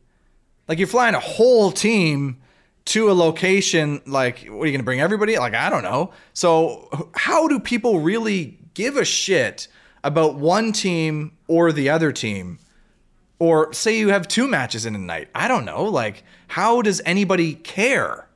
like 0.66 0.78
you're 0.78 0.88
flying 0.88 1.14
a 1.14 1.20
whole 1.20 1.70
team 1.70 2.38
to 2.86 3.10
a 3.10 3.12
location 3.12 4.00
like 4.06 4.40
what 4.40 4.62
are 4.62 4.66
you 4.66 4.72
going 4.72 4.80
to 4.80 4.84
bring 4.84 5.00
everybody? 5.00 5.38
Like 5.38 5.54
i 5.54 5.70
don't 5.70 5.82
know. 5.82 6.12
So 6.32 7.08
how 7.14 7.48
do 7.48 7.60
people 7.60 8.00
really 8.00 8.58
give 8.74 8.96
a 8.96 9.04
shit 9.04 9.68
about 10.04 10.36
one 10.36 10.72
team 10.72 11.32
or 11.46 11.72
the 11.72 11.90
other 11.90 12.12
team 12.12 12.58
or 13.38 13.72
say 13.72 13.98
you 13.98 14.08
have 14.10 14.28
two 14.28 14.48
matches 14.48 14.86
in 14.86 14.94
a 14.94 14.98
night. 14.98 15.28
I 15.34 15.48
don't 15.48 15.64
know. 15.64 15.84
Like, 15.84 16.24
how 16.48 16.82
does 16.82 17.00
anybody 17.04 17.54
care? 17.54 18.28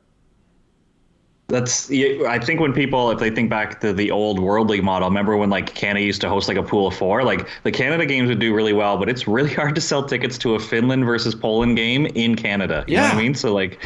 That's 1.49 1.91
I 1.91 2.39
think 2.39 2.61
when 2.61 2.73
people 2.73 3.11
if 3.11 3.19
they 3.19 3.29
think 3.31 3.51
back 3.51 3.81
to 3.83 3.93
the 3.93 4.11
old 4.11 4.39
World 4.41 4.71
League 4.71 4.83
model, 4.83 5.09
remember 5.09 5.37
when 5.37 5.51
like 5.51 5.75
Canada 5.75 6.05
used 6.05 6.23
to 6.23 6.29
host 6.31 6.49
like 6.49 6.57
a 6.57 6.63
pool 6.63 6.87
of 6.87 6.95
four? 6.97 7.25
Like 7.25 7.47
the 7.63 7.71
Canada 7.71 8.07
games 8.07 8.29
would 8.31 8.39
do 8.39 8.55
really 8.55 8.73
well, 8.73 8.97
but 8.97 9.09
it's 9.11 9.29
really 9.29 9.53
hard 9.55 9.75
to 9.75 9.81
sell 9.81 10.03
tickets 10.07 10.39
to 10.39 10.55
a 10.55 10.59
Finland 10.61 11.05
versus 11.05 11.35
Poland 11.35 11.77
game 11.77 12.07
in 12.07 12.37
Canada. 12.37 12.85
You 12.89 12.97
Yeah. 12.97 13.01
know 13.01 13.05
what 13.05 13.13
I 13.13 13.17
mean? 13.17 13.35
So 13.35 13.53
like 13.53 13.85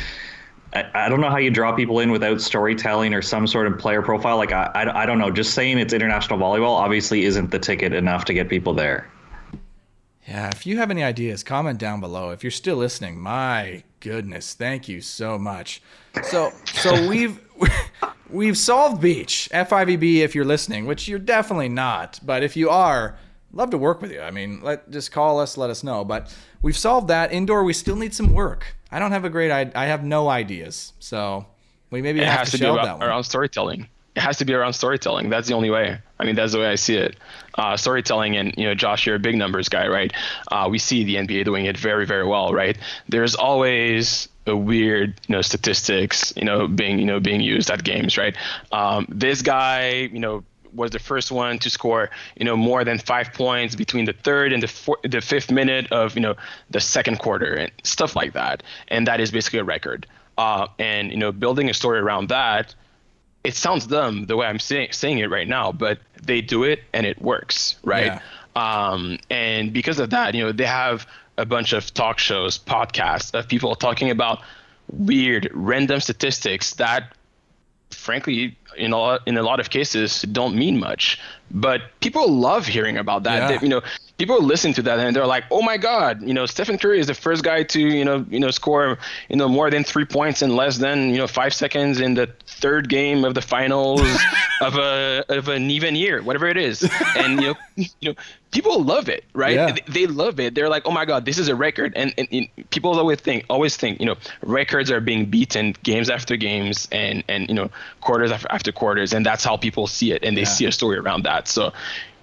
I, 0.74 0.84
I 0.94 1.08
don't 1.08 1.20
know 1.20 1.30
how 1.30 1.38
you 1.38 1.50
draw 1.50 1.72
people 1.74 2.00
in 2.00 2.12
without 2.12 2.40
storytelling 2.40 3.14
or 3.14 3.22
some 3.22 3.46
sort 3.48 3.66
of 3.66 3.78
player 3.78 4.02
profile. 4.02 4.36
Like 4.38 4.52
I, 4.52 4.70
I, 4.74 5.02
I 5.02 5.06
don't 5.06 5.18
know. 5.18 5.30
Just 5.32 5.54
saying 5.54 5.78
it's 5.78 5.94
international 5.94 6.38
volleyball 6.38 6.76
obviously 6.78 7.24
isn't 7.24 7.50
the 7.52 7.58
ticket 7.58 7.92
enough 7.94 8.24
to 8.26 8.34
get 8.34 8.48
people 8.48 8.74
there. 8.74 9.12
Yeah, 10.28 10.48
if 10.48 10.66
you 10.66 10.78
have 10.78 10.90
any 10.90 11.04
ideas, 11.04 11.44
comment 11.44 11.78
down 11.78 12.00
below. 12.00 12.30
If 12.30 12.42
you're 12.42 12.50
still 12.50 12.76
listening, 12.76 13.20
my 13.20 13.84
goodness, 14.00 14.54
thank 14.54 14.88
you 14.88 15.00
so 15.00 15.38
much. 15.38 15.82
So, 16.24 16.52
so 16.72 17.08
we've 17.08 17.40
we've 18.28 18.58
solved 18.58 19.00
beach 19.00 19.48
FIVB 19.52 20.18
if 20.18 20.34
you're 20.34 20.44
listening, 20.44 20.86
which 20.86 21.06
you're 21.06 21.20
definitely 21.20 21.68
not. 21.68 22.18
But 22.24 22.42
if 22.42 22.56
you 22.56 22.70
are, 22.70 23.16
love 23.52 23.70
to 23.70 23.78
work 23.78 24.02
with 24.02 24.10
you. 24.10 24.20
I 24.20 24.32
mean, 24.32 24.60
let 24.62 24.90
just 24.90 25.12
call 25.12 25.38
us, 25.38 25.56
let 25.56 25.70
us 25.70 25.84
know. 25.84 26.04
But 26.04 26.36
we've 26.60 26.76
solved 26.76 27.08
that. 27.08 27.32
Indoor, 27.32 27.62
we 27.62 27.72
still 27.72 27.96
need 27.96 28.14
some 28.14 28.32
work. 28.32 28.74
I 28.90 28.98
don't 28.98 29.12
have 29.12 29.24
a 29.24 29.30
great. 29.30 29.52
I, 29.52 29.70
I 29.74 29.86
have 29.86 30.02
no 30.02 30.28
ideas. 30.28 30.92
So 30.98 31.46
we 31.90 32.02
maybe 32.02 32.20
it 32.20 32.26
have 32.26 32.46
to 32.46 32.52
to 32.52 32.58
be 32.58 32.62
shelve 32.64 32.82
that 32.82 32.98
one. 32.98 33.08
around 33.08 33.24
storytelling. 33.24 33.88
It 34.16 34.20
has 34.20 34.38
to 34.38 34.44
be 34.44 34.54
around 34.54 34.72
storytelling. 34.72 35.28
That's 35.28 35.46
the 35.46 35.54
only 35.54 35.70
way. 35.70 35.98
I 36.18 36.24
mean, 36.24 36.34
that's 36.34 36.52
the 36.52 36.58
way 36.58 36.66
I 36.66 36.76
see 36.76 36.96
it. 36.96 37.16
Uh, 37.54 37.76
storytelling, 37.76 38.36
and 38.36 38.54
you 38.56 38.64
know, 38.64 38.74
Josh, 38.74 39.06
you're 39.06 39.16
a 39.16 39.20
big 39.20 39.36
numbers 39.36 39.68
guy, 39.68 39.86
right? 39.88 40.12
Uh, 40.50 40.68
we 40.70 40.78
see 40.78 41.04
the 41.04 41.16
NBA 41.16 41.44
doing 41.44 41.66
it 41.66 41.76
very, 41.76 42.06
very 42.06 42.26
well, 42.26 42.52
right? 42.52 42.76
There's 43.08 43.34
always 43.34 44.28
a 44.46 44.56
weird, 44.56 45.20
you 45.26 45.34
know, 45.34 45.42
statistics, 45.42 46.32
you 46.36 46.44
know, 46.44 46.66
being, 46.66 46.98
you 46.98 47.04
know, 47.04 47.20
being 47.20 47.40
used 47.40 47.70
at 47.70 47.84
games, 47.84 48.16
right? 48.16 48.36
Um, 48.72 49.06
this 49.10 49.42
guy, 49.42 50.08
you 50.12 50.20
know, 50.20 50.44
was 50.72 50.90
the 50.90 50.98
first 50.98 51.32
one 51.32 51.58
to 51.58 51.70
score, 51.70 52.10
you 52.36 52.44
know, 52.44 52.56
more 52.56 52.84
than 52.84 52.98
five 52.98 53.32
points 53.32 53.74
between 53.74 54.04
the 54.04 54.12
third 54.12 54.52
and 54.52 54.62
the 54.62 54.68
four, 54.68 54.98
the 55.02 55.20
fifth 55.20 55.50
minute 55.50 55.90
of, 55.92 56.14
you 56.14 56.20
know, 56.20 56.36
the 56.70 56.80
second 56.80 57.18
quarter 57.18 57.54
and 57.54 57.72
stuff 57.82 58.14
like 58.14 58.32
that. 58.34 58.62
And 58.88 59.06
that 59.06 59.20
is 59.20 59.30
basically 59.30 59.58
a 59.58 59.64
record. 59.64 60.06
Uh, 60.38 60.68
and 60.78 61.10
you 61.10 61.16
know, 61.16 61.32
building 61.32 61.70
a 61.70 61.74
story 61.74 61.98
around 61.98 62.28
that, 62.28 62.74
it 63.46 63.54
sounds 63.54 63.86
dumb 63.86 64.26
the 64.26 64.36
way 64.36 64.46
I'm 64.46 64.58
saying 64.58 64.88
saying 64.92 65.18
it 65.18 65.30
right 65.30 65.48
now, 65.48 65.72
but 65.72 65.98
they 66.22 66.40
do 66.40 66.64
it 66.64 66.78
and 66.92 67.06
it 67.06 67.20
works, 67.22 67.76
right? 67.84 68.12
Um, 68.56 69.18
and 69.30 69.72
because 69.72 69.98
of 70.00 70.10
that, 70.10 70.34
you 70.34 70.42
know, 70.44 70.52
they 70.52 70.66
have 70.66 71.06
a 71.38 71.44
bunch 71.44 71.72
of 71.72 71.92
talk 71.94 72.18
shows, 72.18 72.58
podcasts 72.58 73.34
of 73.38 73.46
people 73.46 73.74
talking 73.76 74.10
about 74.10 74.40
weird, 74.90 75.50
random 75.52 76.00
statistics 76.00 76.74
that 76.74 77.12
frankly 77.90 78.56
in 78.76 78.92
a 78.92 78.98
lot, 78.98 79.20
in 79.26 79.36
a 79.36 79.42
lot 79.42 79.60
of 79.60 79.70
cases 79.70 80.22
don't 80.22 80.54
mean 80.54 80.78
much 80.78 81.18
but 81.50 81.80
people 82.00 82.30
love 82.30 82.66
hearing 82.66 82.96
about 82.98 83.22
that 83.22 83.38
Yeah. 83.38 83.48
They- 83.58 83.62
you 83.64 83.68
know 83.68 83.82
people 84.18 84.42
listen 84.42 84.72
to 84.72 84.82
that 84.82 84.98
and 84.98 85.14
they're 85.14 85.26
like 85.26 85.44
oh 85.50 85.60
my 85.62 85.76
god 85.76 86.22
you 86.22 86.32
know 86.32 86.46
Stephen 86.46 86.78
Curry 86.78 86.98
is 87.00 87.06
the 87.06 87.14
first 87.14 87.42
guy 87.44 87.62
to 87.64 87.80
you 87.80 88.04
know 88.04 88.24
you 88.30 88.40
know 88.40 88.50
score 88.50 88.98
you 89.28 89.36
know 89.36 89.48
more 89.48 89.70
than 89.70 89.84
3 89.84 90.04
points 90.06 90.40
in 90.42 90.56
less 90.56 90.78
than 90.78 91.10
you 91.10 91.18
know 91.18 91.26
5 91.26 91.52
seconds 91.52 92.00
in 92.00 92.14
the 92.14 92.26
third 92.46 92.88
game 92.88 93.24
of 93.24 93.34
the 93.34 93.42
finals 93.42 94.00
of 94.62 94.76
a 94.76 95.24
of 95.28 95.48
an 95.48 95.70
even 95.70 95.94
year 95.94 96.22
whatever 96.22 96.46
it 96.46 96.56
is 96.56 96.82
and 97.16 97.40
you 97.42 97.48
know 97.48 97.54
you 97.76 97.86
know 98.10 98.14
people 98.52 98.82
love 98.82 99.08
it 99.10 99.24
right 99.34 99.54
Yeah. 99.54 99.76
They- 99.86 100.06
love 100.06 100.40
it 100.40 100.54
they're 100.54 100.70
like 100.70 100.86
oh 100.86 100.92
my 100.92 101.04
god 101.04 101.24
this 101.26 101.36
is 101.36 101.48
a 101.48 101.54
record 101.54 101.92
and, 101.94 102.14
and, 102.16 102.26
and 102.32 102.48
people 102.70 102.98
always 102.98 103.20
think 103.20 103.44
always 103.50 103.76
think 103.76 104.00
you 104.00 104.06
know 104.06 104.16
records 104.42 104.90
are 104.90 105.00
being 105.00 105.26
beaten 105.26 105.74
games 105.82 106.08
after 106.08 106.36
games 106.36 106.88
and 106.90 107.22
and 107.28 107.48
you 107.48 107.54
know 107.54 107.68
quarters 108.00 108.30
after, 108.32 108.50
after 108.50 108.72
quarters 108.72 109.12
and 109.12 109.26
that's 109.26 109.44
how 109.44 109.56
people 109.58 109.86
see 109.86 110.12
it 110.12 110.24
and 110.24 110.36
they 110.38 110.42
Yeah. 110.42 110.56
see 110.58 110.64
a 110.64 110.72
story 110.72 110.96
around 110.96 111.24
that 111.24 111.48
so 111.48 111.72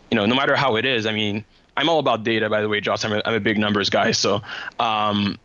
you 0.09 0.15
know 0.15 0.25
no 0.25 0.33
matter 0.33 0.55
how 0.55 0.75
it 0.75 0.85
is 0.85 1.05
i 1.05 1.13
mean 1.13 1.45
i'm 1.77 1.89
all 1.89 1.99
about 1.99 2.23
data 2.23 2.49
by 2.49 2.61
the 2.61 2.69
way 2.69 2.79
josh 2.81 3.03
i'm 3.05 3.13
a, 3.13 3.21
I'm 3.25 3.35
a 3.35 3.39
big 3.39 3.57
numbers 3.57 3.89
guy 3.89 4.11
so 4.11 4.41
um 4.79 5.37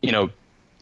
you 0.00 0.12
know 0.12 0.30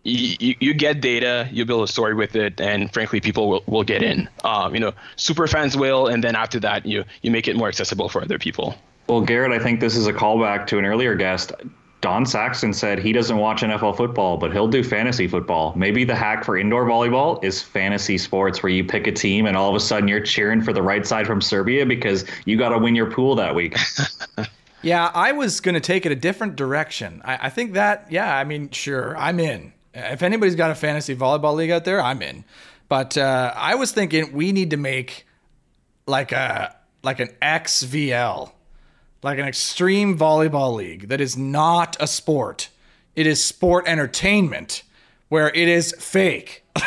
you, 0.02 0.36
you, 0.40 0.54
you 0.60 0.74
get 0.74 1.00
data, 1.00 1.48
you 1.52 1.64
build 1.64 1.84
a 1.84 1.86
story 1.86 2.14
with 2.14 2.34
it, 2.34 2.60
and 2.60 2.92
frankly, 2.92 3.20
people 3.20 3.50
will, 3.50 3.62
will 3.66 3.82
get 3.82 4.02
in. 4.02 4.28
Um, 4.44 4.74
you 4.74 4.80
know, 4.80 4.92
super 5.16 5.46
fans 5.46 5.76
will, 5.76 6.06
and 6.06 6.24
then 6.24 6.34
after 6.34 6.58
that, 6.60 6.86
you 6.86 7.04
you 7.22 7.30
make 7.30 7.48
it 7.48 7.56
more 7.56 7.68
accessible 7.68 8.08
for 8.08 8.22
other 8.22 8.38
people. 8.38 8.76
Well, 9.08 9.20
Garrett, 9.20 9.52
I 9.52 9.62
think 9.62 9.80
this 9.80 9.96
is 9.96 10.06
a 10.06 10.12
callback 10.12 10.66
to 10.68 10.78
an 10.78 10.84
earlier 10.84 11.14
guest. 11.14 11.52
Don 12.00 12.24
Saxon 12.24 12.72
said 12.72 12.98
he 12.98 13.12
doesn't 13.12 13.36
watch 13.36 13.60
NFL 13.60 13.94
football, 13.96 14.38
but 14.38 14.52
he'll 14.52 14.68
do 14.68 14.82
fantasy 14.82 15.28
football. 15.28 15.74
Maybe 15.76 16.04
the 16.04 16.14
hack 16.14 16.44
for 16.44 16.56
indoor 16.56 16.86
volleyball 16.86 17.42
is 17.44 17.60
fantasy 17.60 18.16
sports 18.16 18.62
where 18.62 18.72
you 18.72 18.84
pick 18.84 19.06
a 19.06 19.12
team 19.12 19.44
and 19.44 19.54
all 19.54 19.68
of 19.68 19.74
a 19.74 19.80
sudden 19.80 20.08
you're 20.08 20.20
cheering 20.20 20.62
for 20.62 20.72
the 20.72 20.80
right 20.80 21.04
side 21.04 21.26
from 21.26 21.42
Serbia 21.42 21.84
because 21.84 22.24
you 22.46 22.56
got 22.56 22.70
to 22.70 22.78
win 22.78 22.94
your 22.94 23.10
pool 23.10 23.34
that 23.34 23.54
week. 23.54 23.76
Yeah, 24.82 25.10
I 25.12 25.32
was 25.32 25.60
going 25.60 25.74
to 25.74 25.80
take 25.80 26.06
it 26.06 26.12
a 26.12 26.16
different 26.16 26.56
direction. 26.56 27.20
I, 27.24 27.46
I 27.46 27.50
think 27.50 27.74
that, 27.74 28.06
yeah, 28.10 28.34
I 28.34 28.44
mean, 28.44 28.70
sure, 28.70 29.16
I'm 29.16 29.38
in. 29.38 29.72
If 29.92 30.22
anybody's 30.22 30.54
got 30.54 30.70
a 30.70 30.74
fantasy 30.74 31.14
volleyball 31.14 31.54
league 31.54 31.70
out 31.70 31.84
there, 31.84 32.00
I'm 32.00 32.22
in. 32.22 32.44
But 32.88 33.16
uh, 33.16 33.52
I 33.56 33.74
was 33.74 33.92
thinking 33.92 34.32
we 34.32 34.52
need 34.52 34.70
to 34.70 34.76
make 34.76 35.26
like 36.06 36.32
a 36.32 36.74
like 37.02 37.20
an 37.20 37.28
XVL, 37.40 38.52
like 39.22 39.38
an 39.38 39.46
extreme 39.46 40.18
volleyball 40.18 40.74
league 40.74 41.08
that 41.08 41.20
is 41.20 41.36
not 41.36 41.96
a 42.00 42.06
sport. 42.06 42.68
It 43.14 43.26
is 43.26 43.44
sport 43.44 43.86
entertainment, 43.86 44.82
where 45.28 45.48
it 45.50 45.68
is 45.68 45.94
fake, 45.98 46.64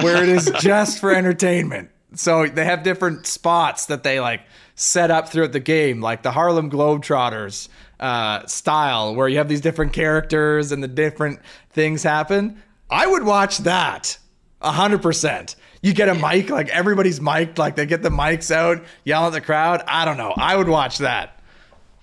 where 0.00 0.22
it 0.22 0.28
is 0.28 0.50
just 0.60 1.00
for 1.00 1.14
entertainment. 1.14 1.90
So 2.14 2.46
they 2.46 2.64
have 2.64 2.82
different 2.82 3.26
spots 3.26 3.86
that 3.86 4.02
they 4.02 4.20
like 4.20 4.42
set 4.82 5.12
up 5.12 5.28
throughout 5.28 5.52
the 5.52 5.60
game, 5.60 6.00
like 6.00 6.22
the 6.22 6.32
Harlem 6.32 6.68
Globetrotters 6.68 7.68
uh, 8.00 8.44
style, 8.46 9.14
where 9.14 9.28
you 9.28 9.38
have 9.38 9.48
these 9.48 9.60
different 9.60 9.92
characters 9.92 10.72
and 10.72 10.82
the 10.82 10.88
different 10.88 11.38
things 11.70 12.02
happen. 12.02 12.60
I 12.90 13.06
would 13.06 13.22
watch 13.22 13.58
that 13.58 14.18
hundred 14.60 15.02
percent. 15.02 15.56
You 15.82 15.92
get 15.92 16.08
a 16.08 16.14
mic, 16.14 16.50
like 16.50 16.68
everybody's 16.68 17.20
mic'd, 17.20 17.58
like 17.58 17.74
they 17.74 17.86
get 17.86 18.02
the 18.02 18.10
mics 18.10 18.50
out, 18.54 18.84
yell 19.04 19.26
at 19.26 19.32
the 19.32 19.40
crowd. 19.40 19.82
I 19.86 20.04
don't 20.04 20.16
know. 20.16 20.32
I 20.36 20.56
would 20.56 20.68
watch 20.68 20.98
that. 20.98 21.40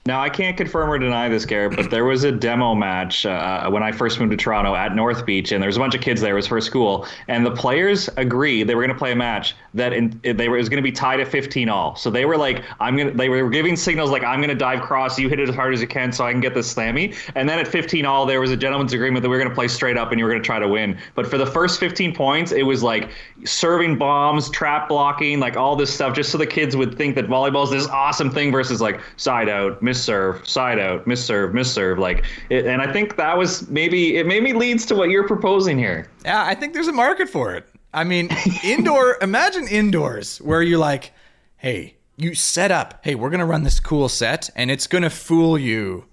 Now, 0.06 0.22
I 0.22 0.30
can't 0.30 0.58
confirm 0.58 0.90
or 0.90 0.98
deny 0.98 1.30
this, 1.30 1.46
Garrett, 1.46 1.76
but 1.76 1.92
there 1.92 2.06
was 2.06 2.24
a 2.24 2.32
demo 2.32 2.74
match 2.74 3.26
uh, 3.26 3.70
when 3.70 3.84
I 3.84 3.92
first 3.92 4.20
moved 4.20 4.32
to 4.32 4.38
Toronto 4.38 4.74
at 4.74 4.96
North 4.96 5.26
Beach, 5.26 5.52
and 5.52 5.62
there 5.62 5.68
was 5.68 5.76
a 5.76 5.80
bunch 5.80 5.94
of 5.94 6.02
kids 6.02 6.22
there. 6.22 6.34
It 6.34 6.36
was 6.36 6.48
for 6.48 6.60
school, 6.62 7.06
and 7.28 7.46
the 7.46 7.52
players 7.52 8.10
agreed 8.18 8.64
they 8.64 8.76
were 8.76 8.82
going 8.82 8.96
to 8.96 8.98
play 8.98 9.12
a 9.12 9.16
match 9.16 9.56
that 9.74 9.94
in, 9.94 10.20
they 10.24 10.48
were 10.48 10.56
it 10.56 10.62
was 10.62 10.70
going 10.70 10.82
to 10.82 10.90
be 10.90 10.92
tied 10.92 11.20
at 11.20 11.28
15 11.28 11.70
all. 11.70 11.96
So 11.96 12.10
they 12.10 12.26
were 12.26 12.38
like, 12.38 12.64
"I'm 12.80 12.98
gonna." 12.98 13.12
They 13.12 13.30
were 13.30 13.50
giving 13.50 13.76
signals 13.76 14.10
like, 14.10 14.24
"I'm 14.24 14.40
going 14.40 14.50
to 14.50 14.56
dive 14.56 14.82
cross. 14.82 15.20
You 15.20 15.30
hit 15.30 15.40
it 15.40 15.50
as 15.50 15.54
hard 15.54 15.74
as 15.74 15.82
you 15.82 15.88
can, 15.88 16.12
so 16.12 16.26
I 16.26 16.32
can 16.32 16.42
get 16.42 16.54
this 16.56 16.74
slammy." 16.74 17.16
And 17.36 17.48
then 17.48 17.60
at 17.60 17.68
15 17.68 18.06
all, 18.06 18.26
there 18.26 18.40
was 18.40 18.52
a 18.52 18.58
gentleman's 18.58 18.94
agreement 18.94 19.22
that 19.22 19.30
we 19.30 19.36
were 19.36 19.42
going 19.44 19.50
to 19.50 19.56
play 19.56 19.68
straight 19.68 19.98
up, 19.98 20.12
and 20.12 20.20
you 20.20 20.26
were 20.26 20.32
going 20.32 20.42
to 20.42 20.48
try 20.48 20.60
to 20.60 20.68
win. 20.68 20.98
But 21.14 21.28
for 21.28 21.38
the 21.38 21.46
first 21.46 21.80
15 21.80 22.16
points, 22.16 22.52
it 22.52 22.64
was 22.64 22.82
like 22.82 23.12
serving 23.44 23.98
bombs, 23.98 24.50
trap 24.50 24.90
blocking, 24.90 25.40
like 25.40 25.58
all 25.58 25.76
this 25.76 25.94
stuff, 25.94 26.16
just 26.16 26.32
so 26.32 26.38
the 26.38 26.48
kids 26.48 26.76
would 26.76 26.98
think 26.98 27.16
that 27.16 27.28
volleyball 27.28 27.66
is 27.66 27.70
this 27.70 27.88
awesome 27.88 28.32
thing 28.32 28.52
versus 28.52 28.82
like 28.82 29.02
side 29.18 29.50
out, 29.50 29.82
miss 29.90 30.04
serve, 30.04 30.48
side 30.48 30.78
out, 30.78 31.08
miss 31.08 31.26
serve, 31.26 31.56
miss 31.56 31.74
serve. 31.74 31.98
Like, 31.98 32.24
it, 32.52 32.68
and 32.68 32.80
I 32.80 32.94
think 32.94 33.18
that 33.18 33.36
was 33.36 33.68
maybe 33.70 34.18
it 34.18 34.28
maybe 34.28 34.54
leads 34.54 34.86
to 34.86 34.96
what 34.96 35.10
you're 35.10 35.28
proposing 35.28 35.80
here. 35.80 36.12
Yeah, 36.24 36.46
I 36.46 36.54
think 36.54 36.76
there's 36.76 36.88
a 36.88 36.94
market 36.94 37.28
for 37.28 37.56
it. 37.56 37.68
I 37.92 38.04
mean, 38.04 38.30
indoor, 38.64 39.18
imagine 39.24 39.68
indoors 39.68 40.38
where 40.42 40.62
you're 40.62 40.78
like, 40.78 41.12
hey, 41.58 41.96
you 42.18 42.36
set 42.36 42.70
up, 42.70 43.00
hey, 43.04 43.16
we're 43.16 43.32
to 43.40 43.46
run 43.46 43.64
this 43.64 43.80
cool 43.80 44.10
set 44.10 44.52
and 44.56 44.70
it's 44.70 44.86
to 45.02 45.10
fool 45.10 45.58
you. 45.58 46.06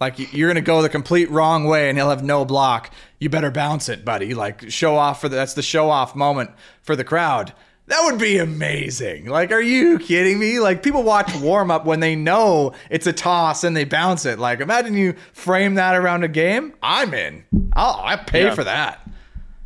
Like 0.00 0.34
you're 0.34 0.48
to 0.56 0.60
go 0.60 0.82
the 0.82 0.88
complete 0.88 1.30
wrong 1.30 1.66
way 1.66 1.88
and 1.88 1.96
he'll 1.96 2.10
have 2.10 2.24
no 2.24 2.44
block. 2.44 2.92
You 3.20 3.28
better 3.28 3.52
bounce 3.52 3.88
it, 3.88 4.04
buddy. 4.04 4.34
Like 4.34 4.68
show 4.68 4.96
off 4.96 5.20
for 5.20 5.28
the, 5.28 5.36
that's 5.36 5.54
the 5.54 5.62
show 5.62 5.90
off 5.90 6.16
moment 6.16 6.50
for 6.82 6.96
the 6.96 7.04
crowd. 7.04 7.52
That 7.88 8.00
would 8.04 8.18
be 8.18 8.38
amazing. 8.38 9.26
Like, 9.26 9.50
are 9.52 9.60
you 9.60 9.98
kidding 9.98 10.38
me? 10.38 10.60
Like, 10.60 10.82
people 10.82 11.02
watch 11.02 11.34
warm 11.36 11.70
up 11.70 11.84
when 11.84 12.00
they 12.00 12.14
know 12.14 12.72
it's 12.90 13.06
a 13.06 13.12
toss 13.12 13.64
and 13.64 13.76
they 13.76 13.84
bounce 13.84 14.24
it. 14.24 14.38
Like, 14.38 14.60
imagine 14.60 14.94
you 14.94 15.14
frame 15.32 15.74
that 15.74 15.94
around 15.96 16.22
a 16.24 16.28
game. 16.28 16.74
I'm 16.82 17.12
in. 17.12 17.44
I'll 17.74 18.00
I 18.02 18.16
pay 18.16 18.44
Yeah. 18.44 18.54
for 18.54 18.64
that. 18.64 19.00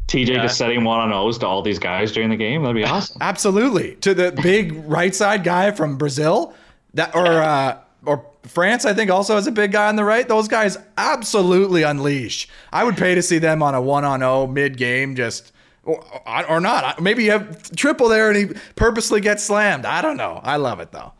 TJ 0.09 0.35
Yeah. 0.35 0.43
just 0.43 0.57
setting 0.57 0.83
one 0.83 0.99
on 1.01 1.12
O's 1.12 1.37
to 1.39 1.47
all 1.47 1.62
these 1.62 1.79
guys 1.79 2.11
during 2.11 2.31
the 2.31 2.37
game. 2.37 2.62
That'd 2.62 2.77
be 2.77 2.85
awesome. 2.85 3.19
Absolutely. 3.21 3.97
To 3.97 4.14
the 4.14 4.33
big 4.43 4.73
right 4.87 5.14
side 5.14 5.45
guy 5.45 5.71
from 5.73 5.97
Brazil, 5.99 6.55
that 6.95 7.14
or 7.14 7.27
uh, 7.27 7.77
or 8.05 8.25
France, 8.45 8.85
I 8.87 8.95
think 8.95 9.11
also 9.11 9.35
has 9.35 9.47
a 9.47 9.53
big 9.53 9.73
guy 9.73 9.89
on 9.89 9.97
the 9.97 10.05
right. 10.05 10.27
Those 10.27 10.49
guys 10.49 10.79
absolutely 10.97 11.83
unleash. 11.83 12.49
I 12.73 12.83
would 12.85 12.97
pay 12.97 13.14
to 13.17 13.23
see 13.23 13.39
them 13.39 13.62
on 13.62 13.75
a 13.75 13.81
one 13.83 14.05
on 14.05 14.21
zero 14.21 14.47
mid 14.47 14.77
game, 14.79 15.17
just 15.17 15.53
or, 15.87 16.51
or 16.51 16.61
not. 16.61 17.01
Maybe 17.01 17.24
you 17.24 17.30
have 17.30 17.74
triple 17.74 18.09
there 18.09 18.28
and 18.30 18.37
he 18.37 18.61
purposely 18.74 19.20
gets 19.20 19.45
slammed. 19.45 19.87
I 19.87 20.03
don't 20.03 20.16
know. 20.16 20.41
I 20.43 20.57
love 20.57 20.80
it 20.80 20.93
though. 20.93 21.12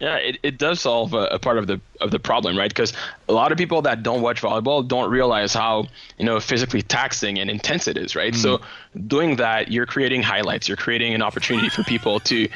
Yeah, 0.00 0.16
it, 0.16 0.38
it 0.44 0.58
does 0.58 0.80
solve 0.80 1.12
a, 1.12 1.26
a 1.26 1.38
part 1.38 1.58
of 1.58 1.66
the 1.66 1.80
of 2.00 2.12
the 2.12 2.20
problem, 2.20 2.56
right? 2.56 2.70
Because 2.70 2.92
a 3.28 3.32
lot 3.32 3.50
of 3.50 3.58
people 3.58 3.82
that 3.82 4.02
don't 4.02 4.22
watch 4.22 4.40
volleyball 4.40 4.86
don't 4.86 5.10
realize 5.10 5.52
how 5.52 5.86
you 6.18 6.24
know 6.24 6.38
physically 6.38 6.82
taxing 6.82 7.38
and 7.38 7.50
intense 7.50 7.88
it 7.88 7.96
is, 7.96 8.14
right? 8.14 8.32
Mm. 8.32 8.36
So 8.36 8.60
doing 9.06 9.36
that, 9.36 9.72
you're 9.72 9.86
creating 9.86 10.22
highlights. 10.22 10.68
You're 10.68 10.76
creating 10.76 11.14
an 11.14 11.22
opportunity 11.22 11.68
for 11.68 11.82
people 11.82 12.20
to 12.20 12.48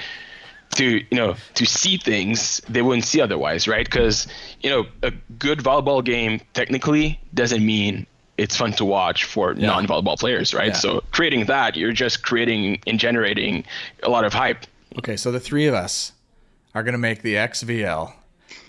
to 0.77 0.85
you 1.11 1.17
know 1.17 1.35
to 1.55 1.67
see 1.67 1.97
things 1.97 2.61
they 2.69 2.83
wouldn't 2.83 3.05
see 3.05 3.21
otherwise, 3.21 3.67
right? 3.67 3.87
Because 3.87 4.29
you 4.61 4.71
know 4.71 4.87
a 5.03 5.11
good 5.39 5.59
volleyball 5.59 6.05
game 6.05 6.41
technically 6.55 7.21
doesn't 7.35 7.65
mean 7.65 8.07
it's 8.39 8.57
fun 8.57 8.73
to 8.73 8.85
watch 8.85 9.25
for 9.25 9.53
yeah. 9.55 9.67
non-volleyball 9.67 10.19
players, 10.19 10.55
right? 10.55 10.69
Yeah. 10.69 10.77
So 10.77 11.05
creating 11.13 11.47
that, 11.47 11.77
you're 11.77 11.93
just 11.93 12.23
creating 12.23 12.81
and 12.87 12.99
generating 12.99 13.65
a 14.03 14.09
lot 14.09 14.25
of 14.25 14.33
hype. 14.33 14.67
Okay, 14.99 15.17
so 15.17 15.31
the 15.31 15.41
three 15.41 15.67
of 15.67 15.75
us 15.75 16.13
are 16.75 16.83
going 16.83 16.93
to 16.93 16.99
make 16.99 17.23
the 17.23 17.35
XVL, 17.35 18.13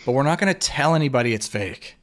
but 0.05 0.11
we're 0.11 0.23
not 0.23 0.39
going 0.39 0.53
to 0.53 0.59
tell 0.59 0.95
anybody 0.95 1.33
it's 1.33 1.47
fake. 1.47 1.95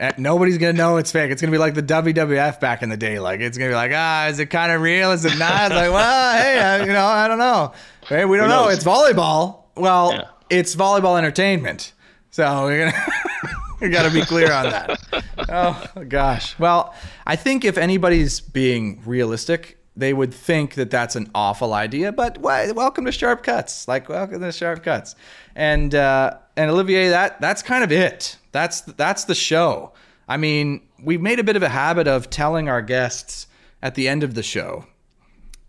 Eh, 0.00 0.12
nobody's 0.16 0.58
gonna 0.58 0.74
know 0.74 0.96
it's 0.96 1.10
fake. 1.10 1.32
It's 1.32 1.42
gonna 1.42 1.50
be 1.50 1.58
like 1.58 1.74
the 1.74 1.82
WWF 1.82 2.60
back 2.60 2.82
in 2.82 2.88
the 2.88 2.96
day. 2.96 3.18
Like 3.18 3.40
it's 3.40 3.58
gonna 3.58 3.70
be 3.70 3.74
like, 3.74 3.90
ah, 3.92 4.28
is 4.28 4.38
it 4.38 4.46
kind 4.46 4.70
of 4.70 4.80
real? 4.80 5.10
Is 5.10 5.24
it 5.24 5.36
not? 5.38 5.72
It's 5.72 5.74
like, 5.74 5.90
well, 5.90 6.38
hey, 6.40 6.60
I, 6.60 6.84
you 6.84 6.92
know, 6.92 7.04
I 7.04 7.26
don't 7.26 7.38
know. 7.38 7.72
Hey, 8.06 8.24
we 8.24 8.36
don't 8.36 8.48
know. 8.48 8.68
It's 8.68 8.84
volleyball. 8.84 9.64
Well, 9.74 10.12
yeah. 10.12 10.28
it's 10.50 10.76
volleyball 10.76 11.18
entertainment. 11.18 11.92
So 12.30 12.64
we're 12.66 12.90
gonna 12.90 13.06
we 13.80 13.88
got 13.90 14.02
to 14.02 14.10
be 14.10 14.22
clear 14.22 14.52
on 14.52 14.70
that. 14.70 15.24
Oh 15.48 16.04
gosh. 16.08 16.58
Well, 16.58 16.94
I 17.26 17.36
think 17.36 17.64
if 17.64 17.78
anybody's 17.78 18.40
being 18.40 19.00
realistic, 19.06 19.78
they 19.96 20.12
would 20.12 20.34
think 20.34 20.74
that 20.74 20.90
that's 20.90 21.16
an 21.16 21.30
awful 21.34 21.72
idea. 21.72 22.10
But 22.12 22.38
welcome 22.38 23.04
to 23.04 23.12
Sharp 23.12 23.42
Cuts. 23.42 23.86
Like 23.86 24.08
welcome 24.08 24.40
to 24.40 24.52
Sharp 24.52 24.82
Cuts. 24.82 25.14
And 25.54 25.94
uh, 25.94 26.38
and 26.56 26.70
Olivier, 26.70 27.08
that 27.10 27.40
that's 27.40 27.62
kind 27.62 27.84
of 27.84 27.92
it. 27.92 28.36
That's 28.52 28.80
that's 28.80 29.24
the 29.24 29.34
show. 29.34 29.92
I 30.28 30.36
mean, 30.36 30.82
we've 31.02 31.22
made 31.22 31.38
a 31.38 31.44
bit 31.44 31.56
of 31.56 31.62
a 31.62 31.68
habit 31.68 32.08
of 32.08 32.30
telling 32.30 32.68
our 32.68 32.82
guests 32.82 33.46
at 33.80 33.94
the 33.94 34.08
end 34.08 34.22
of 34.22 34.34
the 34.34 34.42
show 34.42 34.86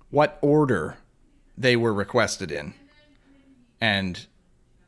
what 0.09 0.39
order 0.41 0.97
they 1.57 1.75
were 1.75 1.93
requested 1.93 2.51
in 2.51 2.73
and 3.79 4.25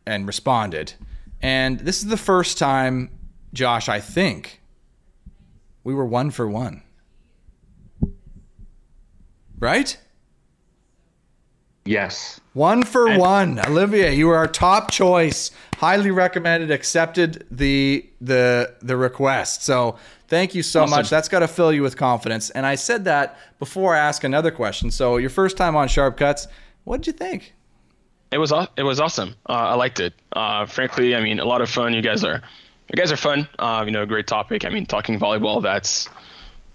and 0.05 0.25
responded. 0.25 0.93
And 1.41 1.79
this 1.79 1.99
is 1.99 2.07
the 2.07 2.17
first 2.17 2.57
time, 2.57 3.09
Josh, 3.53 3.89
I 3.89 3.99
think 3.99 4.61
we 5.83 5.93
were 5.93 6.05
one 6.05 6.31
for 6.31 6.47
one 6.47 6.83
right? 9.61 9.95
Yes. 11.85 12.41
One 12.53 12.83
for 12.83 13.07
and- 13.07 13.19
one. 13.19 13.59
Olivier, 13.59 14.13
you 14.13 14.27
were 14.27 14.35
our 14.35 14.47
top 14.47 14.91
choice. 14.91 15.51
Highly 15.77 16.11
recommended, 16.11 16.69
accepted 16.69 17.47
the 17.49 18.07
the 18.19 18.75
the 18.81 18.97
request. 18.97 19.63
So 19.63 19.95
thank 20.27 20.53
you 20.53 20.61
so 20.61 20.83
awesome. 20.83 20.91
much. 20.91 21.09
That's 21.09 21.27
got 21.27 21.39
to 21.39 21.47
fill 21.47 21.73
you 21.73 21.81
with 21.81 21.97
confidence. 21.97 22.49
And 22.51 22.65
I 22.67 22.75
said 22.75 23.05
that 23.05 23.39
before 23.57 23.95
I 23.95 23.99
ask 23.99 24.23
another 24.23 24.51
question. 24.51 24.91
So 24.91 25.17
your 25.17 25.31
first 25.31 25.57
time 25.57 25.75
on 25.75 25.87
Sharp 25.87 26.17
Cuts, 26.17 26.47
what 26.83 26.97
did 26.97 27.07
you 27.07 27.13
think? 27.13 27.55
It 28.31 28.37
was 28.37 28.53
it 28.77 28.83
was 28.83 28.99
awesome. 28.99 29.35
Uh, 29.47 29.53
I 29.53 29.75
liked 29.75 29.99
it. 29.99 30.13
Uh, 30.31 30.65
frankly, 30.65 31.15
I 31.15 31.21
mean, 31.21 31.39
a 31.39 31.45
lot 31.45 31.61
of 31.61 31.69
fun. 31.69 31.93
You 31.93 32.01
guys 32.01 32.23
are 32.23 32.41
you 32.91 32.97
guys 32.97 33.11
are 33.11 33.17
fun. 33.17 33.47
Uh, 33.57 33.83
you 33.85 33.91
know, 33.91 34.05
great 34.05 34.27
topic. 34.27 34.65
I 34.65 34.69
mean, 34.69 34.85
talking 34.85 35.19
volleyball. 35.19 35.61
That's, 35.61 36.09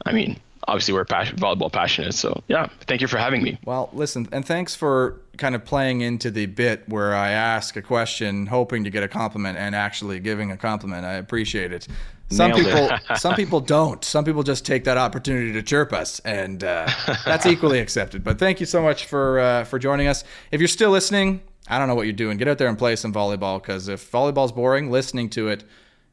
I 0.06 0.12
mean, 0.12 0.40
obviously 0.66 0.94
we're 0.94 1.04
passion, 1.04 1.36
volleyball 1.36 1.70
passionate. 1.70 2.14
So 2.14 2.42
yeah, 2.48 2.68
thank 2.86 3.00
you 3.00 3.06
for 3.06 3.18
having 3.18 3.42
me. 3.42 3.58
Well, 3.64 3.90
listen, 3.92 4.28
and 4.32 4.44
thanks 4.44 4.74
for 4.74 5.20
kind 5.36 5.54
of 5.54 5.64
playing 5.64 6.00
into 6.00 6.30
the 6.30 6.46
bit 6.46 6.88
where 6.88 7.14
I 7.14 7.30
ask 7.30 7.76
a 7.76 7.82
question, 7.82 8.46
hoping 8.46 8.84
to 8.84 8.90
get 8.90 9.02
a 9.02 9.08
compliment, 9.08 9.58
and 9.58 9.74
actually 9.74 10.18
giving 10.20 10.50
a 10.50 10.56
compliment. 10.56 11.04
I 11.04 11.14
appreciate 11.14 11.72
it. 11.72 11.86
Some 12.28 12.50
Nailed 12.50 12.64
people, 12.64 12.98
some 13.16 13.34
people 13.34 13.60
don't. 13.60 14.04
Some 14.04 14.24
people 14.24 14.42
just 14.42 14.66
take 14.66 14.84
that 14.84 14.96
opportunity 14.96 15.52
to 15.52 15.62
chirp 15.62 15.92
us, 15.92 16.20
and 16.20 16.62
uh, 16.64 16.88
that's 17.24 17.46
equally 17.46 17.78
accepted. 17.78 18.24
But 18.24 18.38
thank 18.38 18.58
you 18.58 18.66
so 18.66 18.82
much 18.82 19.06
for 19.06 19.38
uh, 19.38 19.64
for 19.64 19.78
joining 19.78 20.08
us. 20.08 20.24
If 20.50 20.60
you're 20.60 20.68
still 20.68 20.90
listening, 20.90 21.42
I 21.68 21.78
don't 21.78 21.88
know 21.88 21.94
what 21.94 22.06
you're 22.06 22.12
doing. 22.12 22.36
Get 22.36 22.48
out 22.48 22.58
there 22.58 22.68
and 22.68 22.78
play 22.78 22.96
some 22.96 23.12
volleyball 23.12 23.60
because 23.60 23.88
if 23.88 24.10
volleyball's 24.10 24.52
boring, 24.52 24.90
listening 24.90 25.30
to 25.30 25.48
it 25.48 25.64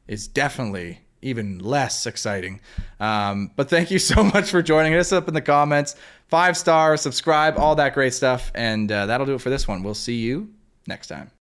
is 0.08 0.28
definitely 0.28 1.00
even 1.24 1.60
less 1.60 2.06
exciting. 2.06 2.60
Um, 3.00 3.52
but 3.56 3.70
thank 3.70 3.90
you 3.90 4.00
so 4.14 4.24
much 4.24 4.50
for 4.50 4.62
joining 4.62 4.94
us 4.94 5.12
up 5.12 5.28
in 5.28 5.34
the 5.34 5.42
comments. 5.42 5.96
Five 6.28 6.58
stars, 6.58 7.02
subscribe, 7.02 7.58
all 7.58 7.76
that 7.76 7.94
great 7.94 8.14
stuff. 8.14 8.52
And 8.56 8.92
uh, 8.92 9.06
that'll 9.08 9.26
do 9.26 9.36
it 9.36 9.42
for 9.42 9.50
this 9.50 9.68
one. 9.68 9.84
We'll 9.84 9.94
see 9.94 10.18
you 10.18 10.54
next 10.88 11.08
time. 11.08 11.34